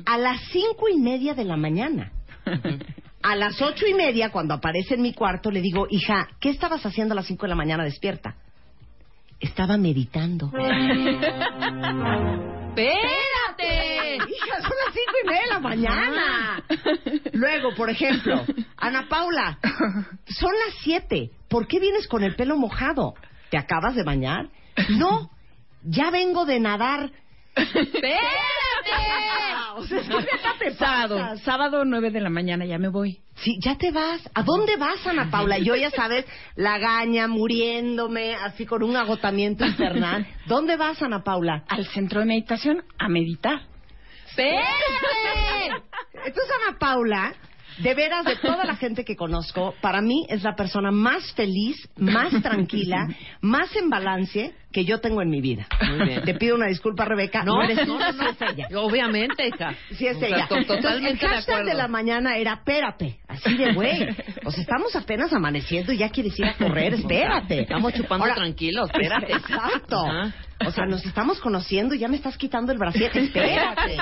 a 0.05 0.17
las 0.17 0.41
cinco 0.51 0.89
y 0.89 0.97
media 0.99 1.33
de 1.35 1.45
la 1.45 1.57
mañana. 1.57 2.11
A 3.23 3.35
las 3.35 3.61
ocho 3.61 3.85
y 3.85 3.93
media, 3.93 4.31
cuando 4.31 4.55
aparece 4.55 4.95
en 4.95 5.03
mi 5.03 5.13
cuarto, 5.13 5.51
le 5.51 5.61
digo, 5.61 5.85
hija, 5.91 6.27
¿qué 6.39 6.49
estabas 6.49 6.83
haciendo 6.85 7.13
a 7.13 7.17
las 7.17 7.27
cinco 7.27 7.43
de 7.43 7.49
la 7.49 7.55
mañana 7.55 7.83
despierta? 7.83 8.35
Estaba 9.39 9.77
meditando. 9.77 10.51
¡Espérate! 12.71 14.15
Hija, 14.15 14.61
son 14.61 14.71
las 14.85 14.93
cinco 14.93 15.11
y 15.23 15.27
media 15.27 15.41
de 15.41 15.47
la 15.47 15.59
mañana. 15.59 16.63
Luego, 17.33 17.75
por 17.75 17.89
ejemplo, 17.89 18.45
Ana 18.77 19.07
Paula, 19.09 19.59
son 20.25 20.51
las 20.65 20.75
siete. 20.81 21.31
¿Por 21.49 21.67
qué 21.67 21.79
vienes 21.79 22.07
con 22.07 22.23
el 22.23 22.35
pelo 22.35 22.55
mojado? 22.55 23.15
¿Te 23.49 23.57
acabas 23.57 23.95
de 23.95 24.03
bañar? 24.03 24.47
No, 24.89 25.29
ya 25.83 26.11
vengo 26.11 26.45
de 26.45 26.61
nadar. 26.61 27.11
¡Espérate! 27.55 28.21
O 29.75 29.83
sea, 29.83 29.99
es 29.99 30.07
que 30.07 30.37
ya 30.43 30.57
te 30.59 30.71
Sábado, 30.75 31.37
sábado 31.37 31.85
9 31.85 32.11
de 32.11 32.21
la 32.21 32.29
mañana 32.29 32.65
ya 32.65 32.77
me 32.77 32.89
voy. 32.89 33.19
Sí, 33.35 33.57
ya 33.63 33.77
te 33.77 33.91
vas. 33.91 34.29
¿A 34.33 34.43
dónde 34.43 34.75
vas, 34.77 35.05
Ana 35.07 35.29
Paula? 35.31 35.57
Yo, 35.57 35.75
ya 35.75 35.89
sabes, 35.89 36.25
la 36.55 36.77
gaña, 36.77 37.27
muriéndome, 37.27 38.35
así 38.35 38.65
con 38.65 38.83
un 38.83 38.95
agotamiento 38.95 39.65
infernal. 39.65 40.27
¿Dónde 40.45 40.77
vas, 40.77 41.01
Ana 41.01 41.23
Paula? 41.23 41.63
Al 41.67 41.85
centro 41.87 42.19
de 42.19 42.25
meditación 42.25 42.83
a 42.99 43.09
meditar. 43.09 43.61
¡Espérate! 44.27 44.63
Entonces, 46.25 46.53
Ana 46.67 46.77
Paula, 46.77 47.33
de 47.77 47.93
veras, 47.93 48.25
de 48.25 48.35
toda 48.37 48.65
la 48.65 48.75
gente 48.75 49.03
que 49.05 49.15
conozco, 49.15 49.73
para 49.81 50.01
mí 50.01 50.25
es 50.29 50.43
la 50.43 50.55
persona 50.55 50.91
más 50.91 51.31
feliz, 51.33 51.77
más 51.97 52.31
tranquila, 52.43 53.07
más 53.41 53.75
en 53.75 53.89
balance 53.89 54.53
que 54.71 54.85
yo 54.85 54.99
tengo 55.01 55.21
en 55.21 55.29
mi 55.29 55.41
vida. 55.41 55.67
Muy 55.89 56.07
bien. 56.07 56.21
Te 56.23 56.33
pido 56.35 56.55
una 56.55 56.67
disculpa, 56.67 57.03
Rebeca. 57.05 57.43
No, 57.43 57.55
No, 57.55 57.63
eres 57.63 57.85
tú, 57.85 57.97
no, 57.97 58.07
es 58.29 58.37
ella. 58.41 58.67
Obviamente, 58.79 59.47
hija. 59.47 59.73
Sí 59.97 60.07
es 60.07 60.15
O 60.15 60.19
sea, 60.19 60.29
ella. 60.29 60.47
to- 60.47 60.55
Entonces, 60.57 60.83
Totalmente 60.85 61.25
el 61.25 61.31
hashtag 61.31 61.65
de 61.65 61.73
la 61.73 61.87
mañana 61.89 62.37
era 62.37 62.53
espérate, 62.53 63.19
así 63.27 63.57
de 63.57 63.73
güey. 63.73 64.07
O 64.45 64.51
sea, 64.51 64.61
estamos 64.61 64.95
apenas 64.95 65.33
amaneciendo 65.33 65.91
y 65.91 65.97
ya 65.97 66.09
quieres 66.09 66.39
ir 66.39 66.45
a 66.45 66.53
correr, 66.53 66.93
espérate. 66.93 67.61
Estamos 67.61 67.93
chupando 67.93 68.25
tranquilos, 68.33 68.89
espérate. 68.93 69.33
Exacto. 69.33 70.03
O 70.65 70.71
sea, 70.71 70.85
nos 70.85 71.05
estamos 71.05 71.39
conociendo 71.39 71.95
y 71.95 71.99
ya 71.99 72.07
me 72.07 72.15
estás 72.17 72.37
quitando 72.37 72.71
el 72.71 72.77
brasier, 72.77 73.11
espérate. 73.17 73.97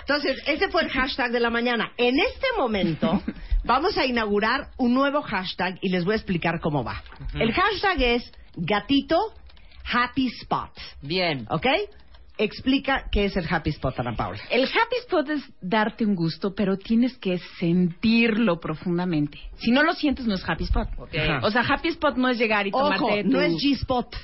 Entonces, 0.00 0.42
ese 0.46 0.68
fue 0.68 0.82
el 0.82 0.90
hashtag 0.90 1.30
de 1.32 1.40
la 1.40 1.50
mañana. 1.50 1.92
En 1.96 2.18
este 2.18 2.46
momento 2.56 3.22
vamos 3.64 3.96
a 3.98 4.06
inaugurar 4.06 4.68
un 4.76 4.94
nuevo 4.94 5.22
hashtag 5.22 5.78
y 5.82 5.88
les 5.90 6.04
voy 6.04 6.14
a 6.14 6.16
explicar 6.16 6.60
cómo 6.60 6.82
va. 6.84 7.02
El 7.34 7.52
hashtag 7.52 8.02
es 8.02 8.32
gatito 8.56 9.18
happy 9.92 10.26
spot. 10.42 10.70
Bien. 11.02 11.46
¿Ok? 11.50 11.66
Explica 12.38 13.04
qué 13.12 13.26
es 13.26 13.36
el 13.36 13.46
happy 13.52 13.68
spot, 13.68 14.00
Ana 14.00 14.16
Paula. 14.16 14.38
El 14.48 14.64
happy 14.64 14.96
spot 15.02 15.28
es 15.28 15.42
darte 15.60 16.06
un 16.06 16.14
gusto, 16.14 16.54
pero 16.54 16.78
tienes 16.78 17.18
que 17.18 17.38
sentirlo 17.58 18.58
profundamente. 18.58 19.38
Si 19.58 19.70
no 19.70 19.82
lo 19.82 19.92
sientes, 19.92 20.26
no 20.26 20.34
es 20.36 20.48
happy 20.48 20.64
spot. 20.64 20.88
O 21.42 21.50
sea, 21.50 21.60
happy 21.68 21.88
spot 21.88 22.16
no 22.16 22.28
es 22.30 22.38
llegar 22.38 22.66
y 22.66 22.70
Ojo, 22.72 22.84
tomarte 22.84 23.24
no 23.24 23.32
tu- 23.32 23.40
es 23.40 23.52
G-spot. 23.62 24.16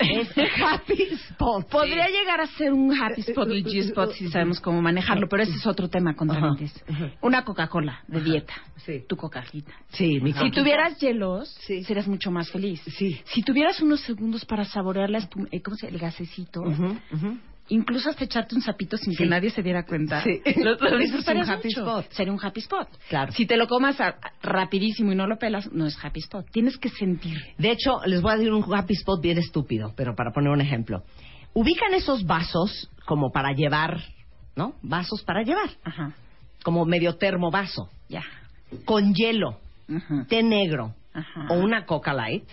Es 0.00 0.28
happy 0.62 1.02
spot. 1.12 1.68
Podría 1.68 2.08
llegar 2.08 2.40
a 2.40 2.46
ser 2.46 2.72
un 2.72 2.92
happy 2.92 3.20
spot 3.22 3.48
el 3.50 3.64
G-spot 3.64 4.12
si 4.12 4.28
sabemos 4.28 4.60
cómo 4.60 4.80
manejarlo, 4.80 5.28
pero 5.28 5.42
ese 5.42 5.52
es 5.54 5.66
otro 5.66 5.88
tema 5.88 6.14
con 6.16 6.30
Ajá. 6.30 6.40
trámites. 6.40 6.84
Una 7.20 7.44
Coca-Cola 7.44 8.00
de 8.08 8.20
dieta. 8.20 8.54
Sí. 8.76 9.04
Tu 9.08 9.16
Coca-Cola. 9.16 9.64
Sí, 9.90 10.20
mi 10.20 10.32
Si 10.32 10.50
tuvieras 10.50 10.98
hielos, 10.98 11.48
Sí. 11.66 11.84
serías 11.84 12.08
mucho 12.08 12.30
más 12.30 12.50
feliz. 12.50 12.80
Sí. 12.98 13.20
Si 13.24 13.42
tuvieras 13.42 13.80
unos 13.80 14.00
segundos 14.00 14.44
para 14.44 14.64
saborear 14.64 15.10
la 15.10 15.18
espuma, 15.18 15.48
eh, 15.50 15.60
¿cómo 15.62 15.76
se 15.76 15.86
llama? 15.86 15.96
El 15.96 16.00
gasecito, 16.02 16.60
Ujú, 16.62 16.96
ujú. 17.12 17.38
Incluso 17.70 18.10
hasta 18.10 18.24
echarte 18.24 18.54
un 18.54 18.60
sapito 18.62 18.96
sin 18.98 19.16
que 19.16 19.24
nadie 19.26 19.50
se 19.50 19.62
diera 19.62 19.84
cuenta. 19.86 20.22
Sí. 20.22 20.40
Lo, 20.62 20.74
lo 20.74 20.86
es 20.86 20.92
un 20.92 20.98
disfrutarías 21.00 21.48
happy 21.48 21.68
mucho. 21.68 21.80
spot. 21.80 22.10
Sería 22.12 22.32
un 22.32 22.38
happy 22.44 22.60
spot. 22.60 22.88
Claro. 23.08 23.32
Si 23.32 23.46
te 23.46 23.56
lo 23.56 23.66
comas 23.66 24.00
a- 24.00 24.16
rapidísimo 24.42 25.12
y 25.12 25.14
no 25.16 25.26
lo 25.26 25.38
pelas, 25.38 25.70
no 25.72 25.86
es 25.86 25.96
happy 26.04 26.20
spot. 26.20 26.46
Tienes 26.50 26.76
que 26.78 26.88
sentir. 26.90 27.38
De 27.58 27.70
hecho, 27.70 28.00
les 28.06 28.20
voy 28.20 28.32
a 28.32 28.36
decir 28.36 28.52
un 28.52 28.64
happy 28.74 28.94
spot 28.94 29.20
bien 29.22 29.38
estúpido, 29.38 29.92
pero 29.96 30.14
para 30.14 30.30
poner 30.32 30.50
un 30.50 30.60
ejemplo. 30.60 31.02
Ubican 31.54 31.94
esos 31.94 32.24
vasos 32.26 32.88
como 33.06 33.32
para 33.32 33.52
llevar, 33.52 34.00
¿no? 34.54 34.74
Vasos 34.82 35.22
para 35.24 35.42
llevar, 35.42 35.70
Ajá. 35.82 36.12
como 36.62 36.84
medio 36.84 37.16
termo 37.16 37.50
vaso, 37.50 37.88
Ya. 38.08 38.22
con 38.84 39.14
hielo, 39.14 39.58
té 40.28 40.42
negro 40.44 40.94
Ajá. 41.12 41.46
o 41.50 41.54
una 41.54 41.86
Coca 41.86 42.12
Light. 42.12 42.44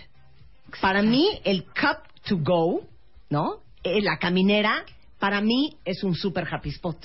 Para 0.80 1.02
mí, 1.02 1.26
el 1.44 1.64
cup 1.64 2.02
to 2.28 2.38
go, 2.38 2.82
¿no? 3.30 3.58
Eh, 3.84 4.02
la 4.02 4.18
caminera, 4.18 4.84
para 5.18 5.40
mí 5.40 5.76
es 5.84 6.02
un 6.04 6.14
super 6.14 6.46
happy 6.50 6.70
spot. 6.70 6.96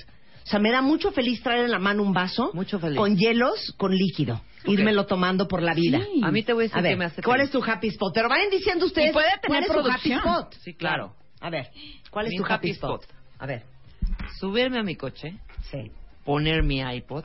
O 0.43 0.45
sea, 0.45 0.59
me 0.59 0.71
da 0.71 0.81
mucho 0.81 1.11
feliz 1.11 1.41
traer 1.41 1.65
en 1.65 1.71
la 1.71 1.79
mano 1.79 2.03
un 2.03 2.11
vaso 2.13 2.51
Mucho 2.53 2.77
feliz. 2.79 2.97
con 2.97 3.15
hielos, 3.15 3.73
con 3.77 3.95
líquido. 3.95 4.41
Írmelo 4.65 5.05
tomando 5.05 5.47
por 5.47 5.61
la 5.61 5.73
vida. 5.73 5.99
Sí. 6.13 6.21
A 6.23 6.31
mí 6.31 6.43
te 6.43 6.51
voy 6.53 6.63
a 6.63 6.65
decir 6.65 6.77
A 6.77 6.81
ver, 6.81 6.91
que 6.93 6.97
me 6.97 7.05
hace 7.05 7.21
¿cuál 7.23 7.39
feliz. 7.39 7.53
es 7.55 7.59
tu 7.61 7.69
happy 7.71 7.87
spot? 7.87 8.13
Pero 8.13 8.29
vayan 8.29 8.49
diciendo 8.49 8.85
ustedes 8.85 9.09
Y 9.09 9.13
puede 9.13 9.27
cuál 9.45 9.63
tener 9.63 9.63
es 9.63 9.71
tu 9.85 9.91
happy 9.91 10.11
spot. 10.13 10.53
Sí, 10.61 10.73
claro. 10.73 11.15
A 11.39 11.49
ver, 11.49 11.67
¿cuál 12.11 12.25
es 12.27 12.31
Mi 12.31 12.37
tu 12.37 12.43
happy 12.43 12.53
happy 12.53 12.69
spot? 12.71 13.03
spot. 13.03 13.17
A 13.39 13.45
ver, 13.45 13.63
Subirme 14.39 14.79
a 14.79 14.83
mi 14.83 14.95
coche, 14.95 15.33
sí. 15.71 15.91
poner 16.25 16.63
mi 16.63 16.79
iPod 16.79 17.23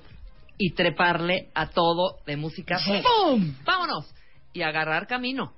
y 0.56 0.72
treparle 0.74 1.50
a 1.54 1.68
todo 1.70 2.18
de 2.26 2.36
música. 2.36 2.78
Sí. 2.78 3.02
¡Pum! 3.02 3.54
¡Vámonos! 3.64 4.12
Y 4.52 4.62
agarrar 4.62 5.06
camino. 5.06 5.52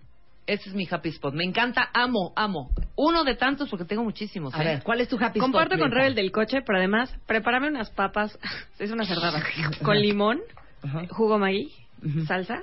Ese 0.46 0.68
es 0.70 0.74
mi 0.74 0.86
happy 0.90 1.10
spot. 1.10 1.34
Me 1.34 1.44
encanta, 1.44 1.88
amo, 1.94 2.32
amo. 2.34 2.70
Uno 2.96 3.22
de 3.24 3.36
tantos 3.36 3.68
porque 3.68 3.84
tengo 3.84 4.02
muchísimos. 4.02 4.52
A 4.54 4.62
¿eh? 4.62 4.66
ver, 4.66 4.82
¿cuál 4.82 5.00
es 5.00 5.08
tu 5.08 5.16
happy 5.16 5.38
spot? 5.38 5.42
Comparto 5.42 5.78
con? 5.78 5.90
Rebel 5.92 6.14
del 6.14 6.32
coche, 6.32 6.62
pero 6.66 6.78
además, 6.78 7.14
prepárame 7.26 7.68
unas 7.68 7.90
papas, 7.90 8.36
es 8.78 8.90
una 8.90 9.04
cerdada, 9.04 9.42
con 9.84 9.98
limón, 10.00 10.40
Ajá. 10.82 11.02
jugo 11.10 11.38
Maggi, 11.38 11.72
Ujú. 12.04 12.24
salsa 12.26 12.62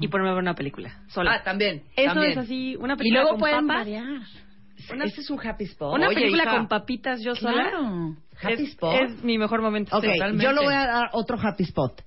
y 0.00 0.08
ponerme 0.08 0.30
a 0.30 0.34
ver 0.34 0.42
una 0.42 0.54
película. 0.54 1.00
Sola. 1.08 1.34
Ah, 1.34 1.42
también. 1.42 1.82
Eso 1.96 2.14
también. 2.14 2.32
es 2.32 2.38
así, 2.38 2.76
una 2.76 2.94
Y 2.94 2.96
película 2.98 3.20
luego 3.22 3.30
con 3.32 3.40
pueden 3.40 3.66
papas. 3.66 3.76
variar. 3.80 4.06
Una, 4.92 5.04
Ese 5.06 5.20
es 5.22 5.30
un 5.30 5.40
happy 5.46 5.64
spot. 5.64 5.94
una 5.94 6.08
Oye, 6.08 6.16
película 6.16 6.42
hija. 6.44 6.56
con 6.56 6.68
papitas 6.68 7.20
yo 7.22 7.34
sola. 7.34 7.70
Claro. 7.70 8.16
Happy 8.42 8.62
es, 8.64 8.70
spot. 8.70 8.94
es 9.02 9.24
mi 9.24 9.38
mejor 9.38 9.62
momento. 9.62 9.96
Ok, 9.96 10.04
totalmente. 10.04 10.44
yo 10.44 10.52
le 10.52 10.60
voy 10.62 10.74
a 10.74 10.86
dar 10.86 11.10
otro 11.12 11.38
happy 11.40 11.64
spot. 11.64 12.02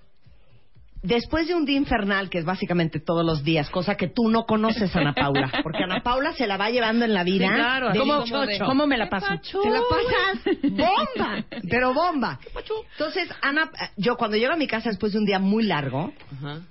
Después 1.03 1.47
de 1.47 1.53
un 1.55 1.63
día 1.65 1.77
infernal, 1.77 2.29
que 2.29 2.39
es 2.39 2.45
básicamente 2.45 2.99
todos 2.99 3.23
los 3.25 3.43
días, 3.43 3.69
cosa 3.69 3.95
que 3.95 4.07
tú 4.07 4.29
no 4.29 4.45
conoces, 4.45 4.95
Ana 4.95 5.13
Paula, 5.13 5.51
porque 5.63 5.83
Ana 5.83 6.01
Paula 6.03 6.33
se 6.33 6.47
la 6.47 6.57
va 6.57 6.69
llevando 6.69 7.05
en 7.05 7.13
la 7.13 7.23
vida 7.23 7.47
Sí, 7.47 7.53
claro, 7.55 7.91
de 7.93 7.99
como 7.99 8.23
de- 8.45 8.59
¿Cómo 8.59 8.87
me 8.87 8.97
la 8.97 9.09
paso? 9.09 9.27
Te 9.63 9.69
la 9.69 9.81
pasas 9.89 10.61
bomba, 10.63 11.43
pero 11.69 11.93
bomba. 11.93 12.39
Entonces, 12.93 13.29
Ana, 13.41 13.69
yo 13.95 14.17
cuando 14.17 14.37
llego 14.37 14.53
a 14.53 14.57
mi 14.57 14.67
casa 14.67 14.89
después 14.89 15.13
de 15.13 15.19
un 15.19 15.25
día 15.25 15.39
muy 15.39 15.63
largo, 15.63 16.11
Ajá. 16.39 16.61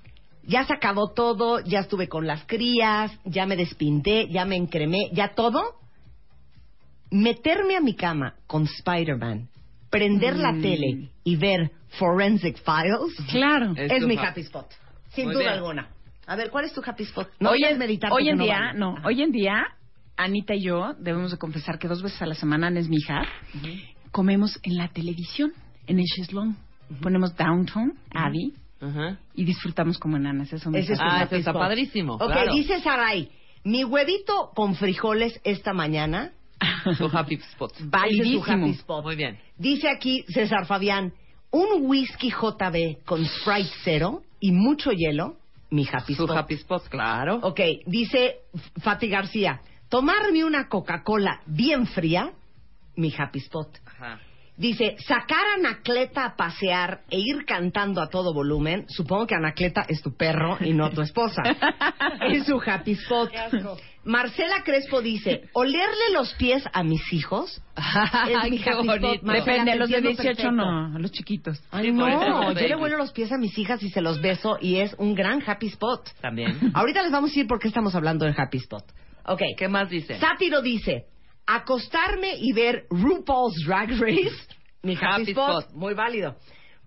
ya 0.43 0.65
se 0.65 0.73
acabó 0.73 1.11
todo, 1.13 1.61
ya 1.61 1.79
estuve 1.79 2.07
con 2.09 2.27
las 2.27 2.43
crías, 2.45 3.11
ya 3.25 3.45
me 3.45 3.55
despinté, 3.55 4.27
ya 4.29 4.45
me 4.45 4.55
encremé, 4.57 5.09
ya 5.13 5.29
todo. 5.35 5.75
Meterme 7.09 7.77
a 7.77 7.81
mi 7.81 7.95
cama 7.95 8.35
con 8.47 8.63
Spider-Man, 8.65 9.47
prender 9.89 10.35
la 10.37 10.51
Mm. 10.51 10.61
tele 10.61 11.09
y 11.23 11.35
ver 11.35 11.71
Forensic 11.99 12.57
Files 12.63 13.15
Claro. 13.29 13.73
Es 13.75 13.91
es, 13.91 14.03
mi 14.05 14.17
ha- 14.17 14.29
happy 14.29 14.41
spot. 14.41 14.67
Sin 15.09 15.25
Muy 15.25 15.35
duda 15.35 15.43
bien. 15.45 15.53
alguna. 15.55 15.89
A 16.25 16.35
ver, 16.35 16.49
¿cuál 16.49 16.65
es 16.65 16.73
tu 16.73 16.81
happy 16.85 17.03
spot? 17.03 17.29
hoy 17.41 17.57
digas 17.57 17.71
en, 17.71 17.77
meditar 17.79 18.11
hoy 18.11 18.27
en 18.29 18.37
no 18.37 18.43
día, 18.43 18.59
vale. 18.59 18.79
no, 18.79 18.97
Ajá. 18.97 19.07
hoy 19.07 19.21
en 19.21 19.31
día 19.31 19.65
Anita 20.17 20.55
y 20.55 20.61
yo 20.63 20.93
debemos 20.99 21.31
de 21.31 21.37
confesar 21.37 21.77
que 21.79 21.87
dos 21.87 22.01
veces 22.01 22.21
a 22.21 22.25
la 22.25 22.33
semana, 22.35 22.67
Ana 22.67 22.79
es 22.79 22.89
mi 22.89 22.97
hija, 22.97 23.21
comemos 24.11 24.59
en 24.63 24.75
la 24.77 24.87
televisión, 24.89 25.53
en 25.85 25.99
el 25.99 26.05
Cheslón. 26.05 26.57
Ponemos 27.01 27.35
Downtown, 27.35 27.93
Abby, 28.13 28.53
y 29.35 29.43
disfrutamos 29.45 29.97
como 29.99 30.17
enanas. 30.17 30.51
Eso 30.53 30.71
me 30.71 30.79
Ese 30.79 30.93
es 30.93 30.99
encanta. 30.99 31.21
happy 31.23 31.35
spot. 31.37 32.21
Ok, 32.21 32.51
dice 32.53 32.79
Saray, 32.81 33.29
mi 33.63 33.83
huevito 33.83 34.51
con 34.55 34.75
frijoles 34.75 35.39
esta 35.43 35.73
mañana. 35.73 36.31
Su 36.97 37.05
happy 37.11 37.35
spot. 37.35 37.71
Es 37.73 37.77
su 37.79 37.89
Validísimo. 37.89 38.43
happy 38.45 38.71
spot. 38.71 39.03
Muy 39.03 39.15
bien. 39.15 39.39
Dice 39.57 39.89
aquí 39.89 40.23
César 40.29 40.65
Fabián, 40.65 41.13
un 41.51 41.85
whisky 41.87 42.29
JB 42.29 43.03
con 43.05 43.23
Sprite 43.25 43.69
cero 43.83 44.21
y 44.39 44.51
mucho 44.51 44.91
hielo, 44.91 45.37
mi 45.69 45.87
happy 45.91 46.15
Su 46.15 46.23
spot. 46.23 46.37
happy 46.37 46.55
spot, 46.55 46.87
claro. 46.89 47.39
Ok, 47.43 47.59
dice 47.85 48.37
Fati 48.81 49.07
García, 49.09 49.61
tomarme 49.89 50.43
una 50.45 50.67
Coca-Cola 50.67 51.41
bien 51.45 51.85
fría, 51.87 52.31
mi 52.95 53.13
happy 53.17 53.39
spot. 53.39 53.77
Ajá. 53.85 54.19
Dice, 54.57 54.95
sacar 55.05 55.45
a 55.45 55.59
Anacleta 55.59 56.25
a 56.25 56.35
pasear 56.35 57.01
e 57.11 57.19
ir 57.19 57.45
cantando 57.45 58.01
a 58.01 58.09
todo 58.09 58.33
volumen. 58.33 58.85
Supongo 58.89 59.27
que 59.27 59.35
Anacleta 59.35 59.85
es 59.87 60.01
tu 60.01 60.15
perro 60.17 60.57
y 60.59 60.73
no 60.73 60.89
tu 60.89 61.01
esposa. 61.01 61.43
es 62.31 62.45
su 62.45 62.59
happy 62.65 62.93
spot. 62.93 63.31
Marcela 64.03 64.63
Crespo 64.63 65.01
dice, 65.01 65.49
olerle 65.53 66.11
los 66.13 66.33
pies 66.35 66.63
a 66.73 66.81
mis 66.83 67.01
hijos. 67.13 67.61
es 68.43 68.49
mi 68.51 68.57
qué 68.59 68.69
happy 68.71 68.87
spot. 68.87 69.01
bonito. 69.01 69.25
Marcela, 69.25 69.45
Depende, 69.45 69.71
te 69.73 69.77
los 69.77 69.89
de 69.89 69.97
entiendo 69.97 70.21
18 70.23 70.35
perfecto. 70.37 70.51
no, 70.51 70.95
a 70.95 70.99
los 70.99 71.11
chiquitos. 71.11 71.61
Ay, 71.71 71.91
Sí, 71.91 71.91
por 71.91 72.09
eso 72.09 72.19
no, 72.19 72.25
los 72.25 72.47
yo 72.47 72.53
le 72.53 72.61
babies. 72.61 72.81
huelo 72.81 72.97
los 72.97 73.11
pies 73.11 73.31
a 73.31 73.37
mis 73.37 73.57
hijas 73.57 73.83
y 73.83 73.89
se 73.89 74.01
los 74.01 74.21
beso 74.21 74.57
y 74.61 74.77
es 74.77 74.95
un 74.97 75.13
gran 75.13 75.43
happy 75.45 75.67
spot. 75.67 76.09
También. 76.21 76.71
Ahorita 76.73 77.03
les 77.03 77.11
vamos 77.11 77.29
a 77.29 77.31
decir 77.31 77.47
por 77.47 77.59
qué 77.59 77.67
estamos 77.67 77.93
hablando 77.95 78.25
de 78.25 78.33
happy 78.35 78.57
spot. 78.57 78.85
Ok. 79.25 79.41
¿Qué 79.57 79.67
más 79.67 79.89
dice? 79.89 80.17
Sátiro 80.19 80.61
dice, 80.61 81.05
acostarme 81.47 82.35
y 82.37 82.51
ver 82.51 82.85
RuPaul's 82.89 83.55
Drag 83.65 83.89
Race, 83.99 84.35
mi 84.83 84.95
happy, 84.95 85.05
Happy 85.05 85.31
spot. 85.31 85.63
spot. 85.63 85.75
muy 85.75 85.93
válido. 85.93 86.35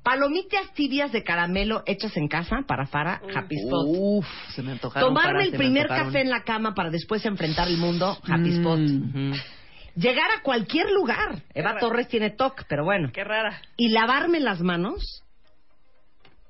Palomitas 0.03 0.73
tibias 0.73 1.13
de 1.13 1.23
caramelo 1.23 1.83
hechas 1.85 2.17
en 2.17 2.27
casa 2.29 2.63
para 2.67 2.87
Fara, 2.87 3.21
happy 3.35 3.57
spot. 3.57 3.87
Uf, 3.87 4.27
se 4.55 4.63
me 4.63 4.73
antojaron. 4.73 5.11
Tomarme 5.11 5.33
para, 5.33 5.45
el 5.45 5.53
primer 5.53 5.89
café 5.89 6.23
en 6.23 6.31
la 6.31 6.43
cama 6.43 6.75
para 6.75 6.91
después 6.91 7.25
enfrentar 7.27 7.69
el 7.69 7.77
mundo, 7.77 8.17
happy 8.27 8.51
spot. 8.59 8.79
Ujú. 8.79 9.37
Llegar 9.97 10.31
a 10.31 10.43
cualquier 10.43 10.91
lugar. 10.91 11.43
Eva 11.53 11.77
Torres 11.79 12.09
tiene 12.09 12.31
TOC, 12.31 12.65
pero 12.69 12.85
bueno. 12.85 13.11
Qué 13.13 13.25
rara. 13.25 13.61
Y 13.77 13.89
lavarme 13.89 14.41
las 14.41 14.61
manos 14.61 15.23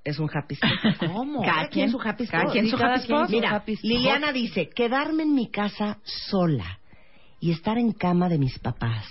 es 0.04 0.18
un 0.20 0.30
happy 0.32 0.54
spot. 0.54 0.98
¿Cómo? 1.12 1.42
Cada 1.42 1.68
quien 1.68 1.90
su 1.90 2.00
happy 2.00 2.24
spot. 2.24 2.40
Cada 2.40 2.52
quien 2.52 2.68
su 2.68 2.76
happy 2.76 3.00
spot. 3.00 3.30
Mira, 3.30 3.50
happy 3.56 3.72
spot. 3.72 3.84
Liliana 3.84 4.32
dice, 4.32 4.68
quedarme 4.68 5.24
en 5.24 5.34
mi 5.34 5.50
casa 5.50 5.98
sola 6.04 6.79
y 7.40 7.50
estar 7.52 7.78
en 7.78 7.92
cama 7.92 8.28
de 8.28 8.38
mis 8.38 8.58
papás 8.58 9.06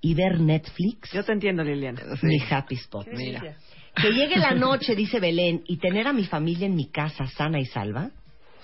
y 0.00 0.14
ver 0.14 0.40
Netflix, 0.40 1.10
Yo 1.12 1.24
te 1.24 1.32
entiendo, 1.32 1.62
Liliana. 1.64 2.02
mi 2.22 2.38
happy 2.50 2.74
spot. 2.74 3.06
Mira. 3.12 3.56
Que 3.94 4.10
llegue 4.12 4.36
la 4.36 4.52
noche, 4.54 4.94
dice 4.94 5.20
Belén, 5.20 5.62
y 5.66 5.78
tener 5.78 6.06
a 6.06 6.12
mi 6.12 6.24
familia 6.24 6.66
en 6.66 6.74
mi 6.74 6.90
casa 6.90 7.26
sana 7.28 7.58
y 7.58 7.64
salva, 7.64 8.10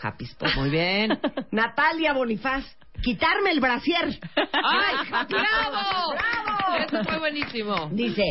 happy 0.03 0.25
spot. 0.27 0.55
Muy 0.57 0.71
bien. 0.71 1.19
Natalia 1.53 2.13
Bonifaz, 2.13 2.65
quitarme 3.03 3.51
el 3.53 3.61
brasier. 3.61 4.19
¡Ay, 4.37 5.09
bravo! 5.11 6.13
¡Bravo! 6.13 6.85
Eso 6.87 7.05
fue 7.05 7.19
buenísimo. 7.19 7.89
Dice, 7.93 8.23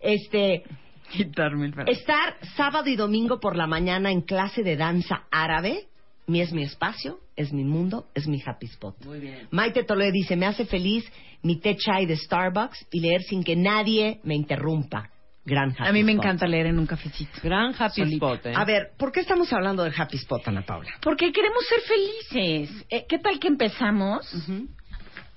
este, 0.00 0.62
Quitarme 1.10 1.66
el 1.66 1.72
brazo. 1.72 1.90
Estar 1.90 2.36
sábado 2.56 2.88
y 2.88 2.96
domingo 2.96 3.40
por 3.40 3.56
la 3.56 3.66
mañana 3.66 4.10
en 4.12 4.22
clase 4.22 4.62
de 4.62 4.76
danza 4.76 5.24
árabe, 5.30 5.88
mi 6.30 6.40
es 6.40 6.52
mi 6.52 6.62
espacio, 6.62 7.18
es 7.36 7.52
mi 7.52 7.64
mundo, 7.64 8.06
es 8.14 8.26
mi 8.26 8.40
happy 8.44 8.66
spot. 8.66 9.04
Muy 9.04 9.18
bien. 9.20 9.48
Maite 9.50 9.84
Toledo 9.84 10.12
dice, 10.12 10.36
me 10.36 10.46
hace 10.46 10.64
feliz 10.64 11.04
mi 11.42 11.56
té 11.60 11.74
chai 11.76 12.06
de 12.06 12.16
Starbucks 12.16 12.86
y 12.92 13.00
leer 13.00 13.22
sin 13.22 13.42
que 13.44 13.56
nadie 13.56 14.20
me 14.24 14.34
interrumpa. 14.34 15.10
Gran 15.44 15.70
happy 15.70 15.88
A 15.88 15.92
mí 15.92 16.04
me 16.04 16.12
spot. 16.12 16.24
encanta 16.24 16.46
leer 16.46 16.66
en 16.66 16.78
un 16.78 16.86
cafecito. 16.86 17.32
Gran 17.42 17.74
happy 17.76 18.02
Solita. 18.02 18.26
spot, 18.26 18.46
¿eh? 18.46 18.52
A 18.54 18.64
ver, 18.64 18.90
¿por 18.98 19.10
qué 19.10 19.20
estamos 19.20 19.50
hablando 19.52 19.82
del 19.84 19.94
happy 19.96 20.16
spot, 20.18 20.46
Ana 20.48 20.62
Paula? 20.64 20.90
Porque 21.02 21.32
queremos 21.32 21.64
ser 21.66 21.80
felices. 21.80 22.86
Eh, 22.90 23.06
¿Qué 23.08 23.18
tal 23.18 23.38
que 23.40 23.48
empezamos 23.48 24.30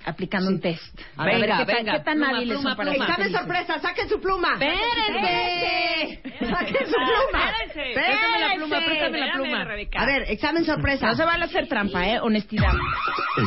aplicando 0.06 0.50
un 0.50 0.60
test? 0.60 1.00
A 1.18 1.26
ver, 1.26 1.36
ver, 1.42 1.50
¿qué, 1.50 1.52
venga, 1.52 1.66
tan- 1.66 1.76
venga. 1.76 1.92
qué 1.94 2.00
tan 2.00 2.18
Pluma, 2.18 2.30
hábiles 2.30 2.56
pluma, 2.58 2.70
son 2.70 2.78
para 2.78 2.90
pluma. 2.92 3.06
Examen 3.06 3.32
sorpresa, 3.32 3.80
saquen 3.80 4.10
su 4.10 4.20
pluma. 4.22 4.54
¡Espérense! 4.54 6.22
Saquen 6.40 6.88
su 6.88 6.94
pluma. 6.94 7.50
Espérense. 7.50 7.94
Préstame 7.94 8.40
la 8.40 8.56
pluma, 8.56 8.80
préstame 8.86 9.20
la 9.20 9.34
pluma. 9.34 9.62
A 9.96 10.06
ver, 10.06 10.24
examen 10.30 10.66
sorpresa. 10.66 11.08
No 11.08 11.16
se 11.16 11.26
van 11.26 11.42
a 11.42 11.46
hacer 11.46 11.68
trampa, 11.68 12.06
¿eh? 12.08 12.20
Honestidad. 12.22 12.74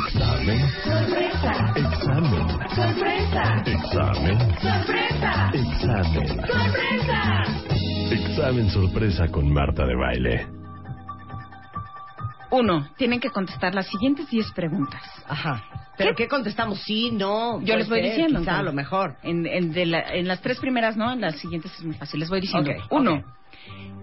Examen. 0.06 0.68
Sorpresa. 0.84 1.52
Examen. 1.76 2.48
Sorpresa. 2.74 3.62
Examen. 3.66 4.38
Sorpresa. 4.60 5.50
Examen. 5.54 6.28
Sorpresa. 6.46 7.44
Examen 8.10 8.70
sorpresa 8.70 9.28
con 9.28 9.52
Marta 9.52 9.84
de 9.86 9.94
baile. 9.96 10.46
Uno, 12.50 12.86
tienen 12.96 13.18
que 13.20 13.30
contestar 13.30 13.74
las 13.74 13.86
siguientes 13.88 14.28
10 14.30 14.52
preguntas. 14.52 15.02
Ajá. 15.28 15.64
¿Pero 15.98 16.14
qué, 16.14 16.28
contestamos? 16.28 16.80
Sí, 16.82 17.10
no. 17.10 17.60
Yo 17.62 17.76
les 17.76 17.88
voy 17.88 18.00
ser, 18.00 18.10
diciendo. 18.10 18.40
Quizá, 18.40 18.58
a 18.58 18.62
lo 18.62 18.72
mejor. 18.72 19.16
En, 19.22 19.46
en 19.46 19.72
de 19.72 19.86
la- 19.86 20.14
en 20.14 20.28
las 20.28 20.40
tres 20.42 20.58
primeras, 20.58 20.96
¿no? 20.96 21.12
En 21.12 21.20
las 21.20 21.36
siguientes 21.38 21.72
es 21.78 21.84
muy 21.84 21.94
fácil. 21.94 22.20
Les 22.20 22.28
voy 22.28 22.40
diciendo. 22.40 22.70
Ok, 22.70 22.92
Uno, 22.92 23.12
ok. 23.14 23.24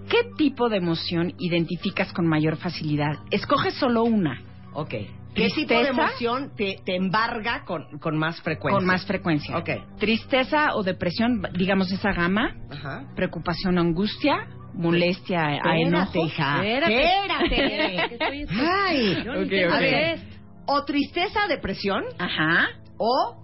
¿qué 0.10 0.18
tipo 0.38 0.70
de 0.70 0.78
emoción 0.78 1.34
identificas 1.40 2.12
con 2.14 2.28
mayor 2.28 2.58
facilidad? 2.58 3.14
Escoge 3.32 3.72
solo 3.72 4.04
una. 4.04 4.42
Ok. 4.74 4.90
¿Qué 5.36 5.48
tipo 5.50 5.74
de 5.74 5.86
¿Tristeza? 5.86 5.90
emoción 5.90 6.52
te, 6.56 6.80
te 6.86 6.96
embarga 6.96 7.64
con, 7.66 7.98
con 8.00 8.16
más 8.18 8.40
frecuencia? 8.42 8.78
Con 8.78 8.86
más 8.86 9.04
frecuencia. 9.06 9.58
Ok. 9.58 9.70
Tristeza 10.00 10.76
o 10.76 10.84
depresión, 10.84 11.42
digamos 11.58 11.92
esa 11.92 12.14
gama. 12.14 12.56
Ajá. 12.70 13.06
Preocupación, 13.16 13.80
angustia, 13.80 14.46
molestia, 14.76 15.42
a 15.46 15.56
Espérate, 15.56 15.82
enojo. 15.82 16.26
hija. 16.28 16.64
Espérate. 16.64 17.04
Espérate. 17.04 18.48
Ay. 18.88 19.18
Ok, 19.28 19.72
A 19.72 19.76
ok. 19.76 19.80
ver, 19.80 20.20
o 20.66 20.84
tristeza, 20.86 21.48
depresión, 21.48 22.04
Ajá. 22.20 22.68
o 22.98 23.36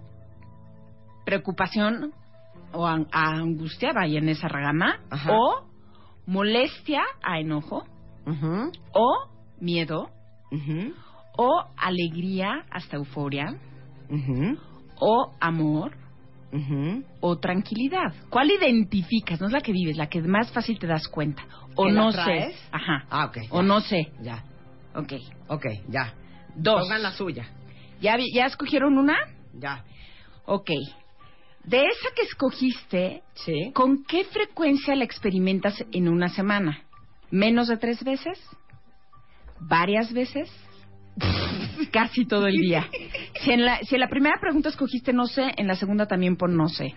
Preocupación 1.26 2.12
o 2.74 2.86
an- 2.88 3.08
a 3.12 3.36
angustia, 3.36 3.92
vaya 3.94 4.20
en 4.20 4.30
esa 4.30 4.48
gama. 4.48 5.00
Ajá. 5.10 5.32
O 5.34 5.64
molestia, 6.26 7.02
a 7.22 7.40
enojo. 7.40 7.84
Ujú, 8.26 8.72
O 8.94 9.28
miedo. 9.60 10.10
ujú, 10.52 10.94
O 11.38 11.64
alegría, 11.78 12.66
hasta 12.72 12.98
euforia. 12.98 13.56
ujú, 14.10 14.58
O 15.00 15.32
amor. 15.40 15.92
ujú. 16.52 17.04
O 17.22 17.38
tranquilidad. 17.38 18.14
¿Cuál 18.30 18.50
identificas? 18.52 19.40
No 19.40 19.48
es 19.48 19.54
la 19.54 19.62
que 19.62 19.72
vives, 19.72 19.98
la 19.98 20.08
que 20.10 20.22
más 20.22 20.52
fácil 20.52 20.80
te 20.80 20.88
das 20.88 21.08
cuenta. 21.08 21.44
O 21.76 21.86
¿Que 21.86 21.92
la 21.92 22.02
no 22.02 22.12
sé. 22.12 22.56
Ajá. 22.72 23.06
Ah, 23.10 23.26
ok. 23.26 23.38
O 23.52 23.62
no 23.62 23.82
sé. 23.82 24.12
Ya. 24.22 24.44
Ok. 24.96 25.14
Ok, 25.48 25.66
ya. 25.90 26.14
Dos. 26.62 26.82
Pongan 26.84 27.02
la 27.04 27.12
suya. 27.12 27.48
¿Ya, 28.02 28.16
vi- 28.18 28.34
¿Ya 28.34 28.46
escogieron 28.46 28.98
una? 28.98 29.16
Ya. 29.54 29.84
Ok. 30.46 30.70
De 31.64 31.78
esa 31.82 32.10
que 32.16 32.22
escogiste, 32.24 33.22
Sí. 33.34 33.72
¿con 33.74 34.04
qué 34.06 34.24
frecuencia 34.26 34.96
la 34.96 35.04
experimentas 35.04 35.84
en 35.92 36.08
una 36.08 36.30
semana? 36.30 36.84
¿Menos 37.32 37.68
de 37.68 37.78
tres 37.78 38.04
veces? 38.04 38.40
¿Varias 39.60 40.12
veces? 40.14 40.50
Casi 41.92 42.26
todo 42.26 42.48
el 42.48 42.56
día. 42.56 42.88
Si 43.42 43.52
en, 43.52 43.66
la, 43.66 43.80
si 43.84 43.96
en 43.96 44.02
la 44.02 44.08
primera 44.10 44.40
pregunta 44.40 44.70
escogiste 44.70 45.12
no 45.14 45.28
sé, 45.28 45.52
en 45.58 45.68
la 45.68 45.76
segunda 45.76 46.06
también 46.08 46.38
pon 46.38 46.56
no 46.56 46.70
sé. 46.70 46.94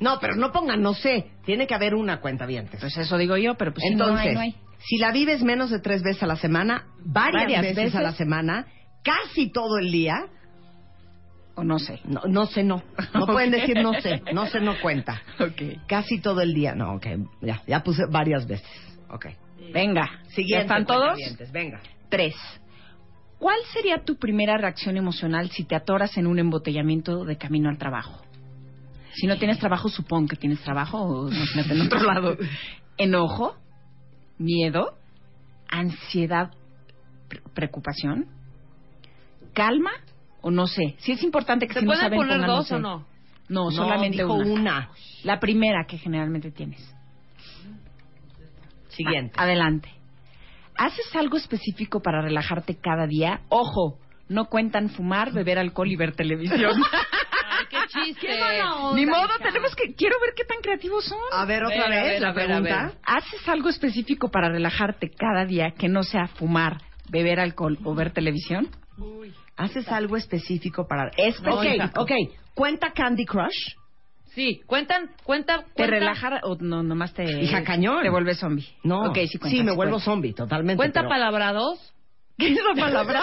No, 0.00 0.18
pero 0.20 0.34
no 0.36 0.50
pongan, 0.52 0.82
no 0.82 0.94
sé. 0.94 1.30
Tiene 1.44 1.66
que 1.66 1.74
haber 1.74 1.94
una 1.94 2.20
cuenta 2.20 2.46
bien. 2.46 2.68
Pues 2.80 2.96
eso 2.96 3.18
digo 3.18 3.36
yo, 3.36 3.54
pero 3.56 3.72
pues 3.72 3.84
si 3.88 3.94
no 3.94 4.04
Entonces, 4.06 4.28
hay, 4.28 4.34
no 4.34 4.40
hay. 4.40 4.54
si 4.80 4.96
la 4.98 5.12
vives 5.12 5.42
menos 5.42 5.70
de 5.70 5.78
tres 5.80 6.02
veces 6.02 6.22
a 6.22 6.26
la 6.26 6.36
semana, 6.36 6.86
varias, 7.04 7.42
Varias 7.44 7.62
veces, 7.62 7.76
veces. 7.76 7.94
a 7.94 8.02
la 8.02 8.12
semana, 8.12 8.66
casi 9.02 9.50
todo 9.50 9.78
el 9.78 9.90
día, 9.92 10.26
O 11.54 11.62
no 11.64 11.78
sé. 11.78 12.00
no, 12.04 12.22
no 12.28 12.46
sé, 12.46 12.62
no. 12.62 12.82
No 13.14 13.26
pueden 13.26 13.50
decir 13.50 13.76
no 13.82 13.92
sé. 14.00 14.22
No 14.32 14.46
sé, 14.46 14.60
no 14.60 14.80
cuenta. 14.80 15.20
Ok. 15.38 15.86
Casi 15.86 16.20
todo 16.20 16.40
el 16.40 16.54
día. 16.54 16.74
No, 16.74 16.94
ok. 16.94 17.06
Ya, 17.42 17.62
ya 17.66 17.82
puse 17.82 18.02
varias 18.10 18.46
veces. 18.46 18.66
Ok. 19.10 19.26
Venga. 19.72 20.08
Siguiente. 20.28 20.52
¿Ya 20.54 20.60
están 20.62 20.86
todos? 20.86 21.08
cuentavientes, 21.10 21.52
Venga. 21.52 21.80
Tres. 22.08 22.34
¿Cuál 23.38 23.58
sería 23.72 24.04
tu 24.04 24.16
primera 24.16 24.56
reacción 24.56 24.96
emocional 24.96 25.50
si 25.50 25.64
te 25.64 25.74
atoras 25.74 26.16
en 26.16 26.26
un 26.26 26.38
embotellamiento 26.38 27.24
de 27.24 27.36
camino 27.36 27.68
al 27.68 27.76
trabajo? 27.78 28.22
Si 29.14 29.26
no 29.26 29.36
tienes 29.36 29.58
trabajo, 29.58 29.88
supón 29.88 30.26
que 30.28 30.36
tienes 30.36 30.60
trabajo 30.60 31.02
o 31.02 31.28
imagínate 31.28 31.74
en 31.74 31.80
otro 31.82 32.00
lado. 32.04 32.36
Enojo, 32.96 33.56
miedo, 34.38 34.96
ansiedad, 35.68 36.50
pre- 37.28 37.42
preocupación, 37.54 38.26
calma 39.52 39.92
o 40.40 40.50
no 40.50 40.66
sé. 40.66 40.96
Si 40.98 41.12
es 41.12 41.22
importante 41.22 41.66
que 41.66 41.74
¿Se 41.74 41.80
si 41.80 41.86
no 41.86 41.90
pueden 41.92 42.02
saben 42.04 42.18
poner 42.18 42.40
no 42.40 42.46
dos 42.56 42.72
o 42.72 42.78
no? 42.78 43.06
No, 43.48 43.64
No, 43.66 43.70
solamente 43.70 44.18
dijo 44.18 44.34
una. 44.34 44.50
una. 44.52 44.90
La 45.24 45.38
primera 45.40 45.84
que 45.86 45.98
generalmente 45.98 46.50
tienes. 46.50 46.80
Siguiente. 48.88 49.34
Adelante. 49.36 49.90
¿Haces 50.76 51.14
algo 51.16 51.36
específico 51.36 52.00
para 52.00 52.22
relajarte 52.22 52.76
cada 52.78 53.06
día? 53.06 53.40
Ojo, 53.48 53.98
no 54.28 54.46
cuentan 54.46 54.90
fumar, 54.90 55.32
beber 55.32 55.58
alcohol 55.58 55.90
y 55.90 55.96
ver 55.96 56.14
televisión. 56.14 56.72
Ay, 57.50 57.66
qué 57.70 57.78
chiste. 57.88 58.28
Ni 58.94 59.06
modo, 59.06 59.28
tenemos 59.42 59.74
que... 59.76 59.94
Quiero 59.94 60.16
ver 60.20 60.30
qué 60.36 60.44
tan 60.44 60.58
creativos 60.62 61.04
son. 61.04 61.18
A 61.32 61.44
ver, 61.44 61.64
otra 61.64 61.84
A 61.84 61.88
ver, 61.88 61.98
a 61.98 62.02
vez 62.02 62.12
ver, 62.12 62.22
la 62.22 62.28
a 62.28 62.32
ver, 62.32 62.52
a 62.52 62.60
pregunta. 62.62 62.92
¿Haces 63.04 63.48
algo 63.48 63.68
específico 63.68 64.30
para 64.30 64.48
relajarte 64.48 65.10
cada 65.10 65.44
día 65.44 65.72
que 65.72 65.88
no 65.88 66.02
sea 66.02 66.26
fumar, 66.28 66.78
beber 67.10 67.40
alcohol 67.40 67.78
o 67.84 67.94
ver 67.94 68.12
televisión? 68.12 68.68
¿Haces 69.56 69.88
algo 69.88 70.16
específico 70.16 70.86
para...? 70.86 71.10
Es, 71.16 71.40
No, 71.42 71.54
ok, 71.54 71.66
ok. 71.96 72.12
¿Cuenta 72.54 72.92
Candy 72.92 73.24
Crush? 73.24 73.76
Sí, 74.34 74.60
cuentan, 74.66 75.10
cuenta, 75.24 75.58
¿Te 75.58 75.64
cuenta- 75.74 75.86
relajar 75.98 76.40
o 76.44 76.56
no, 76.58 76.82
nomás 76.82 77.12
te... 77.12 77.42
Hija, 77.42 77.62
cañón. 77.64 78.02
Te 78.02 78.08
vuelves 78.08 78.38
zombie. 78.38 78.66
No. 78.82 79.10
Ok, 79.10 79.18
sí 79.30 79.38
cuenta. 79.38 79.56
Sí, 79.58 79.62
me 79.62 79.72
vuelvo 79.72 80.00
zombie, 80.00 80.32
totalmente. 80.32 80.76
¿Cuenta 80.78 81.00
pero- 81.00 81.10
palabrados? 81.10 81.91
¿Qué 82.46 82.52
es 82.52 82.64
la 82.64 82.74
palabra? 82.80 83.22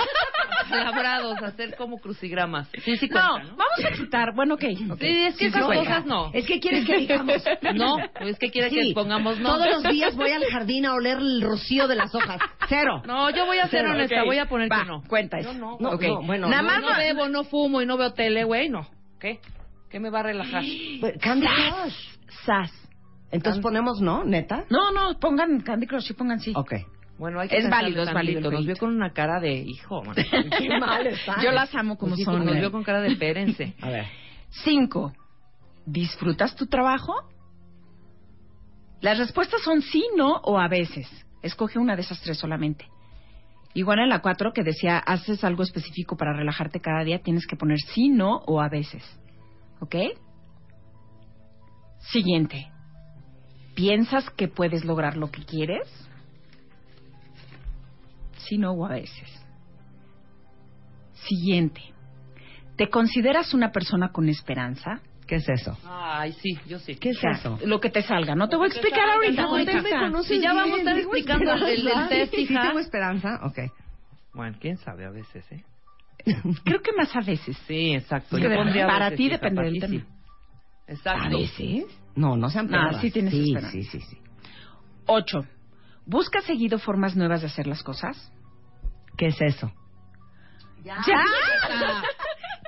Palabrados, 0.69 1.41
hacer 1.41 1.75
como 1.75 1.97
crucigramas. 1.99 2.69
Sí, 2.83 2.97
sí 2.97 3.07
no, 3.07 3.13
cuenta, 3.21 3.43
¿no? 3.51 3.57
vamos 3.57 3.85
a 3.85 3.91
quitar. 3.91 4.35
Bueno, 4.35 4.55
ok. 4.55 4.63
ok. 4.91 4.99
Sí, 4.99 5.23
es 5.25 5.35
que 5.37 5.45
esas 5.47 5.65
cuenta. 5.65 5.83
cosas 5.85 6.05
no. 6.05 6.31
Es 6.33 6.45
que 6.45 6.59
quieres 6.59 6.85
que 6.85 6.97
digamos... 6.97 7.43
No, 7.75 7.97
es 8.19 8.37
que 8.39 8.51
quiere 8.51 8.69
Sí, 8.69 8.89
que 8.89 8.93
pongamos 8.93 9.39
no. 9.39 9.49
Todos 9.49 9.67
los 9.67 9.83
días 9.91 10.15
voy 10.15 10.31
al 10.31 10.43
jardín 10.45 10.85
a 10.85 10.93
oler 10.93 11.17
el 11.17 11.41
rocío 11.41 11.87
de 11.87 11.95
las 11.95 12.13
hojas. 12.13 12.39
Cero. 12.67 13.01
No, 13.05 13.29
yo 13.29 13.45
voy 13.45 13.57
a 13.57 13.67
ser 13.67 13.81
Cero, 13.81 13.91
honesta, 13.93 14.21
ok. 14.21 14.25
voy 14.27 14.37
a 14.37 14.45
poner 14.47 14.71
Va, 14.71 14.79
que 14.81 14.85
no. 14.85 15.03
cuenta 15.07 15.39
Yo 15.41 15.49
eso. 15.51 15.59
no. 15.59 15.77
No, 15.79 15.89
Ok. 15.91 16.01
no, 16.03 16.21
bueno. 16.23 16.49
Nada 16.49 16.61
no, 16.61 16.67
más 16.67 16.81
no 16.81 16.97
bebo, 16.97 17.29
no 17.29 17.43
fumo 17.43 17.81
y 17.81 17.85
no 17.85 17.97
veo 17.97 18.13
tele, 18.13 18.43
güey, 18.43 18.69
no. 18.69 18.87
¿Qué? 19.19 19.39
¿Qué 19.89 19.99
me 19.99 20.09
va 20.09 20.19
a 20.19 20.23
relajar? 20.23 20.63
Candy 21.21 21.47
Crush. 21.47 21.95
Sas. 22.45 22.71
Entonces 23.31 23.61
ponemos 23.61 24.01
no, 24.01 24.23
neta. 24.23 24.65
No, 24.69 24.91
no, 24.91 25.19
pongan 25.19 25.61
Candy 25.61 25.87
Crush 25.87 26.11
y 26.11 26.13
pongan 26.13 26.39
sí. 26.39 26.53
Ok. 26.55 26.73
Bueno, 27.19 27.41
hay 27.41 27.49
que 27.49 27.57
Es 27.57 27.69
válido, 27.69 28.01
es 28.01 28.13
válido 28.13 28.49
Nos 28.49 28.65
vio 28.65 28.77
con 28.77 28.95
una 28.95 29.11
cara 29.11 29.41
de 29.41 29.51
hijo, 29.53 30.01
man. 30.03 30.15
Qué 30.57 30.79
mal 30.79 31.05
está. 31.05 31.43
Yo 31.43 31.51
las 31.51 31.75
amo 31.75 31.97
como 31.97 32.15
Pues 32.15 32.23
son. 32.23 32.45
Nos 32.45 32.55
¿eh? 32.55 32.59
vio 32.59 32.71
con 32.71 32.83
cara 32.83 33.01
de 33.01 33.09
espérense. 33.09 33.75
A 33.81 33.89
ver. 33.89 34.05
Cinco. 34.63 35.13
¿Disfrutas 35.85 36.55
tu 36.55 36.67
trabajo? 36.67 37.13
Las 39.01 39.17
respuestas 39.17 39.61
son 39.61 39.81
sí, 39.81 40.03
no 40.15 40.37
o 40.43 40.57
a 40.59 40.69
veces. 40.69 41.07
Escoge 41.41 41.77
una 41.77 41.95
de 41.95 42.01
esas 42.01 42.21
tres 42.21 42.37
solamente. 42.37 42.85
Igual 43.73 43.99
en 43.99 44.09
la 44.09 44.21
cuatro 44.21 44.53
que 44.53 44.63
decía, 44.63 44.97
haces 44.97 45.43
algo 45.43 45.63
específico 45.63 46.15
para 46.15 46.33
relajarte 46.33 46.79
cada 46.79 47.03
día, 47.03 47.19
tienes 47.19 47.45
que 47.45 47.55
poner 47.55 47.79
sí, 47.79 48.09
no 48.09 48.37
o 48.45 48.61
a 48.61 48.69
veces. 48.69 49.03
¿Ok? 49.81 49.95
Siguiente. 51.99 52.71
¿Piensas 53.75 54.29
que 54.31 54.47
puedes 54.47 54.85
lograr 54.85 55.17
lo 55.17 55.31
que 55.31 55.43
quieres? 55.43 55.87
Sí, 58.49 58.57
no 58.57 58.71
o 58.71 58.85
a 58.85 58.89
veces. 58.89 59.29
Siguiente. 61.27 61.81
¿Te 62.75 62.89
consideras 62.89 63.53
una 63.53 63.71
persona 63.71 64.11
con 64.11 64.27
esperanza? 64.29 65.01
¿Qué 65.27 65.35
es 65.35 65.47
eso? 65.47 65.77
Ay, 65.85 66.31
sí, 66.33 66.57
yo 66.67 66.79
sí. 66.79 66.95
¿Qué 66.95 67.09
es 67.09 67.23
eso? 67.23 67.59
Lo 67.65 67.79
que 67.79 67.91
te 67.91 68.01
salga. 68.01 68.33
No 68.33 68.49
te 68.49 68.55
voy 68.55 68.65
a 68.65 68.67
explicar 68.69 69.01
salga, 69.01 69.13
ahorita. 69.15 69.41
no, 69.43 69.59
ya 69.63 69.81
me 69.83 69.89
conoces 70.07 70.37
Sí, 70.37 70.41
ya 70.41 70.53
vamos 70.53 70.73
a 70.73 70.77
estar 70.79 70.97
explicando 70.97 71.53
el- 71.67 71.87
el- 71.87 72.07
test, 72.09 72.33
Sí, 72.33 72.41
hija. 72.41 72.61
tengo 72.63 72.79
esperanza. 72.79 73.39
Ok. 73.43 73.59
Bueno, 74.33 74.57
quién 74.59 74.77
sabe 74.77 75.05
a 75.05 75.11
veces, 75.11 75.45
¿eh? 75.51 75.63
Creo 76.63 76.81
que 76.81 76.91
más 76.97 77.15
a 77.15 77.19
veces. 77.21 77.55
Sí, 77.67 77.93
exacto. 77.93 78.37
Sí, 78.37 78.41
Yo 78.43 78.55
pondría 78.55 78.87
para 78.87 79.09
veces, 79.09 79.17
ti 79.17 79.29
depende 79.29 79.61
del 79.63 79.79
tema. 79.79 79.93
sí. 79.93 80.03
Exacto. 80.87 81.25
¿A 81.27 81.29
veces? 81.29 81.85
No, 82.15 82.35
no 82.37 82.49
sean 82.49 82.65
No, 82.65 82.71
pegadas. 82.71 83.01
sí 83.01 83.11
tienes 83.11 83.31
sí, 83.33 83.41
esperanza. 83.53 83.71
sí, 83.71 83.83
sí, 83.83 84.01
sí. 84.01 84.17
Ocho. 85.05 85.45
¿Buscas 86.07 86.43
seguido 86.45 86.79
formas 86.79 87.15
nuevas 87.15 87.41
de 87.41 87.47
hacer 87.47 87.67
las 87.67 87.83
cosas? 87.83 88.31
¿Qué 89.19 89.27
es 89.27 89.41
eso? 89.41 89.69
Ya. 90.83 90.95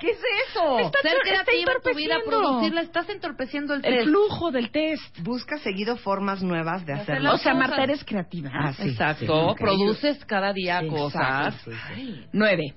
¿Qué 0.02 0.10
es 0.10 0.20
eso? 0.50 0.80
Está 0.80 1.00
Ser 1.02 1.14
en 1.24 1.82
tu 1.82 1.96
vida, 1.96 2.18
producirla, 2.26 2.82
estás 2.82 3.08
entorpeciendo 3.08 3.74
el 3.74 3.86
El 3.86 3.94
test. 3.94 4.08
flujo 4.08 4.52
del 4.52 4.70
test. 4.70 5.20
Busca 5.22 5.60
seguido 5.60 5.96
formas 5.96 6.44
nuevas 6.44 6.86
de 6.86 6.92
hacer 6.94 7.16
hacerlo. 7.16 7.36
O 7.36 7.38
sea. 7.38 7.54
Marta, 7.54 7.82
eres 7.84 8.04
creativa. 8.04 8.50
Ah, 8.54 8.74
sí, 8.74 8.90
Exacto. 8.90 9.56
sí. 9.56 9.64
Produces 9.64 10.26
cada 10.26 10.52
día 10.52 10.82
Sí, 10.82 10.88
cosas. 10.90 11.56
exacto, 11.56 11.72
sí, 11.72 11.78
sí. 11.96 12.26
Nueve. 12.34 12.74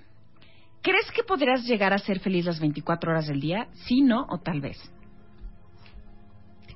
¿Crees 0.83 1.11
que 1.11 1.25
podrías 1.25 1.65
llegar 1.65 1.93
a 1.93 1.99
ser 1.99 2.21
feliz 2.21 2.45
las 2.45 2.61
24 2.61 3.11
horas 3.11 3.27
del 3.27 3.41
día? 3.41 3.67
Sí, 3.87 4.03
no 4.03 4.25
o 4.31 4.39
tal 4.39 4.61
vez. 4.61 4.79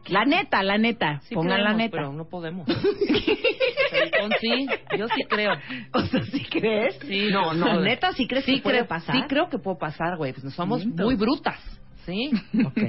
La 0.09 0.25
neta, 0.25 0.63
la 0.63 0.79
neta. 0.79 1.21
Sí 1.29 1.35
Pongan 1.35 1.63
la 1.63 1.75
neta. 1.75 1.99
Pero 1.99 2.13
no 2.13 2.25
podemos. 2.25 2.67
Con 4.21 4.31
sí, 4.41 4.67
yo 4.99 5.07
sí 5.09 5.25
creo. 5.29 5.53
O 5.93 6.01
sea, 6.01 6.23
¿sí 6.25 6.45
crees? 6.51 6.99
Sí, 7.01 7.29
no, 7.31 7.55
no, 7.55 7.81
neta, 7.83 8.13
¿sí 8.13 8.27
crees 8.27 8.45
sí 8.45 8.57
que 8.57 8.63
puede 8.63 8.77
creo, 8.79 8.89
pasar? 8.89 9.15
Sí 9.17 9.23
creo 9.29 9.49
que 9.49 9.59
puede 9.59 9.79
pasar, 9.79 10.17
güey. 10.17 10.33
Pues 10.33 10.55
somos 10.55 10.85
Miento. 10.85 11.05
muy 11.05 11.15
brutas. 11.17 11.59
¿Sí? 12.07 12.31
Ok. 12.65 12.83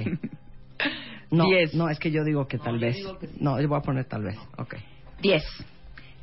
No, 1.32 1.44
Diez. 1.46 1.74
no, 1.76 1.90
es 1.90 2.00
que 2.00 2.10
yo 2.10 2.24
digo 2.24 2.48
que 2.48 2.58
tal 2.58 2.76
yo 2.76 2.80
vez. 2.88 2.98
que 3.20 3.28
sí. 3.28 3.38
No, 3.40 3.60
yo 3.62 3.68
voy 3.68 3.78
a 3.78 3.82
poner 3.82 4.06
tal 4.06 4.24
vez. 4.24 4.38
Ok. 4.58 4.76
10. 5.22 5.44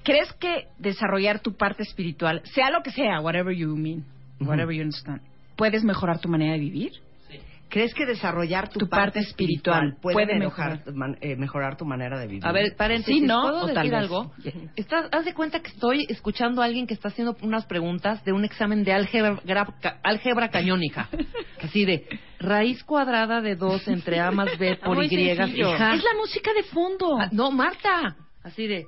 ¿Crees 0.02 0.32
que 0.34 0.68
desarrollar 0.78 1.40
tu 1.40 1.56
parte 1.56 1.82
espiritual, 1.82 2.40
sea 2.44 2.70
lo 2.70 2.82
que 2.82 2.90
sea, 2.90 3.20
whatever 3.20 3.54
you 3.54 3.76
mean, 3.76 4.04
whatever 4.40 4.74
you 4.74 4.82
understand, 4.82 5.20
puedes 5.56 5.84
mejorar 5.84 6.20
tu 6.20 6.28
manera 6.28 6.52
de 6.52 6.58
vivir? 6.60 6.92
¿Crees 7.68 7.92
que 7.94 8.06
desarrollar 8.06 8.68
tu, 8.68 8.78
Tu 8.78 8.88
parte 8.88 9.18
espiritual 9.18 9.96
puede, 10.00 10.14
puede 10.14 10.38
mejorar, 10.38 10.78
mejorar. 10.78 10.94
man- 10.94 11.18
eh, 11.20 11.34
mejorar 11.36 11.76
tu 11.76 11.84
manera 11.84 12.18
de 12.18 12.26
vivir? 12.28 12.46
A 12.46 12.52
ver, 12.52 12.76
paréntesis. 12.76 13.20
Sí, 13.20 13.26
no, 13.26 13.42
¿Puedo 13.42 13.56
o 13.58 13.60
decir 13.66 13.74
tal 13.74 13.90
vez. 13.90 13.94
algo? 14.00 14.32
Estás, 14.76 15.08
haz 15.10 15.24
de 15.24 15.34
cuenta 15.34 15.60
que 15.60 15.70
estoy 15.70 16.06
escuchando 16.08 16.62
a 16.62 16.64
alguien 16.64 16.86
que 16.86 16.94
está 16.94 17.08
haciendo 17.08 17.36
unas 17.42 17.66
preguntas 17.66 18.24
de 18.24 18.32
un 18.32 18.44
examen 18.44 18.84
de 18.84 18.92
álgebra, 18.92 19.40
gra- 19.42 19.98
álgebra 20.04 20.48
cañónica. 20.50 21.08
Así 21.62 21.84
de 21.84 22.06
raíz 22.38 22.84
cuadrada 22.84 23.40
de 23.40 23.56
2 23.56 23.88
entre 23.88 24.20
A 24.20 24.30
más 24.30 24.56
B 24.58 24.76
por 24.76 24.94
Muy 24.96 25.08
Y. 25.10 25.30
hija. 25.30 25.44
Es 25.94 26.04
la 26.04 26.14
música 26.18 26.52
de 26.54 26.62
fondo. 26.64 27.18
Ah, 27.20 27.28
no, 27.32 27.50
Marta. 27.50 28.14
Así 28.44 28.66
de, 28.68 28.84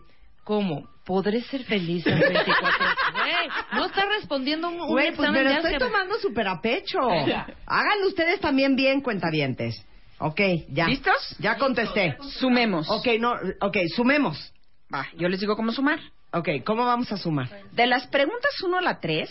¿cómo? 0.49 0.89
¿Podré 1.05 1.43
ser 1.43 1.63
feliz 1.65 2.07
en 2.07 2.19
24 2.19 2.87
Güey, 3.13 3.49
no 3.75 3.85
está 3.85 4.07
respondiendo 4.07 4.69
un, 4.71 4.81
un 4.81 4.89
Güey, 4.89 5.09
pues 5.15 5.19
examen 5.29 5.35
me 5.35 5.45
lo 5.45 5.49
de 5.51 5.57
estoy 5.57 5.75
álgebra. 5.75 5.87
tomando 5.93 6.19
súper 6.21 6.49
a 6.49 6.61
pecho. 6.63 6.99
Háganlo 7.67 8.07
ustedes 8.07 8.41
también 8.41 8.75
bien, 8.75 9.03
cuentavientes. 9.03 9.85
Ok, 10.21 10.41
ya. 10.71 10.87
¿Listos? 10.87 11.37
Ya 11.39 11.59
contesté. 11.59 12.17
Sumemos. 12.39 12.89
Ok, 12.91 13.07
no, 13.21 13.35
ok, 13.61 13.77
sumemos. 13.95 14.53
Va, 14.93 15.07
yo 15.19 15.29
les 15.29 15.39
digo 15.41 15.55
cómo 15.55 15.71
sumar. 15.71 16.01
Ok, 16.33 16.49
¿cómo 16.65 16.87
vamos 16.87 17.13
a 17.13 17.19
sumar? 17.19 17.49
De 17.73 17.87
las 17.87 18.07
preguntas 18.07 18.51
1 18.63 18.79
a 18.79 18.81
la 18.81 19.01
3, 19.01 19.31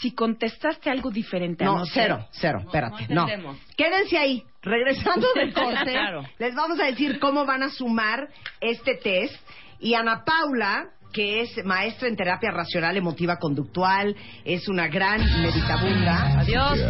si 0.00 0.12
contestaste 0.14 0.88
algo 0.90 1.10
diferente 1.10 1.62
a 1.64 1.68
No, 1.68 1.84
cero, 1.86 2.26
cero, 2.32 2.60
espérate. 2.64 3.06
No, 3.08 3.22
entendemos. 3.22 3.58
Quédense 3.76 4.16
ahí. 4.16 4.42
Regresando 4.62 5.26
del 5.34 5.52
corte, 5.54 5.92
Claro. 5.92 6.22
les 6.38 6.54
vamos 6.54 6.80
a 6.80 6.84
decir 6.86 7.18
cómo 7.20 7.44
van 7.44 7.62
a 7.62 7.70
sumar 7.70 8.28
este 8.60 8.94
test. 8.96 9.36
Y 9.80 9.94
Ana 9.94 10.24
Paula, 10.24 10.86
que 11.12 11.42
es 11.42 11.64
maestra 11.64 12.08
en 12.08 12.16
terapia 12.16 12.50
racional 12.50 12.96
emotiva 12.96 13.36
conductual, 13.38 14.16
es 14.44 14.68
una 14.68 14.88
gran 14.88 15.20
meditabunda. 15.42 16.40
Adiós. 16.40 16.80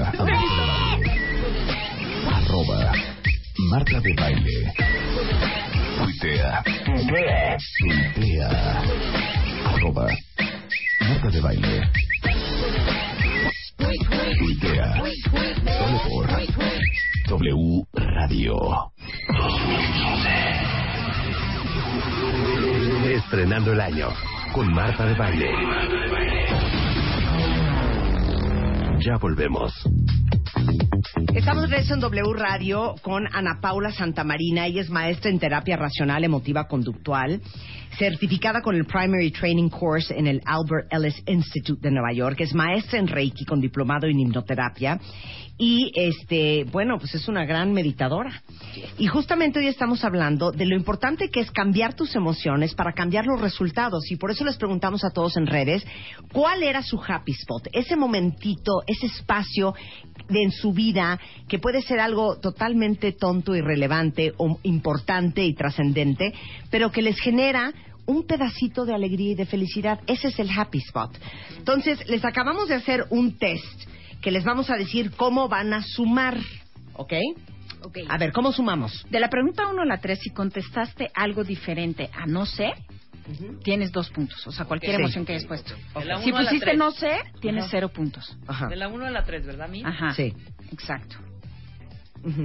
Arroba 2.32 2.92
Marta 3.70 4.00
de 4.00 4.14
Baile. 4.14 4.72
Tuitea. 5.98 6.62
Tuitea. 7.78 8.82
Arroba 9.66 10.08
Marta 11.00 11.28
de 11.28 11.40
Baile. 11.40 11.90
Tuitea. 14.38 14.94
Solo 15.78 16.00
por 16.08 16.26
W 17.28 17.84
Radio. 17.92 18.92
Estrenando 23.14 23.72
el 23.72 23.80
año 23.80 24.08
con 24.52 24.74
Marta 24.74 25.06
de 25.06 25.14
Baile. 25.14 25.48
Ya 28.98 29.16
volvemos. 29.20 29.72
Estamos 31.32 31.70
de 31.70 31.78
en 31.78 32.00
W 32.00 32.32
Radio 32.34 32.96
con 33.02 33.28
Ana 33.32 33.60
Paula 33.60 33.92
Santamarina. 33.92 34.66
Ella 34.66 34.80
es 34.80 34.90
maestra 34.90 35.30
en 35.30 35.38
terapia 35.38 35.76
racional 35.76 36.24
emotiva 36.24 36.66
conductual, 36.66 37.40
certificada 37.98 38.60
con 38.60 38.74
el 38.74 38.84
Primary 38.84 39.30
Training 39.30 39.68
Course 39.68 40.14
en 40.16 40.26
el 40.26 40.40
Albert 40.44 40.92
Ellis 40.92 41.22
Institute 41.26 41.80
de 41.80 41.90
Nueva 41.90 42.12
York. 42.12 42.40
Es 42.40 42.54
maestra 42.54 42.98
en 42.98 43.08
Reiki 43.08 43.44
con 43.44 43.60
diplomado 43.60 44.06
en 44.06 44.18
hipnoterapia. 44.18 44.98
Y, 45.56 45.92
este, 45.94 46.64
bueno, 46.72 46.98
pues 46.98 47.14
es 47.14 47.28
una 47.28 47.44
gran 47.44 47.72
meditadora. 47.72 48.42
Y 48.98 49.06
justamente 49.06 49.60
hoy 49.60 49.68
estamos 49.68 50.04
hablando 50.04 50.50
de 50.50 50.66
lo 50.66 50.74
importante 50.74 51.30
que 51.30 51.40
es 51.40 51.50
cambiar 51.52 51.94
tus 51.94 52.16
emociones 52.16 52.74
para 52.74 52.92
cambiar 52.92 53.24
los 53.26 53.40
resultados. 53.40 54.10
Y 54.10 54.16
por 54.16 54.32
eso 54.32 54.44
les 54.44 54.56
preguntamos 54.56 55.04
a 55.04 55.10
todos 55.10 55.36
en 55.36 55.46
redes, 55.46 55.86
¿cuál 56.32 56.64
era 56.64 56.82
su 56.82 57.00
happy 57.00 57.32
spot? 57.32 57.68
Ese 57.72 57.94
momentito, 57.94 58.82
ese 58.86 59.06
espacio 59.06 59.74
de, 60.28 60.42
en 60.42 60.50
su 60.50 60.72
vida 60.72 61.18
que 61.48 61.58
puede 61.58 61.82
ser 61.82 62.00
algo 62.00 62.38
totalmente 62.38 63.12
tonto, 63.12 63.54
irrelevante 63.54 64.32
o 64.36 64.58
importante 64.62 65.44
y 65.44 65.54
trascendente, 65.54 66.32
pero 66.70 66.90
que 66.90 67.02
les 67.02 67.18
genera 67.20 67.72
un 68.06 68.26
pedacito 68.26 68.84
de 68.84 68.94
alegría 68.94 69.32
y 69.32 69.34
de 69.34 69.46
felicidad. 69.46 70.00
Ese 70.06 70.28
es 70.28 70.38
el 70.38 70.50
happy 70.50 70.78
spot. 70.78 71.18
Entonces, 71.56 72.06
les 72.08 72.24
acabamos 72.24 72.68
de 72.68 72.74
hacer 72.74 73.06
un 73.10 73.38
test 73.38 73.88
que 74.20 74.30
les 74.30 74.44
vamos 74.44 74.70
a 74.70 74.76
decir 74.76 75.10
cómo 75.16 75.48
van 75.48 75.72
a 75.72 75.82
sumar, 75.82 76.38
¿ok? 76.94 77.12
Ok. 77.82 77.98
A 78.08 78.16
ver, 78.16 78.32
¿cómo 78.32 78.52
sumamos? 78.52 79.04
De 79.10 79.20
la 79.20 79.28
pregunta 79.28 79.68
1 79.68 79.82
a 79.82 79.84
la 79.84 79.98
3, 79.98 80.18
si 80.18 80.30
contestaste 80.30 81.10
algo 81.14 81.44
diferente 81.44 82.08
a 82.14 82.26
no 82.26 82.46
sé, 82.46 82.72
tienes 83.62 83.90
dos 83.92 84.10
puntos. 84.10 84.46
O 84.46 84.52
sea, 84.52 84.64
cualquier 84.66 84.96
Sí. 84.96 85.02
emoción 85.02 85.24
que 85.24 85.32
hayas 85.32 85.46
puesto. 85.46 85.74
La 86.04 86.18
Si 86.22 86.30
pusiste 86.32 86.76
no 86.76 86.90
sé, 86.90 87.18
tienes 87.40 87.62
Ajá. 87.64 87.70
cero 87.70 87.88
puntos. 87.88 88.36
Ajá. 88.46 88.68
De 88.68 88.76
la 88.76 88.88
1 88.88 89.06
a 89.06 89.10
la 89.10 89.24
3, 89.24 89.46
¿verdad, 89.46 89.68
mi? 89.68 89.82
Ajá. 89.84 90.12
Sí. 90.14 90.34
Exacto. 90.72 91.16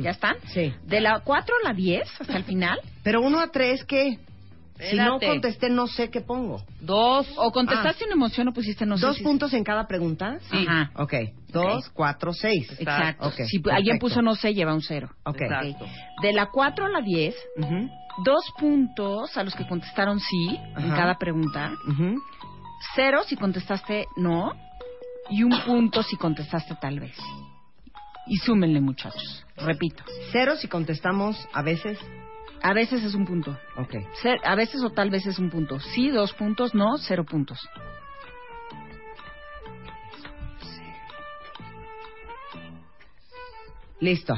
¿Ya 0.01 0.09
están? 0.11 0.35
Sí. 0.47 0.73
De 0.85 0.99
la 0.99 1.21
4 1.21 1.55
a 1.63 1.67
la 1.69 1.73
10 1.73 2.09
hasta 2.19 2.35
el 2.35 2.43
final. 2.43 2.79
Pero 3.01 3.21
uno 3.21 3.39
a 3.39 3.47
tres, 3.47 3.85
¿qué? 3.85 4.19
Si 4.79 4.95
no 4.95 5.15
Espérate. 5.15 5.27
contesté, 5.27 5.69
no 5.69 5.87
sé 5.87 6.09
qué 6.09 6.21
pongo. 6.21 6.63
Dos. 6.79 7.27
O 7.35 7.51
contestaste 7.51 8.05
una 8.05 8.13
emoción 8.13 8.47
o 8.47 8.53
pusiste 8.53 8.85
no 8.85 8.97
sé. 8.97 9.05
¿Dos 9.05 9.17
si- 9.17 9.23
puntos 9.23 9.53
en 9.53 9.63
cada 9.65 9.87
pregunta? 9.87 10.39
Sí. 10.49 10.65
Ajá. 10.67 10.91
Ok. 10.95 11.13
Dos, 11.49 11.89
cuatro, 11.89 12.31
seis. 12.33 12.71
Exacto. 12.79 13.27
Ok, 13.27 13.33
si 13.33 13.59
perfecto. 13.59 13.71
alguien 13.71 13.99
puso 13.99 14.21
no 14.21 14.35
sé, 14.35 14.53
lleva 14.53 14.73
un 14.73 14.81
cero. 14.81 15.09
Ok. 15.25 15.41
Exacto. 15.41 15.85
De 16.21 16.31
la 16.31 16.45
4 16.49 16.85
a 16.85 16.89
la 16.89 17.01
10, 17.01 17.35
Ujú, 17.57 17.89
dos 18.23 18.43
puntos 18.57 19.35
a 19.35 19.43
los 19.43 19.53
que 19.53 19.67
contestaron 19.67 20.19
sí 20.21 20.57
en 20.77 20.85
Ajá. 20.85 20.95
cada 20.95 21.17
pregunta. 21.17 21.73
ujú. 21.87 22.15
Cero 22.95 23.23
si 23.27 23.35
contestaste 23.35 24.05
no. 24.15 24.53
Y 25.29 25.43
un 25.43 25.51
punto 25.65 26.01
si 26.03 26.15
contestaste 26.15 26.75
tal 26.81 26.99
vez. 27.01 27.15
Y 28.27 28.37
súmenle, 28.37 28.79
muchachos. 28.79 29.45
Repito. 29.57 30.03
Cero 30.31 30.55
si 30.57 30.67
contestamos 30.67 31.35
a 31.53 31.61
veces. 31.63 31.99
A 32.61 32.73
veces 32.73 33.03
es 33.03 33.13
un 33.15 33.25
punto. 33.25 33.57
Ok. 33.77 33.93
Cer- 34.21 34.41
A 34.43 34.55
veces 34.55 34.83
o 34.83 34.89
tal 34.91 35.09
vez 35.09 35.25
es 35.25 35.39
un 35.39 35.49
punto. 35.49 35.79
Sí, 35.79 36.09
dos 36.09 36.33
puntos. 36.33 36.73
No, 36.75 36.97
cero 36.97 37.23
puntos. 37.25 37.59
Listo. 43.99 44.33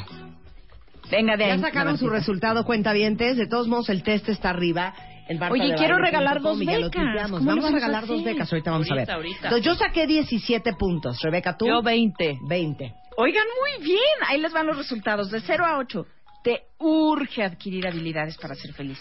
Venga, 1.09 1.35
de 1.37 1.45
Ya 1.47 1.53
ahí, 1.53 1.59
sacaron 1.59 1.97
su 1.97 2.09
resultado, 2.09 2.63
cuentavientes. 2.65 3.37
De 3.37 3.47
todos 3.47 3.67
modos, 3.67 3.89
el 3.89 4.01
test 4.03 4.29
está 4.29 4.49
arriba. 4.49 4.93
En 5.27 5.41
Oye, 5.43 5.75
quiero 5.75 5.97
regalar 5.97 6.41
dos 6.41 6.59
ya 6.59 6.65
becas. 6.77 6.91
tuiteamos. 6.91 7.39
¿Cómo 7.39 7.45
Vamos 7.45 7.63
a 7.65 7.67
vamos 7.67 7.71
a 7.71 7.73
regalar 7.75 8.05
dos 8.07 8.23
becas. 8.23 8.51
Ahorita 8.51 8.71
vamos 8.71 8.91
a 8.91 8.95
ver. 8.95 9.11
Ahorita, 9.11 9.15
ahorita. 9.15 9.47
Entonces, 9.47 9.65
yo 9.65 9.75
saqué 9.75 10.07
17 10.07 10.73
puntos. 10.73 11.21
Rebeca, 11.21 11.55
¿tú? 11.57 11.67
Yo 11.67 11.81
20. 11.81 12.39
20. 12.47 12.93
Oigan, 13.17 13.43
muy 13.59 13.85
bien. 13.85 13.99
Ahí 14.27 14.39
les 14.41 14.51
van 14.51 14.65
los 14.67 14.77
resultados. 14.77 15.29
De 15.31 15.39
0 15.41 15.65
a 15.65 15.77
8, 15.77 16.05
te 16.43 16.63
urge 16.79 17.43
adquirir 17.43 17.87
habilidades 17.87 18.37
para 18.37 18.55
ser 18.55 18.73
feliz. 18.73 18.99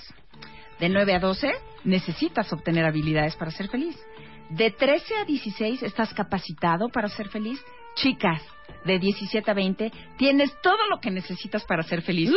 De 0.79 0.89
9 0.89 1.15
a 1.15 1.19
12, 1.19 1.53
necesitas 1.85 2.53
obtener 2.53 2.85
habilidades 2.85 3.37
para 3.37 3.51
ser 3.51 3.69
feliz. 3.69 3.97
De 4.51 4.71
13 4.71 5.17
a 5.17 5.25
16, 5.25 5.83
estás 5.83 6.13
capacitado 6.15 6.89
para 6.89 7.09
ser 7.09 7.29
feliz. 7.29 7.63
Chicas, 7.95 8.43
de 8.85 8.99
17 8.99 9.51
a 9.51 9.55
20, 9.55 9.93
tienes 10.17 10.51
todo 10.63 10.89
lo 10.89 11.01
que 11.01 11.11
necesitas 11.11 11.65
para 11.65 11.83
ser 11.83 12.03
feliz. 12.03 12.31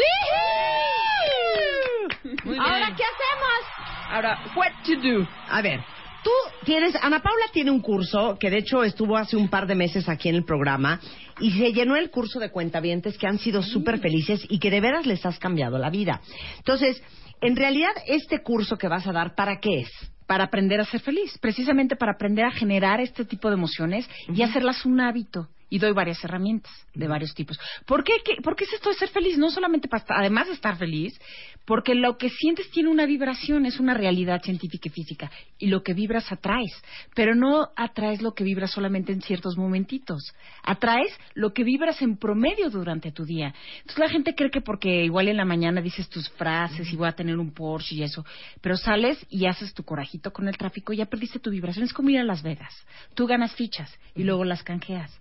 Muy 2.43 2.57
Ahora. 2.57 2.93
¿qué 2.95 3.03
hacemos? 3.03 3.63
Ahora, 4.09 4.39
what 4.55 4.71
to 4.85 4.95
do? 5.01 5.27
A 5.49 5.61
ver, 5.61 5.83
tú 6.23 6.31
tienes, 6.65 6.95
Ana 7.01 7.21
Paula 7.21 7.45
tiene 7.51 7.71
un 7.71 7.81
curso 7.81 8.37
que 8.39 8.49
de 8.49 8.59
hecho 8.59 8.83
estuvo 8.83 9.17
hace 9.17 9.35
un 9.35 9.49
par 9.49 9.67
de 9.67 9.75
meses 9.75 10.09
aquí 10.09 10.29
en 10.29 10.35
el 10.35 10.45
programa 10.45 10.99
y 11.39 11.51
se 11.51 11.73
llenó 11.73 11.95
el 11.95 12.09
curso 12.09 12.39
de 12.39 12.51
cuentavientes 12.51 13.17
que 13.17 13.27
han 13.27 13.37
sido 13.37 13.61
súper 13.61 13.99
felices 13.99 14.45
y 14.49 14.59
que 14.59 14.71
de 14.71 14.81
veras 14.81 15.05
les 15.05 15.25
has 15.25 15.39
cambiado 15.39 15.77
la 15.77 15.89
vida. 15.89 16.21
Entonces, 16.57 17.01
en 17.41 17.55
realidad, 17.55 17.91
este 18.07 18.41
curso 18.41 18.77
que 18.77 18.87
vas 18.87 19.05
a 19.05 19.11
dar, 19.11 19.35
¿para 19.35 19.59
qué 19.59 19.81
es? 19.81 19.89
Para 20.27 20.45
aprender 20.45 20.79
a 20.79 20.85
ser 20.85 21.01
feliz, 21.01 21.37
precisamente 21.39 21.95
para 21.95 22.13
aprender 22.13 22.45
a 22.45 22.51
generar 22.51 23.01
este 23.01 23.25
tipo 23.25 23.49
de 23.49 23.55
emociones 23.55 24.09
y 24.33 24.41
hacerlas 24.41 24.85
un 24.85 25.01
hábito. 25.01 25.49
Y 25.73 25.79
doy 25.79 25.91
varias 25.91 26.23
herramientas 26.23 26.71
de 26.93 27.07
varios 27.07 27.33
tipos. 27.33 27.59
¿Por 27.87 28.03
qué, 28.03 28.13
qué- 28.23 28.43
por 28.43 28.55
qué 28.55 28.65
es 28.65 28.73
esto 28.73 28.89
de 28.89 28.95
ser 28.95 29.09
feliz? 29.09 29.39
No 29.39 29.49
solamente 29.49 29.87
para 29.87 30.03
estar- 30.03 30.17
además 30.19 30.45
de 30.45 30.53
estar 30.53 30.77
feliz, 30.77 31.19
porque 31.65 31.95
lo 31.95 32.15
que 32.19 32.29
sientes 32.29 32.69
tiene 32.69 32.89
una 32.89 33.07
vibración, 33.07 33.65
es 33.65 33.79
una 33.79 33.95
realidad 33.95 34.43
científica 34.43 34.89
y 34.89 34.91
física. 34.91 35.31
Y 35.57 35.67
lo 35.67 35.81
que 35.81 35.95
vibras 35.95 36.31
atraes. 36.31 36.71
Pero 37.15 37.33
no 37.33 37.69
atraes 37.75 38.21
lo 38.21 38.33
que 38.35 38.43
vibras 38.43 38.69
solamente 38.69 39.13
en 39.13 39.21
ciertos 39.23 39.57
momentitos. 39.57 40.33
Atraes 40.61 41.11
lo 41.33 41.53
que 41.53 41.63
vibras 41.63 42.03
en 42.03 42.17
promedio 42.17 42.69
durante 42.69 43.11
tu 43.11 43.25
día. 43.25 43.55
Entonces 43.77 43.97
la 43.97 44.09
gente 44.09 44.35
cree 44.35 44.51
que 44.51 44.61
porque 44.61 45.03
igual 45.05 45.27
en 45.27 45.37
la 45.37 45.45
mañana 45.45 45.81
dices 45.81 46.07
tus 46.07 46.29
frases 46.33 46.93
y 46.93 46.95
voy 46.95 47.07
a 47.07 47.13
tener 47.13 47.39
un 47.39 47.51
Porsche 47.51 47.95
y 47.95 48.03
eso, 48.03 48.23
pero 48.61 48.77
sales 48.77 49.17
y 49.29 49.47
haces 49.47 49.73
tu 49.73 49.83
corajito 49.83 50.31
con 50.31 50.47
el 50.47 50.55
tráfico 50.55 50.93
y 50.93 50.97
ya 50.97 51.07
perdiste 51.07 51.39
tu 51.39 51.49
vibración. 51.49 51.83
Es 51.83 51.93
como 51.93 52.09
ir 52.11 52.19
a 52.19 52.23
Las 52.23 52.43
Vegas. 52.43 52.75
Tú 53.15 53.25
ganas 53.25 53.55
fichas 53.55 53.91
y 54.13 54.23
luego 54.23 54.43
las 54.43 54.61
canjeas. 54.61 55.11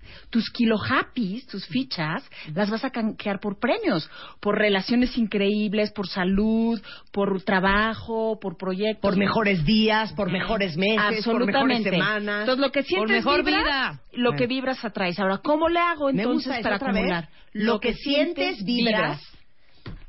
Tus 0.43 0.51
kilo 0.51 0.77
happy, 0.77 1.45
tus 1.49 1.65
fichas, 1.69 2.29
las 2.53 2.69
vas 2.69 2.85
a 2.85 2.91
canjear 2.91 3.39
por 3.39 3.61
premios, 3.61 4.11
por 4.41 4.59
relaciones 4.59 5.17
increíbles, 5.17 5.93
por 5.93 6.09
salud, 6.09 6.83
por 7.13 7.43
trabajo, 7.43 8.41
por 8.41 8.57
proyectos. 8.57 9.03
Por 9.03 9.17
mejores 9.17 9.65
días, 9.65 10.13
por 10.15 10.33
mejores 10.33 10.77
meses, 10.77 11.25
por 11.25 11.47
mejores 11.47 11.85
semanas. 11.85 12.41
Entonces, 12.41 12.61
lo 12.61 12.73
que 12.73 12.83
sientes 12.83 13.25
mejor 13.25 13.45
vibras, 13.45 13.63
vida. 13.63 14.01
lo 14.15 14.33
que 14.33 14.49
vibras 14.49 14.85
atraes. 14.85 15.17
Ahora, 15.21 15.39
¿cómo 15.39 15.69
le 15.69 15.79
hago 15.79 16.11
entonces 16.11 16.61
para 16.61 16.75
acumular? 16.75 17.29
Lo 17.53 17.79
que 17.79 17.95
sientes, 17.95 18.65
vibras. 18.65 19.21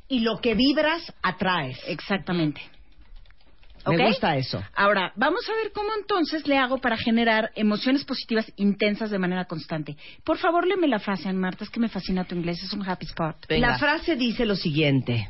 Y 0.07 0.21
lo 0.21 0.39
que 0.39 0.55
vibras, 0.55 1.13
atraes. 1.21 1.79
Exactamente. 1.85 2.72
Me 3.85 3.95
¿Ok? 3.95 4.01
gusta 4.07 4.37
eso. 4.37 4.63
Ahora, 4.75 5.11
vamos 5.15 5.41
a 5.49 5.55
ver 5.55 5.71
cómo 5.73 5.89
entonces 5.99 6.47
le 6.47 6.57
hago 6.57 6.77
para 6.77 6.97
generar 6.97 7.51
emociones 7.55 8.05
positivas 8.05 8.51
intensas 8.55 9.11
de 9.11 9.19
manera 9.19 9.45
constante. 9.45 9.97
Por 10.23 10.37
favor, 10.37 10.65
léeme 10.65 10.87
la 10.87 10.99
frase, 10.99 11.27
Ann 11.27 11.37
Marta, 11.37 11.65
es 11.65 11.69
que 11.69 11.79
me 11.79 11.89
fascina 11.89 12.23
tu 12.23 12.35
inglés, 12.35 12.63
es 12.63 12.73
un 12.73 12.87
happy 12.87 13.05
spot. 13.05 13.45
La 13.49 13.77
frase 13.77 14.15
dice 14.15 14.45
lo 14.45 14.55
siguiente. 14.55 15.27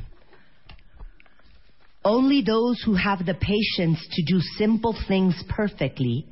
Only 2.02 2.44
those 2.44 2.82
who 2.86 2.94
have 2.94 3.24
the 3.24 3.34
patience 3.34 3.98
to 4.10 4.22
do 4.34 4.40
simple 4.58 4.94
things 5.08 5.34
perfectly 5.48 6.26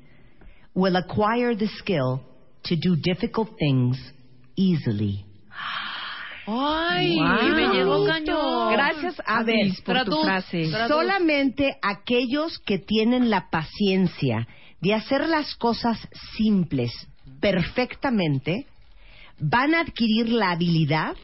will 0.75 0.97
acquire 0.97 1.57
the 1.57 1.69
skill 1.79 2.21
to 2.65 2.77
do 2.77 2.95
difficult 2.97 3.57
things 3.59 3.97
easily. 4.55 5.25
Ay, 6.47 7.17
Wow. 7.17 7.55
me 7.55 7.69
llegó 7.69 8.05
cañón. 8.07 8.73
Gracias, 8.73 9.23
A 9.27 9.43
ver, 9.43 9.73
por 9.85 10.05
tu 10.05 10.23
frase. 10.23 10.71
Solamente 10.89 11.77
aquellos 11.83 12.59
que 12.59 12.79
tienen 12.79 13.31
la 13.31 13.49
paciencia 13.51 14.47
de 14.81 14.95
hacer 14.95 15.29
las 15.29 15.55
cosas 15.55 16.09
simples 16.37 16.91
perfectamente 17.41 18.67
van 19.39 19.75
a 19.75 19.81
adquirir 19.81 20.29
la 20.29 20.51
habilidad 20.53 21.17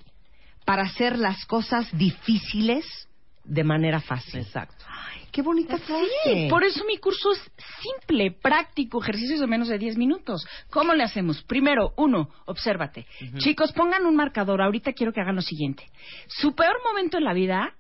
para 0.65 0.83
hacer 0.83 1.19
las 1.19 1.45
cosas 1.47 1.89
difíciles 1.97 2.85
de 3.45 3.65
manera 3.65 4.01
fácil. 4.01 4.41
Exacto. 4.41 4.78
Qué 5.39 5.43
bonita 5.43 5.79
frase. 5.79 6.11
Sí, 6.25 6.49
por 6.51 6.65
eso 6.65 6.85
mi 6.85 6.99
curso 6.99 7.31
es 7.31 7.39
simple, 7.81 8.33
práctico, 8.33 9.01
ejercicios 9.01 9.39
de 9.39 9.47
menos 9.47 9.69
de 9.69 9.79
10 9.79 9.97
minutos. 9.97 10.45
¿Cómo 10.69 10.95
le 10.95 11.05
hacemos? 11.05 11.45
Primero, 11.45 11.93
uno, 11.97 12.29
obsérvate. 12.47 13.07
Chicos, 13.37 13.71
pongan 13.71 14.05
un 14.05 14.17
marcador. 14.17 14.61
Ahorita 14.61 14.95
quiero 14.95 15.13
que 15.13 15.21
hagan 15.21 15.37
lo 15.37 15.43
siguiente. 15.43 15.85
Su 16.27 16.57
peor 16.57 16.79
momento 16.85 17.19
en 17.19 17.25
la 17.25 17.35
vida 17.35 17.73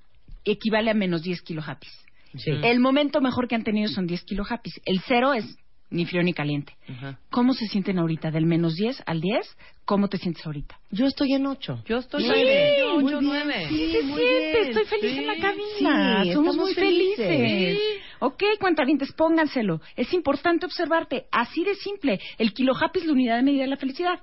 equivale 0.45 0.93
a 0.93 0.95
menos 0.95 1.25
10 1.25 1.43
kilo 1.43 1.61
happy. 1.67 1.89
Sí. 2.37 2.53
El 2.63 2.79
momento 2.79 3.21
mejor 3.21 3.49
que 3.49 3.57
han 3.57 3.65
tenido 3.65 3.89
son 3.89 4.07
10 4.07 4.23
kilo 4.23 4.45
happy. 4.49 4.71
El 4.85 5.01
cero 5.01 5.35
es 5.35 5.59
ni 5.91 6.05
frío 6.07 6.23
ni 6.23 6.33
caliente. 6.35 6.75
Ajá. 6.89 7.19
¿Cómo 7.31 7.55
se 7.55 7.67
sienten 7.67 7.99
ahorita? 7.99 8.31
Del 8.31 8.45
menos 8.47 8.75
10 8.75 9.03
al 9.07 9.21
10, 9.21 9.57
¿cómo 9.85 10.09
te 10.09 10.19
sientes 10.19 10.45
ahorita? 10.47 10.79
Yo 10.91 11.07
estoy 11.07 11.33
en 11.33 11.47
ocho. 11.47 11.83
Yo 11.87 11.97
estoy 11.99 12.23
Sí, 12.23 12.29
nueve. 12.29 12.77
Yo 12.79 12.95
muy 13.01 13.05
ocho, 13.05 13.19
bien. 13.21 13.31
nueve. 13.31 13.67
Sí, 13.69 13.93
se 13.93 14.03
siente, 14.03 14.61
estoy 14.63 14.85
feliz 14.85 15.19
en 15.19 15.27
la 15.27 15.35
Sí, 15.35 15.41
cabina, 15.41 16.23
sí, 16.25 16.33
somos 16.33 16.55
estamos 16.55 16.57
muy 16.57 16.75
felices. 16.75 17.27
felices. 17.27 17.79
Sí. 17.79 18.01
Ok, 18.21 18.43
cuentavientes, 18.61 19.13
pónganselo. 19.13 19.81
Es 19.97 20.13
importante 20.13 20.67
observarte, 20.67 21.27
así 21.31 21.65
de 21.65 21.75
simple. 21.77 22.21
El 22.39 22.53
kilo 22.53 22.75
happy 22.79 22.99
es 23.01 23.07
la 23.07 23.13
unidad 23.13 23.37
de 23.37 23.43
medida 23.43 23.63
de 23.63 23.69
la 23.69 23.77
felicidad. 23.77 24.15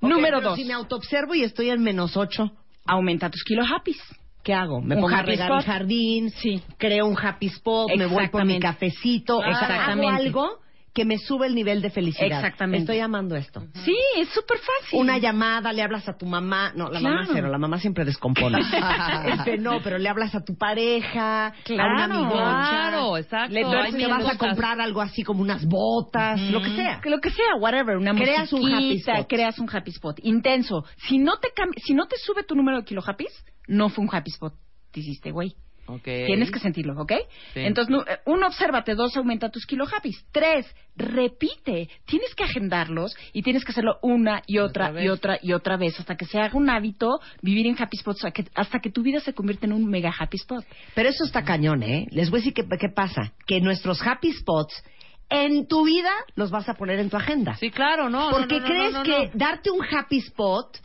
Ok, 0.00 0.10
Número 0.10 0.38
pero 0.38 0.40
dos, 0.50 0.58
Si 0.58 0.64
me 0.64 0.72
autoobservo 0.74 1.34
y 1.34 1.42
estoy 1.44 1.70
en 1.70 1.82
menos 1.82 2.16
ocho, 2.16 2.50
aumenta 2.86 3.30
tus 3.30 3.42
kilo 3.44 3.62
happy. 3.64 3.94
¿qué 4.42 4.52
hago? 4.52 4.82
Me 4.82 4.94
Un 4.96 5.00
pongo 5.00 5.14
a 5.14 5.20
happy 5.20 5.30
regar 5.30 5.50
el 5.52 5.58
spot. 5.60 5.66
jardín, 5.72 6.30
Sí. 6.30 6.60
creo 6.76 7.06
un 7.06 7.16
happy 7.18 7.46
spot, 7.46 7.88
me 7.96 8.04
voy 8.04 8.28
por 8.28 8.44
mi 8.44 8.56
Exactamente. 8.56 8.60
cafecito, 8.60 9.38
sea, 9.38 9.46
hago 9.48 9.56
Exactamente. 9.58 10.06
algo 10.26 10.58
que 10.94 11.04
me 11.04 11.18
sube 11.18 11.48
el 11.48 11.56
nivel 11.56 11.82
de 11.82 11.90
felicidad. 11.90 12.38
Exactamente. 12.38 12.78
Estoy 12.78 13.00
amando 13.00 13.34
esto. 13.34 13.60
Sí, 13.84 13.96
es 14.16 14.28
súper 14.28 14.58
fácil. 14.58 15.00
Una 15.00 15.18
llamada, 15.18 15.72
le 15.72 15.82
hablas 15.82 16.08
a 16.08 16.16
tu 16.16 16.24
mamá, 16.24 16.72
no, 16.76 16.88
la 16.88 17.00
mamá 17.00 17.26
cero, 17.32 17.48
la 17.48 17.58
mamá 17.58 17.80
siempre 17.80 18.04
descompone. 18.04 18.60
este, 19.26 19.58
no, 19.58 19.80
pero 19.82 19.98
le 19.98 20.08
hablas 20.08 20.36
a 20.36 20.44
tu 20.44 20.56
pareja, 20.56 21.48
a 21.48 21.52
una 21.68 22.04
amigocha. 22.04 22.36
claro, 22.36 23.16
exacto. 23.18 23.52
Le 23.52 23.64
te 23.64 23.96
mil 23.96 24.08
vas 24.08 24.34
a 24.34 24.38
comprar 24.38 24.80
algo 24.80 25.00
así 25.00 25.24
como 25.24 25.42
unas 25.42 25.66
botas, 25.66 26.40
lo 26.40 26.62
que 26.62 26.76
sea. 26.76 27.00
Lo 27.04 27.20
que 27.20 27.30
sea, 27.30 27.56
whatever, 27.58 27.96
una 27.96 28.14
Creas 28.14 28.52
un 28.52 28.72
happy 28.72 28.98
spot. 28.98 29.26
creas 29.28 29.58
un 29.58 29.68
happy 29.70 29.90
spot 29.90 30.20
intenso. 30.22 30.84
Si 31.08 31.18
no 31.18 31.38
te 31.38 31.48
si 31.84 31.94
no 31.94 32.06
te 32.06 32.16
sube 32.18 32.44
tu 32.44 32.54
número 32.54 32.78
de 32.78 32.84
kilo 32.84 33.02
happy, 33.04 33.26
no 33.66 33.88
fue 33.88 34.04
un 34.04 34.14
happy 34.14 34.30
spot, 34.30 34.54
te 34.92 35.00
hiciste 35.00 35.32
güey. 35.32 35.56
Tienes 36.02 36.50
que 36.50 36.58
sentirlo, 36.58 37.00
¿ok? 37.00 37.12
Sí. 37.52 37.60
Entonces, 37.60 37.94
eh, 38.08 38.18
uno, 38.26 38.46
obsérvate. 38.46 38.94
Dos, 38.94 39.16
aumenta 39.16 39.50
tus 39.50 39.66
kilo 39.66 39.84
happy. 39.84 40.10
Tres, 40.32 40.66
repite. 40.96 41.88
Tienes 42.06 42.34
que 42.34 42.44
agendarlos 42.44 43.16
y 43.32 43.42
tienes 43.42 43.64
que 43.64 43.72
hacerlo 43.72 43.98
una 44.02 44.42
y 44.46 44.58
otra, 44.58 44.90
Otra 44.90 45.02
y 45.04 45.08
otra 45.08 45.38
y 45.42 45.52
otra 45.52 45.76
vez 45.76 45.98
hasta 46.00 46.16
que 46.16 46.24
se 46.24 46.38
haga 46.38 46.56
un 46.56 46.70
hábito 46.70 47.20
vivir 47.42 47.66
en 47.66 47.76
happy 47.80 47.96
spots, 47.98 48.24
hasta 48.24 48.30
que, 48.30 48.50
hasta 48.54 48.80
que 48.80 48.90
tu 48.90 49.02
vida 49.02 49.20
se 49.20 49.34
convierta 49.34 49.66
en 49.66 49.72
un 49.72 49.86
mega 49.86 50.12
happy 50.16 50.36
spot. 50.38 50.64
Pero 50.94 51.08
eso 51.08 51.24
está 51.24 51.44
cañón, 51.44 51.82
¿eh? 51.82 52.06
Les 52.10 52.30
voy 52.30 52.38
a 52.38 52.40
decir 52.40 52.54
qué, 52.54 52.64
qué 52.78 52.88
pasa. 52.88 53.32
Que 53.46 53.60
nuestros 53.60 54.00
happy 54.06 54.32
spots 54.32 54.82
en 55.28 55.66
tu 55.66 55.84
vida 55.84 56.12
los 56.34 56.50
vas 56.50 56.68
a 56.68 56.74
poner 56.74 56.98
en 56.98 57.10
tu 57.10 57.16
agenda. 57.16 57.54
Sí, 57.56 57.70
claro, 57.70 58.08
no. 58.08 58.30
Porque 58.30 58.56
no, 58.56 58.60
no, 58.60 58.66
crees 58.66 58.92
no, 58.92 58.98
no, 58.98 59.04
que 59.04 59.30
darte 59.34 59.70
un 59.70 59.84
happy 59.84 60.18
spot 60.18 60.78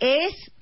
es 0.00 0.52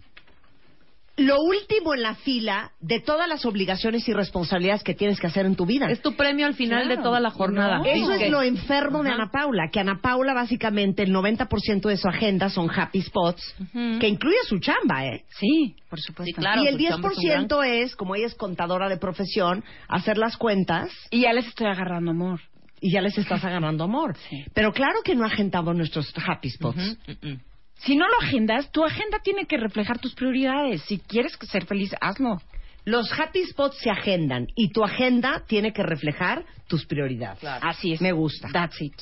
lo 1.16 1.36
último 1.42 1.94
en 1.94 2.02
la 2.02 2.14
fila 2.14 2.72
de 2.80 2.98
todas 3.00 3.28
las 3.28 3.44
obligaciones 3.44 4.08
y 4.08 4.12
responsabilidades 4.14 4.82
que 4.82 4.94
tienes 4.94 5.20
que 5.20 5.26
hacer 5.26 5.44
en 5.44 5.56
tu 5.56 5.66
vida. 5.66 5.86
Es 5.90 6.00
tu 6.00 6.14
premio 6.14 6.46
al 6.46 6.54
final 6.54 6.84
Claro. 6.84 6.96
de 6.96 7.02
toda 7.02 7.20
la 7.20 7.30
jornada. 7.30 7.78
No. 7.78 7.84
Eso 7.84 8.12
es 8.12 8.30
lo 8.30 8.40
enfermo 8.42 9.02
de. 9.02 9.10
Ana 9.10 9.30
Paula, 9.30 9.68
que 9.70 9.78
Ana 9.80 10.00
Paula 10.00 10.32
básicamente 10.32 11.02
el 11.02 11.12
90% 11.12 11.88
de 11.88 11.96
su 11.98 12.08
agenda 12.08 12.48
son 12.48 12.70
happy 12.70 13.02
spots, 13.02 13.54
que 14.00 14.08
incluye 14.08 14.36
su 14.48 14.58
chamba, 14.58 15.04
¿eh? 15.06 15.24
Sí, 15.38 15.76
por 15.90 16.00
supuesto. 16.00 16.24
Sí, 16.24 16.32
claro. 16.32 16.62
y 16.62 16.68
el 16.68 16.78
su 16.78 16.84
chamba 16.88 17.10
es 17.10 17.18
10% 17.18 17.96
como 17.96 18.14
ella 18.16 18.26
es 18.26 18.34
contadora 18.34 18.88
de 18.88 18.96
profesión, 18.96 19.62
hacer 19.88 20.16
las 20.16 20.36
cuentas 20.36 20.90
Y 21.10 21.20
ya 21.20 21.32
les 21.32 21.46
estoy 21.46 21.66
agarrando 21.66 22.10
amor. 22.12 22.40
y 22.80 22.90
ya 22.92 23.00
les 23.02 23.16
estás 23.18 23.44
agarrando 23.44 23.84
amor. 23.84 24.16
Sí. 24.30 24.44
Pero 24.54 24.72
claro 24.72 25.00
que 25.04 25.14
no 25.14 25.24
ha 25.24 25.28
agendado 25.28 25.72
nuestros 25.74 26.12
happy 26.26 26.50
spots. 26.50 26.98
Ujú, 27.06 27.12
ujú. 27.28 27.38
Si 27.84 27.96
no 27.96 28.06
lo 28.08 28.18
agendas, 28.20 28.70
tu 28.70 28.84
agenda 28.84 29.18
tiene 29.22 29.46
que 29.46 29.56
reflejar 29.56 29.98
tus 29.98 30.14
prioridades. 30.14 30.82
Si 30.82 30.98
quieres 30.98 31.32
ser 31.50 31.66
feliz, 31.66 31.90
hazlo. 32.00 32.40
Los 32.84 33.12
happy 33.18 33.44
spots 33.46 33.78
se 33.78 33.90
agendan 33.90 34.48
y 34.56 34.70
tu 34.72 34.82
agenda 34.84 35.42
tiene 35.46 35.72
que 35.72 35.82
reflejar 35.84 36.44
tus 36.66 36.84
prioridades. 36.84 37.42
Así 37.44 37.92
es. 37.92 38.00
Me 38.00 38.10
gusta. 38.12 38.48
That's 38.52 38.80
it. 38.80 38.94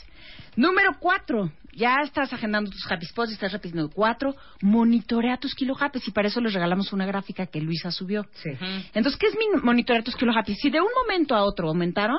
Número 0.57 0.97
cuatro. 0.98 1.51
Ya 1.73 1.97
estás 2.05 2.32
agendando 2.32 2.70
tus 2.70 2.85
happy 2.90 3.07
spots 3.07 3.31
y 3.31 3.35
estás 3.35 3.52
repitiendo. 3.52 3.89
Cuatro, 3.90 4.35
monitorea 4.61 5.36
tus 5.39 5.55
kilo 5.55 5.74
happy. 5.78 6.01
Y 6.07 6.11
para 6.11 6.28
eso 6.28 6.40
les 6.40 6.52
regalamos 6.52 6.93
una 6.93 7.07
gráfica 7.07 7.47
que 7.47 7.61
Luisa 7.61 7.90
subió. 7.90 8.27
Sí. 8.35 8.51
Entonces, 8.93 9.16
¿qué 9.19 9.28
es 9.28 9.35
mi- 9.36 9.61
monitorear 9.62 10.02
tus 10.05 10.16
kilo 10.16 10.32
happy? 10.36 10.55
Si 10.57 10.69
de 10.69 10.81
un 10.81 10.90
momento 11.02 11.35
a 11.35 11.44
otro 11.44 11.69
aumentaron, 11.69 12.19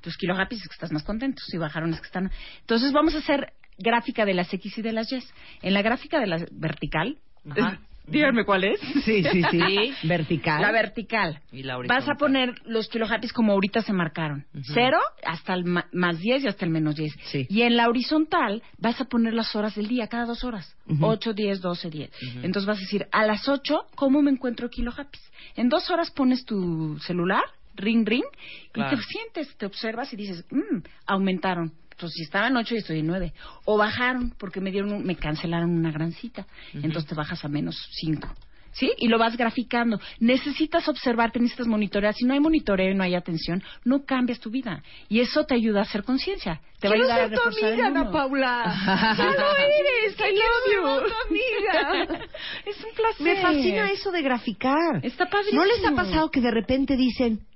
tus 0.00 0.16
kilo 0.16 0.36
happy 0.38 0.56
es 0.56 0.62
que 0.68 0.74
estás 0.74 0.92
más 0.92 1.02
contento. 1.02 1.42
Si 1.46 1.56
bajaron 1.56 1.92
es 1.94 2.00
que 2.00 2.06
están... 2.06 2.30
Entonces, 2.60 2.92
vamos 2.92 3.14
a 3.14 3.18
hacer 3.18 3.52
gráfica 3.78 4.24
de 4.24 4.34
las 4.34 4.52
X 4.52 4.78
y 4.78 4.82
de 4.82 4.92
las 4.92 5.10
Y. 5.12 5.22
En 5.62 5.74
la 5.74 5.82
gráfica 5.82 6.20
de 6.20 6.26
la 6.26 6.46
vertical... 6.52 7.18
Ajá. 7.50 7.78
Díganme 8.06 8.44
cuál 8.44 8.64
es. 8.64 8.80
Sí, 9.02 9.24
sí, 9.24 9.42
sí. 9.50 9.58
Sí. 9.66 9.94
Vertical. 10.06 10.60
La 10.60 10.72
vertical. 10.72 11.40
Y 11.50 11.62
la 11.62 11.78
Vas 11.78 12.06
a 12.06 12.16
poner 12.16 12.54
los 12.66 12.88
kilo 12.88 13.06
happy 13.06 13.28
como 13.28 13.52
ahorita 13.54 13.80
se 13.80 13.94
marcaron. 13.94 14.44
Cero 14.74 14.98
hasta 15.24 15.54
el 15.54 15.64
ma- 15.64 15.86
más 15.90 16.18
10 16.18 16.44
y 16.44 16.48
hasta 16.48 16.66
el 16.66 16.70
menos 16.70 16.96
10. 16.96 17.14
Sí. 17.24 17.46
Y 17.48 17.62
en 17.62 17.76
la 17.78 17.88
horizontal 17.88 18.62
vas 18.76 19.00
a 19.00 19.06
poner 19.06 19.32
las 19.32 19.56
horas 19.56 19.74
del 19.74 19.88
día, 19.88 20.06
cada 20.08 20.26
dos 20.26 20.44
horas. 20.44 20.76
Ujú. 20.86 21.02
8, 21.06 21.32
10, 21.32 21.62
12, 21.62 21.88
10. 21.88 22.10
Entonces 22.42 22.66
vas 22.66 22.76
a 22.76 22.80
decir, 22.82 23.06
a 23.10 23.24
las 23.24 23.48
8, 23.48 23.86
¿cómo 23.94 24.20
me 24.20 24.30
encuentro 24.30 24.68
kilo 24.68 24.92
happy? 24.94 25.18
En 25.56 25.70
dos 25.70 25.88
horas 25.90 26.10
pones 26.10 26.44
tu 26.44 26.98
celular, 26.98 27.44
ring, 27.74 28.06
ring, 28.06 28.24
Claro. 28.72 28.94
y 28.94 28.96
te 28.98 29.02
sientes, 29.02 29.56
te 29.56 29.64
observas 29.64 30.12
y 30.12 30.16
dices, 30.16 30.44
mmm, 30.50 30.80
aumentaron. 31.06 31.72
Entonces, 32.04 32.16
si 32.18 32.22
estaba 32.24 32.48
en 32.48 32.56
8 32.58 32.74
y 32.74 32.78
estoy 32.78 32.98
en 33.00 33.06
9. 33.06 33.32
O 33.64 33.78
bajaron 33.78 34.34
porque 34.38 34.60
me 34.60 34.70
dieron 34.70 34.92
un- 34.92 35.04
me 35.04 35.16
cancelaron 35.16 35.70
una 35.70 35.90
gran 35.90 36.12
cita. 36.12 36.46
Entonces 36.74 37.06
te 37.06 37.14
bajas 37.14 37.42
a 37.44 37.48
menos 37.48 37.76
5. 37.92 38.28
¿Sí? 38.72 38.90
Y 38.98 39.06
lo 39.08 39.18
vas 39.18 39.36
graficando. 39.36 40.00
Necesitas 40.18 40.86
observarte, 40.88 41.38
necesitas 41.38 41.66
monitorear. 41.68 42.12
Si 42.12 42.24
no 42.26 42.34
hay 42.34 42.40
monitoreo 42.40 42.90
y 42.90 42.94
no 42.94 43.04
hay 43.04 43.14
atención, 43.14 43.62
no 43.84 44.04
cambias 44.04 44.40
tu 44.40 44.50
vida. 44.50 44.82
Y 45.08 45.20
eso 45.20 45.44
te 45.44 45.54
ayuda 45.54 45.78
a 45.78 45.82
hacer 45.84 46.02
conciencia. 46.02 46.60
Te 46.80 46.88
va 46.88 46.94
a 46.94 46.98
ayudar 46.98 47.20
a 47.20 47.28
ser 47.28 47.38
tu 47.38 47.44
reforzar 47.44 47.72
el 47.72 47.80
amiga, 47.80 48.00
Ana. 48.00 48.10
Paula. 48.10 49.14
Ya 49.16 49.24
lo 49.30 49.56
eres, 49.56 50.16
I 50.18 50.34
love 50.34 51.02
you. 51.02 51.08
tu 51.08 51.14
amiga. 51.28 52.26
Es 52.66 52.84
un 52.84 52.94
placer. 52.96 53.22
Me 53.24 53.36
fascina 53.40 53.90
eso 53.92 54.10
de 54.10 54.20
graficar. 54.22 55.00
Está 55.02 55.26
padrísimo. 55.30 55.62
¿No 55.62 55.66
les 55.68 55.84
ha 55.86 55.92
pasado 55.94 56.30
que 56.30 56.40
de 56.40 56.50
repente 56.50 56.96
dicen, 56.96 57.46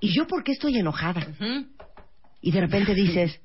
¿y 0.00 0.12
yo 0.14 0.26
por 0.26 0.42
qué 0.42 0.52
estoy 0.52 0.76
enojada? 0.78 1.28
Y 2.42 2.50
de 2.50 2.60
repente 2.60 2.92
dices, 2.94 3.40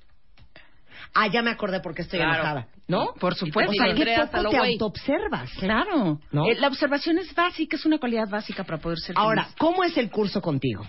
ah, 1.15 1.27
ya 1.27 1.41
me 1.41 1.49
acordé 1.49 1.79
por 1.79 1.95
qué 1.95 2.03
estoy 2.03 2.19
Claro. 2.19 2.35
enojada. 2.35 2.67
¿No? 2.87 3.13
Por 3.19 3.33
supuesto. 3.33 3.71
O 3.71 3.73
sea, 3.73 3.95
qué 3.95 4.13
hasta 4.13 4.37
poco 4.37 4.43
lo 4.43 4.49
te 4.51 4.57
güey. 4.59 4.71
autoobservas. 4.73 5.49
Claro. 5.57 6.19
¿No? 6.31 6.45
Eh, 6.47 6.55
La 6.59 6.67
observación 6.67 7.17
es 7.17 7.33
básica, 7.33 7.77
es 7.77 7.85
una 7.87 7.97
cualidad 7.97 8.29
básica 8.29 8.63
para 8.63 8.77
poder 8.77 8.99
ser 8.99 9.15
Ahora, 9.17 9.45
feliz. 9.45 9.55
¿cómo 9.57 9.83
es 9.83 9.97
el 9.97 10.11
curso 10.11 10.39
contigo? 10.41 10.85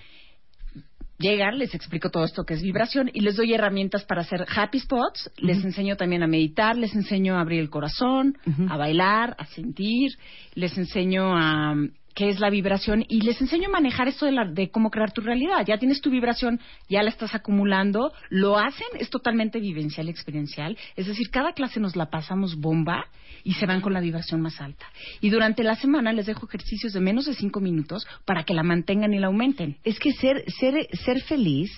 llegan, 1.18 1.58
les 1.58 1.74
explico 1.74 2.10
todo 2.10 2.24
esto 2.24 2.44
que 2.44 2.52
es 2.52 2.60
vibración 2.62 3.10
y 3.10 3.20
les 3.22 3.36
doy 3.36 3.54
herramientas 3.54 4.04
para 4.04 4.20
hacer 4.20 4.44
happy 4.54 4.80
spots. 4.80 5.30
Les 5.38 5.64
enseño 5.64 5.96
también 5.96 6.22
a 6.22 6.26
meditar, 6.26 6.76
les 6.76 6.94
enseño 6.94 7.38
a 7.38 7.40
abrir 7.40 7.60
el 7.60 7.70
corazón, 7.70 8.36
Ujú. 8.46 8.66
a 8.68 8.76
bailar, 8.76 9.34
a 9.38 9.46
sentir, 9.46 10.10
les 10.54 10.76
enseño 10.76 11.34
a 11.34 11.74
qué 12.16 12.30
es 12.30 12.40
la 12.40 12.48
vibración 12.50 13.04
y 13.08 13.20
les 13.20 13.40
enseño 13.42 13.68
a 13.68 13.72
manejar 13.72 14.08
esto 14.08 14.24
de, 14.24 14.32
la- 14.32 14.46
de 14.50 14.70
cómo 14.70 14.90
crear 14.90 15.12
tu 15.12 15.20
realidad. 15.20 15.64
Ya 15.66 15.76
tienes 15.78 16.00
tu 16.00 16.10
vibración, 16.10 16.58
ya 16.88 17.02
la 17.02 17.10
estás 17.10 17.34
acumulando, 17.34 18.10
lo 18.30 18.58
hacen, 18.58 18.86
es 18.98 19.10
totalmente 19.10 19.60
vivencial, 19.60 20.08
experiencial. 20.08 20.78
Es 20.96 21.06
decir, 21.06 21.30
cada 21.30 21.52
clase 21.52 21.78
nos 21.78 21.94
la 21.94 22.06
pasamos 22.06 22.56
bomba 22.56 23.04
y 23.44 23.52
se 23.52 23.66
van 23.66 23.82
con 23.82 23.92
la 23.92 24.00
vibración 24.00 24.40
más 24.40 24.60
alta. 24.62 24.86
Y 25.20 25.28
durante 25.28 25.62
la 25.62 25.74
semana 25.76 26.12
les 26.14 26.24
dejo 26.24 26.46
ejercicios 26.46 26.94
de 26.94 27.00
menos 27.00 27.26
de 27.26 27.34
cinco 27.34 27.60
minutos 27.60 28.06
para 28.24 28.44
que 28.44 28.54
la 28.54 28.62
mantengan 28.62 29.12
y 29.12 29.18
la 29.18 29.26
aumenten. 29.26 29.76
Es 29.84 29.98
que 30.00 30.12
ser, 30.14 30.42
ser, 30.58 30.88
ser 31.04 31.20
feliz 31.20 31.70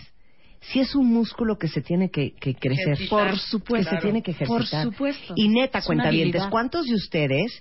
sí 0.60 0.78
es 0.78 0.94
un 0.94 1.12
músculo 1.12 1.58
que 1.58 1.66
se 1.66 1.82
tiene 1.82 2.10
que, 2.10 2.30
que 2.32 2.54
crecer. 2.54 2.90
Ejercitar. 2.94 3.28
Por 3.30 3.38
supuesto. 3.40 3.90
Que 3.90 3.96
se 3.96 4.02
tiene 4.02 4.22
que 4.22 4.32
Por 4.34 4.60
ejercitar. 4.60 4.84
supuesto. 4.84 5.34
Y 5.36 5.48
neta, 5.48 5.82
cuentavientes. 5.82 6.44
¿cuántos 6.48 6.86
de 6.86 6.94
ustedes 6.94 7.60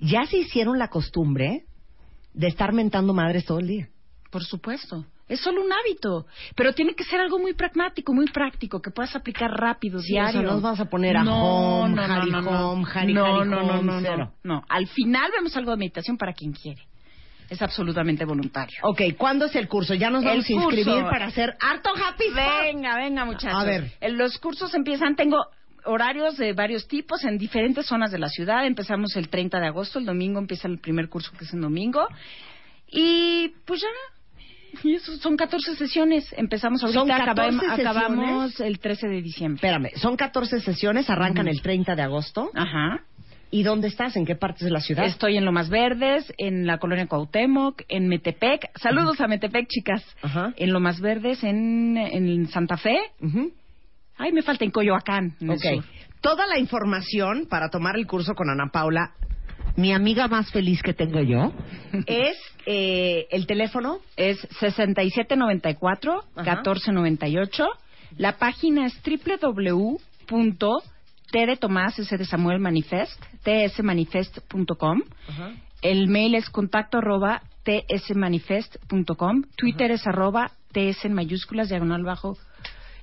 ya 0.00 0.24
se 0.24 0.38
hicieron 0.38 0.78
la 0.78 0.88
costumbre 0.88 1.64
de 2.34 2.48
estar 2.48 2.72
mentando 2.72 3.14
madres 3.14 3.44
todo 3.46 3.58
el 3.60 3.66
día? 3.68 3.88
Por 4.30 4.44
supuesto. 4.44 5.06
Es 5.26 5.40
solo 5.40 5.62
un 5.64 5.72
hábito, 5.72 6.26
pero 6.54 6.74
tiene 6.74 6.94
que 6.94 7.02
ser 7.04 7.18
algo 7.18 7.38
muy 7.38 7.54
pragmático, 7.54 8.12
muy 8.12 8.26
práctico, 8.26 8.82
que 8.82 8.90
puedas 8.90 9.16
aplicar 9.16 9.50
rápido, 9.52 9.98
Sí, 10.00 10.12
diario. 10.12 10.42
no 10.42 10.52
nos 10.52 10.62
vas 10.62 10.80
a 10.80 10.84
poner 10.84 11.16
a 11.16 11.24
no, 11.24 11.80
home, 11.82 11.94
no, 11.94 12.02
Harry 12.02 12.30
no, 12.30 12.42
no, 12.42 12.70
home, 12.72 12.84
Harry, 12.92 13.14
no, 13.14 13.24
Harry 13.24 13.48
no, 13.48 13.56
no, 13.62 13.72
home, 13.78 13.82
no, 13.84 13.92
no, 13.94 14.00
cero. 14.02 14.32
no. 14.42 14.62
Al 14.68 14.86
final 14.88 15.30
vemos 15.34 15.56
algo 15.56 15.70
de 15.70 15.78
meditación 15.78 16.18
para 16.18 16.34
quien 16.34 16.52
quiere. 16.52 16.82
Es 17.48 17.62
absolutamente 17.62 18.24
voluntario. 18.26 18.76
Ok, 18.82 19.00
¿cuándo 19.16 19.46
es 19.46 19.56
el 19.56 19.66
curso? 19.68 19.94
Ya 19.94 20.10
nos 20.10 20.22
El 20.24 20.28
vamos 20.28 20.48
a 20.48 20.52
inscribir 20.52 20.84
curso. 20.94 21.08
para 21.10 21.26
hacer 21.26 21.54
harto 21.60 21.90
happy. 21.90 22.24
Venga, 22.34 22.96
venga, 22.96 23.24
muchachos. 23.24 23.58
A 23.58 23.64
ver. 23.64 23.92
Los 24.10 24.36
cursos 24.38 24.74
empiezan, 24.74 25.14
tengo 25.16 25.38
horarios 25.86 26.36
de 26.36 26.52
varios 26.52 26.86
tipos 26.88 27.24
en 27.24 27.38
diferentes 27.38 27.86
zonas 27.86 28.10
de 28.10 28.18
la 28.18 28.28
ciudad. 28.28 28.66
Empezamos 28.66 29.16
el 29.16 29.28
30 29.28 29.60
de 29.60 29.66
agosto, 29.66 29.98
el 29.98 30.06
domingo 30.06 30.38
empieza 30.38 30.68
el 30.68 30.78
primer 30.78 31.08
curso 31.08 31.32
que 31.38 31.44
es 31.44 31.52
en 31.52 31.60
domingo. 31.60 32.06
Y 32.90 33.48
pues 33.64 33.80
ya. 33.82 33.88
Y 34.82 34.94
eso 34.94 35.16
son 35.18 35.36
14 35.36 35.76
sesiones. 35.76 36.32
Empezamos 36.36 36.82
ahorita, 36.82 36.98
¿Son 37.00 37.08
14 37.08 37.58
acabam- 37.66 37.80
acabamos 37.80 38.50
sesiones? 38.50 38.60
el 38.60 38.78
13 38.80 39.08
de 39.08 39.22
diciembre. 39.22 39.56
Espérame, 39.56 39.90
son 39.96 40.16
14 40.16 40.60
sesiones, 40.60 41.08
arrancan 41.10 41.46
el 41.48 41.62
30 41.62 41.94
de 41.94 42.02
agosto. 42.02 42.50
Ajá. 42.54 43.00
¿Y 43.52 43.62
dónde 43.62 43.86
estás? 43.86 44.16
¿En 44.16 44.26
qué 44.26 44.34
partes 44.34 44.64
de 44.64 44.70
la 44.72 44.80
ciudad? 44.80 45.04
Estoy 45.04 45.36
en 45.36 45.44
Lomas 45.44 45.68
Verdes, 45.70 46.32
en 46.38 46.66
la 46.66 46.78
colonia 46.78 47.06
Cuauhtémoc, 47.06 47.82
en 47.88 48.08
Metepec. 48.08 48.68
Saludos 48.80 49.20
a 49.20 49.28
Metepec, 49.28 49.68
chicas. 49.68 50.02
Ajá. 50.22 50.52
En 50.56 50.72
Lomas 50.72 51.00
Verdes, 51.00 51.44
en, 51.44 51.96
en 51.96 52.48
Santa 52.48 52.76
Fe. 52.76 52.98
Ay, 54.16 54.32
me 54.32 54.42
falta 54.42 54.64
en 54.64 54.70
Coyoacán, 54.70 55.36
en. 55.40 55.82
Toda 56.20 56.46
la 56.46 56.58
información 56.58 57.46
para 57.48 57.68
tomar 57.68 57.96
el 57.96 58.06
curso 58.06 58.34
con 58.34 58.48
Ana 58.48 58.70
Paula, 58.72 59.12
mi 59.76 59.92
amiga 59.92 60.28
más 60.28 60.50
feliz 60.50 60.80
que 60.82 60.94
tengo 60.94 61.20
yo, 61.20 61.52
es 62.06 62.36
eh, 62.66 63.26
el 63.30 63.46
teléfono. 63.46 63.98
Es 64.16 64.38
6794 64.60 66.12
Ajá. 66.36 66.54
1498. 66.56 67.66
La 68.16 68.38
página 68.38 68.86
es 68.86 69.00
www. 69.02 69.98
T 71.30 71.46
de 71.46 71.56
Tomás, 71.56 71.98
S 71.98 72.16
de 72.16 72.24
Samuel 72.24 72.60
Manifest, 72.60 73.20
tsmanifest.com. 73.42 75.02
El 75.82 76.06
mail 76.06 76.36
es 76.36 76.48
contacto 76.48 76.98
arroba 76.98 77.42
tsmanifest.com. 77.64 79.42
Twitter 79.56 79.90
es 79.90 80.06
arroba 80.06 80.52
ts 80.72 81.04
en 81.04 81.12
mayúsculas, 81.12 81.68
diagonal 81.68 82.04
bajo, 82.04 82.36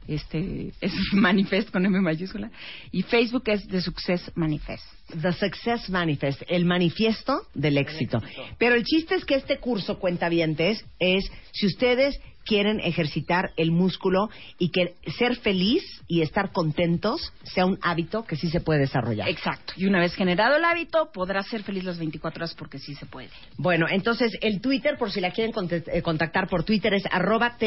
este, 0.07 0.71
es 0.81 0.93
manifest 1.13 1.69
con 1.71 1.85
M 1.85 1.99
mayúscula. 2.01 2.51
Y 2.91 3.03
Facebook 3.03 3.43
es 3.47 3.67
The 3.67 3.81
Success 3.81 4.31
Manifest. 4.35 4.83
The 5.21 5.33
Success 5.33 5.89
Manifest, 5.89 6.41
el 6.47 6.65
manifiesto 6.65 7.41
del 7.53 7.77
éxito. 7.77 8.21
Pero 8.57 8.75
el 8.75 8.83
chiste 8.83 9.15
es 9.15 9.25
que 9.25 9.35
este 9.35 9.57
curso, 9.59 9.99
cuentavientes, 9.99 10.85
es 10.99 11.29
si 11.51 11.65
ustedes 11.67 12.19
quieren 12.43 12.79
ejercitar 12.79 13.51
el 13.55 13.71
músculo 13.71 14.29
y 14.57 14.71
que 14.71 14.95
ser 15.17 15.35
feliz 15.37 15.83
y 16.07 16.21
estar 16.21 16.51
contentos 16.51 17.31
sea 17.43 17.65
un 17.67 17.77
hábito 17.83 18.23
que 18.25 18.35
sí 18.35 18.49
se 18.49 18.61
puede 18.61 18.79
desarrollar. 18.79 19.29
Exacto. 19.29 19.73
Y 19.77 19.85
una 19.85 19.99
vez 19.99 20.15
generado 20.15 20.57
el 20.57 20.65
hábito, 20.65 21.11
podrás 21.13 21.47
ser 21.47 21.61
feliz 21.61 21.83
las 21.83 21.99
24 21.99 22.39
horas 22.39 22.55
porque 22.55 22.79
sí 22.79 22.95
se 22.95 23.05
puede. 23.05 23.29
Bueno, 23.57 23.85
entonces 23.89 24.31
el 24.41 24.59
Twitter, 24.59 24.97
por 24.97 25.11
si 25.11 25.21
la 25.21 25.29
quieren 25.31 25.53
conte- 25.53 25.83
eh, 25.93 26.01
contactar 26.01 26.47
por 26.47 26.63
Twitter, 26.63 26.93
es 26.95 27.03
arroba 27.11 27.57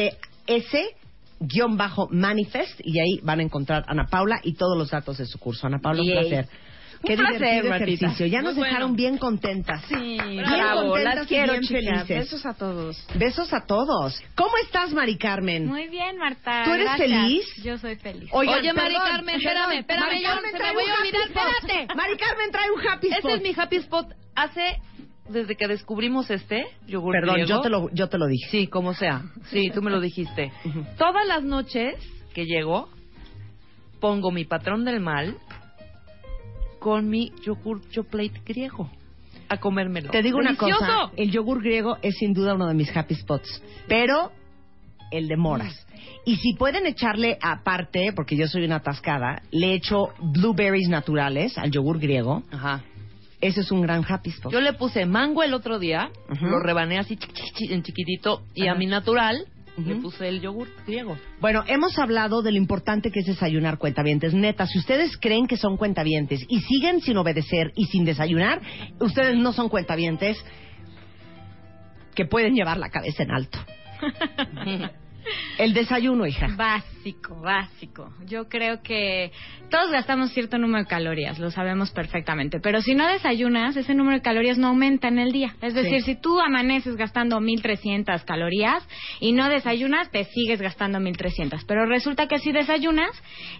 ts-manifest 1.39 2.79
y 2.83 2.99
ahí 2.99 3.19
van 3.23 3.39
a 3.39 3.43
encontrar 3.43 3.83
a 3.87 3.91
Ana 3.91 4.05
Paula 4.09 4.39
y 4.43 4.53
todos 4.53 4.77
los 4.77 4.89
datos 4.91 5.17
de 5.17 5.25
su 5.25 5.39
curso. 5.39 5.67
Ana 5.67 5.79
Paula, 5.79 6.01
un 6.01 6.07
Yay. 6.07 6.19
placer. 6.29 6.47
Un 7.03 7.07
Qué 7.09 7.17
placer, 7.17 7.37
divertido 7.39 7.69
Martita. 7.69 8.05
ejercicio. 8.05 8.25
Ya 8.25 8.41
nos 8.41 8.55
bueno. 8.55 8.65
dejaron 8.67 8.95
bien 8.95 9.17
contentas. 9.17 9.83
Sí, 9.87 9.95
bien 9.95 10.37
bravo, 10.43 10.81
contentas 10.89 11.15
las 11.15 11.25
y 11.25 11.27
quiero, 11.27 11.51
bien 11.51 11.61
chicas. 11.63 11.83
felices. 11.83 12.07
Besos 12.07 12.45
a 12.45 12.53
todos. 12.53 13.07
Besos 13.15 13.53
a 13.53 13.65
todos. 13.65 14.19
¿Cómo 14.35 14.51
estás, 14.63 14.91
Mari 14.93 15.17
Carmen? 15.17 15.65
Muy 15.67 15.87
bien, 15.87 16.17
Marta. 16.17 16.63
¿Tú 16.63 16.71
eres 16.71 16.85
gracias. 16.85 17.09
feliz? 17.09 17.45
Yo 17.63 17.77
soy 17.77 17.95
feliz. 17.97 18.29
Oigan, 18.31 18.59
Oye, 18.59 18.73
Mari 18.73 18.95
Carmen, 18.95 19.35
espérame, 19.35 19.71
espérame, 19.79 20.05
Mari 20.05 20.21
yo 20.23 20.29
Carmen 20.29 20.51
se 20.51 20.57
trae 20.57 20.69
me 20.69 20.75
voy 20.75 20.83
un 20.85 20.89
a 20.91 20.99
olvidar, 20.99 21.21
spot. 21.27 21.43
espérate. 21.61 21.95
Mari 21.95 22.17
Carmen 22.17 22.51
trae 22.51 22.71
un 22.71 22.87
happy 22.87 23.07
spot. 23.07 23.17
Este 23.19 23.33
es 23.35 23.41
mi 23.55 23.61
happy 23.61 23.75
spot. 23.75 24.07
Hace, 24.35 24.77
desde 25.29 25.55
que 25.55 25.67
descubrimos 25.67 26.29
este 26.29 26.65
yogur 26.87 27.13
Perdón, 27.13 27.35
griego- 27.35 27.47
yo 27.49 27.61
te, 27.61 27.69
lo, 27.69 27.89
yo 27.93 28.09
te 28.09 28.17
lo 28.17 28.27
dije. 28.27 28.47
Sí, 28.49 28.67
como 28.67 28.93
sea. 28.93 29.23
Sí, 29.51 29.69
tú 29.73 29.81
me 29.81 29.91
lo 29.91 29.99
dijiste. 29.99 30.51
Todas 30.97 31.27
las 31.27 31.43
noches 31.43 31.95
que 32.33 32.45
llego, 32.45 32.89
pongo 33.99 34.31
mi 34.31 34.45
patrón 34.45 34.85
del 34.85 34.99
mal 34.99 35.37
con 36.79 37.09
mi 37.09 37.31
yogur 37.43 37.81
chocolate 37.89 38.41
griego 38.45 38.89
a 39.49 39.57
comérmelo. 39.57 40.11
Te 40.11 40.21
digo 40.21 40.37
una 40.39 40.55
cosa, 40.55 41.11
el 41.17 41.31
yogur 41.31 41.61
griego 41.63 41.97
es 42.01 42.15
sin 42.19 42.33
duda 42.33 42.53
uno 42.55 42.67
de 42.67 42.73
mis 42.73 42.95
happy 42.95 43.15
spots, 43.15 43.61
pero 43.87 44.31
el 45.11 45.27
de 45.27 45.37
moras. 45.37 45.85
Y 46.25 46.37
si 46.37 46.53
pueden 46.55 46.85
echarle 46.87 47.37
aparte, 47.41 48.11
porque 48.15 48.35
yo 48.35 48.47
soy 48.47 48.65
una 48.65 48.77
atascada, 48.77 49.43
le 49.51 49.73
echo 49.75 50.07
blueberries 50.19 50.89
naturales 50.89 51.57
al 51.57 51.69
yogur 51.71 51.99
griego. 51.99 52.41
Ajá. 52.51 52.83
Ese 53.45 53.61
es 53.61 53.71
un 53.71 53.81
gran 53.81 54.03
happy 54.07 54.31
spot. 54.31 54.51
Yo 54.51 54.59
le 54.59 54.73
puse 54.73 55.05
mango 55.05 55.43
el 55.43 55.53
otro 55.53 55.77
día, 55.79 56.09
lo 56.41 56.59
rebané 56.59 56.97
así 56.97 57.15
chi- 57.15 57.27
chi- 57.31 57.51
chi- 57.53 57.73
en 57.73 57.83
chiquitito 57.83 58.43
y 58.55 58.67
a 58.67 58.73
mi 58.75 58.87
natural 58.87 59.45
le 59.77 59.95
puse 59.97 60.27
el 60.29 60.39
yogur 60.41 60.67
griego. 60.87 61.17
Bueno, 61.41 61.63
hemos 61.67 61.99
hablado 61.99 62.41
de 62.41 62.51
lo 62.51 62.57
importante 62.57 63.11
que 63.11 63.19
es 63.19 63.25
desayunar 63.25 63.77
cuentavientes. 63.77 64.33
Neta, 64.33 64.65
si 64.65 64.79
ustedes 64.79 65.17
creen 65.17 65.47
que 65.47 65.57
son 65.57 65.75
cuentavientes 65.77 66.43
y 66.47 66.61
siguen 66.61 67.01
sin 67.01 67.17
obedecer 67.17 67.71
y 67.75 67.85
sin 67.85 68.03
desayunar, 68.05 68.61
ustedes 68.99 69.35
no 69.37 69.51
son 69.53 69.67
cuentavientes 69.69 70.37
que 72.15 72.25
pueden 72.25 72.55
llevar 72.55 72.77
la 72.77 72.89
cabeza 72.89 73.23
en 73.23 73.31
alto. 73.31 73.59
El 75.59 75.73
desayuno, 75.73 76.25
hija. 76.25 76.47
Básico, 77.05 77.39
básico. 77.39 78.13
Yo 78.25 78.49
creo 78.49 78.81
que 78.81 79.31
todos 79.69 79.91
gastamos 79.91 80.31
cierto 80.31 80.57
número 80.57 80.85
de 80.85 80.89
calorías, 80.89 81.37
lo 81.37 81.51
sabemos 81.51 81.91
perfectamente. 81.91 82.59
Pero 82.59 82.81
si 82.81 82.95
no 82.95 83.07
desayunas, 83.07 83.77
ese 83.77 83.93
número 83.93 84.17
de 84.17 84.23
calorías 84.23 84.57
no 84.57 84.69
aumenta 84.69 85.07
en 85.09 85.19
el 85.19 85.31
día. 85.31 85.55
Es 85.61 85.75
decir, 85.75 86.01
Sí. 86.01 86.15
si 86.15 86.15
tú 86.19 86.39
amaneces 86.39 86.95
gastando 86.95 87.39
1300 87.39 88.23
calorías 88.23 88.83
y 89.19 89.33
no 89.33 89.49
desayunas, 89.49 90.09
te 90.09 90.23
sigues 90.23 90.59
gastando 90.59 90.99
1300. 90.99 91.63
Pero 91.65 91.85
resulta 91.85 92.27
que 92.27 92.39
si 92.39 92.51
desayunas, 92.51 93.11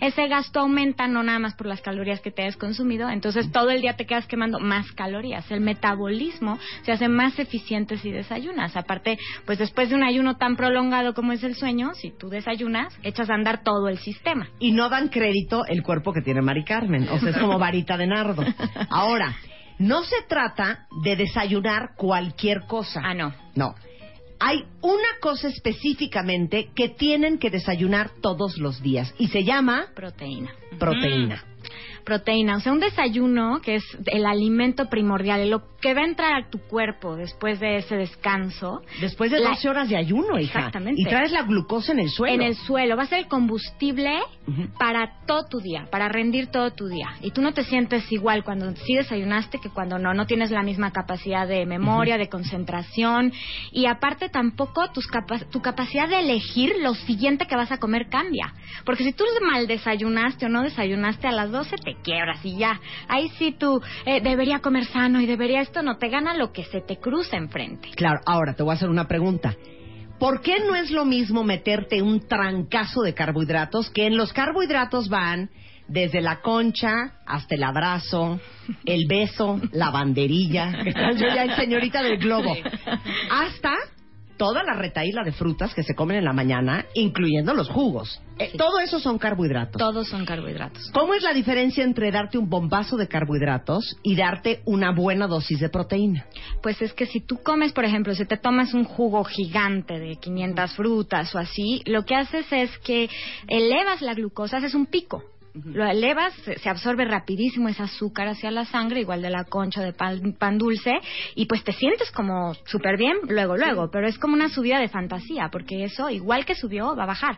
ese 0.02 0.28
gasto 0.28 0.62
aumenta 0.62 1.08
no 1.08 1.22
nada 1.22 1.38
más 1.38 1.54
por 1.54 1.68
las 1.68 1.82
calorías 1.82 2.22
que 2.22 2.32
te 2.32 2.42
hayas 2.42 2.58
consumido, 2.58 3.12
entonces 3.12 3.52
todo 3.52 3.70
el 3.70 3.80
día 3.82 3.96
te 3.96 4.08
quedas 4.08 4.26
quemando 4.26 4.60
más 4.60 4.92
calorías. 4.94 5.52
El 5.52 5.62
metabolismo 5.62 6.58
se 6.82 6.94
hace 6.94 7.10
más 7.10 7.38
eficiente 7.38 7.98
si 7.98 8.10
desayunas. 8.10 8.76
Aparte, 8.76 9.20
pues 9.46 9.60
después 9.60 9.90
de 9.90 9.96
un 9.96 10.04
ayuno 10.04 10.38
tan 10.38 10.56
prolongado 10.56 11.14
como 11.14 11.32
es 11.32 11.44
el 11.44 11.54
sueño, 11.54 11.94
si 11.94 12.10
tú 12.10 12.30
desayunas, 12.30 12.98
echas 13.04 13.30
a 13.30 13.35
andar 13.36 13.64
todo 13.64 13.88
el 13.88 13.98
sistema. 14.00 14.50
y 14.60 14.72
no 14.72 14.90
dan 14.90 15.10
crédito 15.10 15.66
el 15.66 15.84
cuerpo 15.84 16.12
que 16.14 16.22
tiene 16.22 16.42
Mari 16.42 16.64
Carmen. 16.64 17.08
O 17.10 17.20
sea, 17.20 17.30
es 17.30 17.38
como 17.38 17.60
varita 17.60 17.98
de 17.98 18.08
nardo. 18.08 18.44
Ahora, 18.90 19.36
no 19.78 20.04
se 20.04 20.22
trata 20.28 20.88
de 21.04 21.16
desayunar 21.16 21.92
cualquier 21.98 22.62
cosa. 22.68 23.02
Ah, 23.04 23.14
no. 23.14 23.34
No. 23.56 23.76
Hay 24.40 24.66
una 24.82 25.08
cosa 25.22 25.48
específicamente 25.48 26.70
que 26.76 26.90
tienen 26.90 27.38
que 27.38 27.50
desayunar 27.50 28.12
todos 28.22 28.58
los 28.58 28.82
días 28.82 29.14
y 29.18 29.28
se 29.28 29.44
llama 29.44 29.88
Proteína. 29.96 30.52
proteína. 30.78 31.44
Proteína, 32.06 32.58
o 32.58 32.60
sea, 32.60 32.72
un 32.72 32.80
desayuno 32.80 33.62
que 33.62 33.76
es 33.76 33.84
el 34.06 34.26
alimento 34.28 34.90
primordial, 34.90 35.50
lo 35.50 35.64
que 35.82 35.94
va 35.96 36.02
a 36.02 36.06
entrar 36.06 36.34
a 36.36 36.50
tu 36.50 36.60
cuerpo 36.60 37.16
después 37.16 37.60
de 37.60 37.78
ese 37.78 37.96
descanso. 37.96 38.82
Después 39.02 39.32
de 39.32 39.40
La- 39.40 39.50
12 39.50 39.70
horas 39.70 39.90
de 39.90 39.98
ayuno, 39.98 40.40
hija. 40.40 40.60
Exactamente. 40.60 41.02
Y 41.02 41.06
traes 41.06 41.32
la 41.32 41.42
glucosa 41.44 41.92
en 41.94 42.00
el 42.00 42.10
suelo. 42.10 42.36
En 42.36 42.42
el 42.44 42.56
suelo. 42.56 42.96
Va 42.96 43.04
a 43.04 43.08
ser 43.08 43.20
el 43.20 43.28
combustible 43.28 44.20
para 44.78 45.26
todo 45.26 45.46
tu 45.50 45.60
día, 45.60 45.88
para 45.92 46.08
rendir 46.08 46.48
todo 46.48 46.72
tu 46.72 46.88
día. 46.88 47.08
Y 47.22 47.32
tú 47.32 47.42
no 47.42 47.54
te 47.54 47.64
sientes 47.64 48.12
igual 48.12 48.44
cuando 48.44 48.72
sí 48.76 48.96
desayunaste 48.96 49.58
que 49.60 49.70
cuando 49.70 49.98
no. 49.98 50.14
No 50.14 50.28
tienes 50.28 50.52
la 50.52 50.62
misma 50.64 50.92
capacidad 50.92 51.48
de 51.48 51.66
memoria, 51.66 52.18
de 52.18 52.30
concentración. 52.30 53.34
Y 53.72 53.88
aparte 53.88 54.30
tampoco 54.30 54.92
tus 54.92 55.08
capa- 55.08 55.46
tu 55.52 55.62
capacidad 55.62 56.08
de 56.08 56.20
elegir 56.20 56.74
lo 56.82 56.94
siguiente 56.94 57.48
que 57.48 57.56
vas 57.56 57.72
a 57.72 57.78
comer 57.80 58.10
cambia. 58.10 58.54
Porque 58.86 59.04
si 59.04 59.14
tú 59.14 59.24
mal 59.52 59.68
desayunaste 59.68 60.46
o 60.46 60.50
no 60.50 60.62
desayunaste 60.64 61.28
a 61.28 61.32
las 61.32 61.52
12 61.52 61.76
te 61.78 61.95
quiebras 62.04 62.44
y 62.44 62.58
ya. 62.58 62.80
Ahí 63.08 63.30
sí 63.38 63.56
tú 63.58 63.82
eh, 64.06 64.22
debería 64.22 64.60
comer 64.60 64.86
sano 64.86 65.22
y 65.22 65.26
debería 65.26 65.62
esto 65.62 65.82
no 65.82 65.98
te 65.98 66.10
gana 66.10 66.36
lo 66.36 66.52
que 66.52 66.64
se 66.66 66.82
te 66.82 66.98
cruza 66.98 67.38
enfrente. 67.38 67.90
Claro, 67.96 68.20
ahora 68.26 68.54
te 68.54 68.64
voy 68.64 68.72
a 68.72 68.76
hacer 68.76 68.90
una 68.90 69.08
pregunta. 69.08 69.56
¿Por 70.20 70.42
qué 70.42 70.60
no 70.66 70.76
es 70.76 70.92
lo 70.92 71.04
mismo 71.04 71.44
meterte 71.44 72.02
un 72.02 72.26
trancazo 72.28 73.02
de 73.02 73.14
carbohidratos 73.14 73.90
que 73.90 74.08
en 74.08 74.16
los 74.16 74.32
carbohidratos 74.32 75.10
van 75.10 75.50
desde 75.88 76.22
la 76.22 76.42
concha 76.42 77.14
hasta 77.26 77.56
el 77.56 77.64
abrazo, 77.64 78.40
el 78.86 79.06
beso, 79.08 79.60
la 79.72 79.92
banderilla, 79.92 80.72
yo 81.16 81.28
ya 81.28 81.44
es 81.44 81.56
señorita 81.56 82.02
del 82.02 82.18
globo, 82.18 82.56
hasta 83.30 83.74
toda 84.38 84.64
la 84.64 84.74
retaíla 84.74 85.24
de 85.24 85.32
frutas 85.32 85.74
que 85.74 85.84
se 85.84 85.96
comen 85.96 86.18
en 86.18 86.26
la 86.26 86.34
mañana, 86.34 86.86
incluyendo 86.94 87.54
los 87.54 87.70
jugos. 87.70 88.22
Eh, 88.38 88.52
Todo 88.58 88.80
eso 88.80 89.00
son 89.00 89.18
carbohidratos. 89.18 89.80
Todos 89.80 90.10
son 90.10 90.26
carbohidratos. 90.26 90.92
¿Cómo 90.94 91.14
es 91.14 91.24
la 91.24 91.34
diferencia 91.34 91.84
entre 91.84 92.12
darte 92.12 92.38
un 92.38 92.50
bombazo 92.50 92.98
de 92.98 93.08
carbohidratos 93.08 93.98
y 94.04 94.16
darte 94.16 94.62
una 94.66 94.92
buena 94.94 95.28
dosis 95.28 95.60
de 95.60 95.70
proteína? 95.70 96.26
Pues 96.62 96.82
es 96.82 96.94
que 96.94 97.06
si 97.06 97.22
tú 97.22 97.42
comes, 97.42 97.72
por 97.72 97.86
ejemplo, 97.86 98.14
si 98.14 98.26
te 98.26 98.38
tomas 98.38 98.74
un 98.74 98.84
jugo 98.84 99.24
gigante 99.24 100.00
de 100.00 100.18
500 100.18 100.74
frutas 100.74 101.34
o 101.34 101.40
así, 101.40 101.82
lo 101.86 102.04
que 102.04 102.16
haces 102.16 102.46
es 102.52 102.78
que 102.80 103.10
elevas 103.48 104.02
la 104.02 104.14
glucosa, 104.14 104.58
haces 104.58 104.76
un 104.76 104.86
pico. 104.88 105.24
Lo 105.64 105.86
elevas, 105.86 106.34
se 106.34 106.70
absorbe 106.70 107.06
rapidísimo 107.06 107.70
ese 107.70 107.84
azúcar 107.84 108.28
hacia 108.28 108.52
la 108.52 108.66
sangre, 108.66 109.02
igual 109.02 109.22
de 109.22 109.30
la 109.30 109.46
concha 109.46 109.82
de 109.82 109.94
pan, 109.94 110.34
pan 110.34 110.58
dulce, 110.58 111.00
y 111.34 111.46
pues 111.46 111.64
te 111.64 111.72
sientes 111.72 112.12
como 112.12 112.54
súper 112.66 112.98
bien 112.98 113.18
luego, 113.30 113.56
luego, 113.56 113.90
pero 113.90 114.08
es 114.08 114.18
como 114.18 114.34
una 114.34 114.50
subida 114.50 114.80
de 114.80 114.90
fantasía, 114.90 115.50
porque 115.52 115.86
eso, 115.86 116.10
igual 116.10 116.46
que 116.46 116.56
subió, 116.56 116.96
va 116.96 117.04
a 117.04 117.08
bajar. 117.08 117.38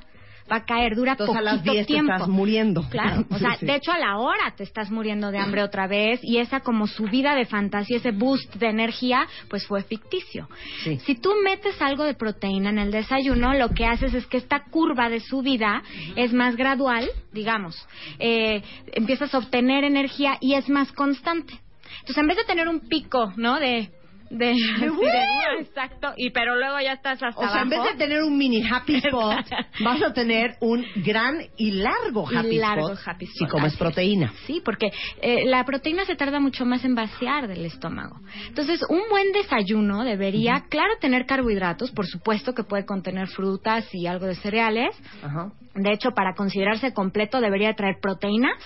Va 0.52 0.57
a 0.57 0.65
caer, 0.65 0.95
dura 0.95 1.11
Entonces 1.14 1.36
a 1.36 1.40
poquito 1.40 1.56
las 1.56 1.64
10 1.64 1.88
te 1.88 1.94
tiempo. 1.94 2.14
estás 2.14 2.28
muriendo. 2.28 2.88
Claro, 2.90 3.26
o 3.30 3.34
Sí, 3.38 3.40
sea, 3.44 3.56
sí. 3.57 3.65
de 3.65 3.76
hecho 3.76 3.91
a 3.91 3.98
la 3.98 4.18
hora 4.18 4.53
te 4.56 4.64
estás 4.64 4.90
muriendo 4.91 5.30
de 5.32 5.40
hambre 5.40 5.61
otra 5.64 5.88
vez 5.88 6.19
y 6.24 6.38
esa 6.38 6.61
como 6.61 6.88
subida 6.88 7.36
de 7.36 7.45
fantasía, 7.45 7.98
ese 7.98 8.11
boost 8.11 8.56
de 8.56 8.68
energía, 8.69 9.28
pues 9.49 9.65
fue 9.68 9.84
ficticio. 9.84 10.48
Sí. 10.84 10.99
Si 11.06 11.15
tú 11.15 11.32
metes 11.44 11.82
algo 11.82 12.03
de 12.03 12.14
proteína 12.14 12.69
en 12.69 12.80
el 12.80 12.91
desayuno, 12.91 13.53
lo 13.53 13.69
que 13.69 13.86
haces 13.86 14.14
es 14.14 14.26
que 14.28 14.38
esta 14.38 14.64
curva 14.65 15.10
de 15.10 15.19
subida 15.19 15.84
es 16.15 16.34
más 16.34 16.56
gradual, 16.56 17.10
digamos, 17.34 17.88
eh, 18.19 18.61
empiezas 18.94 19.34
a 19.34 19.40
obtener 19.40 19.84
energía 19.84 20.38
y 20.40 20.53
es 20.53 20.69
más 20.69 20.91
constante. 20.94 21.60
Entonces, 21.99 22.18
en 22.18 22.28
vez 22.28 22.38
de 22.38 22.44
tener 22.45 22.68
un 22.68 22.82
pico, 22.82 23.34
¿no? 23.38 23.60
De 23.60 23.90
de, 24.30 24.45
de, 24.45 25.60
exacto 25.60 26.14
y 26.18 26.30
pero 26.32 26.56
luego 26.56 26.80
ya 26.80 26.94
estás 26.94 27.22
hasta 27.24 27.40
O 27.40 27.49
sea, 27.49 27.62
en 27.62 27.70
vez 27.70 27.84
de 27.84 27.95
tener 27.98 28.24
un 28.24 28.38
mini 28.38 28.64
happy 28.68 28.95
spot, 29.04 29.45
vas 29.84 30.02
a 30.02 30.14
tener 30.14 30.56
un 30.62 30.86
gran 30.95 31.40
y 31.58 31.72
largo 31.72 32.28
Y 32.32 32.36
happy 32.36 32.58
largo 32.58 32.91
spot 32.94 33.08
happy 33.08 33.26
si 33.26 33.44
spot, 33.44 33.49
comes 33.49 33.66
así 33.68 33.76
es. 33.76 33.80
proteína. 33.80 34.34
Sí, 34.45 34.62
porque 34.64 34.91
eh, 35.22 35.45
la 35.45 35.64
proteína 35.66 36.06
se 36.06 36.16
tarda 36.16 36.40
mucho 36.40 36.66
más 36.66 36.84
en 36.84 36.95
vaciar 36.95 37.48
del 37.48 37.66
estómago. 37.66 38.20
Entonces, 38.48 38.82
un 38.90 39.02
buen 39.10 39.32
desayuno 39.32 40.04
debería, 40.04 40.66
claro, 40.70 40.94
tener 40.99 41.26
carbohidratos, 41.26 41.91
por 41.91 42.06
supuesto 42.06 42.54
que 42.54 42.64
puede 42.64 42.86
contener 42.86 43.28
frutas 43.28 43.88
y 43.94 44.08
algo 44.08 44.26
de 44.26 44.36
cereales. 44.36 44.95
Ajá. 45.24 45.52
De 45.76 45.94
hecho, 45.94 46.12
para 46.12 46.34
considerarse 46.34 46.94
completo 46.94 47.40
debería 47.40 47.74
traer 47.74 47.98
proteínas, 48.02 48.58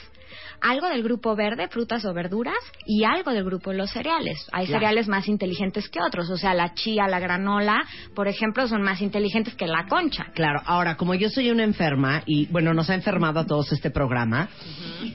algo 0.61 0.87
del 0.89 1.03
grupo 1.03 1.35
verde, 1.35 1.67
frutas 1.67 2.05
o 2.05 2.13
verduras, 2.13 2.55
y 2.85 3.03
algo 3.03 3.31
del 3.31 3.43
grupo 3.43 3.71
de 3.71 3.77
los 3.77 3.91
cereales. 3.91 4.37
Hay 4.51 4.65
Claro. 4.67 4.79
cereales 4.79 5.07
más 5.07 5.27
inteligentes 5.27 5.89
que 5.89 5.99
otros, 6.01 6.29
o 6.29 6.37
sea, 6.37 6.53
la 6.53 6.73
chía, 6.73 7.07
la 7.07 7.19
granola, 7.19 7.77
por 8.15 8.27
ejemplo, 8.27 8.67
son 8.67 8.81
más 8.81 9.01
inteligentes 9.01 9.55
que 9.55 9.67
la 9.67 9.85
concha. 9.87 10.25
Claro, 10.33 10.61
ahora, 10.65 10.97
como 10.97 11.13
yo 11.15 11.29
soy 11.29 11.49
una 11.49 11.63
enferma, 11.63 12.23
y 12.25 12.45
bueno, 12.47 12.73
nos 12.73 12.89
ha 12.89 12.95
enfermado 12.95 13.39
a 13.39 13.45
todos 13.45 13.71
este 13.71 13.89
programa, 13.91 14.49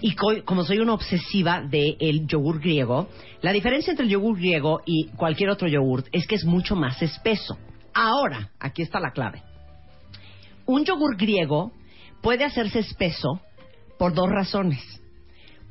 y 0.01 0.15
co- 0.15 0.45
como 0.45 0.65
soy 0.65 0.79
una 0.79 0.95
obsesiva 0.95 1.63
del 1.63 2.27
yogur 2.27 2.61
griego, 2.61 3.09
la 3.43 3.53
diferencia 3.53 3.91
entre 3.93 4.05
el 4.07 4.11
yogur 4.13 4.37
griego 4.39 4.81
y 4.85 5.09
cualquier 5.17 5.51
otro 5.51 5.69
yogur 5.69 6.05
es 6.13 6.27
que 6.27 6.35
es 6.35 6.45
mucho 6.45 6.75
más 6.75 7.01
espeso. 7.03 7.57
Ahora, 7.95 8.51
aquí 8.59 8.83
está 8.83 8.99
la 9.01 9.13
clave. 9.13 9.43
Un 10.67 10.85
yogur 10.85 11.17
griego 11.17 11.73
puede 12.23 12.45
hacerse 12.45 12.81
espeso 12.81 13.41
por 13.99 14.13
dos 14.15 14.29
razones. 14.29 14.83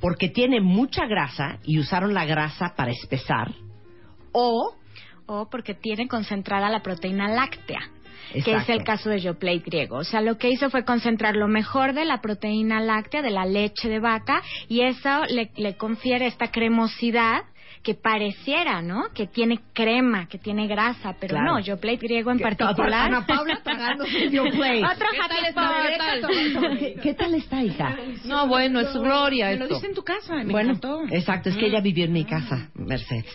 Porque 0.05 0.29
tiene 0.29 0.61
mucha 0.61 1.07
grasa 1.07 1.57
y 1.63 1.79
usaron 1.79 2.13
la 2.13 2.25
grasa 2.25 2.75
para 2.77 2.91
espesar. 2.91 3.55
O 4.33 4.75
o 5.25 5.49
porque 5.49 5.73
tiene 5.73 6.07
concentrada 6.07 6.69
la 6.69 6.83
proteína 6.83 7.27
láctea. 7.27 7.79
que 8.31 8.53
es 8.53 8.69
el 8.69 8.83
caso 8.83 9.09
de 9.09 9.19
Yoplait 9.19 9.65
griego. 9.65 9.97
O 9.97 10.03
sea, 10.03 10.21
lo 10.21 10.37
que 10.37 10.49
hizo 10.49 10.69
fue 10.69 10.85
concentrar 10.85 11.35
lo 11.35 11.47
mejor 11.47 11.93
de 11.93 12.05
la 12.05 12.21
proteína 12.21 12.81
láctea, 12.81 13.23
de 13.23 13.31
la 13.31 13.47
leche 13.47 13.89
de 13.89 13.99
vaca, 13.99 14.43
y 14.67 14.81
eso 14.81 15.25
le, 15.27 15.49
le 15.55 15.75
confiere 15.75 16.27
esta 16.27 16.51
cremosidad 16.51 17.41
que 17.85 17.93
pareciera, 17.93 18.81
¿no? 18.81 19.03
Que 19.13 19.27
tiene 19.27 19.59
crema, 19.71 20.27
que 20.27 20.39
tiene 20.39 20.65
grasa, 20.67 21.15
pero 21.19 21.35
Claro. 21.35 21.51
no, 21.53 21.59
Yoplait 21.59 22.01
griego 22.01 22.31
en 22.31 22.39
particular. 22.39 23.05
Ana 23.09 23.25
Paula 23.27 23.59
tragándose 23.63 24.31
Yoplait. 24.31 24.83
Otro 24.91 25.07
¿Qué 25.11 25.17
tal 25.19 25.45
está? 25.45 25.71
¿Qué 25.87 25.97
tal? 25.97 26.77
¿Qué, 26.79 26.95
qué 27.01 27.13
tal 27.13 27.33
está, 27.35 27.61
hija? 27.63 27.95
No, 28.25 28.47
bueno, 28.47 28.79
es 28.79 28.91
gloria 28.93 29.49
Me 29.49 29.57
lo 29.57 29.63
esto. 29.65 29.75
dice 29.75 29.87
en 29.87 29.93
tu 29.93 30.03
casa, 30.03 30.33
me 30.37 30.45
bueno, 30.51 30.71
encantó. 30.71 31.03
exacto, 31.11 31.49
es 31.49 31.57
que 31.57 31.67
ella 31.67 31.79
vivió 31.79 32.05
en 32.05 32.13
mi 32.13 32.25
casa, 32.25 32.69
Mercedes. 32.73 33.25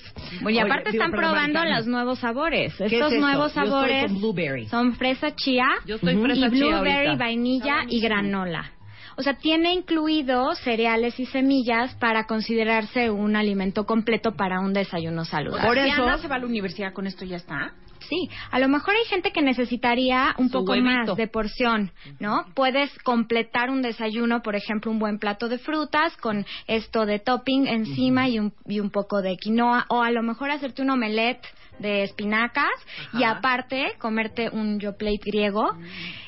Bueno, 0.42 0.50
y 0.50 0.54
Oye, 0.54 0.60
aparte 0.62 0.90
digo, 0.90 1.02
están 1.04 1.10
perdón, 1.12 1.30
probando 1.32 1.64
los 1.66 1.86
nuevos 1.86 2.18
sabores. 2.18 2.74
¿Qué 2.76 2.86
Estos 2.86 3.12
es 3.12 3.20
nuevos 3.20 3.54
Yo 3.54 3.60
estoy 3.62 3.68
sabores 3.70 4.04
con 4.06 4.18
blueberry. 4.20 4.66
son 4.66 4.94
fresa 4.96 5.32
chía 5.36 5.66
Yo 5.86 5.94
estoy 5.94 6.16
fresa 6.16 6.46
y 6.48 6.50
chía 6.50 6.66
blueberry, 6.66 7.06
ahorita. 7.06 7.24
vainilla 7.24 7.76
y 7.88 8.00
granola. 8.00 8.72
O 9.20 9.22
sea, 9.22 9.34
tiene 9.34 9.74
incluido 9.74 10.54
cereales 10.54 11.20
y 11.20 11.26
semillas 11.26 11.94
para 11.96 12.24
considerarse 12.24 13.10
un 13.10 13.36
alimento 13.36 13.84
completo 13.84 14.32
para 14.32 14.60
un 14.60 14.72
desayuno 14.72 15.26
saludable. 15.26 15.66
Por 15.68 15.76
eso- 15.76 16.02
Ana 16.04 16.16
se 16.16 16.26
va 16.26 16.36
a 16.36 16.38
la 16.38 16.46
universidad 16.46 16.94
con 16.94 17.06
esto 17.06 17.26
y 17.26 17.28
ya 17.28 17.36
está. 17.36 17.74
Sí, 18.08 18.30
a 18.50 18.58
lo 18.58 18.66
mejor 18.68 18.94
hay 18.94 19.04
gente 19.04 19.30
que 19.30 19.42
necesitaría 19.42 20.34
un 20.38 20.46
Su 20.48 20.52
poco 20.60 20.72
huevito. 20.72 20.90
más 20.90 21.16
de 21.18 21.28
porción, 21.28 21.92
¿no? 22.18 22.46
Puedes 22.54 22.90
completar 23.04 23.68
un 23.68 23.82
desayuno, 23.82 24.40
por 24.42 24.56
ejemplo, 24.56 24.90
un 24.90 24.98
buen 24.98 25.18
plato 25.18 25.50
de 25.50 25.58
frutas 25.58 26.16
con 26.16 26.46
esto 26.66 27.04
de 27.04 27.18
topping 27.18 27.66
encima 27.68 28.26
y, 28.26 28.38
un, 28.38 28.54
y 28.66 28.80
un 28.80 28.88
poco 28.90 29.20
de 29.20 29.36
quinoa, 29.36 29.84
o 29.90 30.02
a 30.02 30.10
lo 30.10 30.22
mejor 30.22 30.50
hacerte 30.50 30.80
un 30.80 30.88
omelette 30.90 31.46
de 31.80 32.04
espinacas 32.04 32.70
y 33.12 33.24
aparte 33.24 33.92
comerte 33.98 34.48
un 34.50 34.78
yoplait 34.78 35.22
griego. 35.22 35.74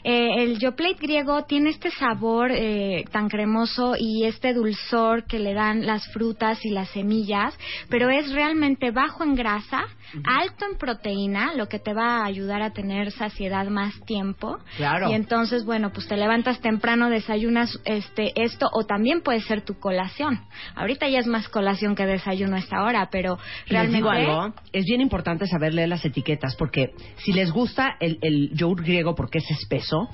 Eh, 0.05 0.43
el 0.43 0.59
yoplait 0.59 0.99
griego 0.99 1.45
tiene 1.45 1.71
este 1.71 1.91
sabor 1.91 2.51
eh, 2.51 3.05
tan 3.13 3.29
cremoso 3.29 3.95
y 3.99 4.25
este 4.25 4.53
dulzor 4.53 5.25
que 5.27 5.39
le 5.39 5.55
dan 5.55 5.87
las 5.87 6.07
frutas 6.13 6.65
y 6.65 6.71
las 6.71 6.89
semillas, 6.91 7.57
pero 7.89 8.11
es 8.11 8.33
realmente 8.33 8.91
bajo 8.91 9.23
en 9.23 9.35
grasa, 9.35 9.85
alto 10.25 10.67
en 10.71 10.77
proteína, 10.79 11.55
lo 11.55 11.69
que 11.69 11.79
te 11.79 11.95
va 11.95 12.19
a 12.19 12.25
ayudar 12.25 12.63
a 12.63 12.73
tener 12.73 13.13
saciedad 13.13 13.67
más 13.69 13.95
tiempo. 14.05 14.59
Claro. 14.77 15.11
Y 15.11 15.15
entonces, 15.15 15.65
bueno, 15.65 15.91
pues 15.93 16.09
te 16.09 16.17
levantas 16.17 16.61
temprano, 16.61 17.09
desayunas 17.09 17.79
este 17.85 18.33
esto 18.43 18.69
o 18.73 18.85
también 18.85 19.23
puede 19.23 19.41
ser 19.41 19.63
tu 19.63 19.79
colación. 19.79 20.41
Ahorita 20.75 21.09
ya 21.09 21.19
es 21.19 21.27
más 21.27 21.49
colación 21.49 21.95
que 21.95 22.07
desayuno 22.07 22.57
a 22.57 22.59
esta 22.59 22.83
hora, 22.83 23.09
pero 23.11 23.39
Y 23.67 23.73
les 23.73 23.91
realmente 23.91 23.97
digo 23.97 24.11
algo, 24.11 24.55
es 24.73 24.85
bien 24.85 25.01
importante 25.01 25.42
saber 25.47 25.75
leer 25.75 25.89
las 25.89 26.05
etiquetas 26.05 26.57
porque 26.57 26.91
si 27.25 27.33
les 27.33 27.51
gusta 27.51 27.97
el, 28.01 28.19
el 28.23 28.51
yogur 28.55 28.83
griego 28.83 29.15
porque 29.15 29.39
es 29.39 29.51
espeso, 29.51 30.09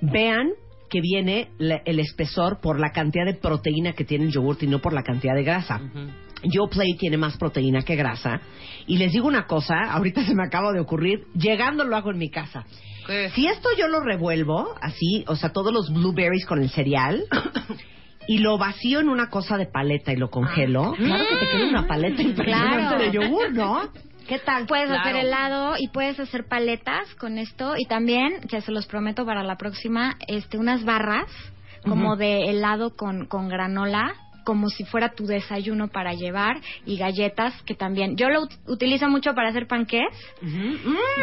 vean 0.00 0.50
que 0.90 1.00
viene 1.00 1.48
la- 1.58 1.82
el 1.84 1.98
espesor 1.98 2.60
por 2.60 2.78
la 2.78 2.90
cantidad 2.92 3.24
de 3.24 3.34
proteína 3.34 3.94
que 3.94 4.04
tiene 4.04 4.24
el 4.26 4.30
yogur 4.32 4.56
y 4.60 4.66
no 4.66 4.80
por 4.80 4.92
la 4.92 5.02
cantidad 5.02 5.34
de 5.34 5.42
grasa. 5.42 5.80
YoPlay 6.42 6.94
tiene 6.98 7.16
más 7.16 7.36
proteína 7.38 7.82
que 7.82 7.96
grasa. 7.96 8.40
Y 8.86 8.98
les 8.98 9.12
digo 9.12 9.26
una 9.26 9.46
cosa, 9.46 9.74
ahorita 9.90 10.24
se 10.26 10.34
me 10.34 10.44
acaba 10.44 10.72
de 10.72 10.80
ocurrir, 10.80 11.24
llegando 11.34 11.84
lo 11.84 11.96
hago 11.96 12.10
en 12.10 12.18
mi 12.18 12.30
casa. 12.30 12.66
¿Qué? 13.06 13.30
Si 13.34 13.46
esto 13.46 13.68
yo 13.78 13.88
lo 13.88 14.00
revuelvo, 14.00 14.74
así, 14.80 15.24
o 15.26 15.36
sea, 15.36 15.50
todos 15.52 15.72
los 15.72 15.90
blueberries 15.92 16.44
con 16.46 16.60
el 16.62 16.68
cereal, 16.70 17.24
y 18.28 18.38
lo 18.38 18.56
vacío 18.58 19.00
en 19.00 19.08
una 19.08 19.28
cosa 19.30 19.56
de 19.58 19.66
paleta 19.66 20.12
y 20.12 20.16
lo 20.16 20.28
congelo, 20.30 20.92
claro 20.96 21.24
que 21.28 21.36
te 21.46 21.50
queda 21.52 21.68
una 21.68 21.86
paleta 21.86 22.22
impresionante 22.22 22.96
Claro. 22.96 22.98
de 23.04 23.10
yogur, 23.12 23.52
¿no? 23.52 23.88
¿Qué 24.28 24.38
tal? 24.38 24.66
Puedes 24.66 24.86
Claro. 24.88 25.00
hacer 25.02 25.16
helado 25.16 25.74
y 25.78 25.88
puedes 25.88 26.18
hacer 26.18 26.46
paletas 26.48 27.14
con 27.16 27.38
esto 27.38 27.74
y 27.76 27.84
también, 27.86 28.40
que 28.48 28.60
se 28.60 28.72
los 28.72 28.86
prometo 28.86 29.26
para 29.26 29.42
la 29.42 29.56
próxima, 29.56 30.16
este 30.26 30.58
unas 30.58 30.84
barras 30.84 31.30
como 31.82 32.16
de 32.16 32.48
helado 32.48 32.96
con, 32.96 33.26
con 33.26 33.48
granola 33.48 34.14
como 34.44 34.68
si 34.68 34.84
fuera 34.84 35.10
tu 35.14 35.26
desayuno 35.26 35.88
para 35.88 36.12
llevar 36.14 36.58
y 36.86 36.96
galletas 36.96 37.60
que 37.62 37.74
también 37.74 38.16
yo 38.16 38.28
lo 38.28 38.42
ut- 38.42 38.58
utilizo 38.66 39.08
mucho 39.08 39.34
para 39.34 39.48
hacer 39.48 39.66
panqués. 39.66 40.06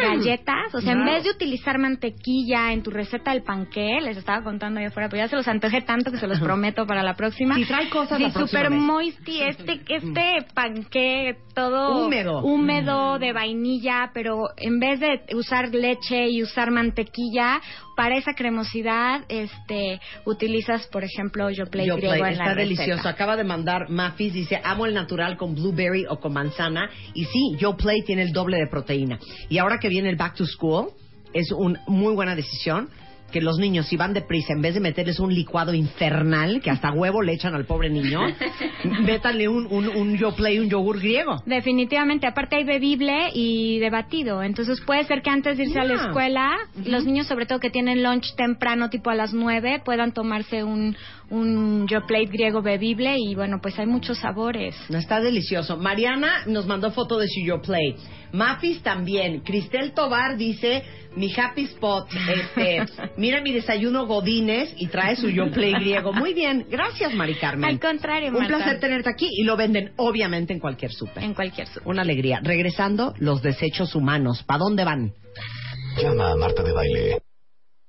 Galletas 0.00 0.74
o 0.74 0.80
sea 0.80 0.92
en 0.92 1.04
vez 1.04 1.24
de 1.24 1.30
utilizar 1.30 1.78
mantequilla 1.78 2.72
en 2.72 2.82
tu 2.82 2.90
receta 2.90 3.32
del 3.32 3.42
panqué 3.42 4.00
les 4.00 4.16
estaba 4.16 4.42
contando 4.42 4.80
ahí 4.80 4.86
afuera 4.86 5.08
pero 5.08 5.22
ya 5.22 5.28
se 5.28 5.36
los 5.36 5.48
antojé 5.48 5.82
tanto 5.82 6.10
que 6.10 6.18
se 6.18 6.26
los 6.26 6.40
prometo 6.40 6.86
para 6.86 7.02
la 7.02 7.14
próxima. 7.14 7.54
Sí, 7.56 7.64
trae 7.64 7.88
cosas 7.88 8.18
Sí, 8.18 8.30
super 8.32 8.70
moisty 8.70 9.40
este 9.42 9.80
este 9.88 10.46
panqué 10.54 11.36
todo 11.54 12.04
Húmedo. 12.06 12.40
húmedo 12.42 13.18
de 13.18 13.32
vainilla, 13.32 14.10
pero 14.14 14.44
en 14.56 14.78
vez 14.80 15.00
de 15.00 15.20
usar 15.34 15.68
leche 15.74 16.28
y 16.30 16.42
usar 16.42 16.70
mantequilla, 16.70 17.60
para 17.96 18.16
esa 18.16 18.34
cremosidad, 18.34 19.24
este, 19.28 20.00
utilizas, 20.24 20.86
por 20.88 21.04
ejemplo, 21.04 21.50
Yoplait 21.50 21.88
Yoplait, 21.88 22.12
griego 22.12 22.26
en 22.26 22.38
la 22.38 22.44
está 22.44 22.54
receta. 22.54 22.60
delicioso. 22.60 23.08
Acaba 23.08 23.36
de 23.36 23.44
mandar 23.44 23.88
Mafis, 23.88 24.32
dice, 24.32 24.60
amo 24.64 24.86
el 24.86 24.94
natural 24.94 25.36
con 25.36 25.54
blueberry 25.54 26.06
o 26.08 26.18
con 26.20 26.32
manzana. 26.32 26.90
Y 27.14 27.24
sí, 27.24 27.56
Yoplait 27.58 28.04
tiene 28.04 28.22
el 28.22 28.32
doble 28.32 28.56
de 28.58 28.66
proteína. 28.66 29.18
Y 29.48 29.58
ahora 29.58 29.78
que 29.78 29.88
viene 29.88 30.08
el 30.08 30.16
back 30.16 30.34
to 30.36 30.46
school, 30.46 30.90
es 31.32 31.50
una 31.52 31.80
muy 31.86 32.14
buena 32.14 32.34
decisión 32.34 32.88
que 33.32 33.40
los 33.40 33.58
niños, 33.58 33.86
si 33.86 33.96
van 33.96 34.12
deprisa, 34.12 34.52
en 34.52 34.62
vez 34.62 34.74
de 34.74 34.80
meterles 34.80 35.18
un 35.18 35.34
licuado 35.34 35.74
infernal, 35.74 36.60
que 36.60 36.70
hasta 36.70 36.92
huevo 36.92 37.22
le 37.22 37.32
echan 37.32 37.54
al 37.54 37.64
pobre 37.64 37.90
niño, 37.90 38.20
métanle 39.02 39.48
un, 39.48 39.66
un, 39.66 39.88
un 39.88 40.16
Yoplait, 40.16 40.60
un 40.60 40.68
yogur 40.68 41.00
griego. 41.00 41.42
Definitivamente, 41.46 42.26
aparte 42.26 42.56
hay 42.56 42.64
bebible 42.64 43.30
y 43.34 43.78
de 43.80 43.90
batido, 43.90 44.42
entonces 44.42 44.80
puede 44.82 45.04
ser 45.04 45.22
que 45.22 45.30
antes 45.30 45.56
de 45.56 45.64
irse 45.64 45.80
a 45.80 45.84
la 45.84 45.94
escuela, 45.94 46.52
los 46.84 47.04
niños 47.04 47.26
sobre 47.26 47.46
todo 47.46 47.58
que 47.58 47.70
tienen 47.70 48.02
lunch 48.02 48.34
temprano, 48.36 48.90
tipo 48.90 49.10
a 49.10 49.14
las 49.14 49.32
nueve, 49.32 49.80
puedan 49.84 50.12
tomarse 50.12 50.62
un, 50.62 50.96
un 51.30 51.88
Yoplait 51.88 52.30
griego 52.30 52.62
bebible 52.62 53.16
y 53.18 53.34
bueno, 53.34 53.58
pues 53.62 53.78
hay 53.78 53.86
muchos 53.86 54.18
sabores. 54.18 54.76
Está 54.90 55.20
delicioso. 55.20 55.76
Mariana 55.78 56.44
nos 56.46 56.66
mandó 56.66 56.90
foto 56.90 57.18
de 57.18 57.26
su 57.28 57.40
Yoplait. 57.40 57.96
Mafis 58.32 58.82
también. 58.82 59.40
Cristel 59.40 59.92
Tobar 59.92 60.36
dice, 60.36 60.82
mi 61.16 61.32
happy 61.34 61.64
spot, 61.64 62.08
este, 62.12 62.84
mira 63.16 63.40
mi 63.40 63.52
desayuno 63.52 64.06
Godines 64.06 64.74
y 64.76 64.86
trae 64.88 65.16
su 65.16 65.28
Yoplait 65.28 65.76
griego. 65.76 66.12
Muy 66.12 66.34
bien, 66.34 66.66
gracias 66.70 67.14
Mari 67.14 67.34
Carmen. 67.34 67.70
Al 67.70 67.80
contrario, 67.80 68.28
Un 68.28 68.34
Marta. 68.38 68.56
placer 68.56 68.80
tenerte 68.80 69.10
aquí 69.10 69.28
y 69.30 69.44
lo 69.44 69.56
venden 69.56 69.92
obviamente 69.96 70.52
en 70.52 70.58
cualquier 70.60 70.92
súper. 70.92 71.22
En 71.22 71.34
cualquier 71.34 71.66
súper. 71.68 71.86
Una 71.88 72.02
alegría. 72.02 72.40
Regresando, 72.42 73.14
los 73.18 73.42
desechos 73.42 73.94
humanos. 73.94 74.42
¿Para 74.44 74.58
dónde 74.58 74.84
van? 74.84 75.12
Llama 76.00 76.30
a 76.32 76.36
Marta 76.36 76.62
de 76.62 76.72
Baile. 76.72 77.22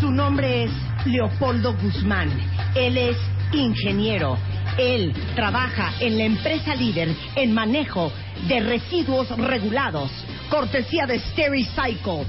Su 0.00 0.10
nombre 0.10 0.64
es 0.64 0.72
Leopoldo 1.06 1.72
Guzmán. 1.74 2.30
Él 2.74 2.98
es 2.98 3.16
ingeniero 3.52 4.36
él 4.78 5.12
trabaja 5.34 5.92
en 6.00 6.18
la 6.18 6.24
empresa 6.24 6.74
líder 6.74 7.14
en 7.36 7.52
manejo 7.52 8.12
de 8.48 8.60
residuos 8.60 9.28
regulados, 9.36 10.10
cortesía 10.48 11.06
de 11.06 11.18
Stericycle. 11.18 12.24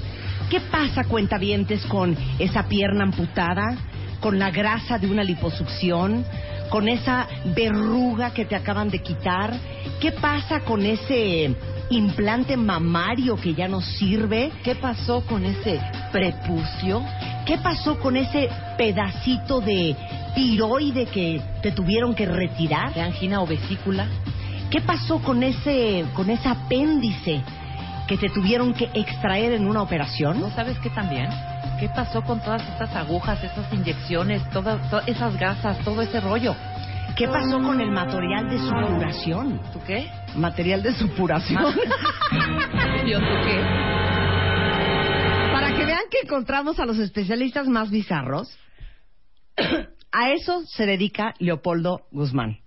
¿Qué 0.50 0.60
pasa, 0.60 1.04
cuentavientes, 1.04 1.84
con 1.86 2.16
esa 2.38 2.68
pierna 2.68 3.04
amputada, 3.04 3.76
con 4.20 4.38
la 4.38 4.50
grasa 4.50 4.98
de 4.98 5.10
una 5.10 5.24
liposucción, 5.24 6.24
con 6.68 6.88
esa 6.88 7.26
verruga 7.54 8.32
que 8.32 8.44
te 8.44 8.56
acaban 8.56 8.90
de 8.90 9.00
quitar? 9.00 9.52
¿Qué 10.00 10.12
pasa 10.12 10.60
con 10.60 10.84
ese 10.84 11.54
implante 11.90 12.56
mamario 12.56 13.36
que 13.36 13.54
ya 13.54 13.68
no 13.68 13.80
sirve? 13.80 14.50
¿Qué 14.62 14.74
pasó 14.74 15.24
con 15.26 15.44
ese 15.44 15.80
prepucio? 16.12 17.02
¿Qué 17.46 17.58
pasó 17.58 17.98
con 17.98 18.16
ese 18.16 18.48
pedacito 18.76 19.60
de 19.60 19.96
tiroide 20.34 21.06
que 21.06 21.40
te 21.62 21.72
tuvieron 21.72 22.14
que 22.14 22.26
retirar? 22.26 22.94
¿De 22.94 23.00
angina 23.00 23.40
o 23.40 23.46
vesícula? 23.46 24.06
¿Qué 24.70 24.80
pasó 24.80 25.20
con 25.20 25.42
ese, 25.42 26.04
con 26.14 26.30
ese 26.30 26.48
apéndice 26.48 27.42
que 28.08 28.16
te 28.16 28.28
tuvieron 28.30 28.72
que 28.74 28.90
extraer 28.94 29.52
en 29.52 29.66
una 29.66 29.82
operación? 29.82 30.40
¿No 30.40 30.50
sabes 30.50 30.78
qué 30.78 30.90
también? 30.90 31.28
¿Qué 31.78 31.88
pasó 31.88 32.22
con 32.22 32.40
todas 32.40 32.62
estas 32.68 32.94
agujas, 32.94 33.42
estas 33.42 33.72
inyecciones, 33.72 34.48
todas, 34.50 34.88
todas 34.88 35.06
esas 35.08 35.36
gasas, 35.36 35.78
todo 35.84 36.00
ese 36.00 36.20
rollo? 36.20 36.54
¿Qué 37.16 37.28
pasó 37.28 37.60
con 37.60 37.80
el 37.80 37.90
material 37.90 38.48
de 38.48 38.58
supuración? 38.58 39.60
¿Tú 39.72 39.80
qué? 39.86 40.10
Material 40.34 40.82
de 40.82 40.94
supuración. 40.94 41.64
¿Yo 43.06 43.18
tú 43.18 43.34
qué? 43.44 43.60
Para 45.52 45.74
que 45.76 45.84
vean 45.84 46.04
que 46.10 46.20
encontramos 46.22 46.78
a 46.78 46.86
los 46.86 46.98
especialistas 46.98 47.68
más 47.68 47.90
bizarros, 47.90 48.56
a 50.12 50.30
eso 50.30 50.62
se 50.66 50.86
dedica 50.86 51.34
Leopoldo 51.38 52.02
Guzmán. 52.10 52.58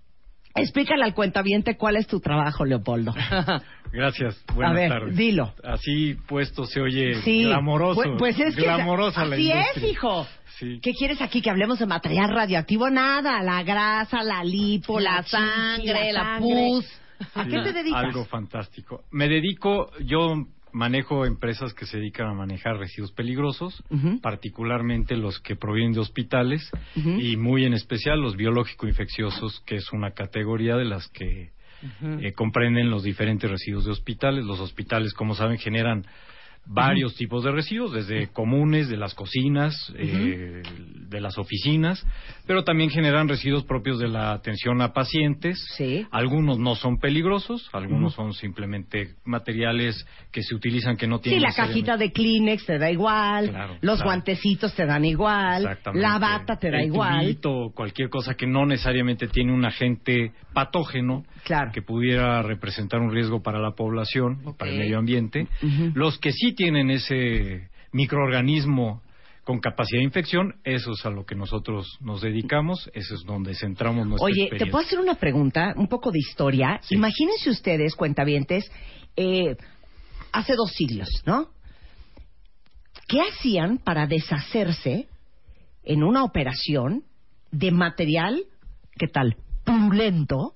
Explícale 0.54 1.04
al 1.04 1.12
cuentaviente 1.14 1.76
cuál 1.76 1.96
es 1.96 2.06
tu 2.06 2.18
trabajo, 2.20 2.64
Leopoldo. 2.64 3.12
Gracias, 3.92 4.42
buenas 4.54 4.72
a 4.72 4.74
ver, 4.74 4.88
tardes. 4.88 5.16
dilo. 5.16 5.52
Así 5.62 6.14
puesto 6.26 6.64
se 6.64 6.80
oye 6.80 7.14
Sí. 7.22 7.44
glamoroso. 7.44 7.94
Pues, 8.02 8.10
pues 8.18 8.40
es 8.40 8.56
que 8.56 8.62
glamorosa 8.62 9.24
la 9.26 9.36
así 9.36 9.50
es, 9.52 9.82
hijo. 9.84 10.26
Sí. 10.58 10.80
¿Qué 10.82 10.92
quieres 10.92 11.20
aquí 11.20 11.42
que 11.42 11.50
hablemos 11.50 11.78
de 11.78 11.84
material 11.86 12.30
radioactivo? 12.30 12.88
Nada, 12.88 13.42
la 13.42 13.62
grasa, 13.62 14.22
la 14.22 14.42
lipo, 14.42 14.98
la, 14.98 15.16
La 15.16 15.22
sangre, 15.24 16.12
la 16.12 16.22
sangre. 16.22 16.40
pus. 16.70 16.86
¿A 17.34 17.44
Sí, 17.44 17.50
qué 17.50 17.60
te 17.62 17.72
dedicas? 17.74 18.04
Algo 18.04 18.24
fantástico. 18.24 19.04
Me 19.10 19.28
dedico, 19.28 19.90
yo 20.00 20.46
manejo 20.76 21.24
empresas 21.24 21.72
que 21.72 21.86
se 21.86 21.96
dedican 21.96 22.28
a 22.28 22.34
manejar 22.34 22.76
residuos 22.76 23.10
peligrosos, 23.12 23.82
particularmente 24.20 25.16
los 25.16 25.40
que 25.40 25.56
provienen 25.56 25.94
de 25.94 26.00
hospitales 26.00 26.70
y 26.94 27.36
muy 27.38 27.64
en 27.64 27.72
especial 27.72 28.20
los 28.20 28.36
biológico-infecciosos, 28.36 29.62
que 29.64 29.76
es 29.76 29.90
una 29.92 30.10
categoría 30.10 30.76
de 30.76 30.84
las 30.84 31.08
que 31.08 31.50
eh, 32.02 32.32
comprenden 32.34 32.90
los 32.90 33.02
diferentes 33.02 33.50
residuos 33.50 33.86
de 33.86 33.92
hospitales. 33.92 34.44
Los 34.44 34.60
hospitales, 34.60 35.14
como 35.14 35.34
saben, 35.34 35.56
generan 35.56 36.04
varios 36.68 37.14
tipos 37.14 37.44
de 37.44 37.52
residuos, 37.52 37.92
desde 37.92 38.28
comunes, 38.28 38.88
de 38.88 38.96
las 38.96 39.14
cocinas, 39.14 39.92
eh, 39.96 40.62
de 41.08 41.20
las 41.20 41.38
oficinas, 41.38 42.04
pero 42.46 42.64
también 42.64 42.90
generan 42.90 43.28
residuos 43.28 43.64
propios 43.64 43.98
de 44.00 44.08
la 44.08 44.32
atención 44.32 44.82
a 44.82 44.92
pacientes. 44.92 45.58
Algunos 46.10 46.58
no 46.58 46.74
son 46.74 46.98
peligrosos, 46.98 47.68
algunos 47.72 48.14
son 48.14 48.32
simplemente 48.32 49.14
materiales 49.24 50.04
que 50.32 50.42
se 50.42 50.54
utilizan 50.56 50.96
que 50.96 51.06
no 51.06 51.18
Sí, 51.18 51.24
tienen 51.24 51.42
la 51.42 51.48
necesariamente- 51.50 51.86
cajita 51.86 51.96
de 51.96 52.12
Kleenex 52.12 52.66
te 52.66 52.78
da 52.78 52.90
igual, 52.90 53.50
Claro, 53.50 53.74
los 53.80 53.96
claro. 53.96 54.04
guantecitos 54.04 54.74
te 54.74 54.84
dan 54.86 55.04
igual, 55.04 55.78
la 55.94 56.18
bata 56.18 56.56
te 56.58 56.70
da 56.70 56.78
El 56.78 56.86
igual. 56.86 57.20
tubito, 57.26 57.70
cualquier 57.74 58.08
cosa 58.10 58.34
que 58.34 58.46
no 58.48 58.66
necesariamente 58.66 59.28
tiene 59.28 59.52
un 59.52 59.64
agente 59.64 60.32
patógeno 60.52 61.24
que 61.72 61.82
pudiera 61.82 62.42
representar 62.42 63.00
un 63.00 63.12
riesgo 63.12 63.40
para 63.40 63.60
la 63.60 63.70
población, 63.70 64.40
para 64.58 64.72
el 64.72 64.78
medio 64.78 64.98
ambiente. 64.98 65.46
Los 65.94 66.18
que 66.18 66.32
sí 66.32 66.55
tienen 66.56 66.90
ese 66.90 67.68
microorganismo 67.92 69.02
con 69.44 69.60
capacidad 69.60 70.00
de 70.00 70.04
infección, 70.04 70.56
eso 70.64 70.90
es 70.92 71.06
a 71.06 71.10
lo 71.10 71.24
que 71.24 71.36
nosotros 71.36 71.98
nos 72.00 72.20
dedicamos, 72.20 72.90
eso 72.94 73.14
es 73.14 73.22
donde 73.24 73.54
centramos 73.54 74.04
nuestra 74.04 74.24
Oye, 74.26 74.48
¿te 74.58 74.66
puedo 74.66 74.84
hacer 74.84 74.98
una 74.98 75.14
pregunta, 75.14 75.72
un 75.76 75.86
poco 75.86 76.10
de 76.10 76.18
historia? 76.18 76.80
Imagínense 76.90 77.50
ustedes, 77.50 77.94
cuentavientes, 77.94 78.68
eh, 79.16 79.56
hace 80.32 80.54
dos 80.56 80.72
siglos, 80.72 81.08
¿no? 81.26 81.50
¿Qué 83.06 83.20
hacían 83.20 83.78
para 83.78 84.08
deshacerse 84.08 85.06
en 85.84 86.02
una 86.02 86.24
operación 86.24 87.04
de 87.52 87.70
material, 87.70 88.42
¿qué 88.98 89.06
tal? 89.06 89.36
Purulento, 89.64 90.54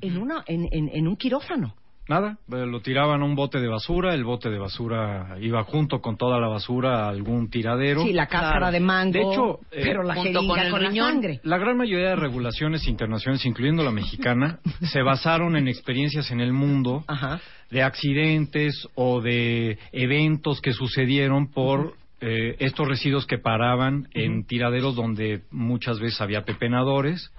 en, 0.00 0.18
una, 0.18 0.42
en, 0.48 0.66
en- 0.72 0.88
en 0.92 1.06
un 1.06 1.14
quirófano. 1.16 1.76
Nada, 2.08 2.36
eh, 2.50 2.66
lo 2.66 2.80
tiraban 2.80 3.22
a 3.22 3.24
un 3.24 3.36
bote 3.36 3.60
de 3.60 3.68
basura, 3.68 4.12
el 4.14 4.24
bote 4.24 4.50
de 4.50 4.58
basura 4.58 5.36
iba 5.40 5.62
junto 5.62 6.00
con 6.00 6.16
toda 6.16 6.40
la 6.40 6.48
basura 6.48 7.04
a 7.04 7.08
algún 7.08 7.48
tiradero. 7.48 8.02
Sí, 8.02 8.12
la 8.12 8.26
cáscara 8.26 8.70
de 8.72 8.80
mango, 8.80 9.12
De 9.12 9.20
hecho, 9.20 9.60
eh, 9.70 9.82
pero 9.84 10.02
la 10.02 10.14
jeringa 10.14 10.70
con, 10.70 10.82
la 10.82 10.92
sangre. 10.92 11.40
La 11.44 11.58
gran 11.58 11.76
mayoría 11.76 12.10
de 12.10 12.16
regulaciones 12.16 12.88
internacionales, 12.88 13.46
incluyendo 13.46 13.84
la 13.84 13.92
mexicana, 13.92 14.58
se 14.92 15.02
basaron 15.02 15.56
en 15.56 15.68
experiencias 15.68 16.30
en 16.32 16.40
el 16.40 16.52
mundo 16.52 17.04
de 17.70 17.82
accidentes 17.82 18.88
o 18.96 19.20
de 19.20 19.78
eventos 19.92 20.60
que 20.60 20.72
sucedieron 20.72 21.52
por 21.52 21.94
eh, 22.24 22.54
estos 22.60 22.86
residuos 22.86 23.26
que 23.26 23.38
paraban 23.38 24.06
en 24.14 24.44
tiraderos 24.44 24.94
donde 24.94 25.42
muchas 25.50 25.98
veces 25.98 26.20
había 26.20 26.44
pepenadores. 26.44 27.32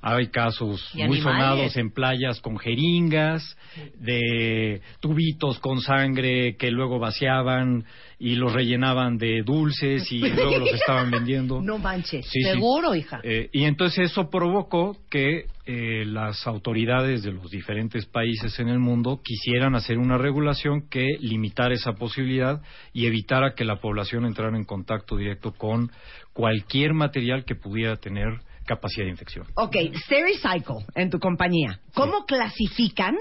Hay 0.00 0.28
casos 0.28 0.88
muy 0.94 1.02
animales. 1.02 1.22
sonados 1.22 1.76
en 1.76 1.90
playas 1.90 2.40
con 2.40 2.56
jeringas, 2.56 3.56
de 3.98 4.80
tubitos 5.00 5.58
con 5.58 5.80
sangre 5.80 6.56
que 6.56 6.70
luego 6.70 7.00
vaciaban 7.00 7.84
y 8.20 8.36
los 8.36 8.52
rellenaban 8.52 9.18
de 9.18 9.42
dulces 9.42 10.10
y 10.12 10.18
luego 10.34 10.58
los 10.58 10.72
estaban 10.72 11.10
vendiendo. 11.10 11.60
No 11.60 11.78
manches. 11.78 12.26
Sí, 12.26 12.42
sí. 12.42 12.48
Seguro, 12.48 12.94
hija. 12.94 13.20
Eh, 13.24 13.48
y 13.52 13.64
entonces 13.64 14.12
eso 14.12 14.30
provocó 14.30 14.96
que 15.10 15.46
eh, 15.66 16.04
las 16.06 16.46
autoridades 16.46 17.22
de 17.22 17.32
los 17.32 17.50
diferentes 17.50 18.06
países 18.06 18.58
en 18.60 18.68
el 18.68 18.78
mundo 18.78 19.20
quisieran 19.22 19.74
hacer 19.74 19.98
una 19.98 20.16
regulación 20.16 20.88
que 20.88 21.06
limitara 21.20 21.74
esa 21.74 21.92
posibilidad 21.92 22.62
y 22.92 23.06
evitara 23.06 23.54
que 23.54 23.64
la 23.64 23.80
población 23.80 24.24
entrara 24.26 24.56
en 24.56 24.64
contacto 24.64 25.16
directo 25.16 25.52
con 25.52 25.90
cualquier 26.32 26.94
material 26.94 27.44
que 27.44 27.56
pudiera 27.56 27.96
tener 27.96 28.40
capacidad 28.68 29.04
de 29.06 29.10
infección. 29.10 29.46
Ok, 29.54 29.74
Stericycle, 30.04 30.84
en 30.94 31.10
tu 31.10 31.18
compañía, 31.18 31.80
¿cómo 31.94 32.26
clasifican 32.26 33.16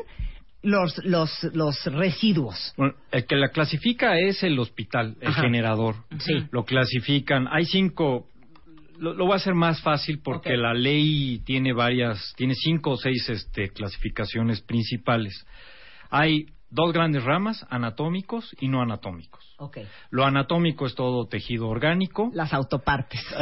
los, 0.61 0.97
los, 1.05 1.31
los 1.53 1.85
residuos? 1.85 2.73
Bueno, 2.77 2.95
el 3.11 3.25
que 3.25 3.35
la 3.35 3.49
clasifica 3.49 4.19
es 4.19 4.43
el 4.43 4.59
hospital, 4.59 5.15
el 5.21 5.29
Ajá. 5.29 5.41
generador. 5.41 5.95
Sí. 6.19 6.33
Lo 6.51 6.65
clasifican. 6.65 7.47
Hay 7.49 7.65
cinco. 7.65 8.27
Lo, 8.99 9.13
lo 9.13 9.25
voy 9.25 9.33
a 9.33 9.37
hacer 9.37 9.53
más 9.53 9.81
fácil 9.81 10.19
porque 10.23 10.57
la 10.57 10.73
ley 10.73 11.39
tiene 11.45 11.71
varias, 11.71 12.33
tiene 12.35 12.53
cinco 12.55 12.91
o 12.91 12.97
seis 12.97 13.29
este, 13.29 13.69
clasificaciones 13.69 14.61
principales. 14.61 15.45
Hay 16.09 16.47
dos 16.69 16.91
grandes 16.93 17.23
ramas, 17.23 17.65
anatómicos 17.69 18.55
y 18.59 18.67
no 18.67 18.81
anatómicos. 18.81 19.55
Ok. 19.57 19.77
Lo 20.09 20.25
anatómico 20.25 20.85
es 20.85 20.95
todo 20.95 21.25
tejido 21.27 21.67
orgánico. 21.69 22.29
Las 22.33 22.53
autopartes. 22.53 23.21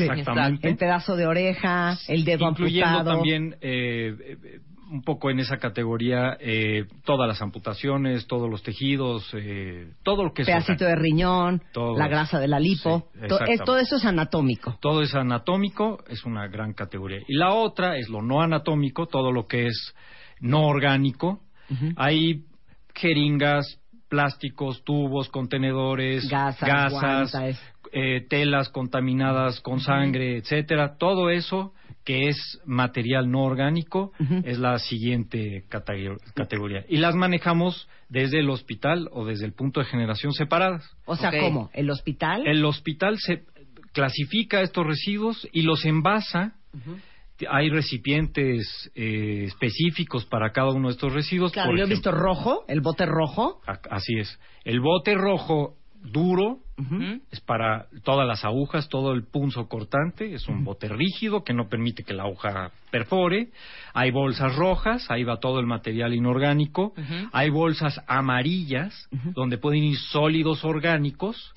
Exactamente. 0.00 0.68
El 0.68 0.76
pedazo 0.76 1.16
de 1.16 1.26
oreja, 1.26 1.96
el 2.08 2.24
dedo 2.24 2.48
incluyendo 2.50 2.86
amputado. 2.88 3.16
también 3.16 3.56
eh, 3.60 4.14
eh, 4.20 4.60
un 4.90 5.02
poco 5.02 5.28
en 5.30 5.38
esa 5.38 5.58
categoría 5.58 6.38
eh, 6.40 6.86
todas 7.04 7.28
las 7.28 7.42
amputaciones, 7.42 8.26
todos 8.26 8.48
los 8.48 8.62
tejidos, 8.62 9.28
eh, 9.34 9.92
todo 10.02 10.24
lo 10.24 10.32
que 10.32 10.42
es 10.42 10.48
pedacito 10.48 10.84
de 10.86 10.94
riñón, 10.96 11.62
Todo. 11.72 11.98
la 11.98 12.08
grasa 12.08 12.40
de 12.40 12.48
la 12.48 12.58
lipo. 12.58 13.10
Sí, 13.12 13.18
To- 13.18 13.24
exactamente. 13.24 13.54
es- 13.54 13.64
todo 13.66 13.78
eso 13.78 13.96
es 13.96 14.04
anatómico. 14.06 14.78
Todo 14.80 15.02
es 15.02 15.14
anatómico, 15.14 16.02
es 16.08 16.24
una 16.24 16.46
gran 16.48 16.72
categoría. 16.72 17.18
Y 17.28 17.34
la 17.36 17.52
otra 17.52 17.98
es 17.98 18.08
lo 18.08 18.22
no 18.22 18.40
anatómico, 18.40 19.06
todo 19.06 19.30
lo 19.30 19.46
que 19.46 19.66
es 19.66 19.94
no 20.40 20.62
orgánico. 20.66 21.40
Hay 21.96 22.44
jeringas, 22.98 23.80
plásticos, 24.08 24.82
tubos, 24.84 25.28
contenedores, 25.28 26.28
Gasas, 26.66 27.32
eh, 27.92 28.26
telas 28.28 28.68
contaminadas 28.70 29.60
con 29.60 29.80
sangre, 29.80 30.38
etcétera. 30.38 30.96
Todo 30.98 31.30
eso 31.30 31.72
que 32.04 32.28
es 32.28 32.58
material 32.64 33.30
no 33.30 33.42
orgánico 33.42 34.12
es 34.44 34.58
la 34.58 34.78
siguiente 34.78 35.64
catego- 35.68 36.18
categoría. 36.34 36.84
Y 36.88 36.96
las 36.98 37.14
manejamos 37.14 37.86
desde 38.08 38.40
el 38.40 38.48
hospital 38.48 39.08
o 39.12 39.26
desde 39.26 39.44
el 39.44 39.52
punto 39.52 39.80
de 39.80 39.86
generación 39.86 40.32
separadas. 40.32 40.88
O 41.04 41.16
sea, 41.16 41.30
¿cómo? 41.38 41.70
¿El 41.74 41.90
hospital? 41.90 42.46
El 42.46 42.64
hospital 42.64 43.18
se 43.18 43.42
clasifica 43.92 44.62
estos 44.62 44.86
residuos 44.86 45.46
y 45.52 45.62
los 45.62 45.84
envasa. 45.84 46.54
Hay 47.50 47.70
recipientes 47.70 48.90
eh, 48.94 49.44
específicos 49.46 50.24
para 50.26 50.50
cada 50.52 50.70
uno 50.72 50.88
de 50.88 50.92
estos 50.94 51.12
residuos. 51.12 51.52
Claro, 51.52 51.70
por 51.70 51.78
yo 51.78 51.84
he 51.84 51.88
visto 51.88 52.10
rojo, 52.12 52.64
el 52.68 52.80
bote 52.80 53.06
rojo. 53.06 53.60
A- 53.66 53.78
Así 53.90 54.18
es. 54.18 54.38
El 54.64 54.80
bote 54.80 55.14
rojo 55.14 55.74
duro 56.02 56.58
es 57.32 57.40
para 57.40 57.86
todas 58.04 58.24
las 58.26 58.44
agujas, 58.44 58.88
todo 58.88 59.12
el 59.12 59.24
punzo 59.24 59.66
cortante. 59.68 60.32
Es 60.32 60.46
un 60.46 60.62
bote 60.62 60.88
rígido 60.88 61.42
que 61.42 61.52
no 61.52 61.68
permite 61.68 62.04
que 62.04 62.14
la 62.14 62.22
aguja 62.22 62.70
perfore. 62.92 63.48
Hay 63.94 64.12
bolsas 64.12 64.54
rojas, 64.54 65.10
ahí 65.10 65.24
va 65.24 65.40
todo 65.40 65.58
el 65.58 65.66
material 65.66 66.14
inorgánico. 66.14 66.92
Hay 67.32 67.50
bolsas 67.50 68.00
amarillas, 68.06 69.08
donde 69.34 69.58
pueden 69.58 69.82
ir 69.82 69.96
sólidos 69.98 70.64
orgánicos. 70.64 71.52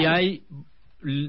Y 0.00 0.04
hay 0.04 0.42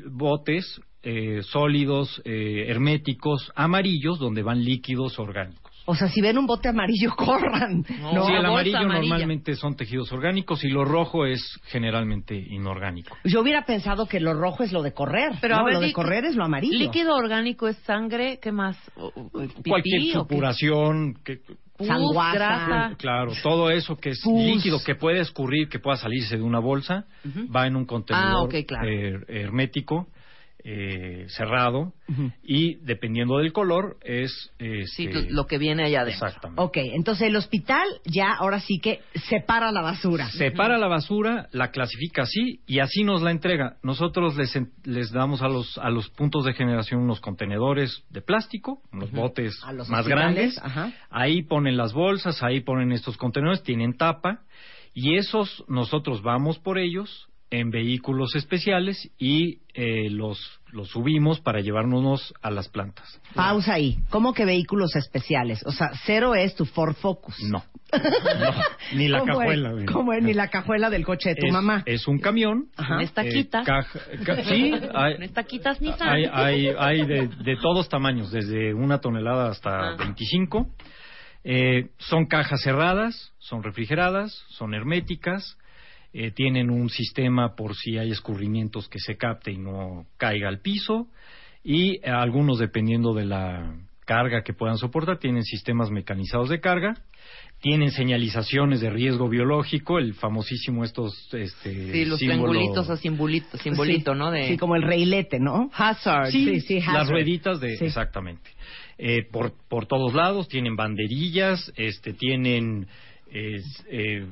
botes 0.09 0.81
eh, 1.09 1.41
sólidos, 1.43 2.21
eh, 2.25 2.65
herméticos, 2.67 3.49
amarillos, 3.55 4.19
donde 4.19 4.43
van 4.43 4.61
líquidos 4.63 5.17
orgánicos. 5.19 5.71
O 5.89 5.95
sea, 5.95 6.09
si 6.09 6.19
ven 6.19 6.37
un 6.37 6.45
bote 6.45 6.67
amarillo, 6.67 7.11
corran. 7.15 7.85
No, 8.01 8.25
sí, 8.25 8.33
el 8.33 8.45
amarillo 8.45 8.77
amarilla. 8.77 9.09
normalmente 9.11 9.55
son 9.55 9.77
tejidos 9.77 10.11
orgánicos 10.11 10.65
y 10.65 10.67
lo 10.67 10.83
rojo 10.83 11.25
es 11.25 11.41
generalmente 11.67 12.35
inorgánico. 12.35 13.15
Yo 13.23 13.39
hubiera 13.39 13.63
pensado 13.65 14.05
que 14.05 14.19
lo 14.19 14.33
rojo 14.33 14.63
es 14.63 14.73
lo 14.73 14.83
de 14.83 14.93
correr. 14.93 15.31
Pero 15.39 15.55
no, 15.55 15.61
a 15.61 15.63
ver, 15.63 15.73
lo 15.75 15.79
de 15.79 15.93
correr 15.93 16.25
es 16.25 16.35
lo 16.35 16.43
amarillo. 16.43 16.77
Líquido 16.77 17.15
orgánico 17.15 17.69
es 17.69 17.77
sangre, 17.85 18.37
¿qué 18.41 18.51
más? 18.51 18.77
Pipí, 19.55 19.69
Cualquier 19.69 20.01
supuración, 20.11 21.13
que, 21.23 21.37
Pus, 21.77 21.87
sanguaza. 21.87 22.33
grasa. 22.33 22.95
Claro, 22.97 23.31
todo 23.41 23.69
eso 23.69 23.95
que 23.95 24.09
es 24.09 24.19
Pus. 24.21 24.43
líquido 24.43 24.79
que 24.83 24.95
puede 24.95 25.21
escurrir, 25.21 25.69
que 25.69 25.79
pueda 25.79 25.95
salirse 25.95 26.35
de 26.35 26.43
una 26.43 26.59
bolsa, 26.59 27.05
va 27.55 27.65
en 27.65 27.77
un 27.77 27.85
contenedor 27.85 28.27
Ah, 28.29 28.41
ok, 28.43 28.55
claro. 28.67 28.89
eh, 28.89 29.19
hermético, 29.29 30.07
eh, 30.69 31.27
cerrado, 31.29 31.93
y 32.43 32.75
dependiendo 32.83 33.37
del 33.37 33.53
color 33.53 33.95
es... 34.03 34.51
Sí, 34.57 35.05
este, 35.05 35.31
lo 35.31 35.45
que 35.47 35.57
viene 35.57 35.85
allá 35.85 36.01
adentro. 36.01 36.27
Exactamente. 36.27 36.61
Ok, 36.61 36.77
entonces 36.93 37.29
el 37.29 37.37
hospital 37.37 37.87
ya 38.03 38.33
ahora 38.33 38.59
sí 38.59 38.79
que 38.79 38.99
separa 39.29 39.71
la 39.71 39.81
basura. 39.81 40.29
Separa 40.31 40.77
la 40.77 40.87
basura, 40.87 41.47
la 41.53 41.71
clasifica 41.71 42.23
así 42.23 42.59
y 42.67 42.79
así 42.79 43.05
nos 43.05 43.21
la 43.21 43.31
entrega. 43.31 43.77
Nosotros 43.81 44.35
les, 44.35 44.59
les 44.83 45.11
damos 45.11 45.41
a 45.41 45.47
los, 45.47 45.77
a 45.77 45.89
los 45.89 46.09
puntos 46.09 46.43
de 46.43 46.53
generación 46.53 46.99
unos 47.01 47.21
contenedores 47.21 48.03
de 48.09 48.21
plástico, 48.21 48.81
unos 48.91 49.11
botes 49.11 49.57
A 49.63 49.71
los 49.71 49.87
más 49.87 50.01
hospitales, 50.01 50.55
grandes. 50.55 50.57
ajá. 50.61 50.91
Ahí 51.09 51.43
ponen 51.43 51.77
las 51.77 51.93
bolsas, 51.93 52.43
ahí 52.43 52.59
ponen 52.59 52.91
estos 52.91 53.15
contenedores, 53.15 53.63
tienen 53.63 53.95
tapa 53.95 54.41
y 54.93 55.15
esos 55.15 55.63
nosotros 55.69 56.21
vamos 56.23 56.59
por 56.59 56.77
ellos 56.77 57.29
en 57.49 57.69
vehículos 57.69 58.35
especiales 58.35 59.09
y 59.17 59.59
eh, 59.73 60.09
los, 60.09 60.56
los 60.71 60.89
subimos 60.89 61.39
para 61.39 61.61
llevárnoslos 61.61 62.33
a 62.41 62.51
las 62.51 62.67
plantas. 62.69 63.19
Pausa 63.33 63.73
ahí. 63.73 63.97
¿Cómo 64.09 64.33
que 64.33 64.45
vehículos 64.45 64.95
especiales? 64.95 65.63
O 65.65 65.71
sea, 65.71 65.91
cero 66.05 66.35
es 66.35 66.55
tu 66.55 66.65
Ford 66.65 66.93
Focus. 66.95 67.39
No. 67.43 67.63
ni 68.93 69.07
la 69.07 69.19
¿Cómo 69.19 69.33
es? 69.33 69.39
cajuela. 69.39 69.71
güey. 69.71 69.85
¿Cómo 69.85 70.13
es? 70.13 70.23
Ni 70.23 70.33
la 70.33 70.49
cajuela 70.49 70.89
del 70.89 71.05
coche 71.05 71.29
de 71.29 71.35
tu 71.35 71.47
es, 71.47 71.53
mamá. 71.53 71.83
Es 71.85 72.07
un 72.07 72.19
camión. 72.19 72.67
Ajá. 72.75 72.99
Taquitas. 73.13 73.61
eh, 73.63 73.65
caja- 73.65 73.99
ca- 74.25 74.43
sí, 74.43 74.73
hay, 74.93 75.27
taquitas 75.29 75.81
Nissan. 75.81 76.09
hay, 76.09 76.25
hay, 76.25 76.67
hay 76.77 77.05
de, 77.05 77.27
de 77.27 77.55
todos 77.61 77.87
tamaños, 77.89 78.31
desde 78.31 78.73
una 78.73 78.99
tonelada 78.99 79.49
hasta 79.49 79.91
Ah. 79.91 79.95
25. 79.97 80.67
Eh, 81.43 81.89
son 81.97 82.25
cajas 82.25 82.61
cerradas, 82.61 83.31
son 83.39 83.63
refrigeradas, 83.63 84.33
son 84.49 84.73
herméticas, 84.73 85.57
eh, 86.13 86.31
tienen 86.31 86.69
un 86.69 86.89
sistema 86.89 87.55
por 87.55 87.75
si 87.75 87.97
hay 87.97 88.11
escurrimientos 88.11 88.87
que 88.89 88.99
se 88.99 89.17
capte 89.17 89.51
y 89.51 89.57
no 89.57 90.05
caiga 90.17 90.47
al 90.49 90.59
piso, 90.61 91.07
y 91.63 91.97
eh, 91.97 92.01
algunos, 92.09 92.59
dependiendo 92.59 93.13
de 93.13 93.25
la 93.25 93.75
carga 94.05 94.41
que 94.41 94.53
puedan 94.53 94.77
soportar, 94.77 95.19
tienen 95.19 95.43
sistemas 95.43 95.91
mecanizados 95.91 96.47
de 96.47 96.61
carga, 96.61 96.93
tienen 97.59 97.91
señalizaciones 97.91 98.79
de 98.79 98.89
riesgo 98.89 99.27
biológico, 99.27 99.99
el 99.99 100.13
famosísimo 100.13 100.85
estos 100.85 101.11
este, 101.33 101.91
Sí, 101.91 102.05
los 102.05 102.19
símbolo- 102.21 102.51
triangulitos 102.51 102.89
a 102.89 102.95
simbolito, 102.95 103.57
simbolito 103.57 104.13
Sí, 104.13 104.17
¿no? 104.17 104.31
De 104.31 104.47
Sí, 104.47 104.57
como 104.57 104.75
el 104.77 104.83
reilete, 104.83 105.39
¿no? 105.39 105.69
hazard. 105.73 106.27
Sí, 106.31 106.61
sí, 106.61 106.75
las 106.79 106.87
hazard. 106.87 107.09
rueditas 107.09 107.59
de 107.59 107.75
Sí. 107.77 107.85
exactamente 107.85 108.49
Eh, 108.99 109.23
por 109.31 109.51
por 109.67 109.85
todos 109.87 110.13
lados 110.13 110.47
tienen 110.47 110.75
banderillas 110.75 111.71
este 111.75 112.13
tienen 112.13 112.87
es, 113.31 113.85
eh, 113.91 114.25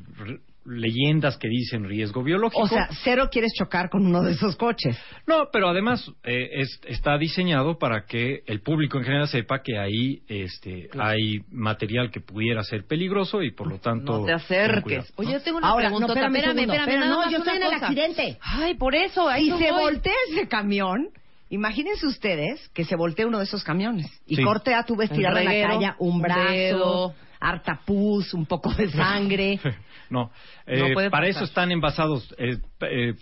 leyendas 0.65 1.37
que 1.37 1.47
dicen 1.47 1.83
riesgo 1.85 2.23
biológico 2.23 2.63
O 2.63 2.67
sea, 2.67 2.87
cero 3.03 3.29
quieres 3.31 3.51
chocar 3.57 3.89
con 3.89 4.05
uno 4.05 4.21
de 4.23 4.31
esos 4.33 4.55
coches. 4.55 4.97
no 5.27 5.49
pero 5.51 5.69
además 5.69 6.11
eh, 6.23 6.49
es- 6.53 6.79
está 6.87 7.17
diseñado 7.17 7.77
para 7.77 8.05
que 8.05 8.41
el 8.47 8.61
público 8.61 8.97
en 8.97 9.03
general 9.03 9.27
sepa 9.27 9.61
que 9.61 9.77
ahí 9.77 10.21
este 10.27 10.89
hay 10.99 11.41
material 11.51 12.09
que 12.11 12.19
pudiera 12.19 12.63
ser 12.63 12.85
peligroso 12.85 13.43
y 13.43 13.51
por 13.51 13.67
lo 13.67 13.77
tanto 13.79 14.19
No 14.19 14.25
te 14.25 14.33
acerques. 14.33 14.81
cuidado, 14.83 15.05
¿no? 15.17 15.23
Oye, 15.23 15.33
yo 15.33 15.41
tengo 15.41 15.57
una 15.59 15.67
Ahora, 15.69 15.87
pregunta. 15.89 16.07
no, 16.07 16.13
espérame, 16.13 16.35
espérame, 16.37 16.59
espérame, 16.79 17.09
no, 17.09 17.29
yo 17.31 17.37
estoy 17.37 17.57
en 17.57 17.63
el 17.63 17.73
accidente. 17.73 18.37
Ay, 18.41 18.73
por 18.75 18.95
eso. 18.95 19.29
eso 19.31 19.57
se 19.57 19.71
voy. 19.71 19.81
voltea 19.83 20.13
ese 20.31 20.47
camión, 20.47 21.09
imagínense 21.49 22.05
ustedes 22.07 22.67
que 22.69 22.83
se 22.85 22.95
voltea 22.95 23.27
uno 23.27 23.37
de 23.37 23.43
esos 23.43 23.63
camiones 23.63 24.07
y 24.25 24.35
Sí. 24.35 24.43
corte 24.43 24.73
a 24.73 24.83
tu 24.83 24.95
vestida 24.95 25.29
Un 25.31 25.37
en 25.37 25.45
la 25.45 25.67
calle 25.67 25.93
un 25.99 26.15
un 26.15 26.21
brazo, 26.21 26.51
dedo. 26.51 27.13
Harta 27.49 27.79
pus, 27.85 28.33
un 28.33 28.45
poco 28.45 28.73
de 28.73 28.89
sangre. 28.89 29.59
No, 30.07 30.29
eh, 30.67 30.93
para 31.09 31.27
eso 31.27 31.43
están 31.45 31.71
envasados 31.71 32.31
eh, 32.37 32.57
eh, 32.81 33.15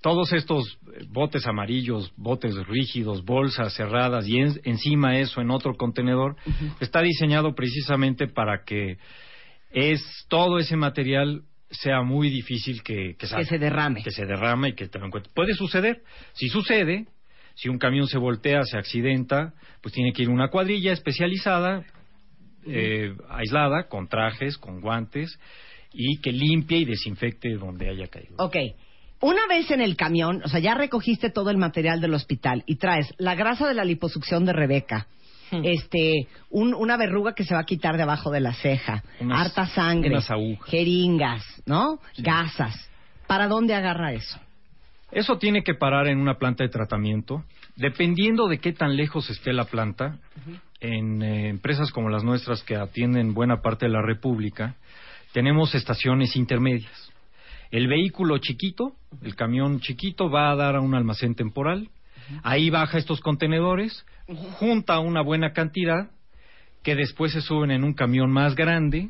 todos 0.00 0.32
estos 0.32 0.78
botes 1.08 1.46
amarillos, 1.48 2.12
botes 2.16 2.54
rígidos, 2.68 3.24
bolsas 3.24 3.74
cerradas 3.74 4.24
y 4.28 4.38
en- 4.38 4.60
encima 4.64 5.18
eso 5.18 5.40
en 5.40 5.50
otro 5.50 5.74
contenedor, 5.74 6.36
está 6.78 7.00
diseñado 7.00 7.56
precisamente 7.56 8.28
para 8.28 8.62
que 8.64 8.98
es 9.72 10.00
todo 10.28 10.58
ese 10.60 10.76
material 10.76 11.42
sea 11.70 12.02
muy 12.02 12.30
difícil 12.30 12.82
que, 12.84 13.16
que, 13.18 13.26
salga, 13.26 13.44
se 13.48 13.58
derrame. 13.58 14.02
que 14.04 14.12
se 14.12 14.26
derrame 14.26 14.68
y 14.68 14.74
que 14.74 14.86
te 14.86 15.00
lo 15.00 15.06
encuentres. 15.06 15.34
Puede 15.34 15.54
suceder. 15.54 16.02
Si 16.34 16.48
sucede, 16.48 17.06
si 17.54 17.68
un 17.68 17.78
camión 17.78 18.06
se 18.06 18.18
voltea, 18.18 18.62
se 18.62 18.78
accidenta, 18.78 19.54
pues 19.80 19.92
tiene 19.92 20.12
que 20.12 20.22
ir 20.22 20.28
una 20.28 20.50
cuadrilla 20.50 20.92
especializada, 20.92 21.82
eh, 22.66 23.14
aislada, 23.28 23.88
con 23.88 24.08
trajes, 24.08 24.58
con 24.58 24.80
guantes, 24.80 25.38
y 25.92 26.20
que 26.20 26.32
limpie 26.32 26.78
y 26.78 26.84
desinfecte 26.84 27.54
donde 27.54 27.88
haya 27.88 28.08
caído. 28.08 28.34
Ok. 28.38 28.56
Una 29.20 29.46
vez 29.48 29.70
en 29.70 29.80
el 29.80 29.96
camión, 29.96 30.42
o 30.44 30.48
sea, 30.48 30.60
ya 30.60 30.74
recogiste 30.74 31.30
todo 31.30 31.50
el 31.50 31.56
material 31.56 32.00
del 32.00 32.14
hospital 32.14 32.62
y 32.66 32.76
traes 32.76 33.14
la 33.18 33.34
grasa 33.34 33.66
de 33.68 33.74
la 33.74 33.84
liposucción 33.84 34.44
de 34.44 34.52
Rebeca, 34.52 35.06
Hmm. 35.50 35.60
este, 35.64 36.26
un- 36.50 36.74
una 36.74 36.96
verruga 36.96 37.34
que 37.34 37.44
se 37.44 37.54
va 37.54 37.60
a 37.60 37.64
quitar 37.66 37.96
debajo 37.96 38.30
de 38.30 38.40
la 38.40 38.54
ceja, 38.54 39.04
Unas- 39.20 39.40
harta 39.46 39.66
sangre, 39.66 40.10
unas 40.10 40.30
agujas. 40.30 40.68
jeringas, 40.70 41.62
¿no? 41.66 41.98
Gasas. 42.18 42.90
¿Para 43.26 43.46
dónde 43.46 43.74
agarra 43.74 44.12
eso? 44.12 44.38
Eso 45.12 45.36
tiene 45.38 45.62
que 45.62 45.74
parar 45.74 46.08
en 46.08 46.18
una 46.18 46.38
planta 46.38 46.64
de 46.64 46.70
tratamiento. 46.70 47.44
Dependiendo 47.76 48.48
de 48.48 48.58
qué 48.58 48.72
tan 48.72 48.96
lejos 48.96 49.30
esté 49.30 49.52
la 49.52 49.64
planta, 49.64 50.18
en 50.84 51.22
eh, 51.22 51.48
empresas 51.48 51.90
como 51.90 52.10
las 52.10 52.24
nuestras 52.24 52.62
que 52.62 52.76
atienden 52.76 53.32
buena 53.32 53.62
parte 53.62 53.86
de 53.86 53.92
la 53.92 54.02
República, 54.02 54.74
tenemos 55.32 55.74
estaciones 55.74 56.36
intermedias. 56.36 57.10
El 57.70 57.88
vehículo 57.88 58.36
chiquito, 58.38 58.92
el 59.22 59.34
camión 59.34 59.80
chiquito, 59.80 60.30
va 60.30 60.50
a 60.50 60.56
dar 60.56 60.76
a 60.76 60.80
un 60.80 60.94
almacén 60.94 61.34
temporal. 61.34 61.88
Ahí 62.42 62.68
baja 62.68 62.98
estos 62.98 63.20
contenedores, 63.20 64.04
junta 64.58 64.98
una 64.98 65.22
buena 65.22 65.52
cantidad, 65.52 66.10
que 66.82 66.94
después 66.94 67.32
se 67.32 67.40
suben 67.40 67.70
en 67.70 67.82
un 67.82 67.94
camión 67.94 68.30
más 68.30 68.54
grande, 68.54 69.08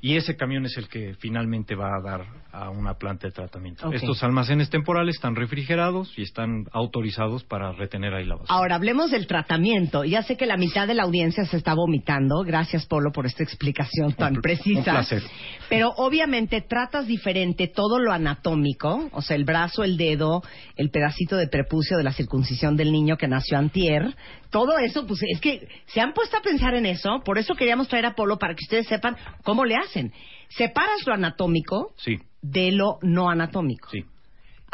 y 0.00 0.16
ese 0.16 0.36
camión 0.36 0.64
es 0.64 0.78
el 0.78 0.88
que 0.88 1.14
finalmente 1.18 1.74
va 1.74 1.94
a 1.94 2.00
dar 2.00 2.26
a 2.52 2.70
una 2.70 2.94
planta 2.94 3.26
de 3.26 3.32
tratamiento. 3.32 3.90
Estos 3.92 4.22
almacenes 4.22 4.68
temporales 4.70 5.16
están 5.16 5.34
refrigerados 5.34 6.12
y 6.18 6.22
están 6.22 6.66
autorizados 6.72 7.44
para 7.44 7.72
retener 7.72 8.12
ahí 8.14 8.24
la 8.26 8.34
basura. 8.36 8.54
Ahora, 8.54 8.74
hablemos 8.76 9.10
del 9.10 9.26
tratamiento. 9.26 10.04
Ya 10.04 10.22
sé 10.22 10.36
que 10.36 10.46
la 10.46 10.56
mitad 10.56 10.86
de 10.86 10.94
la 10.94 11.04
audiencia 11.04 11.44
se 11.46 11.56
está 11.56 11.74
vomitando. 11.74 12.42
Gracias, 12.44 12.86
Polo, 12.86 13.10
por 13.10 13.26
esta 13.26 13.42
explicación 13.42 14.12
tan 14.12 14.36
Un 14.36 14.42
precisa. 14.42 14.78
un 14.78 14.84
placer. 14.84 15.22
Pero 15.68 15.92
obviamente 15.96 16.60
tratas 16.60 17.06
diferente 17.06 17.68
todo 17.68 17.98
lo 17.98 18.12
anatómico, 18.12 19.08
o 19.12 19.22
sea, 19.22 19.36
el 19.36 19.44
brazo, 19.44 19.82
el 19.84 19.96
dedo, 19.96 20.42
el 20.76 20.90
pedacito 20.90 21.36
de 21.36 21.48
prepucio 21.48 21.96
de 21.96 22.04
la 22.04 22.12
circuncisión 22.12 22.76
del 22.76 22.92
niño 22.92 23.16
que 23.16 23.28
nació 23.28 23.56
antier. 23.58 24.14
Todo 24.50 24.76
eso, 24.78 25.06
pues 25.06 25.20
es 25.22 25.40
que 25.40 25.66
se 25.86 26.00
han 26.00 26.12
puesto 26.12 26.36
a 26.36 26.42
pensar 26.42 26.74
en 26.74 26.84
eso. 26.84 27.22
Por 27.24 27.38
eso 27.38 27.54
queríamos 27.54 27.88
traer 27.88 28.04
a 28.06 28.14
Polo 28.14 28.38
para 28.38 28.54
que 28.54 28.64
ustedes 28.64 28.86
sepan 28.86 29.16
cómo 29.42 29.64
le 29.64 29.76
hacen. 29.76 30.12
Separas 30.50 31.06
lo 31.06 31.14
anatómico 31.14 31.94
Sí, 31.96 32.18
de 32.42 32.72
lo 32.72 32.98
no 33.02 33.30
anatómico. 33.30 33.88
sí. 33.90 34.04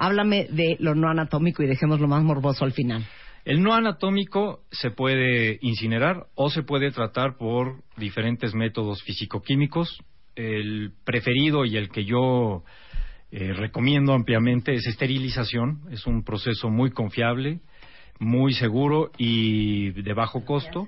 Háblame 0.01 0.47
de 0.51 0.77
lo 0.79 0.95
no 0.95 1.09
anatómico 1.09 1.63
y 1.63 1.67
dejemos 1.67 1.99
lo 2.01 2.07
más 2.07 2.23
morboso 2.23 2.65
al 2.65 2.73
final. 2.73 3.05
El 3.45 3.63
no 3.63 3.75
anatómico 3.75 4.61
se 4.71 4.91
puede 4.91 5.59
incinerar 5.61 6.27
o 6.35 6.51
se 6.51 6.63
puede 6.63 6.91
tratar 6.93 7.37
por 7.37 7.83
diferentes 7.97 8.55
métodos 8.55 9.03
fisicoquímicos. 9.03 9.99
El 10.37 10.93
preferido 11.05 11.65
y 11.65 11.77
el 11.77 11.89
que 11.89 12.05
yo 12.05 12.63
eh, 13.33 13.53
recomiendo 13.55 14.13
ampliamente 14.13 14.73
es 14.75 14.87
esterilización. 14.87 15.81
Es 15.91 16.07
un 16.07 16.23
proceso 16.23 16.69
muy 16.69 16.91
confiable, 16.91 17.61
muy 18.21 18.53
seguro 18.53 19.11
y 19.19 19.91
de 19.91 20.13
bajo 20.13 20.45
costo. 20.45 20.87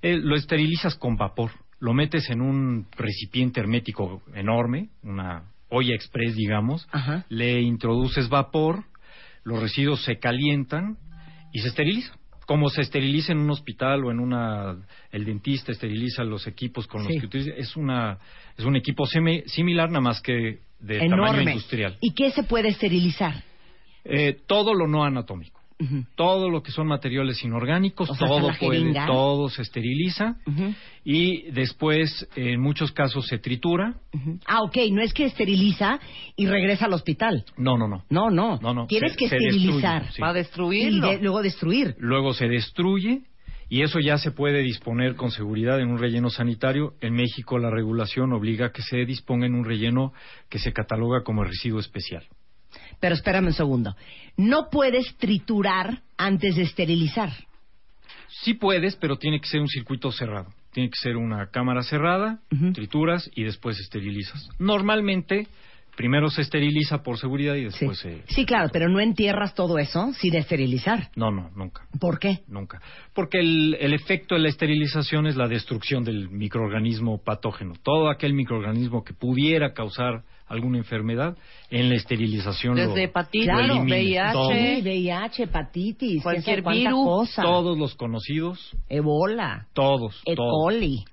Eh, 0.00 0.16
lo 0.16 0.34
esterilizas 0.34 0.94
con 0.94 1.16
vapor. 1.16 1.50
Lo 1.78 1.92
metes 1.92 2.30
en 2.30 2.40
un 2.40 2.86
recipiente 2.96 3.60
hermético 3.60 4.22
enorme, 4.34 4.88
una 5.02 5.52
olla 5.68 5.94
express, 5.94 6.34
digamos. 6.36 6.86
Ajá. 6.92 7.24
Le 7.28 7.60
introduces 7.60 8.28
vapor, 8.28 8.84
los 9.44 9.60
residuos 9.60 10.02
se 10.04 10.18
calientan 10.18 10.96
y 11.52 11.60
se 11.60 11.68
esteriliza. 11.68 12.14
Como 12.46 12.68
se 12.68 12.82
esteriliza 12.82 13.32
en 13.32 13.38
un 13.38 13.50
hospital 13.50 14.04
o 14.04 14.10
en 14.12 14.20
una 14.20 14.76
el 15.10 15.24
dentista 15.24 15.72
esteriliza 15.72 16.22
los 16.22 16.46
equipos 16.46 16.86
con 16.86 17.02
Sí. 17.04 17.08
los 17.14 17.20
que 17.20 17.26
utiliza, 17.26 17.50
es 17.56 17.74
una 17.76 18.18
es 18.56 18.64
un 18.64 18.76
equipo 18.76 19.04
semi- 19.06 19.42
similar 19.46 19.88
nada 19.88 20.00
más 20.00 20.20
que 20.20 20.60
de 20.78 20.98
tamaño 21.00 21.14
Enorme. 21.32 21.52
industrial. 21.52 21.96
¿Y 22.00 22.12
qué 22.14 22.30
se 22.30 22.44
puede 22.44 22.68
esterilizar? 22.68 23.42
Eh, 24.04 24.36
todo 24.46 24.74
lo 24.74 24.86
no 24.86 25.02
anatómico, 25.02 25.55
Todo 26.14 26.48
lo 26.48 26.62
que 26.62 26.72
son 26.72 26.86
materiales 26.86 27.44
inorgánicos, 27.44 28.08
O 28.08 28.14
sea, 28.14 28.26
todo 28.26 28.50
puede, 28.58 28.94
todo 29.06 29.48
se 29.50 29.60
esteriliza 29.62 30.36
y 31.04 31.50
después 31.50 32.26
en 32.34 32.60
muchos 32.60 32.92
casos 32.92 33.26
se 33.26 33.38
tritura. 33.38 33.94
Ah, 34.46 34.62
ok, 34.62 34.76
no 34.92 35.02
es 35.02 35.12
que 35.12 35.24
esteriliza 35.24 36.00
y 36.36 36.46
regresa 36.46 36.86
al 36.86 36.94
hospital. 36.94 37.44
No, 37.58 37.76
no, 37.76 37.88
no. 37.88 38.04
No, 38.08 38.30
no. 38.30 38.58
No, 38.62 38.72
no, 38.72 38.86
Tienes 38.86 39.12
se- 39.12 39.18
que 39.18 39.28
se 39.28 39.36
esterilizar. 39.36 40.02
destruye, 40.04 40.12
sí. 40.16 40.20
Para 40.20 40.32
Y 40.32 40.42
destruirlo. 40.42 41.08
de- 41.10 41.18
luego 41.20 41.42
destruir. 41.42 41.94
Luego 41.98 42.32
se 42.32 42.48
destruye 42.48 43.22
y 43.68 43.82
eso 43.82 43.98
ya 44.00 44.16
se 44.16 44.30
puede 44.30 44.62
disponer 44.62 45.14
con 45.16 45.30
seguridad 45.30 45.80
en 45.80 45.88
un 45.88 45.98
relleno 45.98 46.30
sanitario. 46.30 46.94
En 47.00 47.14
México 47.14 47.58
la 47.58 47.68
regulación 47.70 48.32
obliga 48.32 48.66
a 48.66 48.72
que 48.72 48.80
se 48.82 49.04
disponga 49.04 49.44
en 49.46 49.54
un 49.54 49.64
relleno 49.64 50.12
que 50.48 50.58
se 50.58 50.72
cataloga 50.72 51.22
como 51.22 51.44
residuo 51.44 51.80
especial. 51.80 52.24
Pero 53.00 53.14
espérame 53.14 53.46
un 53.46 53.52
segundo. 53.52 53.96
No 54.36 54.68
puedes 54.70 55.16
triturar 55.16 56.02
antes 56.16 56.56
de 56.56 56.62
esterilizar. 56.62 57.30
Sí 58.42 58.54
puedes, 58.54 58.96
pero 58.96 59.16
tiene 59.16 59.40
que 59.40 59.48
ser 59.48 59.60
un 59.60 59.68
circuito 59.68 60.10
cerrado. 60.12 60.52
Tiene 60.72 60.90
que 60.90 60.98
ser 61.00 61.16
una 61.16 61.46
cámara 61.50 61.82
cerrada, 61.82 62.40
trituras 62.74 63.30
y 63.34 63.44
después 63.44 63.78
esterilizas. 63.80 64.46
Normalmente, 64.58 65.46
primero 65.96 66.28
se 66.28 66.42
esteriliza 66.42 67.02
por 67.02 67.18
seguridad 67.18 67.54
y 67.54 67.64
después 67.64 67.98
se... 67.98 68.22
Sí, 68.28 68.44
claro, 68.44 68.68
pero 68.70 68.88
no 68.90 69.00
entierras 69.00 69.54
todo 69.54 69.78
eso 69.78 70.12
sin 70.12 70.34
esterilizar. 70.34 71.08
No, 71.16 71.30
no, 71.30 71.50
nunca. 71.56 71.86
¿Por 71.98 72.18
qué? 72.18 72.40
Nunca. 72.46 72.82
Porque 73.14 73.38
el, 73.38 73.78
el 73.80 73.94
efecto 73.94 74.34
de 74.34 74.42
la 74.42 74.50
esterilización 74.50 75.26
es 75.26 75.36
la 75.36 75.48
destrucción 75.48 76.04
del 76.04 76.28
microorganismo 76.28 77.22
patógeno. 77.24 77.72
Todo 77.82 78.10
aquel 78.10 78.34
microorganismo 78.34 79.02
que 79.02 79.14
pudiera 79.14 79.72
causar 79.72 80.24
alguna 80.48 80.78
enfermedad, 80.78 81.36
en 81.70 81.88
la 81.88 81.96
esterilización 81.96 82.76
lo- 82.76 82.88
Desde 82.88 83.04
hepatitis, 83.04 83.46
lo. 83.48 83.82
VIH, 83.82 84.32
Todo. 84.32 84.48
VIH, 84.48 85.42
hepatitis, 85.44 86.22
Cualquier 86.22 86.62
virus. 86.62 87.04
cosa. 87.04 87.42
Todos 87.42 87.76
los 87.78 87.94
conocidos, 87.96 88.76
Ebola, 88.88 89.66
todos. 89.72 90.22
E. 90.24 90.34
todos. 90.34 90.50
coli. 90.52 91.04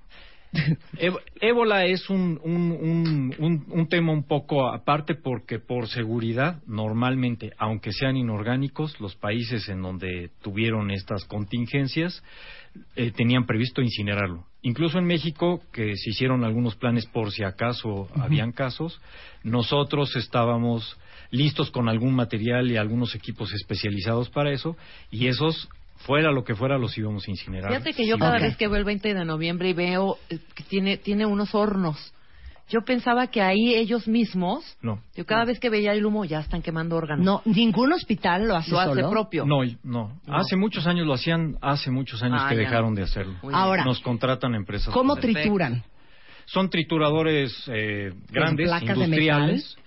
Ébola 1.41 1.85
es 1.85 2.10
un, 2.11 2.39
un, 2.43 2.72
un, 2.72 3.35
un- 3.39 3.65
un 3.72 3.88
tema 3.89 4.11
un 4.14 4.23
poco 4.27 4.68
aparte 4.72 5.15
porque 5.15 5.57
por 5.60 5.88
seguridad, 5.88 6.61
normalmente, 6.68 7.51
aunque 7.57 7.91
sean 7.91 8.18
inorgánicos, 8.18 8.99
los 8.99 9.15
países 9.15 9.68
en 9.69 9.81
donde 9.81 10.30
tuvieron 10.43 10.91
estas 10.91 11.26
contingencias 11.26 12.23
eh, 12.95 13.11
tenían 13.11 13.45
previsto 13.47 13.81
incinerarlo. 13.81 14.45
Incluso 14.64 14.98
en 14.98 15.06
México, 15.06 15.61
que 15.73 15.95
se 15.98 16.10
hicieron 16.11 16.44
algunos 16.44 16.76
planes 16.76 17.06
por 17.06 17.31
si 17.31 17.44
acaso 17.44 18.07
habían 18.15 18.53
casos, 18.53 18.99
nosotros 19.44 20.15
estábamos 20.15 20.98
listos 21.31 21.69
con 21.69 21.90
algún 21.90 22.15
material 22.15 22.72
y 22.72 22.77
algunos 22.77 23.14
equipos 23.14 23.53
especializados 23.53 24.30
para 24.30 24.52
eso, 24.52 24.77
y 25.11 25.27
esos, 25.27 25.68
fuera 25.98 26.31
lo 26.31 26.44
que 26.45 26.56
fuera, 26.56 26.77
los 26.77 26.98
íbamos 26.98 27.27
a 27.27 27.31
incinerar. 27.31 27.72
Fíjate 27.72 27.94
que 27.94 28.07
yo 28.07 28.15
Sí. 28.15 28.22
cada 28.22 28.40
vez 28.40 28.56
que 28.56 28.68
veo 28.68 28.77
el 28.77 28.85
20 28.85 29.14
de 29.14 29.26
noviembre 29.26 29.69
y 29.69 29.73
veo 29.73 30.18
eh, 30.30 30.40
que 30.56 30.64
tiene, 30.64 30.98
tiene 30.98 31.26
unos 31.26 31.53
hornos, 31.53 32.14
yo 32.69 32.81
pensaba 32.81 33.27
que 33.27 33.41
ahí 33.41 33.76
ellos 33.76 34.07
mismos, 34.07 34.64
No. 34.81 35.02
yo 35.15 35.26
cada 35.26 35.45
vez 35.45 35.60
que 35.60 35.69
veía 35.69 35.91
el 35.94 36.06
humo 36.06 36.26
ya 36.26 36.40
están 36.40 36.61
quemando 36.61 36.95
órganos. 36.95 37.26
No, 37.26 37.41
ningún 37.45 37.94
hospital 37.94 38.48
lo 38.48 38.56
hace 38.56 38.72
Lo 38.72 38.80
hace 38.80 38.95
solo. 38.95 39.10
propio. 39.10 39.45
No, 39.45 39.64
y- 39.64 39.77
no, 39.84 40.19
Hace 40.27 40.56
muchos 40.56 40.88
años 40.88 41.06
lo 41.06 41.14
hacían, 41.14 41.57
hace 41.61 41.91
muchos 41.91 42.23
años 42.23 42.41
Ah, 42.41 42.49
que 42.49 42.56
ya. 42.56 42.61
dejaron 42.61 42.95
de 42.95 43.03
hacerlo. 43.03 43.34
Muy 43.44 43.52
bien. 43.53 43.56
Ahora, 43.56 43.84
nos 43.85 43.99
contratan 43.99 44.56
empresas. 44.56 44.94
¿Cómo 44.94 45.15
trituran? 45.18 45.84
Son 46.45 46.69
trituradores 46.69 47.53
eh, 47.68 48.11
grandes, 48.31 48.68
placas 48.68 48.98
de 48.98 49.03
industriales. 49.06 49.77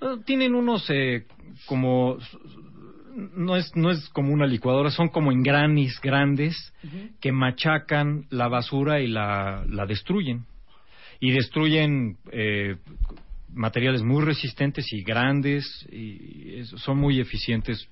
Eh, 0.00 0.06
Tienen 0.26 0.54
unos 0.54 0.88
eh, 0.90 1.26
como 1.66 2.18
no 3.14 3.56
es 3.56 3.70
no 3.76 3.90
es 3.90 4.08
como 4.10 4.32
una 4.32 4.46
licuadora, 4.46 4.90
son 4.90 5.08
como 5.08 5.32
engranes 5.32 6.00
grandes 6.02 6.72
que 7.20 7.30
machacan 7.30 8.24
la 8.30 8.48
basura 8.48 9.00
y 9.00 9.06
la, 9.06 9.64
la 9.68 9.84
destruyen 9.86 10.44
y 11.22 11.30
destruyen 11.30 12.16
eh, 12.32 12.76
materiales 13.54 14.02
muy 14.02 14.24
resistentes 14.24 14.84
y 14.92 15.02
grandes 15.04 15.64
y 15.90 16.58
es- 16.58 16.68
son 16.70 16.98
muy 16.98 17.20
eficientes 17.20 17.88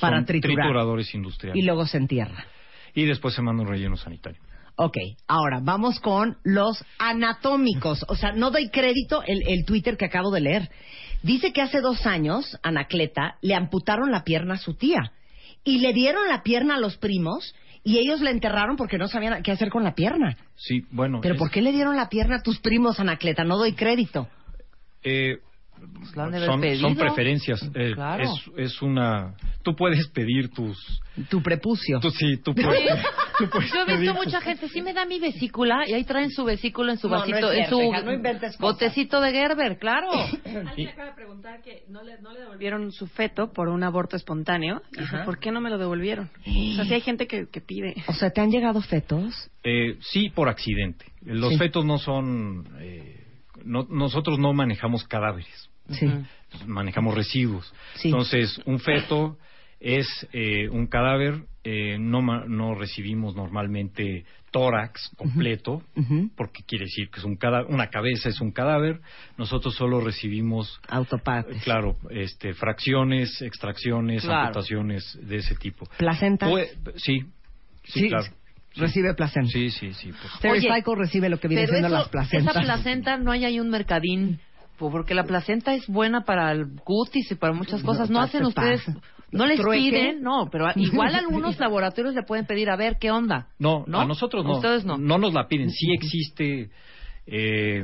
Para 0.00 0.16
son 0.18 0.26
triturar. 0.26 0.56
trituradores 0.56 1.14
industriales 1.14 1.62
Y 1.62 1.64
luego 1.64 1.86
se 1.86 1.98
entierra. 1.98 2.44
y 2.94 3.04
después 3.04 3.34
se 3.34 3.42
manda 3.42 3.62
un 3.62 3.68
relleno 3.68 3.96
sanitario 3.96 4.40
Ok, 4.80 4.96
ahora 5.26 5.58
vamos 5.60 5.98
con 5.98 6.36
los 6.44 6.84
anatómicos. 7.00 8.04
O 8.08 8.14
sea, 8.14 8.30
no 8.32 8.52
doy 8.52 8.70
crédito 8.70 9.24
el, 9.26 9.42
el 9.48 9.64
Twitter 9.64 9.96
que 9.96 10.04
acabo 10.04 10.30
de 10.30 10.40
leer. 10.40 10.70
Dice 11.24 11.52
que 11.52 11.62
hace 11.62 11.80
dos 11.80 12.06
años, 12.06 12.56
Anacleta, 12.62 13.38
le 13.42 13.56
amputaron 13.56 14.12
la 14.12 14.22
pierna 14.22 14.54
a 14.54 14.58
su 14.58 14.74
tía. 14.74 15.10
Y 15.64 15.78
le 15.80 15.92
dieron 15.92 16.28
la 16.28 16.44
pierna 16.44 16.76
a 16.76 16.80
los 16.80 16.96
primos 16.96 17.56
y 17.84 17.98
ellos 17.98 18.20
la 18.20 18.30
enterraron 18.30 18.76
porque 18.76 18.98
no 18.98 19.08
sabían 19.08 19.42
qué 19.42 19.52
hacer 19.52 19.70
con 19.70 19.84
la 19.84 19.94
pierna. 19.94 20.36
sí 20.56 20.84
bueno 20.90 21.20
Pero 21.20 21.34
es- 21.34 21.38
¿por 21.38 21.50
qué 21.50 21.60
le 21.62 21.72
dieron 21.72 21.96
la 21.96 22.08
pierna 22.08 22.36
a 22.36 22.42
tus 22.42 22.58
primos, 22.60 23.00
Anacleta? 23.00 23.44
No 23.44 23.56
doy 23.58 23.72
crédito. 23.74 24.28
Eh, 25.02 25.38
la 26.14 26.24
han 26.24 26.30
de 26.30 26.36
haber 26.38 26.48
son, 26.50 26.60
pedido. 26.60 26.80
son 26.88 26.96
preferencias. 26.96 27.62
eh, 27.74 27.92
Claro. 27.94 28.24
es, 28.24 28.50
es 28.56 28.82
una. 28.82 29.34
Tú 29.62 29.74
puedes 29.76 30.08
pedir 30.08 30.50
tus. 30.50 31.00
Tu 31.28 31.42
prepucio. 31.42 31.98
Tú, 32.00 32.10
sí, 32.10 32.36
tú 32.38 32.54
puedes. 32.54 33.02
tú 33.38 33.48
puedes 33.52 33.70
Yo 33.72 33.80
he 33.86 33.96
visto 33.98 34.14
tus- 34.14 34.24
mucha 34.26 34.40
gente, 34.40 34.68
sí 34.68 34.80
me 34.82 34.92
da 34.94 35.04
mi 35.04 35.18
vesícula 35.18 35.84
y 35.86 35.92
ahí 35.94 36.04
traen 36.04 36.30
su 36.30 36.44
vesícula 36.44 36.92
en 36.92 36.98
su 36.98 37.08
No, 37.08 37.14
no 37.16 37.20
vasito, 37.20 37.52
en 37.52 37.66
su 37.68 37.80
hija, 37.82 38.02
no 38.02 38.12
inventes 38.12 38.56
cosas. 38.56 38.60
botecito 38.60 39.20
de 39.20 39.32
Gerber, 39.32 39.78
claro. 39.78 40.08
Alguien 40.66 40.88
acaba 40.88 41.08
de 41.10 41.14
preguntar 41.14 41.60
que 41.62 41.82
no 41.88 42.02
le, 42.02 42.20
no 42.20 42.32
le 42.32 42.40
devolvieron 42.40 42.90
su 42.92 43.06
feto 43.06 43.52
por 43.52 43.68
un 43.68 43.82
aborto 43.82 44.16
espontáneo. 44.16 44.82
Y 44.92 45.00
dice, 45.00 45.16
Ajá. 45.16 45.24
¿por 45.24 45.38
qué 45.38 45.50
no 45.52 45.60
me 45.60 45.70
lo 45.70 45.78
devolvieron? 45.78 46.30
O 46.72 46.74
sea, 46.80 46.84
sí 46.84 46.94
hay 46.94 47.00
gente 47.00 47.26
que, 47.26 47.46
que 47.50 47.60
pide. 47.60 47.94
O 48.06 48.12
sea, 48.12 48.30
¿te 48.30 48.40
han 48.40 48.50
llegado 48.50 48.80
fetos? 48.80 49.50
Eh, 49.64 49.96
sí, 50.00 50.30
por 50.30 50.48
accidente. 50.48 51.06
Los 51.22 51.50
Sí. 51.54 51.58
fetos 51.58 51.84
no 51.84 51.98
son. 51.98 52.64
eh, 52.80 53.24
no- 53.64 53.86
nosotros 53.90 54.38
no 54.38 54.52
manejamos 54.52 55.02
cadáveres. 55.04 55.67
Sí. 55.90 56.06
Manejamos 56.66 57.14
residuos. 57.14 57.72
Sí. 57.96 58.08
Entonces, 58.08 58.60
un 58.64 58.78
feto 58.80 59.38
es 59.80 60.06
eh, 60.32 60.68
un 60.68 60.86
cadáver. 60.86 61.44
eh, 61.64 61.98
no, 61.98 62.22
ma- 62.22 62.44
no 62.48 62.74
recibimos 62.74 63.34
normalmente 63.36 64.24
tórax 64.50 65.10
completo. 65.18 65.82
Porque 66.34 66.62
quiere 66.66 66.86
decir 66.86 67.10
que 67.10 67.20
es 67.20 67.24
un 67.24 67.36
cadáver, 67.36 67.66
una 67.72 67.88
cabeza 67.90 68.30
es 68.30 68.40
un 68.40 68.52
cadáver. 68.52 69.00
Nosotros 69.36 69.74
solo 69.74 70.00
recibimos 70.00 70.80
Autopartes. 70.88 71.62
Claro, 71.64 71.96
este, 72.10 72.54
fracciones, 72.54 73.42
extracciones, 73.42 74.22
Claro. 74.24 74.46
amputaciones 74.46 75.18
de 75.22 75.36
ese 75.36 75.54
tipo. 75.56 75.86
¿Placentas? 75.98 76.48
Pue- 76.48 76.70
sí, 76.96 77.20
sí, 77.84 78.00
Sí, 78.00 78.08
claro. 78.08 78.24
Recibe 78.76 79.12
placenta. 79.14 79.50
Sí, 79.50 79.70
sí, 79.70 79.92
sí. 79.92 80.10
pues. 80.40 80.52
Oye, 80.52 80.68
recibe 80.96 81.28
lo 81.28 81.38
que 81.40 81.48
viene 81.48 81.66
siendo 81.66 81.88
eso- 81.88 81.96
las 81.96 82.08
placentas. 82.08 82.54
esa 82.56 82.60
placenta 82.64 83.16
no 83.18 83.30
hay 83.32 83.44
ahí 83.44 83.58
un 83.60 83.68
mercadín, 83.70 84.40
porque 84.78 85.14
la 85.14 85.24
placenta 85.24 85.74
es 85.74 85.86
buena 85.88 86.24
para 86.24 86.52
el 86.52 86.66
cutis 86.84 87.30
y 87.30 87.34
para 87.34 87.52
muchas 87.52 87.82
cosas. 87.82 88.08
¿No 88.10 88.18
No, 88.20 88.24
hacen 88.24 88.40
te 88.42 88.46
ustedes? 88.46 88.84
pasa. 88.84 88.98
¿No 89.30 89.44
les 89.46 89.60
¿Trueque? 89.60 89.90
piden? 89.90 90.22
No, 90.22 90.48
pero 90.50 90.66
igual 90.76 91.14
algunos 91.14 91.58
laboratorios 91.58 92.14
le 92.14 92.22
pueden 92.22 92.46
pedir 92.46 92.70
a 92.70 92.76
ver 92.76 92.96
qué 92.98 93.10
onda. 93.10 93.48
No, 93.58 93.84
¿No? 93.86 94.00
a 94.00 94.04
nosotros 94.06 94.44
no. 94.44 94.52
Ustedes 94.56 94.84
no. 94.84 94.96
nos 94.96 95.34
la 95.34 95.48
piden. 95.48 95.70
Sí 95.70 95.92
existe, 95.92 96.70
eh, 97.26 97.82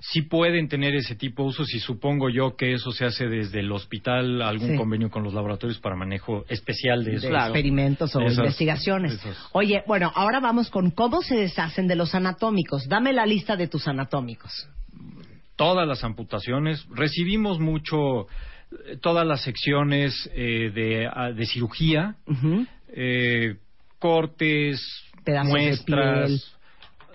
sí 0.00 0.22
pueden 0.22 0.68
tener 0.68 0.94
ese 0.94 1.14
tipo 1.16 1.42
de 1.42 1.48
usos 1.50 1.74
y 1.74 1.80
supongo 1.80 2.30
yo 2.30 2.56
que 2.56 2.72
eso 2.72 2.92
se 2.92 3.04
hace 3.04 3.26
desde 3.28 3.60
el 3.60 3.70
hospital, 3.72 4.40
algún 4.40 4.70
Sí. 4.70 4.76
convenio 4.76 5.10
con 5.10 5.22
los 5.22 5.34
laboratorios 5.34 5.78
para 5.80 5.96
manejo 5.96 6.44
especial 6.48 7.04
de 7.04 7.10
de 7.12 7.16
eso. 7.18 7.28
experimentos 7.28 8.14
o 8.16 8.20
esas- 8.20 8.38
investigaciones. 8.38 9.12
esas- 9.14 9.36
Oye, 9.52 9.82
bueno, 9.86 10.10
ahora 10.14 10.40
vamos 10.40 10.70
con 10.70 10.90
cómo 10.92 11.20
se 11.22 11.34
deshacen 11.36 11.88
de 11.88 11.96
los 11.96 12.14
anatómicos. 12.14 12.88
Dame 12.88 13.12
la 13.12 13.26
lista 13.26 13.56
de 13.56 13.68
tus 13.68 13.86
anatómicos. 13.88 14.68
Todas 15.56 15.86
las 15.88 16.04
amputaciones. 16.04 16.86
Recibimos 16.94 17.58
mucho, 17.58 18.22
eh, 18.86 18.96
todas 19.00 19.26
las 19.26 19.42
secciones 19.42 20.30
eh, 20.34 20.70
de, 20.74 21.08
ah, 21.12 21.32
de 21.32 21.46
cirugía, 21.46 22.16
eh, 22.88 23.56
cortes, 23.98 24.80
Pedazos 25.24 25.52
de 25.52 25.58
muestras, 25.60 26.28
piel. 26.28 26.40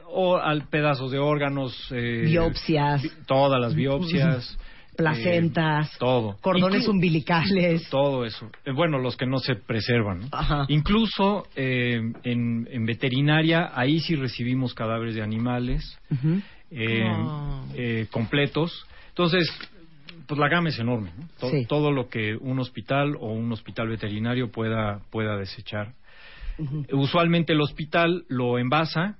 o 0.07 0.37
al, 0.37 0.67
pedazos 0.67 1.11
de 1.11 1.19
órganos, 1.19 1.87
eh, 1.91 2.23
Biopsias. 2.25 3.01
bi- 3.03 3.11
todas 3.25 3.61
las 3.61 3.73
biopsias. 3.75 4.57
Placentas. 4.97 5.93
eh, 5.93 5.97
todo. 5.99 6.35
Cordones 6.41 6.85
Inclu- 6.85 6.91
umbilicales. 6.91 7.89
Todo 7.89 8.25
eso. 8.25 8.51
Eh, 8.65 8.71
bueno, 8.73 8.99
los 8.99 9.15
que 9.15 9.25
no 9.25 9.39
se 9.39 9.55
preservan. 9.55 10.19
¿no? 10.21 10.27
Ajá. 10.33 10.65
Incluso 10.67 11.47
eh, 11.55 12.01
en, 12.23 12.67
en 12.69 12.85
veterinaria, 12.85 13.71
ahí 13.73 13.99
sí 14.01 14.15
recibimos 14.15 14.73
cadáveres 14.73 15.15
de 15.15 15.21
animales. 15.23 15.97
Eh, 16.71 17.05
eh, 17.75 18.07
completos. 18.11 18.85
Entonces, 19.09 19.49
pues 20.27 20.39
la 20.39 20.47
gama 20.47 20.69
es 20.69 20.79
enorme. 20.79 21.11
¿no? 21.17 21.27
To- 21.39 21.49
Sí. 21.49 21.65
Todo 21.67 21.91
lo 21.91 22.07
que 22.09 22.35
un 22.35 22.59
hospital 22.59 23.15
o 23.19 23.31
un 23.31 23.51
hospital 23.51 23.89
veterinario 23.89 24.51
pueda, 24.51 24.99
pueda 25.11 25.37
desechar. 25.37 25.93
Usualmente 26.91 27.53
el 27.53 27.61
hospital 27.61 28.23
lo 28.27 28.59
envasa, 28.59 29.17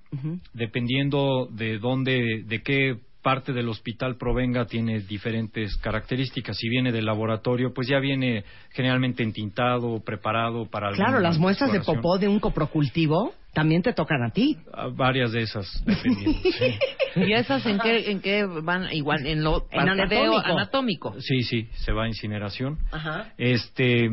dependiendo 0.53 1.47
de 1.51 1.79
dónde, 1.79 2.43
de 2.45 2.61
qué 2.61 2.97
parte 3.23 3.53
del 3.53 3.69
hospital 3.69 4.15
provenga, 4.17 4.65
tiene 4.65 4.99
diferentes 5.01 5.75
características. 5.77 6.57
Si 6.57 6.69
viene 6.69 6.91
del 6.91 7.05
laboratorio, 7.05 7.71
pues 7.73 7.87
ya 7.87 7.99
viene 7.99 8.43
generalmente 8.71 9.23
entintado, 9.23 9.99
preparado 10.03 10.65
para 10.65 10.91
Claro, 10.91 11.19
las 11.19 11.37
muestras 11.39 11.71
de 11.71 11.81
popó 11.81 12.17
de 12.17 12.27
un 12.27 12.39
coprocultivo 12.39 13.33
también 13.53 13.81
te 13.81 13.93
tocan 13.93 14.23
a 14.23 14.29
ti. 14.31 14.57
Ah, 14.73 14.87
Varias 14.93 15.31
de 15.33 15.41
esas, 15.41 15.67
dependiendo. 15.85 16.39
sí. 16.43 17.19
¿Y 17.27 17.33
esas 17.33 17.65
en 17.65 17.79
qué, 17.79 18.11
en 18.11 18.21
qué 18.21 18.45
van? 18.45 18.87
Igual, 18.93 19.25
en 19.27 19.43
lo 19.43 19.67
En 19.71 19.89
anatómico. 19.89 20.37
anatómico. 20.45 21.15
Sí, 21.19 21.43
sí, 21.43 21.67
se 21.73 21.91
va 21.91 22.05
a 22.05 22.07
incineración. 22.07 22.77
Ajá. 22.91 23.33
Este, 23.37 24.09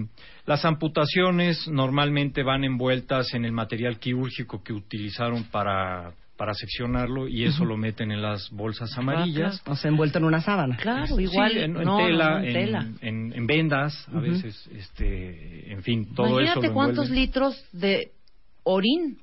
las 0.47 0.65
amputaciones 0.65 1.69
normalmente 1.69 2.43
van 2.43 2.65
envueltas 2.65 3.33
en 3.35 3.45
el 3.45 3.53
material 3.53 3.99
quirúrgico 3.99 4.63
que 4.65 4.73
utilizaron 4.73 5.45
para, 5.45 6.13
para 6.37 6.55
seccionarlo 6.55 7.29
y 7.29 7.45
eso 7.45 7.65
lo 7.65 7.77
meten 7.77 8.11
en 8.11 8.23
las 8.23 8.51
bolsas 8.51 8.91
amarillas. 8.99 9.63
O 9.67 9.77
sea, 9.77 9.89
envuelto 9.91 10.19
en 10.19 10.25
una 10.25 10.41
sábana. 10.41 10.77
Claro, 10.79 11.21
igual. 11.21 11.53
Sí, 11.53 11.59
en, 11.59 11.77
en 11.77 11.85
no, 11.85 11.99
tela, 11.99 12.31
no, 12.41 12.45
en 12.45 12.53
tela. 12.53 12.87
en- 13.03 13.33
en 13.35 13.47
vendas, 13.47 14.09
a 14.13 14.19
veces, 14.19 14.69
este, 14.75 15.73
en 15.73 15.83
fin, 15.85 16.13
todo 16.15 16.27
Imagínate 16.41 16.59
eso 16.59 16.67
lo 16.69 16.75
cuántos 16.75 17.05
envuelven. 17.05 17.25
litros 17.25 17.65
de 17.73 18.11
orín 18.65 19.19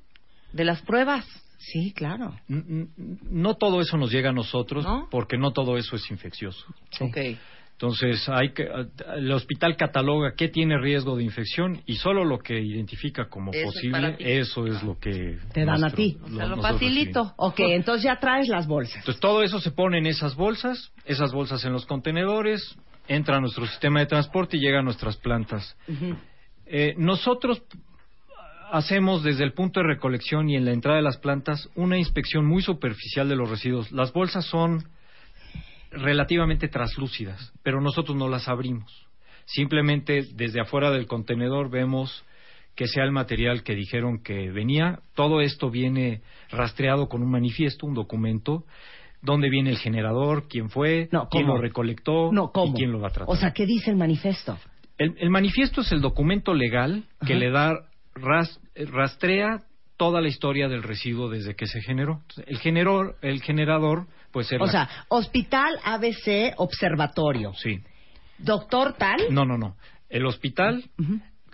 de 0.56 0.64
las 0.64 0.82
pruebas. 0.82 1.26
Sí, 1.58 1.94
claro. 1.94 2.34
No 2.48 3.56
todo 3.56 3.82
eso 3.82 3.98
nos 3.98 4.12
llega 4.12 4.30
a 4.30 4.34
nosotros 4.34 4.86
¿No? 4.86 5.08
porque 5.12 5.38
no 5.38 5.52
todo 5.52 5.78
eso 5.78 5.96
es 5.96 6.10
infeccioso. 6.10 6.66
Ok. 7.00 7.18
Entonces, 7.74 8.30
hay 8.30 8.54
que, 8.54 8.66
el 9.18 9.30
hospital 9.34 9.76
cataloga 9.76 10.34
qué 10.38 10.48
tiene 10.48 10.78
riesgo 10.78 11.18
de 11.18 11.26
infección 11.26 11.82
y 11.86 11.96
solo 11.96 12.24
lo 12.24 12.40
que 12.40 12.58
identifica 12.58 13.28
como 13.28 13.52
Eso 13.52 13.66
posible, 13.66 14.16
eso 14.20 14.66
es 14.66 14.82
lo 14.82 14.98
que 14.98 15.40
Te 15.52 15.66
dan 15.66 15.84
a 15.84 15.90
ti. 15.90 16.18
O 16.24 16.30
sea, 16.30 16.46
lo 16.46 16.62
facilito. 16.62 17.34
Ok, 17.36 17.60
entonces 17.60 18.06
ya 18.06 18.18
traes 18.18 18.48
las 18.48 18.66
bolsas. 18.66 19.00
Entonces 19.00 19.20
todo 19.20 19.44
eso 19.44 19.60
se 19.60 19.72
pone 19.72 19.98
en 19.98 20.06
esas 20.06 20.36
bolsas, 20.36 20.94
esas 21.04 21.34
bolsas 21.34 21.66
en 21.66 21.74
los 21.74 21.86
contenedores, 21.86 22.78
entra 23.10 23.38
a 23.38 23.42
nuestro 23.42 23.68
sistema 23.68 24.00
de 24.00 24.06
transporte 24.06 24.56
y 24.56 24.62
llega 24.62 24.80
a 24.80 24.84
nuestras 24.84 25.18
plantas. 25.18 25.76
Eh, 26.68 26.96
nosotros 26.98 27.62
hacemos 28.72 29.24
desde 29.24 29.44
el 29.44 29.54
punto 29.54 29.80
de 29.80 29.88
recolección 29.88 30.50
y 30.50 30.56
en 30.56 30.66
la 30.66 30.72
entrada 30.72 30.98
de 30.98 31.04
las 31.04 31.18
plantas 31.18 31.70
una 31.76 31.98
inspección 31.98 32.46
muy 32.46 32.62
superficial 32.62 33.30
de 33.30 33.36
los 33.36 33.50
residuos. 33.50 33.92
Las 33.92 34.12
bolsas 34.14 34.46
son 34.46 34.84
relativamente 35.92 36.68
traslúcidas, 36.68 37.54
pero 37.64 37.82
nosotros 37.82 38.18
no 38.18 38.28
las 38.28 38.48
abrimos. 38.48 39.08
Simplemente 39.46 40.26
desde 40.34 40.62
afuera 40.62 40.92
del 40.92 41.08
contenedor 41.08 41.70
vemos 41.70 42.24
que 42.76 42.88
sea 42.88 43.04
el 43.04 43.12
material 43.12 43.64
que 43.64 43.76
dijeron 43.76 44.22
que 44.22 44.52
venía. 44.52 45.00
Todo 45.14 45.40
esto 45.42 45.70
viene 45.70 46.22
rastreado 46.50 47.08
con 47.08 47.22
un 47.22 47.32
manifiesto, 47.32 47.86
un 47.88 47.94
documento, 47.94 48.66
donde 49.22 49.50
viene 49.50 49.70
el 49.70 49.78
generador, 49.78 50.48
quién 50.50 50.70
fue, 50.70 51.08
No, 51.12 51.30
quién 51.30 51.48
lo 51.48 51.58
recolectó 51.58 52.32
y 52.32 52.74
quién 52.74 52.92
lo 52.92 53.00
va 53.00 53.08
a 53.08 53.12
tratar. 53.12 53.34
O 53.34 53.38
sea, 53.38 53.54
¿qué 53.54 53.66
dice 53.66 53.92
el 53.92 53.96
manifiesto? 53.96 54.58
El, 54.98 55.16
el 55.18 55.30
manifiesto 55.30 55.82
es 55.82 55.92
el 55.92 56.02
documento 56.02 56.54
legal 56.54 57.06
que 57.26 57.34
Ajá. 57.34 57.40
le 57.40 57.50
da 57.50 57.74
ras- 58.16 58.60
rastrea 58.76 59.62
toda 59.98 60.20
la 60.22 60.28
historia 60.28 60.68
del 60.68 60.84
residuo 60.84 61.30
desde 61.30 61.56
que 61.56 61.68
se 61.68 61.82
generó. 61.82 62.22
El 62.48 62.58
generador, 62.60 63.16
el 63.22 63.42
generador, 63.42 64.08
pues 64.32 64.48
ser 64.48 64.62
O 64.62 64.68
sea, 64.68 64.90
Hospital 65.10 65.80
ABC 65.84 66.54
Observatorio. 66.58 67.54
sí. 67.54 67.80
Doctor 68.38 68.94
tal. 68.98 69.18
No, 69.34 69.46
no, 69.46 69.58
no. 69.58 69.78
El 70.10 70.26
hospital 70.26 70.84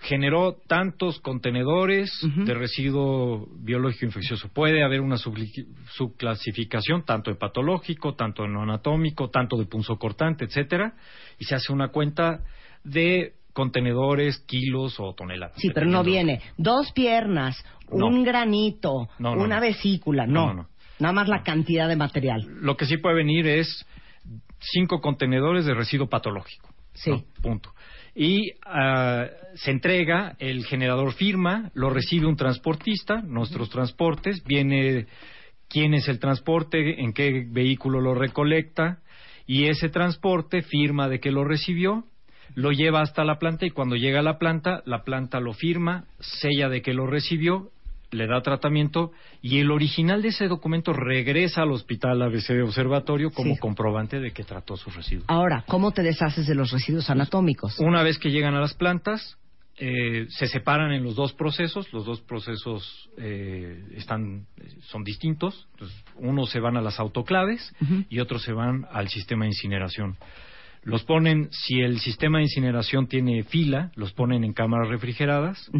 generó 0.00 0.56
tantos 0.66 1.20
contenedores 1.20 2.10
de 2.44 2.54
residuo 2.54 3.46
biológico 3.60 4.06
infeccioso. 4.06 4.48
Puede 4.48 4.82
haber 4.82 5.00
una 5.00 5.16
subclasificación 5.16 7.04
tanto 7.04 7.30
de 7.30 7.36
patológico, 7.36 8.14
tanto 8.16 8.42
de 8.42 8.48
no 8.48 8.62
anatómico, 8.64 9.30
tanto 9.30 9.56
de 9.56 9.66
punzocortante, 9.66 10.44
etcétera, 10.44 10.94
y 11.38 11.44
se 11.44 11.54
hace 11.54 11.72
una 11.72 11.88
cuenta 11.88 12.40
de 12.82 13.34
contenedores, 13.52 14.38
kilos 14.46 14.98
o 14.98 15.14
toneladas. 15.14 15.56
Sí, 15.58 15.70
pero 15.74 15.86
no 15.86 16.02
viene 16.02 16.40
dos 16.56 16.92
piernas, 16.92 17.62
No. 17.90 18.06
un 18.06 18.24
granito, 18.24 19.08
No, 19.18 19.36
no, 19.36 19.42
una 19.44 19.60
vesícula, 19.60 20.26
no. 20.26 20.68
Nada 20.98 21.12
más 21.12 21.28
la 21.28 21.42
cantidad 21.42 21.88
de 21.88 21.96
material. 21.96 22.42
Lo 22.60 22.76
que 22.76 22.86
sí 22.86 22.96
puede 22.96 23.16
venir 23.16 23.46
es 23.46 23.84
cinco 24.60 25.00
contenedores 25.00 25.64
de 25.66 25.74
residuo 25.74 26.08
patológico. 26.08 26.68
Sí. 26.94 27.24
Punto. 27.42 27.70
Y 28.14 28.52
ah, 28.66 29.26
se 29.54 29.70
entrega, 29.70 30.36
el 30.38 30.64
generador 30.66 31.12
firma, 31.14 31.70
lo 31.74 31.90
recibe 31.90 32.26
un 32.26 32.36
transportista, 32.36 33.22
nuestros 33.22 33.70
transportes, 33.70 34.44
viene 34.44 35.06
quién 35.68 35.94
es 35.94 36.06
el 36.08 36.18
transporte, 36.18 37.00
en 37.02 37.14
qué 37.14 37.46
vehículo 37.48 38.00
lo 38.00 38.14
recolecta, 38.14 38.98
y 39.46 39.64
ese 39.66 39.88
transporte 39.88 40.62
firma 40.62 41.08
de 41.08 41.18
que 41.20 41.32
lo 41.32 41.44
recibió, 41.44 42.04
lo 42.54 42.70
lleva 42.72 43.00
hasta 43.00 43.24
la 43.24 43.38
planta 43.38 43.66
y 43.66 43.70
cuando 43.70 43.96
llega 43.96 44.20
a 44.20 44.22
la 44.22 44.38
planta, 44.38 44.82
la 44.86 45.04
planta 45.04 45.40
lo 45.40 45.52
firma, 45.52 46.04
sella 46.20 46.68
de 46.68 46.82
que 46.82 46.92
lo 46.94 47.06
recibió, 47.06 47.70
le 48.10 48.26
da 48.26 48.42
tratamiento 48.42 49.10
y 49.40 49.58
el 49.60 49.70
original 49.70 50.20
de 50.20 50.28
ese 50.28 50.46
documento 50.46 50.92
regresa 50.92 51.62
al 51.62 51.72
hospital 51.72 52.20
ABC 52.22 52.48
de 52.48 52.62
observatorio 52.62 53.30
como 53.30 53.54
Sí. 53.54 53.60
comprobante 53.60 54.20
de 54.20 54.32
que 54.32 54.44
trató 54.44 54.76
sus 54.76 54.94
residuos. 54.94 55.24
Ahora, 55.28 55.64
¿cómo 55.66 55.92
te 55.92 56.02
deshaces 56.02 56.46
de 56.46 56.54
los 56.54 56.70
residuos 56.70 57.08
anatómicos? 57.08 57.78
Una 57.80 58.02
vez 58.02 58.18
que 58.18 58.30
llegan 58.30 58.54
a 58.54 58.60
las 58.60 58.74
plantas, 58.74 59.38
eh, 59.78 60.26
se 60.28 60.46
separan 60.48 60.92
en 60.92 61.02
los 61.02 61.14
dos 61.14 61.32
procesos. 61.32 61.90
Los 61.94 62.04
dos 62.04 62.20
procesos 62.20 63.08
eh, 63.16 63.82
están, 63.96 64.44
son 64.82 65.02
distintos. 65.02 65.66
Entonces, 65.72 65.96
unos 66.16 66.50
se 66.50 66.60
van 66.60 66.76
a 66.76 66.82
las 66.82 67.00
autoclaves 67.00 67.74
y 68.10 68.20
otros 68.20 68.42
se 68.42 68.52
van 68.52 68.86
al 68.92 69.08
sistema 69.08 69.44
de 69.46 69.48
incineración. 69.52 70.16
Los 70.84 71.04
ponen, 71.04 71.48
si 71.52 71.80
el 71.80 72.00
sistema 72.00 72.38
de 72.38 72.44
incineración 72.44 73.06
tiene 73.06 73.44
fila, 73.44 73.92
los 73.94 74.12
ponen 74.12 74.42
en 74.42 74.52
cámaras 74.52 74.88
refrigeradas 74.88 75.70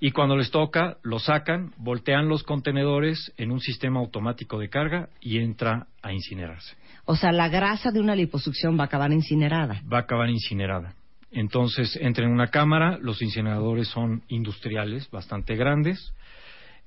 y 0.00 0.10
cuando 0.10 0.36
les 0.36 0.50
toca, 0.50 0.96
los 1.04 1.24
sacan, 1.24 1.72
voltean 1.76 2.28
los 2.28 2.42
contenedores 2.42 3.32
en 3.36 3.52
un 3.52 3.60
sistema 3.60 4.00
automático 4.00 4.58
de 4.58 4.68
carga 4.68 5.08
y 5.20 5.38
entra 5.38 5.86
a 6.02 6.12
incinerarse. 6.12 6.76
O 7.04 7.14
sea, 7.14 7.30
la 7.30 7.48
grasa 7.48 7.92
de 7.92 8.00
una 8.00 8.16
liposucción 8.16 8.76
va 8.76 8.82
a 8.82 8.86
acabar 8.86 9.12
incinerada. 9.12 9.82
va 9.92 9.98
a 9.98 10.02
acabar 10.02 10.28
incinerada. 10.28 10.94
Entonces 11.30 11.96
entra 12.00 12.24
en 12.24 12.32
una 12.32 12.48
cámara, 12.48 12.98
los 13.00 13.22
incineradores 13.22 13.86
son 13.86 14.22
industriales, 14.28 15.08
bastante 15.10 15.54
grandes, 15.54 16.12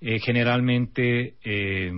eh, 0.02 0.20
generalmente 0.20 1.36
eh, 1.46 1.94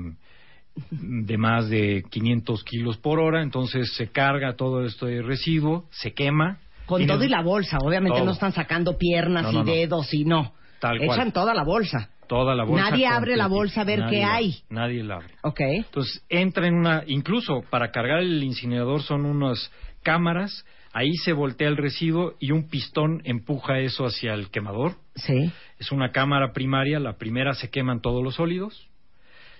de 0.91 1.37
más 1.37 1.69
de 1.69 2.03
500 2.09 2.63
kilos 2.63 2.97
por 2.97 3.19
hora, 3.19 3.41
entonces 3.41 3.93
se 3.95 4.07
carga 4.07 4.55
todo 4.55 4.85
esto 4.85 5.05
de 5.05 5.21
residuo, 5.21 5.85
se 5.91 6.13
quema. 6.13 6.59
Con 6.85 7.01
y 7.01 7.07
todo 7.07 7.23
y 7.23 7.29
la 7.29 7.41
bolsa. 7.41 7.77
Obviamente 7.81 8.17
Todo. 8.17 8.25
no 8.25 8.31
están 8.33 8.51
sacando 8.51 8.97
piernas 8.97 9.43
No, 9.43 9.51
no, 9.51 9.61
y 9.61 9.65
dedos 9.65 10.13
y 10.13 10.25
no. 10.25 10.53
Tal 10.79 10.99
cual. 10.99 11.17
Echan 11.17 11.31
toda 11.31 11.53
la 11.53 11.63
bolsa. 11.63 12.09
Toda 12.27 12.53
la 12.55 12.63
bolsa. 12.63 12.91
Nadie 12.91 13.07
abre 13.07 13.35
la 13.35 13.47
bolsa 13.47 13.81
a 13.81 13.83
ver 13.83 13.99
Nadie 13.99 14.19
qué 14.19 14.23
hay. 14.23 14.55
Nadie 14.69 15.03
la 15.03 15.15
abre. 15.15 15.33
Ok. 15.41 15.61
Entonces 15.61 16.23
entra 16.29 16.67
en 16.67 16.75
una, 16.75 17.03
incluso 17.07 17.63
para 17.69 17.91
cargar 17.91 18.19
el 18.19 18.43
incinerador 18.43 19.01
son 19.01 19.25
unas 19.25 19.71
cámaras, 20.03 20.65
ahí 20.93 21.13
se 21.23 21.33
voltea 21.33 21.67
el 21.67 21.77
residuo 21.77 22.35
y 22.39 22.51
un 22.51 22.67
pistón 22.69 23.21
empuja 23.25 23.79
eso 23.79 24.05
hacia 24.05 24.33
el 24.33 24.49
quemador. 24.49 24.93
Sí. 25.15 25.51
Es 25.79 25.91
una 25.91 26.11
cámara 26.11 26.53
primaria, 26.53 26.99
la 26.99 27.17
primera 27.17 27.53
se 27.53 27.69
queman 27.69 28.01
todos 28.01 28.23
los 28.23 28.35
sólidos, 28.35 28.89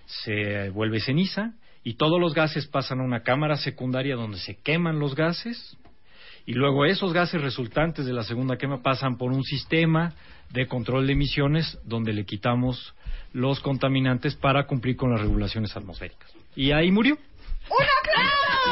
se 0.05 0.69
vuelve 0.69 0.99
ceniza 0.99 1.53
y 1.83 1.95
todos 1.95 2.19
los 2.19 2.33
gases 2.33 2.67
pasan 2.67 2.99
a 2.99 3.03
una 3.03 3.23
cámara 3.23 3.57
secundaria 3.57 4.15
donde 4.15 4.37
se 4.39 4.55
queman 4.55 4.99
los 4.99 5.15
gases 5.15 5.77
y 6.45 6.53
luego 6.53 6.85
esos 6.85 7.13
gases 7.13 7.41
resultantes 7.41 8.05
de 8.05 8.13
la 8.13 8.23
segunda 8.23 8.57
quema 8.57 8.83
pasan 8.83 9.17
por 9.17 9.31
un 9.31 9.43
sistema 9.43 10.13
de 10.51 10.67
control 10.67 11.07
de 11.07 11.13
emisiones 11.13 11.79
donde 11.83 12.13
le 12.13 12.25
quitamos 12.25 12.93
los 13.33 13.59
contaminantes 13.59 14.35
para 14.35 14.67
cumplir 14.67 14.95
con 14.95 15.11
las 15.11 15.21
regulaciones 15.21 15.75
atmosféricas. 15.75 16.31
Y 16.55 16.71
ahí 16.71 16.91
murió. 16.91 17.15
¡Un 17.15 17.85
aplauso! 17.99 18.71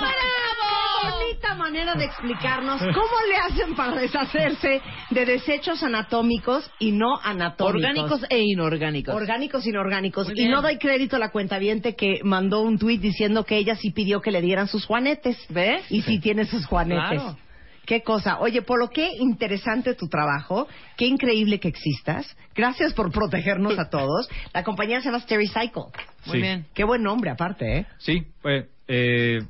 ¡Bravo! 0.00 0.61
¡Qué 1.02 1.10
bonita 1.10 1.54
manera 1.54 1.94
de 1.94 2.04
explicarnos 2.04 2.80
cómo 2.80 3.16
le 3.28 3.36
hacen 3.36 3.74
para 3.74 3.96
deshacerse 4.00 4.80
de 5.10 5.26
desechos 5.26 5.82
anatómicos 5.82 6.70
y 6.78 6.92
no 6.92 7.18
anatómicos. 7.22 7.74
Orgánicos 7.74 8.26
e 8.30 8.40
inorgánicos. 8.42 9.14
Orgánicos 9.14 9.66
e 9.66 9.70
inorgánicos. 9.70 10.28
Y 10.34 10.48
no 10.48 10.62
doy 10.62 10.78
crédito 10.78 11.16
a 11.16 11.18
la 11.18 11.30
cuentaviente 11.30 11.94
que 11.96 12.20
mandó 12.24 12.62
un 12.62 12.78
tuit 12.78 13.00
diciendo 13.00 13.44
que 13.44 13.56
ella 13.56 13.76
sí 13.76 13.90
pidió 13.90 14.20
que 14.20 14.30
le 14.30 14.40
dieran 14.40 14.68
sus 14.68 14.86
juanetes. 14.86 15.36
¿Ves? 15.48 15.82
Y 15.90 16.02
sí 16.02 16.18
tiene 16.20 16.44
sus 16.44 16.66
juanetes. 16.66 17.20
Claro. 17.20 17.38
Qué 17.84 18.02
cosa. 18.02 18.38
Oye, 18.38 18.62
Polo, 18.62 18.90
qué 18.90 19.10
interesante 19.18 19.94
tu 19.94 20.06
trabajo. 20.08 20.68
Qué 20.96 21.06
increíble 21.06 21.58
que 21.58 21.66
existas. 21.68 22.36
Gracias 22.54 22.94
por 22.94 23.10
protegernos 23.10 23.76
a 23.78 23.90
todos. 23.90 24.28
La 24.54 24.62
compañía 24.62 25.00
se 25.00 25.06
llama 25.06 25.18
Stericycle. 25.18 25.82
Muy 26.26 26.36
Sí. 26.36 26.40
bien. 26.42 26.66
Qué 26.74 26.84
buen 26.84 27.02
nombre, 27.02 27.30
aparte, 27.30 27.78
¿eh? 27.78 27.86
Sí, 27.98 28.22
pues, 28.40 28.66
eh, 28.88 29.40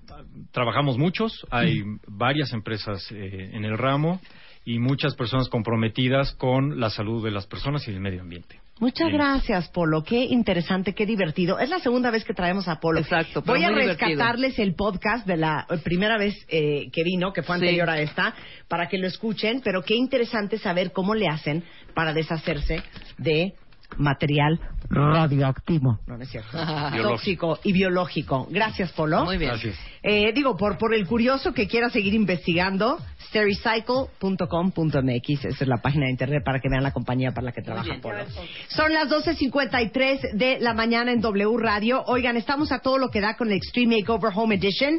trabajamos 0.52 0.98
muchos, 0.98 1.46
hay 1.50 1.82
varias 2.06 2.52
empresas 2.52 3.10
eh, 3.12 3.50
en 3.52 3.64
el 3.64 3.78
ramo 3.78 4.20
y 4.64 4.78
muchas 4.78 5.14
personas 5.16 5.48
comprometidas 5.48 6.32
con 6.34 6.78
la 6.78 6.90
salud 6.90 7.24
de 7.24 7.30
las 7.32 7.46
personas 7.46 7.86
y 7.88 7.90
el 7.90 8.00
medio 8.00 8.20
ambiente. 8.20 8.60
Muchas 8.78 9.08
Bien. 9.08 9.18
gracias, 9.18 9.68
Polo. 9.68 10.02
Qué 10.02 10.24
interesante, 10.24 10.94
qué 10.94 11.04
divertido. 11.06 11.58
Es 11.58 11.68
la 11.68 11.78
segunda 11.78 12.10
vez 12.10 12.24
que 12.24 12.32
traemos 12.32 12.66
a 12.68 12.80
Polo. 12.80 13.00
Exacto, 13.00 13.42
pero 13.42 13.54
Voy 13.54 13.64
a 13.64 13.68
divertido. 13.68 14.08
rescatarles 14.08 14.58
el 14.58 14.74
podcast 14.74 15.26
de 15.26 15.36
la 15.36 15.66
eh, 15.70 15.78
primera 15.78 16.16
vez 16.18 16.34
eh, 16.48 16.88
que 16.92 17.04
vino, 17.04 17.32
que 17.32 17.42
fue 17.42 17.56
Sí. 17.58 17.62
anterior 17.64 17.90
a 17.90 18.00
esta, 18.00 18.34
para 18.68 18.88
que 18.88 18.98
lo 18.98 19.06
escuchen. 19.06 19.60
Pero 19.62 19.82
qué 19.82 19.94
interesante 19.94 20.58
saber 20.58 20.90
cómo 20.92 21.14
le 21.14 21.28
hacen 21.28 21.62
para 21.94 22.12
deshacerse 22.12 22.82
de 23.18 23.54
material 23.98 24.60
radioactivo. 24.90 25.98
No, 26.06 26.16
no 26.16 26.22
es 26.22 26.30
cierto. 26.30 26.50
Biológico. 26.92 27.08
Tóxico 27.08 27.58
y 27.64 27.72
biológico. 27.72 28.46
Gracias, 28.50 28.92
Polo. 28.92 29.24
Muy 29.24 29.38
bien. 29.38 29.50
Gracias. 29.52 29.76
Eh, 30.02 30.32
digo, 30.34 30.56
por, 30.56 30.78
por 30.78 30.92
el 30.94 31.06
curioso 31.06 31.54
que 31.54 31.68
quiera 31.68 31.88
seguir 31.88 32.14
investigando, 32.14 32.98
stericycle.com.mx, 33.28 35.44
esa 35.44 35.64
es 35.64 35.68
la 35.68 35.78
página 35.78 36.06
de 36.06 36.10
internet 36.10 36.42
para 36.44 36.58
que 36.60 36.68
vean 36.68 36.82
la 36.82 36.90
compañía 36.90 37.30
para 37.32 37.44
la 37.46 37.52
que 37.52 37.62
trabaja. 37.62 37.98
Polo. 38.02 38.24
Son 38.68 38.92
las 38.92 39.08
12.53 39.08 40.32
de 40.32 40.58
la 40.60 40.74
mañana 40.74 41.12
en 41.12 41.20
W 41.20 41.56
Radio. 41.56 42.02
Oigan, 42.06 42.36
estamos 42.36 42.72
a 42.72 42.80
todo 42.80 42.98
lo 42.98 43.10
que 43.10 43.20
da 43.20 43.36
con 43.36 43.48
el 43.48 43.54
Extreme 43.54 43.98
Makeover 43.98 44.32
Home 44.34 44.56
Edition. 44.56 44.98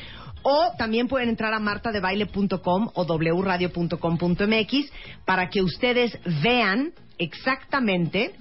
O 0.42 0.70
también 0.78 1.06
pueden 1.06 1.28
entrar 1.28 1.52
a 1.52 1.60
martadebaile.com 1.60 2.92
o 2.94 3.04
wradio.com.mx 3.04 4.92
para 5.26 5.50
que 5.50 5.60
ustedes 5.60 6.18
vean 6.42 6.94
exactamente 7.18 8.32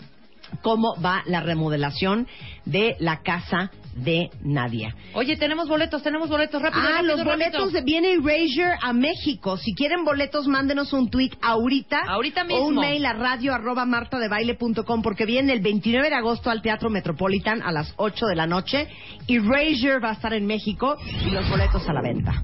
cómo 0.62 0.96
va 1.02 1.24
la 1.26 1.42
remodelación 1.42 2.26
de 2.64 2.96
la 3.00 3.22
casa 3.22 3.70
de 3.96 4.30
Nadia. 4.44 4.94
Oye, 5.14 5.38
tenemos 5.38 5.68
boletos, 5.68 6.04
tenemos 6.04 6.30
boletos. 6.30 6.62
Rápido, 6.62 6.84
Ah, 6.86 6.92
rápido, 6.98 7.16
los 7.16 7.26
rápido. 7.26 7.34
boletos 7.52 7.74
de 7.74 7.82
viene 7.82 8.12
Erasure 8.14 8.78
a 8.82 8.94
México. 8.94 9.58
Si 9.58 9.74
quieren 9.74 10.04
boletos, 10.04 10.48
mándenos 10.48 10.94
un 10.94 11.10
tweet 11.10 11.32
ahorita. 11.42 12.02
Ahorita 12.08 12.42
O 12.42 12.44
un 12.66 12.70
mismo. 12.76 12.82
mail 12.82 13.06
a 13.06 13.14
radio 13.14 13.54
arroba 13.54 13.86
martadebaile.com 13.86 15.02
porque 15.02 15.26
viene 15.26 15.54
el 15.54 15.62
29 15.62 16.10
de 16.10 16.16
agosto 16.16 16.50
al 16.50 16.62
Teatro 16.62 16.90
Metropolitan 16.90 17.62
a 17.64 17.72
las 17.72 17.94
8 17.98 18.26
de 18.28 18.36
la 18.36 18.48
noche. 18.48 18.88
Erasure 19.28 20.00
va 20.00 20.10
a 20.10 20.14
estar 20.14 20.34
en 20.34 20.46
México 20.46 20.98
y 21.26 21.32
los 21.32 21.50
boletos 21.50 21.88
a 21.88 21.94
la 21.94 22.02
venta. 22.02 22.44